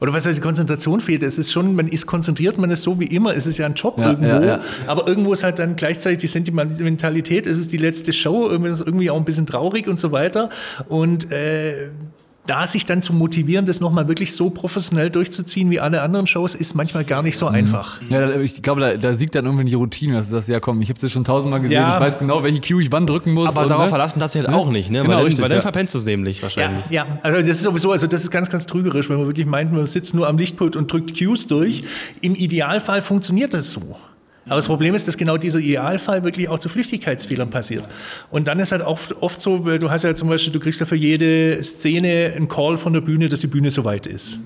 Oder 0.00 0.12
was 0.12 0.26
heißt, 0.26 0.38
die 0.38 0.42
Konzentration 0.42 1.00
fehlt? 1.00 1.22
Es 1.22 1.38
ist 1.38 1.50
schon, 1.52 1.74
man 1.74 1.88
ist 1.88 2.06
konzentriert, 2.06 2.56
man 2.58 2.70
ist 2.70 2.82
so 2.82 3.00
wie 3.00 3.06
immer. 3.06 3.36
Es 3.36 3.46
ist 3.46 3.58
ja 3.58 3.66
ein 3.66 3.74
Job 3.74 3.98
Ja, 3.98 4.10
irgendwo. 4.10 4.46
ja. 4.46 4.60
Aber 4.86 5.08
irgendwo 5.08 5.32
ist 5.32 5.42
halt 5.42 5.58
dann 5.58 5.74
gleichzeitig 5.76 6.18
die 6.18 6.26
Sentimentalität. 6.28 7.46
Es 7.46 7.58
ist 7.58 7.72
die 7.72 7.78
letzte 7.78 8.12
Show. 8.12 8.48
Irgendwie 8.48 8.70
ist 8.70 8.80
es 8.80 8.86
irgendwie 8.86 9.10
auch 9.10 9.16
ein 9.16 9.24
bisschen 9.24 9.46
traurig 9.46 9.88
und 9.88 9.98
so 9.98 10.12
weiter. 10.12 10.50
Und 10.88 11.32
äh, 11.32 11.88
da 12.48 12.66
sich 12.66 12.84
dann 12.86 13.02
zu 13.02 13.12
motivieren, 13.12 13.66
das 13.66 13.80
nochmal 13.80 14.08
wirklich 14.08 14.32
so 14.34 14.50
professionell 14.50 15.10
durchzuziehen 15.10 15.70
wie 15.70 15.78
alle 15.80 16.02
anderen 16.02 16.26
Shows, 16.26 16.54
ist 16.54 16.74
manchmal 16.74 17.04
gar 17.04 17.22
nicht 17.22 17.36
Mhm. 17.36 17.38
so 17.38 17.46
einfach. 17.46 18.00
Ja, 18.08 18.40
ich 18.40 18.62
glaube, 18.62 18.80
da, 18.80 18.96
da 18.96 19.14
siegt 19.14 19.34
dann 19.34 19.44
irgendwie 19.44 19.64
die 19.66 19.74
Routine, 19.74 20.14
dass 20.14 20.28
du 20.28 20.34
sagst, 20.36 20.48
ja 20.48 20.58
komm, 20.58 20.80
ich 20.82 20.88
habe 20.88 20.98
das 20.98 21.12
schon 21.12 21.24
tausendmal 21.24 21.60
gesehen, 21.60 21.76
Ja. 21.82 21.94
ich 21.94 22.00
weiß 22.00 22.18
genau, 22.18 22.42
welche 22.42 22.60
Cue 22.60 22.82
ich 22.82 22.90
wann 22.90 23.06
drücken 23.06 23.32
muss. 23.32 23.50
Aber 23.50 23.62
und, 23.62 23.68
darauf 23.68 23.84
ne? 23.84 23.88
verlassen 23.90 24.18
darfst 24.18 24.34
du 24.34 24.40
halt 24.40 24.48
auch 24.48 24.70
nicht, 24.70 24.90
ne? 24.90 24.98
Genau, 25.02 25.10
weil, 25.10 25.16
dann, 25.18 25.24
richtig, 25.26 25.42
weil 25.42 25.48
dann 25.50 25.58
ja. 25.58 25.62
verpennst 25.62 25.94
du 25.94 25.98
es 25.98 26.04
nämlich 26.06 26.38
Ja, 26.38 26.42
wahrscheinlich. 26.44 26.84
ja, 26.90 27.06
also 27.22 27.38
das 27.38 27.48
ist 27.50 27.62
sowieso, 27.62 27.92
also 27.92 28.06
das 28.06 28.22
ist 28.24 28.30
ganz, 28.30 28.48
ganz 28.50 28.66
trügerisch, 28.66 29.08
wenn 29.10 29.18
man 29.18 29.26
wirklich 29.26 29.46
meint, 29.46 29.72
man 29.72 29.86
sitzt 29.86 30.14
nur 30.14 30.26
am 30.26 30.38
Lichtpult 30.38 30.74
und 30.74 30.90
drückt 30.90 31.18
Cues 31.18 31.46
durch. 31.46 31.84
Im 32.22 32.34
Idealfall 32.34 33.02
funktioniert 33.02 33.52
das 33.54 33.70
so. 33.72 33.96
Aber 34.48 34.56
das 34.56 34.66
Problem 34.66 34.94
ist, 34.94 35.06
dass 35.06 35.16
genau 35.16 35.36
dieser 35.36 35.58
Idealfall 35.58 36.24
wirklich 36.24 36.48
auch 36.48 36.58
zu 36.58 36.68
Flüchtigkeitsfehlern 36.68 37.50
passiert. 37.50 37.88
Und 38.30 38.48
dann 38.48 38.58
ist 38.58 38.72
halt 38.72 38.82
oft, 38.82 39.14
oft 39.22 39.40
so, 39.40 39.64
weil 39.64 39.78
du 39.78 39.90
hast 39.90 40.04
ja 40.04 40.14
zum 40.14 40.28
Beispiel, 40.28 40.52
du 40.52 40.60
kriegst 40.60 40.80
ja 40.80 40.86
für 40.86 40.96
jede 40.96 41.62
Szene 41.62 42.32
einen 42.34 42.48
Call 42.48 42.76
von 42.76 42.92
der 42.92 43.00
Bühne, 43.00 43.28
dass 43.28 43.40
die 43.40 43.46
Bühne 43.46 43.70
soweit 43.70 44.06
ist. 44.06 44.40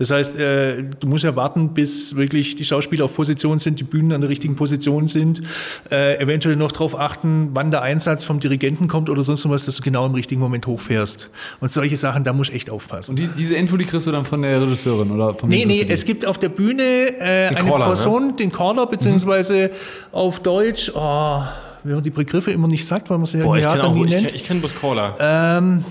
Das 0.00 0.10
heißt, 0.10 0.38
äh, 0.38 0.82
du 0.98 1.06
musst 1.06 1.24
ja 1.24 1.36
warten, 1.36 1.74
bis 1.74 2.16
wirklich 2.16 2.56
die 2.56 2.64
Schauspieler 2.64 3.04
auf 3.04 3.14
Position 3.14 3.58
sind, 3.58 3.80
die 3.80 3.84
Bühnen 3.84 4.12
an 4.12 4.22
der 4.22 4.30
richtigen 4.30 4.56
Position 4.56 5.08
sind, 5.08 5.42
äh, 5.90 6.18
eventuell 6.18 6.56
noch 6.56 6.72
darauf 6.72 6.98
achten, 6.98 7.50
wann 7.52 7.70
der 7.70 7.82
Einsatz 7.82 8.24
vom 8.24 8.40
Dirigenten 8.40 8.88
kommt 8.88 9.10
oder 9.10 9.22
sonst 9.22 9.46
was, 9.50 9.66
dass 9.66 9.76
du 9.76 9.82
genau 9.82 10.06
im 10.06 10.14
richtigen 10.14 10.40
Moment 10.40 10.66
hochfährst. 10.66 11.28
Und 11.60 11.70
solche 11.70 11.98
Sachen, 11.98 12.24
da 12.24 12.32
musst 12.32 12.48
du 12.48 12.54
echt 12.54 12.70
aufpassen. 12.70 13.10
Und 13.10 13.18
die, 13.18 13.26
diese 13.26 13.56
Info, 13.56 13.76
die 13.76 13.84
kriegst 13.84 14.06
du 14.06 14.10
dann 14.10 14.24
von 14.24 14.40
der 14.40 14.62
Regisseurin 14.62 15.10
oder 15.10 15.34
von 15.34 15.50
Nee, 15.50 15.66
nee, 15.66 15.84
es 15.86 16.06
gibt 16.06 16.24
auf 16.24 16.38
der 16.38 16.48
Bühne 16.48 16.82
äh, 16.82 17.48
eine 17.48 17.56
Caller, 17.56 17.78
ne? 17.80 17.84
Person, 17.84 18.36
den 18.38 18.50
Caller, 18.50 18.86
beziehungsweise 18.86 19.70
auf 20.12 20.40
Deutsch, 20.40 20.90
oh, 20.94 21.42
wenn 21.84 21.96
man 21.96 22.02
die 22.02 22.08
Begriffe 22.08 22.52
immer 22.52 22.68
nicht 22.68 22.86
sagt, 22.86 23.10
weil 23.10 23.18
man 23.18 23.26
sie 23.26 23.36
ja 23.36 23.44
Boah, 23.44 23.58
ich 23.58 24.44
kenne 24.44 24.60
bloß 24.60 24.74
Caller. 24.80 25.14
Ähm, 25.20 25.84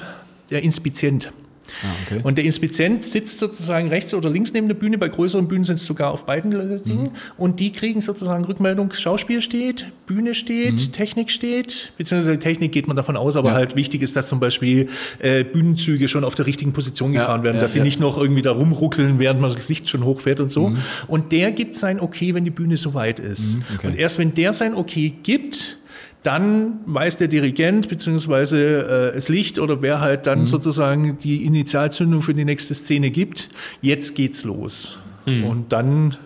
der 0.49 0.63
Inspizient. 0.63 1.31
Ah, 1.83 1.87
okay. 2.05 2.19
Und 2.23 2.37
der 2.37 2.45
Inspizient 2.45 3.03
sitzt 3.03 3.39
sozusagen 3.39 3.87
rechts 3.89 4.13
oder 4.13 4.29
links 4.29 4.53
neben 4.53 4.67
der 4.67 4.75
Bühne. 4.75 4.97
Bei 4.97 5.07
größeren 5.07 5.47
Bühnen 5.47 5.63
sind 5.63 5.75
es 5.75 5.85
sogar 5.85 6.11
auf 6.11 6.25
beiden 6.25 6.51
Dingen. 6.51 7.03
Mhm. 7.03 7.09
Und 7.37 7.59
die 7.59 7.71
kriegen 7.71 8.01
sozusagen 8.01 8.43
Rückmeldung, 8.45 8.91
Schauspiel 8.91 9.41
steht, 9.41 9.87
Bühne 10.05 10.33
steht, 10.33 10.73
mhm. 10.73 10.91
Technik 10.91 11.31
steht. 11.31 11.93
Beziehungsweise 11.97 12.39
Technik 12.39 12.71
geht 12.71 12.87
man 12.87 12.95
davon 12.95 13.15
aus, 13.15 13.35
aber 13.35 13.49
ja. 13.49 13.55
halt 13.55 13.75
wichtig 13.75 14.01
ist, 14.01 14.15
dass 14.15 14.27
zum 14.27 14.39
Beispiel 14.39 14.87
äh, 15.19 15.43
Bühnenzüge 15.43 16.07
schon 16.07 16.23
auf 16.23 16.35
der 16.35 16.45
richtigen 16.45 16.73
Position 16.73 17.13
gefahren 17.13 17.41
ja, 17.41 17.45
werden, 17.45 17.55
ja, 17.57 17.61
dass 17.61 17.73
sie 17.73 17.81
nicht 17.81 17.99
noch 17.99 18.17
irgendwie 18.17 18.41
da 18.41 18.51
rumruckeln, 18.51 19.19
während 19.19 19.39
man 19.39 19.53
das 19.53 19.69
Licht 19.69 19.89
schon 19.89 20.03
hochfährt 20.03 20.39
und 20.39 20.51
so. 20.51 20.69
Mhm. 20.69 20.77
Und 21.07 21.31
der 21.31 21.51
gibt 21.51 21.75
sein 21.75 21.99
Okay, 21.99 22.33
wenn 22.33 22.43
die 22.43 22.51
Bühne 22.51 22.77
soweit 22.77 23.19
ist. 23.19 23.55
Mhm, 23.55 23.63
okay. 23.75 23.87
Und 23.87 23.97
erst 23.97 24.19
wenn 24.19 24.33
der 24.33 24.53
sein 24.53 24.73
Okay 24.73 25.13
gibt, 25.23 25.77
dann 26.23 26.79
weiß 26.85 27.17
der 27.17 27.27
Dirigent 27.27 27.87
beziehungsweise 27.87 29.11
äh, 29.11 29.15
das 29.15 29.29
Licht 29.29 29.57
oder 29.59 29.81
wer 29.81 30.01
halt 30.01 30.27
dann 30.27 30.41
mhm. 30.41 30.45
sozusagen 30.47 31.17
die 31.17 31.45
Initialzündung 31.45 32.21
für 32.21 32.33
die 32.33 32.45
nächste 32.45 32.75
Szene 32.75 33.09
gibt, 33.09 33.49
jetzt 33.81 34.15
geht's 34.15 34.43
los. 34.43 34.99
Mhm. 35.25 35.43
Und 35.45 35.71
dann 35.71 36.17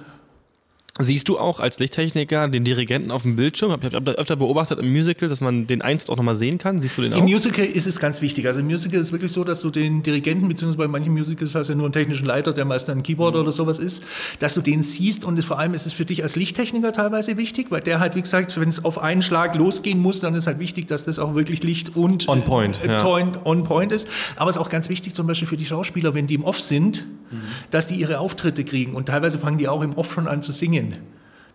Siehst 0.99 1.27
du 1.27 1.39
auch 1.39 1.59
als 1.59 1.79
Lichttechniker 1.79 2.47
den 2.49 2.63
Dirigenten 2.63 3.09
auf 3.09 3.23
dem 3.23 3.35
Bildschirm? 3.35 3.75
Ich 3.81 3.93
habe 3.95 4.11
öfter 4.11 4.35
beobachtet 4.35 4.77
im 4.77 4.91
Musical, 4.91 5.27
dass 5.27 5.41
man 5.41 5.65
den 5.65 5.81
einst 5.81 6.11
auch 6.11 6.17
nochmal 6.17 6.35
sehen 6.35 6.59
kann. 6.59 6.81
Siehst 6.81 6.95
du 6.99 7.01
den 7.01 7.13
auch? 7.13 7.17
Im 7.17 7.23
Musical 7.23 7.65
ist 7.65 7.87
es 7.87 7.99
ganz 7.99 8.21
wichtig. 8.21 8.45
Also 8.45 8.59
im 8.59 8.67
Musical 8.67 8.99
ist 8.99 9.07
es 9.07 9.11
wirklich 9.11 9.31
so, 9.31 9.43
dass 9.43 9.61
du 9.61 9.71
den 9.71 10.03
Dirigenten, 10.03 10.47
beziehungsweise 10.47 10.77
bei 10.77 10.87
manchen 10.87 11.11
Musicals 11.13 11.55
hast 11.55 11.69
du 11.69 11.73
ja 11.73 11.77
nur 11.77 11.87
einen 11.87 11.93
technischen 11.93 12.27
Leiter, 12.27 12.53
der 12.53 12.65
meist 12.65 12.91
ein 12.91 13.01
Keyboarder 13.01 13.39
mhm. 13.39 13.45
oder 13.45 13.51
sowas 13.51 13.79
ist, 13.79 14.03
dass 14.37 14.53
du 14.53 14.61
den 14.61 14.83
siehst 14.83 15.25
und 15.25 15.43
vor 15.43 15.57
allem 15.57 15.73
ist 15.73 15.87
es 15.87 15.93
für 15.93 16.05
dich 16.05 16.21
als 16.21 16.35
Lichttechniker 16.35 16.93
teilweise 16.93 17.37
wichtig, 17.37 17.71
weil 17.71 17.81
der 17.81 17.99
halt, 17.99 18.13
wie 18.13 18.21
gesagt, 18.21 18.55
wenn 18.59 18.69
es 18.69 18.85
auf 18.85 18.99
einen 18.99 19.23
Schlag 19.23 19.55
losgehen 19.55 19.99
muss, 19.99 20.19
dann 20.19 20.35
ist 20.35 20.45
halt 20.45 20.59
wichtig, 20.59 20.87
dass 20.87 21.03
das 21.03 21.17
auch 21.17 21.33
wirklich 21.33 21.63
Licht 21.63 21.95
und 21.95 22.29
on 22.29 22.43
point, 22.43 22.85
äh, 22.85 22.89
ja. 22.89 23.03
on 23.03 23.63
point 23.63 23.91
ist. 23.91 24.07
Aber 24.35 24.51
es 24.51 24.57
ist 24.57 24.61
auch 24.61 24.69
ganz 24.69 24.89
wichtig 24.89 25.15
zum 25.15 25.25
Beispiel 25.25 25.47
für 25.47 25.57
die 25.57 25.65
Schauspieler, 25.65 26.13
wenn 26.13 26.27
die 26.27 26.35
im 26.35 26.43
Off 26.43 26.61
sind, 26.61 27.03
mhm. 27.33 27.41
dass 27.71 27.87
die 27.87 27.95
ihre 27.95 28.19
Auftritte 28.19 28.63
kriegen 28.63 28.95
und 28.95 29.07
teilweise 29.07 29.37
fangen 29.37 29.57
die 29.57 29.67
auch 29.67 29.81
im 29.81 29.93
Off 29.93 30.13
schon 30.13 30.27
an 30.27 30.41
zu 30.41 30.51
singen. 30.51 30.97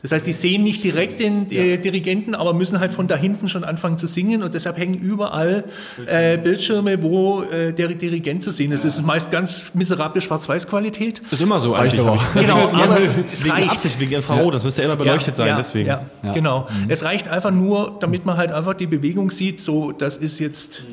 Das 0.00 0.12
heißt, 0.12 0.24
die 0.28 0.32
sehen 0.32 0.62
nicht 0.62 0.84
direkt 0.84 1.18
den 1.18 1.50
äh, 1.50 1.76
Dirigenten, 1.76 2.36
aber 2.36 2.54
müssen 2.54 2.78
halt 2.78 2.92
von 2.92 3.08
da 3.08 3.16
hinten 3.16 3.48
schon 3.48 3.64
anfangen 3.64 3.98
zu 3.98 4.06
singen 4.06 4.44
und 4.44 4.54
deshalb 4.54 4.78
hängen 4.78 4.94
überall 4.94 5.64
äh, 6.06 6.38
Bildschirme, 6.38 7.02
wo 7.02 7.42
äh, 7.42 7.72
der 7.72 7.88
Dirigent 7.88 8.44
zu 8.44 8.52
sehen 8.52 8.70
ist. 8.70 8.84
Das 8.84 8.94
ist 8.94 9.04
meist 9.04 9.32
ganz 9.32 9.64
miserable 9.74 10.20
Schwarz-Weiß-Qualität. 10.20 11.20
Das 11.24 11.32
ist 11.32 11.40
immer 11.40 11.58
so 11.58 11.74
eigentlich. 11.74 11.98
Aber. 12.00 12.16
Genau, 12.34 12.68
aber 12.68 12.98
es, 12.98 13.08
es 13.32 13.42
wegen 13.42 13.50
reicht. 13.50 13.70
Absicht, 13.70 13.98
wegen 13.98 14.12
Infrarot, 14.12 14.44
ja. 14.44 14.50
das 14.52 14.62
müsste 14.62 14.82
ja 14.82 14.86
immer 14.86 14.96
beleuchtet 14.96 15.30
ja, 15.30 15.34
sein, 15.34 15.48
ja, 15.48 15.56
deswegen. 15.56 15.88
Ja, 15.88 16.02
genau. 16.32 16.68
Mhm. 16.70 16.90
Es 16.90 17.02
reicht 17.02 17.26
einfach 17.26 17.50
nur, 17.50 17.96
damit 17.98 18.24
man 18.24 18.36
halt 18.36 18.52
einfach 18.52 18.74
die 18.74 18.86
Bewegung 18.86 19.32
sieht, 19.32 19.58
so, 19.58 19.90
das 19.90 20.16
ist 20.16 20.38
jetzt, 20.38 20.84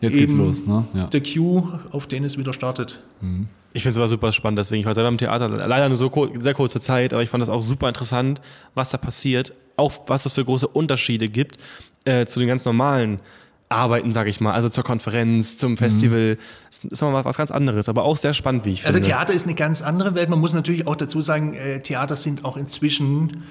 jetzt 0.00 0.14
eben 0.14 0.38
los, 0.38 0.64
ne? 0.64 0.84
der 1.12 1.20
Cue, 1.20 1.80
auf 1.90 2.06
den 2.06 2.22
es 2.22 2.38
wieder 2.38 2.52
startet. 2.52 3.00
Mhm. 3.20 3.48
Ich 3.74 3.82
finde 3.82 3.92
es 3.92 3.98
aber 3.98 4.08
super 4.08 4.32
spannend, 4.32 4.58
deswegen, 4.58 4.80
ich 4.80 4.86
war 4.86 4.94
selber 4.94 5.08
im 5.08 5.18
Theater, 5.18 5.48
leider 5.48 5.88
nur 5.88 5.96
so 5.96 6.10
sehr 6.38 6.54
kurze 6.54 6.80
Zeit, 6.80 7.12
aber 7.12 7.22
ich 7.22 7.30
fand 7.30 7.40
das 7.40 7.48
auch 7.48 7.62
super 7.62 7.88
interessant, 7.88 8.42
was 8.74 8.90
da 8.90 8.98
passiert, 8.98 9.54
auch 9.76 9.92
was 10.06 10.26
es 10.26 10.32
für 10.34 10.44
große 10.44 10.68
Unterschiede 10.68 11.28
gibt 11.28 11.58
äh, 12.04 12.26
zu 12.26 12.38
den 12.38 12.48
ganz 12.48 12.64
normalen 12.64 13.20
Arbeiten, 13.72 14.12
sage 14.12 14.30
ich 14.30 14.40
mal, 14.40 14.52
also 14.52 14.68
zur 14.68 14.84
Konferenz, 14.84 15.56
zum 15.56 15.76
Festival. 15.76 16.34
Mhm. 16.34 16.38
Das 16.90 16.92
ist 16.92 17.02
mal 17.02 17.24
was 17.24 17.36
ganz 17.36 17.50
anderes, 17.50 17.88
aber 17.88 18.04
auch 18.04 18.16
sehr 18.16 18.34
spannend, 18.34 18.64
wie 18.64 18.72
ich 18.72 18.86
also 18.86 18.96
finde. 18.96 19.08
Also 19.08 19.16
Theater 19.16 19.32
ist 19.32 19.46
eine 19.46 19.54
ganz 19.54 19.82
andere 19.82 20.14
Welt. 20.14 20.28
Man 20.28 20.38
muss 20.38 20.52
natürlich 20.52 20.86
auch 20.86 20.96
dazu 20.96 21.20
sagen, 21.20 21.54
äh, 21.54 21.80
Theater 21.80 22.16
sind 22.16 22.44
auch 22.44 22.56
inzwischen, 22.56 23.44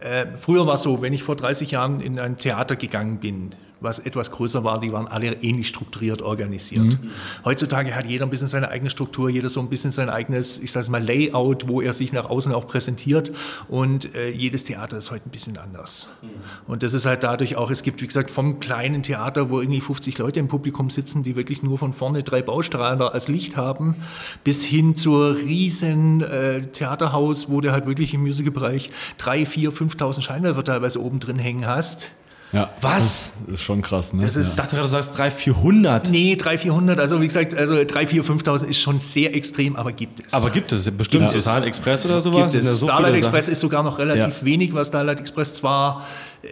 äh, 0.00 0.26
früher 0.34 0.66
war 0.66 0.74
es 0.74 0.82
so, 0.82 1.02
wenn 1.02 1.12
ich 1.12 1.22
vor 1.22 1.36
30 1.36 1.70
Jahren 1.70 2.00
in 2.00 2.18
ein 2.18 2.36
Theater 2.36 2.76
gegangen 2.76 3.18
bin, 3.18 3.54
was 3.82 3.98
etwas 3.98 4.30
größer 4.30 4.64
war, 4.64 4.80
die 4.80 4.92
waren 4.92 5.08
alle 5.08 5.34
ähnlich 5.42 5.68
strukturiert 5.68 6.22
organisiert. 6.22 6.84
Mhm. 6.84 7.10
Heutzutage 7.44 7.94
hat 7.94 8.06
jeder 8.06 8.26
ein 8.26 8.30
bisschen 8.30 8.48
seine 8.48 8.68
eigene 8.68 8.90
Struktur, 8.90 9.28
jeder 9.28 9.48
so 9.48 9.60
ein 9.60 9.68
bisschen 9.68 9.90
sein 9.90 10.08
eigenes, 10.08 10.58
ich 10.58 10.72
sage 10.72 10.90
mal, 10.90 11.02
Layout, 11.02 11.68
wo 11.68 11.80
er 11.80 11.92
sich 11.92 12.12
nach 12.12 12.26
außen 12.28 12.52
auch 12.52 12.66
präsentiert. 12.66 13.32
Und 13.68 14.14
äh, 14.14 14.30
jedes 14.30 14.64
Theater 14.64 14.98
ist 14.98 15.10
heute 15.10 15.28
ein 15.28 15.30
bisschen 15.30 15.58
anders. 15.58 16.08
Mhm. 16.22 16.28
Und 16.66 16.82
das 16.82 16.92
ist 16.92 17.06
halt 17.06 17.22
dadurch 17.22 17.56
auch, 17.56 17.70
es 17.70 17.82
gibt, 17.82 18.02
wie 18.02 18.06
gesagt, 18.06 18.30
vom 18.30 18.60
kleinen 18.60 19.02
Theater, 19.02 19.50
wo 19.50 19.60
irgendwie 19.60 19.80
50 19.80 20.18
Leute 20.18 20.40
im 20.40 20.48
Publikum 20.48 20.90
sitzen, 20.90 21.22
die 21.22 21.36
wirklich 21.36 21.62
nur 21.62 21.78
von 21.78 21.92
vorne 21.92 22.22
drei 22.22 22.42
Baustrahlen 22.42 23.00
als 23.02 23.28
Licht 23.28 23.56
haben, 23.56 23.96
bis 24.44 24.64
hin 24.64 24.96
zur 24.96 25.36
riesen 25.36 26.22
äh, 26.22 26.62
Theaterhaus, 26.62 27.48
wo 27.48 27.60
du 27.60 27.72
halt 27.72 27.86
wirklich 27.86 28.14
im 28.14 28.22
Musicalbereich 28.22 28.90
drei, 29.18 29.46
vier, 29.46 29.72
5.000 29.72 30.22
Scheinwerfer 30.22 30.64
teilweise 30.64 31.02
oben 31.02 31.20
drin 31.20 31.38
hängen 31.38 31.66
hast 31.66 32.10
ja, 32.52 32.70
Was? 32.80 33.32
Das 33.46 33.54
ist 33.54 33.62
schon 33.62 33.80
krass, 33.80 34.12
ne? 34.12 34.22
Das 34.22 34.36
ist, 34.36 34.44
ja. 34.44 34.50
Ich 34.50 34.56
dachte 34.56 34.76
gerade, 34.76 34.88
du 34.88 34.92
sagst 34.92 35.16
300, 35.16 35.32
400. 35.32 36.10
Nee, 36.10 36.36
300, 36.36 36.60
400. 36.60 37.00
Also, 37.00 37.20
wie 37.20 37.26
gesagt, 37.26 37.54
also 37.54 37.82
3, 37.82 38.06
4, 38.06 38.24
5000 38.24 38.70
ist 38.70 38.80
schon 38.80 38.98
sehr 38.98 39.34
extrem, 39.34 39.74
aber 39.74 39.92
gibt 39.92 40.20
es. 40.20 40.34
Aber 40.34 40.50
gibt 40.50 40.70
es, 40.72 40.90
bestimmt. 40.90 41.32
Ja. 41.32 41.40
Starlight 41.40 41.68
Express 41.68 42.04
oder 42.04 42.20
sowas? 42.20 42.52
Gibt 42.52 42.64
es. 42.64 42.78
So 42.78 42.86
Starlight 42.86 43.14
Express 43.14 43.48
ist 43.48 43.60
sogar 43.60 43.82
noch 43.82 43.98
relativ 43.98 44.40
ja. 44.40 44.44
wenig, 44.44 44.74
was 44.74 44.88
Starlight 44.88 45.20
Express 45.20 45.54
zwar 45.54 46.06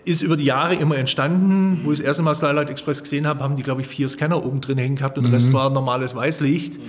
ist 0.04 0.22
über 0.22 0.36
die 0.36 0.44
Jahre 0.44 0.74
immer 0.74 0.96
entstanden. 0.96 1.80
Wo 1.82 1.92
ich 1.92 1.98
das 1.98 2.06
erste 2.06 2.22
Mal 2.22 2.34
Starlight 2.34 2.70
Express 2.70 3.02
gesehen 3.02 3.26
habe, 3.26 3.42
haben 3.42 3.56
die, 3.56 3.62
glaube 3.62 3.82
ich, 3.82 3.86
vier 3.86 4.08
Scanner 4.08 4.44
oben 4.44 4.60
drin 4.60 4.78
hängen 4.78 4.96
gehabt 4.96 5.18
und 5.18 5.24
mhm. 5.24 5.30
der 5.30 5.36
Rest 5.36 5.48
mhm. 5.48 5.52
war 5.52 5.70
normales 5.70 6.14
Weißlicht. 6.14 6.78
Mhm. 6.78 6.82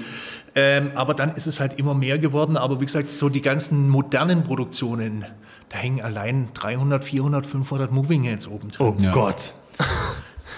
Ähm, 0.54 0.92
aber 0.96 1.14
dann 1.14 1.36
ist 1.36 1.48
es 1.48 1.60
halt 1.60 1.80
immer 1.80 1.94
mehr 1.94 2.20
geworden. 2.20 2.58
Aber 2.58 2.80
wie 2.80 2.86
gesagt, 2.86 3.10
so 3.10 3.30
die 3.30 3.42
ganzen 3.42 3.90
modernen 3.90 4.44
Produktionen, 4.44 5.26
da 5.72 5.78
hängen 5.78 6.04
allein 6.04 6.50
300, 6.54 7.02
400, 7.02 7.44
500 7.44 7.92
Moving 7.92 8.24
Heads 8.24 8.48
oben 8.48 8.70
drin. 8.70 8.88
Oh 8.88 8.96
ja. 9.00 9.12
Gott. 9.12 9.54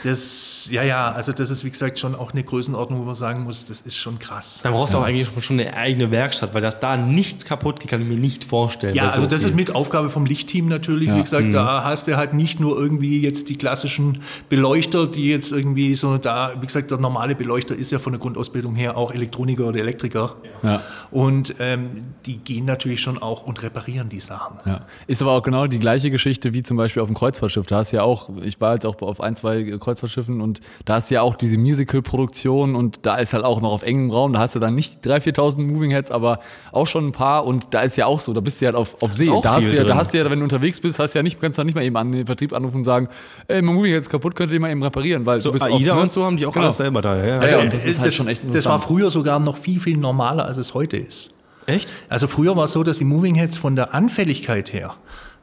Das, 0.03 0.67
ja, 0.69 0.83
ja, 0.83 1.13
also 1.13 1.31
das 1.31 1.49
ist 1.49 1.63
wie 1.63 1.69
gesagt 1.69 1.97
schon 1.97 2.13
auch 2.13 2.33
eine 2.33 2.43
Größenordnung, 2.43 2.99
wo 2.99 3.03
man 3.05 3.15
sagen 3.15 3.43
muss, 3.43 3.65
das 3.65 3.79
ist 3.79 3.95
schon 3.95 4.19
krass. 4.19 4.59
Dann 4.61 4.73
brauchst 4.73 4.93
du 4.93 4.97
ja. 4.97 5.03
auch 5.03 5.07
eigentlich 5.07 5.29
schon 5.41 5.57
eine 5.57 5.73
eigene 5.77 6.11
Werkstatt, 6.11 6.53
weil 6.53 6.61
das 6.61 6.81
da 6.81 6.97
nichts 6.97 7.45
kaputt 7.45 7.79
geht, 7.79 7.89
kann 7.89 8.01
ich 8.01 8.07
mir 8.07 8.19
nicht 8.19 8.43
vorstellen. 8.43 8.95
Ja, 8.95 9.05
also 9.05 9.21
so 9.21 9.27
das 9.27 9.41
viel. 9.41 9.51
ist 9.51 9.55
mit 9.55 9.73
Aufgabe 9.73 10.09
vom 10.09 10.25
Lichtteam 10.25 10.67
natürlich. 10.67 11.07
Ja. 11.07 11.15
Wie 11.15 11.21
gesagt, 11.21 11.45
mhm. 11.45 11.51
da 11.53 11.85
hast 11.85 12.09
du 12.09 12.17
halt 12.17 12.33
nicht 12.33 12.59
nur 12.59 12.77
irgendwie 12.77 13.21
jetzt 13.21 13.47
die 13.47 13.55
klassischen 13.55 14.23
Beleuchter, 14.49 15.07
die 15.07 15.29
jetzt 15.29 15.53
irgendwie 15.53 15.95
so 15.95 16.17
da, 16.17 16.51
wie 16.59 16.65
gesagt, 16.65 16.91
der 16.91 16.97
normale 16.97 17.33
Beleuchter 17.33 17.73
ist 17.73 17.89
ja 17.91 17.97
von 17.97 18.11
der 18.11 18.19
Grundausbildung 18.19 18.75
her 18.75 18.97
auch 18.97 19.13
Elektroniker 19.13 19.67
oder 19.67 19.79
Elektriker. 19.79 20.35
Ja. 20.63 20.81
Und 21.11 21.55
ähm, 21.59 21.91
die 22.25 22.39
gehen 22.39 22.65
natürlich 22.65 22.99
schon 22.99 23.17
auch 23.17 23.45
und 23.45 23.63
reparieren 23.63 24.09
die 24.09 24.19
Sachen. 24.19 24.57
Ja. 24.65 24.81
Ist 25.07 25.21
aber 25.21 25.31
auch 25.31 25.43
genau 25.43 25.67
die 25.67 25.79
gleiche 25.79 26.11
Geschichte 26.11 26.53
wie 26.53 26.61
zum 26.61 26.75
Beispiel 26.75 27.01
auf 27.01 27.07
dem 27.07 27.15
Kreuzfahrtschiff. 27.15 27.67
Da 27.67 27.77
hast 27.77 27.93
du 27.93 27.97
ja 27.97 28.03
auch, 28.03 28.29
ich 28.43 28.59
war 28.59 28.73
jetzt 28.73 28.85
auch 28.85 29.01
auf 29.01 29.21
ein, 29.21 29.37
zwei 29.37 29.63
Kreuzfahrtschiffen 29.63 29.92
Kreuzfahrtschiffen 29.93 30.41
und 30.41 30.59
da 30.85 30.97
ist 30.97 31.09
ja 31.11 31.21
auch 31.21 31.35
diese 31.35 31.57
Musical-Produktion 31.57 32.75
und 32.75 33.05
da 33.05 33.15
ist 33.15 33.33
halt 33.33 33.43
auch 33.43 33.61
noch 33.61 33.71
auf 33.71 33.83
engem 33.83 34.11
Raum, 34.11 34.33
da 34.33 34.39
hast 34.39 34.55
du 34.55 34.59
dann 34.59 34.75
nicht 34.75 35.05
3.000, 35.05 35.35
4.000 35.35 35.61
Moving 35.61 35.91
Heads, 35.91 36.11
aber 36.11 36.39
auch 36.71 36.87
schon 36.87 37.07
ein 37.07 37.11
paar 37.11 37.45
und 37.45 37.73
da 37.73 37.81
ist 37.81 37.95
ja 37.97 38.05
auch 38.05 38.19
so, 38.19 38.33
da 38.33 38.41
bist 38.41 38.61
du 38.61 38.65
ja 38.65 38.71
halt 38.71 38.77
auf, 38.77 39.01
auf 39.01 39.13
See. 39.13 39.25
Da 39.25 39.55
hast, 39.55 39.71
du 39.71 39.75
ja, 39.75 39.83
da 39.83 39.95
hast 39.95 40.13
du 40.13 40.17
ja, 40.17 40.29
wenn 40.29 40.39
du 40.39 40.43
unterwegs 40.43 40.79
bist, 40.79 40.99
hast 40.99 41.13
du 41.13 41.19
ja 41.19 41.23
nicht, 41.23 41.39
kannst 41.39 41.57
du 41.57 41.63
nicht 41.63 41.75
mal 41.75 41.83
eben 41.83 41.97
an 41.97 42.11
den 42.11 42.25
Vertrieb 42.25 42.53
anrufen 42.53 42.77
und 42.77 42.83
sagen, 42.83 43.07
ey, 43.47 43.61
mein 43.61 43.75
Moving 43.75 43.91
Head 43.91 44.01
ist 44.01 44.09
kaputt, 44.09 44.35
könnt 44.35 44.51
ihr 44.51 44.59
mal 44.59 44.71
eben 44.71 44.83
reparieren, 44.83 45.25
weil 45.25 45.41
so, 45.41 45.49
du 45.49 45.53
bist 45.53 45.65
AIDA 45.65 45.75
oft, 45.75 45.85
ne? 45.85 46.01
und 46.01 46.11
so 46.11 46.25
haben 46.25 46.37
die 46.37 46.45
auch 46.45 46.53
genau. 46.53 46.65
alles 46.65 46.77
selber 46.77 47.01
da. 47.01 47.23
Ja, 47.23 47.39
also, 47.39 47.55
ja, 47.55 47.65
das 47.65 47.85
ist 47.85 47.99
halt 47.99 48.07
das, 48.07 48.15
schon 48.15 48.27
echt 48.27 48.41
Das 48.51 48.65
war 48.65 48.79
früher 48.79 49.09
sogar 49.09 49.39
noch 49.39 49.57
viel, 49.57 49.79
viel 49.79 49.97
normaler, 49.97 50.45
als 50.45 50.57
es 50.57 50.73
heute 50.73 50.97
ist. 50.97 51.31
Echt? 51.65 51.87
Also 52.09 52.27
früher 52.27 52.57
war 52.57 52.65
es 52.65 52.73
so, 52.73 52.83
dass 52.83 52.97
die 52.97 53.05
Moving 53.05 53.35
Heads 53.35 53.57
von 53.57 53.75
der 53.75 53.93
Anfälligkeit 53.93 54.73
her 54.73 54.95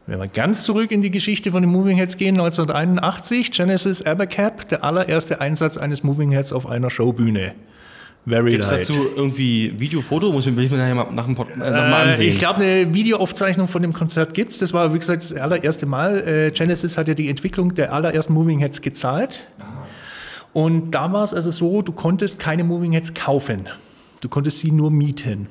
wenn 0.06 0.18
wir 0.18 0.28
ganz 0.28 0.64
zurück 0.64 0.90
in 0.90 1.02
die 1.02 1.10
Geschichte 1.10 1.50
von 1.52 1.62
den 1.62 1.70
Moving 1.70 1.96
Heads 1.96 2.16
gehen, 2.16 2.34
1981, 2.34 3.52
Genesis 3.52 4.02
Abercap, 4.02 4.68
der 4.68 4.82
allererste 4.82 5.40
Einsatz 5.40 5.76
eines 5.76 6.02
Moving 6.02 6.32
Heads 6.32 6.52
auf 6.52 6.66
einer 6.66 6.90
Showbühne. 6.90 7.54
Very 8.26 8.50
Gibt 8.50 8.64
es 8.64 8.68
dazu 8.68 9.06
irgendwie 9.16 9.72
Video, 9.78 10.02
Foto? 10.02 10.30
Muss 10.30 10.46
ich 10.46 10.54
mir 10.54 10.68
nachher 10.68 10.94
mal 10.94 11.10
nach 11.10 11.24
dem 11.24 11.34
Pod, 11.34 11.48
äh, 11.54 11.58
mal 11.58 12.08
ansehen. 12.08 12.28
Ich 12.28 12.38
glaube, 12.38 12.60
eine 12.60 12.92
Videoaufzeichnung 12.92 13.66
von 13.66 13.80
dem 13.80 13.94
Konzert 13.94 14.34
gibt 14.34 14.52
es. 14.52 14.58
Das 14.58 14.74
war, 14.74 14.92
wie 14.92 14.98
gesagt, 14.98 15.22
das 15.22 15.32
allererste 15.32 15.86
Mal. 15.86 16.28
Äh, 16.28 16.50
Genesis 16.50 16.98
hat 16.98 17.08
ja 17.08 17.14
die 17.14 17.30
Entwicklung 17.30 17.74
der 17.74 17.92
allerersten 17.92 18.34
Moving 18.34 18.58
Heads 18.58 18.82
gezahlt. 18.82 19.46
Und 20.52 20.90
da 20.90 21.12
war 21.12 21.24
es 21.24 21.32
also 21.32 21.50
so, 21.50 21.80
du 21.80 21.92
konntest 21.92 22.38
keine 22.38 22.62
Moving 22.64 22.92
Heads 22.92 23.14
kaufen. 23.14 23.68
Du 24.20 24.28
konntest 24.28 24.58
sie 24.58 24.70
nur 24.70 24.90
mieten. 24.90 25.46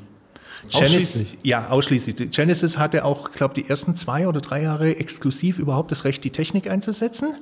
Genesis, 0.69 1.25
ja, 1.43 1.69
ausschließlich. 1.69 2.31
Genesis 2.31 2.77
hatte 2.77 3.05
auch, 3.05 3.31
glaube 3.31 3.53
die 3.53 3.67
ersten 3.67 3.95
zwei 3.95 4.27
oder 4.27 4.41
drei 4.41 4.63
Jahre 4.63 4.97
exklusiv 4.97 5.59
überhaupt 5.59 5.91
das 5.91 6.05
Recht, 6.05 6.23
die 6.23 6.29
Technik 6.29 6.69
einzusetzen. 6.69 7.33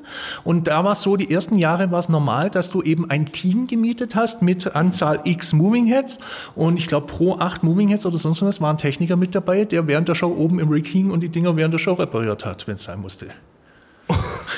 Und 0.43 0.67
da 0.67 0.83
war 0.83 0.93
es 0.93 1.01
so, 1.01 1.15
die 1.15 1.31
ersten 1.31 1.57
Jahre 1.57 1.91
war 1.91 1.99
es 1.99 2.09
normal, 2.09 2.49
dass 2.49 2.69
du 2.69 2.81
eben 2.81 3.09
ein 3.09 3.31
Team 3.31 3.67
gemietet 3.67 4.15
hast 4.15 4.41
mit 4.41 4.75
Anzahl 4.75 5.21
X 5.25 5.53
Moving 5.53 5.87
Heads. 5.87 6.19
Und 6.55 6.77
ich 6.77 6.87
glaube, 6.87 7.07
pro 7.07 7.37
acht 7.37 7.63
Moving 7.63 7.89
Heads 7.89 8.05
oder 8.05 8.17
sonst 8.17 8.41
was 8.41 8.61
war 8.61 8.71
ein 8.71 8.77
Techniker 8.77 9.15
mit 9.15 9.35
dabei, 9.35 9.65
der 9.65 9.87
während 9.87 10.07
der 10.07 10.15
Show 10.15 10.33
oben 10.35 10.59
im 10.59 10.69
Rig 10.69 10.87
hing 10.87 11.11
und 11.11 11.21
die 11.21 11.29
Dinger 11.29 11.55
während 11.55 11.73
der 11.73 11.79
Show 11.79 11.93
repariert 11.93 12.45
hat, 12.45 12.67
wenn 12.67 12.75
es 12.75 12.83
sein 12.83 13.01
musste. 13.01 13.27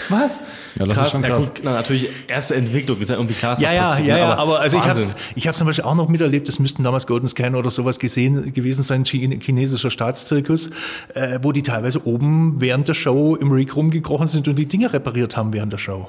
Was? 0.10 0.42
Ja, 0.76 0.86
das 0.86 0.96
krass. 0.96 1.06
ist 1.08 1.12
schon 1.12 1.22
krass. 1.24 1.46
Ja, 1.46 1.54
gut, 1.54 1.62
na, 1.64 1.74
natürlich 1.74 2.10
erste 2.28 2.56
Entwicklung, 2.56 3.00
ist 3.02 3.10
ja 3.10 3.16
irgendwie 3.16 3.34
klar, 3.34 3.60
ja, 3.60 3.74
ja, 3.74 3.82
passiert, 3.82 4.08
ja, 4.08 4.16
ne? 4.16 4.22
ja, 4.22 4.36
aber, 4.36 4.60
also 4.60 4.78
Wahnsinn. 4.78 5.16
ich 5.36 5.48
habe 5.48 5.52
es 5.52 5.58
zum 5.58 5.68
Beispiel 5.68 5.86
auch 5.86 5.96
noch 5.96 6.08
miterlebt, 6.08 6.48
das 6.48 6.60
müssten 6.60 6.84
damals 6.84 7.08
Golden 7.08 7.28
Scan 7.28 7.56
oder 7.56 7.70
sowas 7.70 8.00
gesehen, 8.00 8.54
gewesen 8.54 8.84
sein, 8.84 9.04
chinesischer 9.04 9.90
Staatszirkus, 9.90 10.70
äh, 11.14 11.40
wo 11.42 11.52
die 11.52 11.64
teilweise 11.64 12.06
oben 12.06 12.60
während 12.60 12.88
der 12.88 12.94
Show 12.94 13.36
im 13.36 13.52
Rig 13.52 13.76
rumgekrochen 13.76 14.28
sind 14.28 14.48
und 14.48 14.58
die 14.58 14.68
Dinge 14.68 14.92
repariert 14.94 15.36
haben 15.38 15.54
während 15.54 15.74
der 15.74 15.78
Show. 15.78 16.08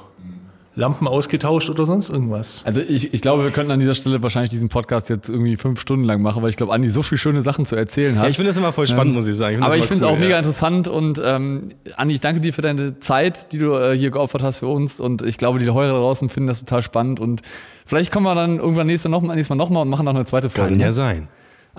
Lampen 0.80 1.06
ausgetauscht 1.06 1.70
oder 1.70 1.86
sonst 1.86 2.08
irgendwas. 2.08 2.62
Also 2.64 2.80
ich, 2.80 3.12
ich 3.12 3.20
glaube, 3.20 3.44
wir 3.44 3.50
könnten 3.50 3.70
an 3.70 3.80
dieser 3.80 3.94
Stelle 3.94 4.22
wahrscheinlich 4.22 4.50
diesen 4.50 4.68
Podcast 4.68 5.10
jetzt 5.10 5.28
irgendwie 5.28 5.56
fünf 5.56 5.78
Stunden 5.78 6.04
lang 6.04 6.22
machen, 6.22 6.42
weil 6.42 6.50
ich 6.50 6.56
glaube, 6.56 6.72
Andi 6.72 6.88
so 6.88 7.02
viele 7.02 7.18
schöne 7.18 7.42
Sachen 7.42 7.66
zu 7.66 7.76
erzählen 7.76 8.16
hat. 8.16 8.24
Ja, 8.24 8.30
ich 8.30 8.36
finde 8.36 8.48
das 8.48 8.56
immer 8.56 8.72
voll 8.72 8.86
spannend, 8.86 9.14
muss 9.14 9.26
ich 9.26 9.36
sagen. 9.36 9.62
aber 9.62 9.76
ich 9.76 9.84
finde 9.84 10.04
es 10.04 10.10
cool, 10.10 10.16
auch 10.16 10.18
mega 10.18 10.32
ja. 10.32 10.38
interessant 10.38 10.88
und 10.88 11.20
ähm, 11.22 11.68
Andi, 11.96 12.14
ich 12.14 12.20
danke 12.20 12.40
dir 12.40 12.52
für 12.52 12.62
deine 12.62 12.98
Zeit, 12.98 13.52
die 13.52 13.58
du 13.58 13.74
äh, 13.74 13.96
hier 13.96 14.10
geopfert 14.10 14.42
hast 14.42 14.58
für 14.58 14.68
uns 14.68 15.00
und 15.00 15.22
ich 15.22 15.36
glaube, 15.36 15.58
die 15.58 15.66
Hörer 15.66 15.92
da 15.92 15.98
draußen 15.98 16.28
finden 16.30 16.48
das 16.48 16.60
total 16.60 16.82
spannend 16.82 17.20
und 17.20 17.42
vielleicht 17.84 18.10
kommen 18.10 18.24
wir 18.24 18.34
dann 18.34 18.58
irgendwann 18.58 18.86
nächstes, 18.86 19.10
noch, 19.10 19.22
nächstes 19.22 19.50
Mal 19.50 19.56
nochmal 19.56 19.82
und 19.82 19.90
machen 19.90 20.06
noch 20.06 20.14
eine 20.14 20.24
zweite 20.24 20.48
Folge. 20.48 20.70
Kann 20.70 20.78
ne? 20.78 20.84
ja 20.84 20.92
sein. 20.92 21.28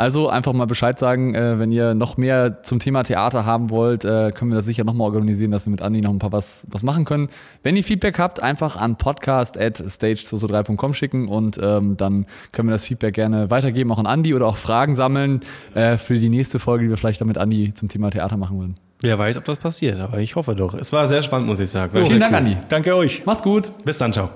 Also 0.02 0.30
einfach 0.30 0.54
mal 0.54 0.66
Bescheid 0.66 0.98
sagen, 0.98 1.36
äh, 1.36 1.60
wenn 1.60 1.72
ihr 1.72 1.94
noch 1.94 2.18
mehr 2.18 2.64
zum 2.64 2.80
Thema 2.80 3.04
Theater 3.04 3.46
haben 3.46 3.70
wollt, 3.70 4.04
äh, 4.04 4.32
können 4.32 4.50
wir 4.50 4.56
das 4.56 4.66
sicher 4.66 4.84
nochmal 4.84 5.06
organisieren, 5.06 5.52
dass 5.52 5.68
wir 5.68 5.72
mit 5.72 5.84
Andi 5.84 6.02
noch 6.02 6.10
ein 6.10 6.18
paar 6.18 6.32
was, 6.32 6.66
was 6.72 6.82
machen 6.82 7.06
können. 7.06 7.30
Wenn 7.62 7.78
ihr 7.78 7.84
Feedback 7.84 8.18
habt, 8.18 8.42
einfach 8.42 8.78
an 8.78 8.96
podcast.stage223.com 8.96 10.96
schicken 10.96 11.28
und 11.28 11.60
ähm, 11.62 11.98
dann 11.98 12.26
können 12.52 12.70
wir 12.70 12.74
das 12.74 12.86
Feedback 12.86 13.14
gerne 13.14 13.52
weitergeben, 13.52 13.92
auch 13.92 14.00
an 14.00 14.08
Andi 14.08 14.34
oder 14.34 14.48
auch 14.48 14.58
Fragen 14.58 14.96
sammeln 14.96 15.42
äh, 15.76 15.98
für 15.98 16.16
die 16.16 16.30
nächste 16.30 16.58
Folge, 16.58 16.86
die 16.86 16.90
wir 16.90 16.98
vielleicht 16.98 17.22
dann 17.22 17.28
mit 17.28 17.38
Andi 17.38 17.72
zum 17.76 17.88
Thema 17.88 18.10
Theater 18.10 18.38
machen 18.38 18.58
würden. 18.58 18.74
Wer 19.02 19.20
weiß, 19.20 19.38
ob 19.38 19.46
das 19.46 19.60
passiert, 19.60 20.00
aber 20.00 20.18
ich 20.18 20.36
hoffe 20.36 20.56
doch. 20.56 20.74
Es 20.74 20.92
war 20.92 21.08
sehr 21.08 21.22
spannend, 21.22 21.48
muss 21.48 21.60
ich 21.60 21.70
sagen. 21.70 21.94
War 21.94 22.04
Vielen 22.04 22.20
Dank, 22.20 22.32
cool. 22.32 22.40
Andi. 22.40 22.58
Danke 22.70 22.96
euch. 22.96 23.24
Macht's 23.28 23.44
gut. 23.44 23.72
Bis 23.86 24.00
dann, 24.00 24.12
ciao. 24.12 24.32